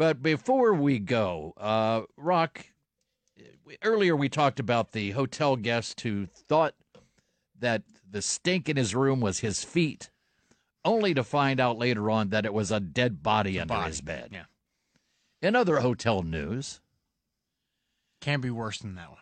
But 0.00 0.22
before 0.22 0.72
we 0.72 0.98
go, 0.98 1.52
uh, 1.58 2.04
Rock, 2.16 2.64
earlier 3.84 4.16
we 4.16 4.30
talked 4.30 4.58
about 4.58 4.92
the 4.92 5.10
hotel 5.10 5.56
guest 5.56 6.00
who 6.00 6.24
thought 6.24 6.74
that 7.58 7.82
the 8.10 8.22
stink 8.22 8.70
in 8.70 8.78
his 8.78 8.94
room 8.94 9.20
was 9.20 9.40
his 9.40 9.62
feet, 9.62 10.08
only 10.86 11.12
to 11.12 11.22
find 11.22 11.60
out 11.60 11.76
later 11.76 12.10
on 12.10 12.30
that 12.30 12.46
it 12.46 12.54
was 12.54 12.70
a 12.70 12.80
dead 12.80 13.22
body 13.22 13.60
under 13.60 13.74
body, 13.74 13.88
his 13.88 14.00
bed. 14.00 14.30
yeah. 14.32 14.44
In 15.42 15.54
other 15.54 15.80
hotel 15.80 16.22
news, 16.22 16.80
Can't 18.22 18.40
be 18.40 18.48
worse 18.48 18.78
than 18.78 18.94
that 18.94 19.10
one. 19.10 19.18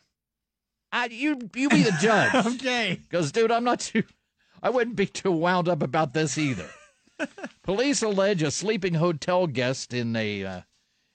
I, 0.92 1.06
you 1.06 1.40
you 1.56 1.70
be 1.70 1.82
the 1.82 1.98
judge. 2.00 2.46
okay. 2.54 3.00
Because, 3.02 3.32
dude, 3.32 3.50
I'm 3.50 3.64
not 3.64 3.80
too. 3.80 4.04
I 4.62 4.70
wouldn't 4.70 4.94
be 4.94 5.06
too 5.06 5.32
wound 5.32 5.68
up 5.68 5.82
about 5.82 6.14
this 6.14 6.38
either. 6.38 6.70
Police 7.62 8.02
allege 8.02 8.42
a 8.42 8.50
sleeping 8.50 8.94
hotel 8.94 9.46
guest 9.46 9.92
in 9.92 10.14
a 10.16 10.44
uh, 10.44 10.60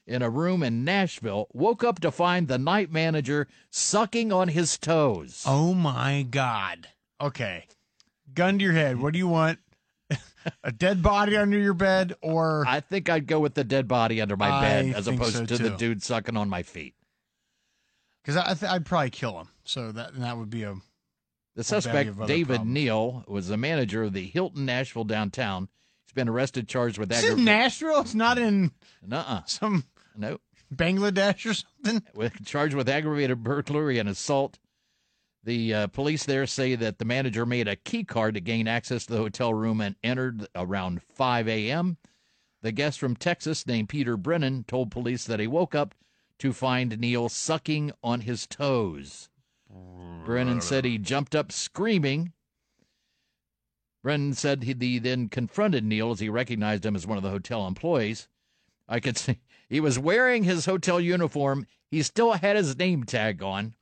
in 0.05 0.21
a 0.21 0.29
room 0.29 0.63
in 0.63 0.83
Nashville 0.83 1.47
woke 1.53 1.83
up 1.83 1.99
to 2.01 2.11
find 2.11 2.47
the 2.47 2.57
night 2.57 2.91
manager 2.91 3.47
sucking 3.69 4.31
on 4.31 4.49
his 4.49 4.77
toes. 4.77 5.43
Oh 5.45 5.73
my 5.73 6.23
God. 6.29 6.89
Okay. 7.21 7.65
Gun 8.33 8.59
to 8.59 8.63
your 8.63 8.73
head. 8.73 8.99
What 8.99 9.13
do 9.13 9.19
you 9.19 9.27
want? 9.27 9.59
a 10.63 10.71
dead 10.71 11.01
body 11.01 11.37
under 11.37 11.57
your 11.57 11.73
bed, 11.73 12.13
or 12.21 12.65
I 12.67 12.81
think 12.81 13.09
I'd 13.09 13.27
go 13.27 13.39
with 13.39 13.53
the 13.53 13.63
dead 13.63 13.87
body 13.87 14.21
under 14.21 14.35
my 14.35 14.49
I 14.49 14.61
bed 14.61 14.95
as 14.95 15.07
opposed 15.07 15.35
so, 15.37 15.45
to 15.45 15.57
the 15.57 15.69
dude 15.71 16.03
sucking 16.03 16.35
on 16.35 16.49
my 16.49 16.63
feet. 16.63 16.95
because 18.21 18.37
I 18.37 18.53
th- 18.53 18.71
I'd 18.71 18.85
probably 18.85 19.09
kill 19.09 19.39
him. 19.39 19.49
So 19.63 19.91
that 19.93 20.19
that 20.19 20.37
would 20.37 20.49
be 20.49 20.63
a 20.63 20.75
The 21.55 21.63
suspect, 21.63 22.27
David. 22.27 22.65
Neal, 22.65 23.23
was 23.27 23.47
the 23.47 23.57
manager 23.57 24.03
of 24.03 24.13
the 24.13 24.25
Hilton 24.25 24.65
Nashville 24.65 25.05
downtown. 25.05 25.69
Been 26.13 26.29
arrested, 26.29 26.67
charged 26.67 26.97
with 26.97 27.09
This 27.09 27.19
is 27.19 27.23
aggravated. 27.25 27.45
Nashville. 27.45 28.01
It's 28.01 28.13
not 28.15 28.37
in 28.37 28.71
Nuh-uh. 29.05 29.41
some 29.45 29.85
no 30.15 30.37
Bangladesh 30.73 31.49
or 31.49 31.53
something. 31.53 32.03
with 32.13 32.45
charged 32.45 32.75
with 32.75 32.89
aggravated 32.89 33.43
burglary 33.43 33.99
and 33.99 34.09
assault. 34.09 34.59
The 35.43 35.73
uh, 35.73 35.87
police 35.87 36.25
there 36.25 36.47
say 36.47 36.75
that 36.75 36.99
the 36.99 37.05
manager 37.05 37.45
made 37.45 37.67
a 37.67 37.75
key 37.75 38.03
card 38.03 38.35
to 38.35 38.41
gain 38.41 38.67
access 38.67 39.05
to 39.05 39.13
the 39.13 39.19
hotel 39.19 39.53
room 39.53 39.81
and 39.81 39.95
entered 40.03 40.47
around 40.55 41.01
5 41.13 41.47
a.m. 41.49 41.97
The 42.61 42.71
guest 42.71 42.99
from 42.99 43.15
Texas 43.15 43.67
named 43.67 43.89
Peter 43.89 44.15
Brennan 44.15 44.63
told 44.63 44.89
police 44.89 45.25
that 45.25 45.39
he 45.41 45.47
woke 45.47 45.75
up 45.75 45.95
to 46.39 46.53
find 46.53 46.97
Neil 46.99 47.27
sucking 47.29 47.91
on 48.03 48.21
his 48.21 48.47
toes. 48.47 49.29
Brennan 50.25 50.61
said 50.61 50.85
he 50.85 50.97
jumped 50.97 51.35
up 51.35 51.51
screaming. 51.51 52.32
Brennan 54.03 54.33
said 54.33 54.63
he, 54.63 54.73
he 54.73 54.99
then 54.99 55.29
confronted 55.29 55.83
Neil 55.85 56.11
as 56.11 56.19
he 56.19 56.27
recognized 56.29 56.85
him 56.85 56.95
as 56.95 57.07
one 57.07 57.17
of 57.17 57.23
the 57.23 57.29
hotel 57.29 57.65
employees. 57.65 58.27
I 58.87 58.99
could 58.99 59.17
see 59.17 59.39
he 59.69 59.79
was 59.79 59.97
wearing 59.97 60.43
his 60.43 60.65
hotel 60.65 60.99
uniform. 60.99 61.65
He 61.89 62.03
still 62.03 62.33
had 62.33 62.57
his 62.57 62.77
name 62.77 63.05
tag 63.05 63.41
on, 63.41 63.75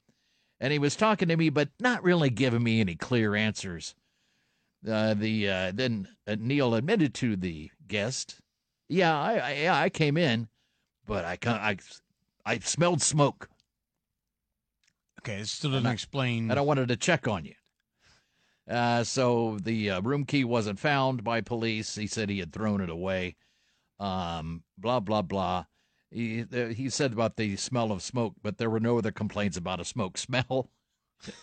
and 0.59 0.71
he 0.71 0.77
was 0.79 0.95
talking 0.95 1.27
to 1.29 1.35
me, 1.37 1.49
but 1.49 1.69
not 1.79 2.03
really 2.03 2.29
giving 2.29 2.61
me 2.63 2.79
any 2.79 2.95
clear 2.95 3.35
answers. 3.35 3.95
Uh, 4.87 5.13
the 5.15 5.49
uh, 5.49 5.71
then 5.73 6.07
uh, 6.27 6.35
Neil 6.39 6.75
admitted 6.75 7.13
to 7.15 7.35
the 7.35 7.71
guest, 7.87 8.39
"Yeah, 8.87 9.17
I, 9.19 9.33
I 9.37 9.51
yeah 9.53 9.75
I 9.75 9.89
came 9.89 10.17
in, 10.17 10.49
but 11.05 11.25
I 11.25 11.37
I 11.45 11.77
I 12.45 12.59
smelled 12.59 13.01
smoke, 13.01 13.49
Okay, 15.19 15.39
it 15.39 15.47
still 15.47 15.71
doesn't 15.71 15.85
explain. 15.91 16.49
and 16.49 16.59
I 16.59 16.63
wanted 16.63 16.87
to 16.89 16.95
check 16.97 17.27
on 17.27 17.45
you." 17.45 17.53
Uh, 18.71 19.03
so 19.03 19.57
the 19.61 19.89
uh, 19.89 20.01
room 20.01 20.23
key 20.23 20.45
wasn't 20.45 20.79
found 20.79 21.23
by 21.23 21.41
police. 21.41 21.95
He 21.95 22.07
said 22.07 22.29
he 22.29 22.39
had 22.39 22.53
thrown 22.53 22.79
it 22.79 22.89
away. 22.89 23.35
Um, 23.99 24.63
blah 24.77 25.01
blah 25.01 25.21
blah. 25.21 25.65
He 26.09 26.45
he 26.73 26.89
said 26.89 27.11
about 27.11 27.35
the 27.35 27.57
smell 27.57 27.91
of 27.91 28.01
smoke, 28.01 28.35
but 28.41 28.57
there 28.57 28.69
were 28.69 28.79
no 28.79 28.97
other 28.97 29.11
complaints 29.11 29.57
about 29.57 29.81
a 29.81 29.85
smoke 29.85 30.17
smell. 30.17 30.69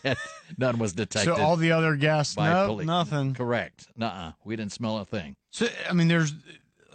None 0.59 0.79
was 0.79 0.93
detected. 0.93 1.37
So 1.37 1.41
all 1.41 1.57
the 1.57 1.71
other 1.71 1.95
guests, 1.95 2.37
no, 2.37 2.67
police. 2.67 2.87
nothing. 2.87 3.35
Correct. 3.35 3.87
Nuh-uh. 3.97 4.33
We 4.45 4.57
didn't 4.57 4.73
smell 4.73 4.99
a 4.99 5.05
thing. 5.05 5.37
So 5.51 5.69
I 5.89 5.93
mean, 5.93 6.09
there's 6.09 6.33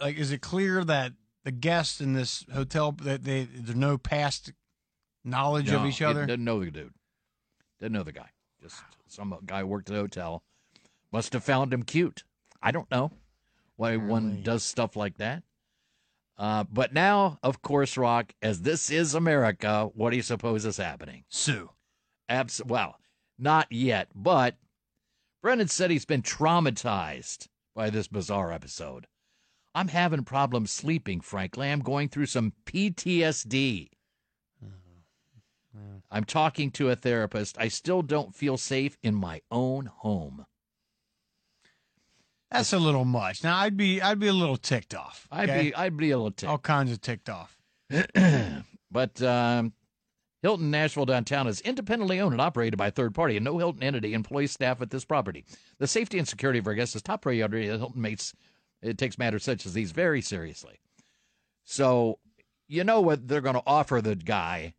like, 0.00 0.16
is 0.16 0.32
it 0.32 0.42
clear 0.42 0.84
that 0.84 1.12
the 1.44 1.52
guests 1.52 2.00
in 2.00 2.12
this 2.12 2.44
hotel 2.52 2.92
that 3.02 3.24
they 3.24 3.44
there's 3.44 3.76
no 3.76 3.98
past 3.98 4.52
knowledge 5.24 5.70
of 5.70 5.86
each 5.86 5.98
he 5.98 6.04
other? 6.04 6.26
Didn't 6.26 6.44
know 6.44 6.62
the 6.62 6.70
dude. 6.70 6.92
Didn't 7.80 7.92
know 7.92 8.02
the 8.02 8.12
guy. 8.12 8.30
Just 8.60 8.82
some 9.14 9.36
guy 9.46 9.64
worked 9.64 9.88
at 9.90 9.94
the 9.94 10.00
hotel. 10.00 10.42
Must 11.12 11.32
have 11.32 11.44
found 11.44 11.72
him 11.72 11.82
cute. 11.82 12.24
I 12.62 12.70
don't 12.70 12.90
know 12.90 13.12
why 13.76 13.96
one 13.96 14.42
does 14.42 14.62
stuff 14.62 14.96
like 14.96 15.18
that. 15.18 15.42
Uh, 16.36 16.64
but 16.64 16.92
now, 16.92 17.38
of 17.42 17.62
course, 17.62 17.96
Rock, 17.96 18.34
as 18.42 18.62
this 18.62 18.90
is 18.90 19.14
America, 19.14 19.88
what 19.94 20.10
do 20.10 20.16
you 20.16 20.22
suppose 20.22 20.64
is 20.64 20.76
happening? 20.76 21.24
Sue. 21.28 21.70
Abs- 22.28 22.62
well, 22.64 22.98
not 23.38 23.70
yet, 23.70 24.08
but 24.14 24.56
Brennan 25.42 25.68
said 25.68 25.90
he's 25.90 26.04
been 26.04 26.22
traumatized 26.22 27.48
by 27.74 27.90
this 27.90 28.08
bizarre 28.08 28.52
episode. 28.52 29.06
I'm 29.74 29.88
having 29.88 30.24
problems 30.24 30.72
sleeping, 30.72 31.20
frankly. 31.20 31.70
I'm 31.70 31.80
going 31.80 32.08
through 32.08 32.26
some 32.26 32.52
PTSD. 32.64 33.90
I'm 36.10 36.24
talking 36.24 36.70
to 36.72 36.90
a 36.90 36.96
therapist. 36.96 37.56
I 37.58 37.68
still 37.68 38.02
don't 38.02 38.34
feel 38.34 38.56
safe 38.56 38.96
in 39.02 39.14
my 39.14 39.40
own 39.50 39.86
home. 39.86 40.46
That's 42.50 42.72
a 42.72 42.78
little 42.78 43.04
much. 43.04 43.42
Now 43.42 43.56
I'd 43.56 43.76
be 43.76 44.00
I'd 44.00 44.20
be 44.20 44.28
a 44.28 44.32
little 44.32 44.56
ticked 44.56 44.94
off. 44.94 45.26
I'd 45.30 45.48
be 45.48 45.74
I'd 45.74 45.96
be 45.96 46.12
a 46.12 46.16
little 46.16 46.30
ticked. 46.30 46.50
all 46.50 46.58
kinds 46.58 46.92
of 46.92 47.00
ticked 47.00 47.28
off. 47.28 47.58
But 48.94 49.20
um, 49.22 49.72
Hilton 50.40 50.70
Nashville 50.70 51.04
downtown 51.04 51.48
is 51.48 51.60
independently 51.62 52.20
owned 52.20 52.32
and 52.32 52.40
operated 52.40 52.78
by 52.78 52.86
a 52.86 52.92
third 52.92 53.12
party, 53.12 53.36
and 53.36 53.44
no 53.44 53.58
Hilton 53.58 53.82
entity 53.82 54.14
employs 54.14 54.52
staff 54.52 54.80
at 54.80 54.90
this 54.90 55.04
property. 55.04 55.44
The 55.78 55.88
safety 55.88 56.16
and 56.16 56.28
security 56.28 56.60
of 56.60 56.66
our 56.68 56.74
guests 56.74 56.94
is 56.94 57.02
top 57.02 57.22
priority. 57.22 57.66
Hilton 57.66 58.00
makes 58.00 58.34
it 58.80 58.96
takes 58.96 59.18
matters 59.18 59.42
such 59.42 59.66
as 59.66 59.72
these 59.72 59.90
very 59.90 60.20
seriously. 60.20 60.78
So, 61.64 62.20
you 62.68 62.84
know 62.84 63.00
what 63.00 63.26
they're 63.26 63.40
going 63.40 63.56
to 63.56 63.62
offer 63.66 64.00
the 64.00 64.14
guy? 64.14 64.74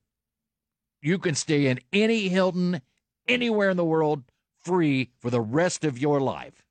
You 1.06 1.20
can 1.20 1.36
stay 1.36 1.68
in 1.68 1.80
any 1.94 2.30
Hilton 2.30 2.82
anywhere 3.28 3.70
in 3.70 3.78
the 3.78 3.86
world 3.86 4.24
free 4.64 5.12
for 5.20 5.30
the 5.30 5.40
rest 5.40 5.86
of 5.86 6.00
your 6.00 6.20
life. 6.20 6.66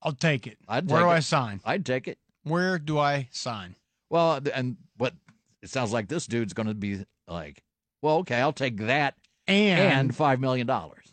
I'll 0.00 0.12
take 0.12 0.46
it. 0.46 0.58
I'd 0.68 0.88
Where 0.88 1.00
take 1.00 1.06
do 1.08 1.10
it. 1.10 1.14
I 1.16 1.20
sign? 1.20 1.60
I'd 1.64 1.84
take 1.84 2.06
it. 2.06 2.18
Where 2.44 2.78
do 2.78 3.00
I 3.00 3.28
sign? 3.32 3.74
Well, 4.10 4.40
and 4.54 4.76
but 4.96 5.14
it 5.60 5.70
sounds 5.70 5.92
like 5.92 6.06
this 6.06 6.26
dude's 6.26 6.52
going 6.52 6.68
to 6.68 6.74
be 6.74 7.04
like, 7.26 7.64
well, 8.00 8.18
okay, 8.18 8.36
I'll 8.40 8.52
take 8.52 8.76
that 8.78 9.16
And- 9.48 9.80
and 9.80 10.16
five 10.16 10.38
million 10.38 10.68
dollars. 10.68 11.04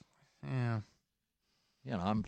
Yeah. 0.45 0.81
You 1.83 1.93
know, 1.93 1.99
I'm. 1.99 2.25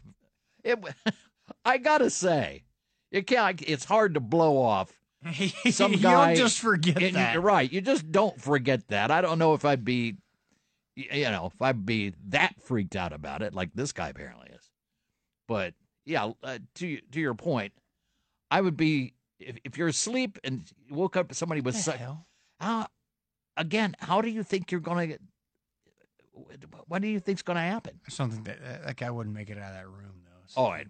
It, 0.63 0.79
I 1.63 1.77
gotta 1.77 2.09
say, 2.09 2.63
you 3.11 3.21
can't. 3.23 3.61
It's 3.61 3.85
hard 3.85 4.15
to 4.15 4.19
blow 4.19 4.57
off 4.57 4.98
some 5.71 5.91
You 5.93 5.97
guy. 5.99 6.27
don't 6.27 6.35
just 6.37 6.59
forget 6.59 7.01
and 7.01 7.15
that. 7.15 7.33
You're 7.33 7.41
right. 7.41 7.71
You 7.71 7.81
just 7.81 8.11
don't 8.11 8.39
forget 8.41 8.87
that. 8.87 9.11
I 9.11 9.21
don't 9.21 9.37
know 9.39 9.53
if 9.53 9.65
I'd 9.65 9.83
be, 9.83 10.15
you 10.95 11.23
know, 11.23 11.51
if 11.53 11.61
I'd 11.61 11.85
be 11.85 12.13
that 12.29 12.55
freaked 12.63 12.95
out 12.95 13.11
about 13.13 13.41
it 13.41 13.53
like 13.53 13.69
this 13.73 13.91
guy 13.91 14.09
apparently 14.09 14.47
is. 14.49 14.69
But 15.47 15.73
yeah, 16.05 16.31
uh, 16.43 16.59
to 16.75 16.99
to 17.11 17.19
your 17.19 17.33
point, 17.33 17.73
I 18.49 18.61
would 18.61 18.77
be 18.77 19.13
if, 19.39 19.57
if 19.63 19.77
you're 19.77 19.87
asleep 19.89 20.37
and 20.43 20.63
you 20.87 20.95
woke 20.95 21.17
up 21.17 21.33
somebody 21.33 21.61
was 21.61 21.85
hell? 21.85 22.25
how 22.59 22.87
again 23.57 23.95
how 23.99 24.21
do 24.21 24.29
you 24.29 24.43
think 24.43 24.71
you're 24.71 24.81
gonna 24.81 25.07
get 25.07 25.21
what 26.87 27.01
do 27.01 27.07
you 27.07 27.19
think's 27.19 27.41
gonna 27.41 27.61
happen 27.61 27.99
Something 28.07 28.43
that 28.43 28.59
that 28.85 28.95
guy 28.97 29.09
wouldn't 29.11 29.35
make 29.35 29.49
it 29.49 29.57
out 29.57 29.69
of 29.71 29.75
that 29.75 29.87
room 29.87 30.21
though. 30.25 30.61
oh 30.61 30.67
I, 30.67 30.85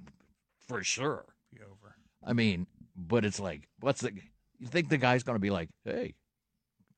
for 0.68 0.84
sure 0.84 1.26
Be 1.54 1.62
over. 1.62 1.96
i 2.26 2.34
mean 2.34 2.66
but 3.08 3.26
it's 3.26 3.40
like 3.40 3.68
what's 3.80 4.02
the 4.02 4.12
you 4.60 4.68
think 4.68 4.90
the 4.90 4.98
guy's 4.98 5.24
gonna 5.24 5.40
be 5.40 5.50
like 5.50 5.70
hey 5.86 6.14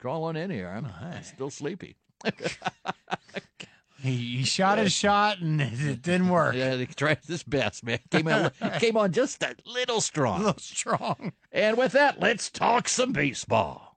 crawl 0.01 0.23
on 0.23 0.35
in 0.35 0.49
here. 0.49 0.67
I'm, 0.67 1.23
still 1.23 1.49
sleepy. 1.49 1.95
He, 4.01 4.37
he 4.37 4.43
shot 4.45 4.79
his 4.79 4.91
shot 4.91 5.41
and 5.41 5.61
it 5.61 6.01
didn't 6.01 6.29
work. 6.29 6.55
yeah 6.55 6.75
he 6.75 6.87
tried 6.87 7.19
his 7.27 7.43
best 7.43 7.85
man. 7.85 7.99
Came 8.09 8.27
on 8.27 8.49
came 8.79 8.97
on 8.97 9.11
just 9.11 9.43
a 9.43 9.55
little 9.63 10.01
strong. 10.01 10.41
A 10.41 10.45
little 10.45 10.59
strong. 10.59 11.33
and 11.51 11.77
with 11.77 11.91
that 11.91 12.19
let's 12.19 12.49
talk 12.49 12.89
some 12.89 13.13
baseball 13.13 13.90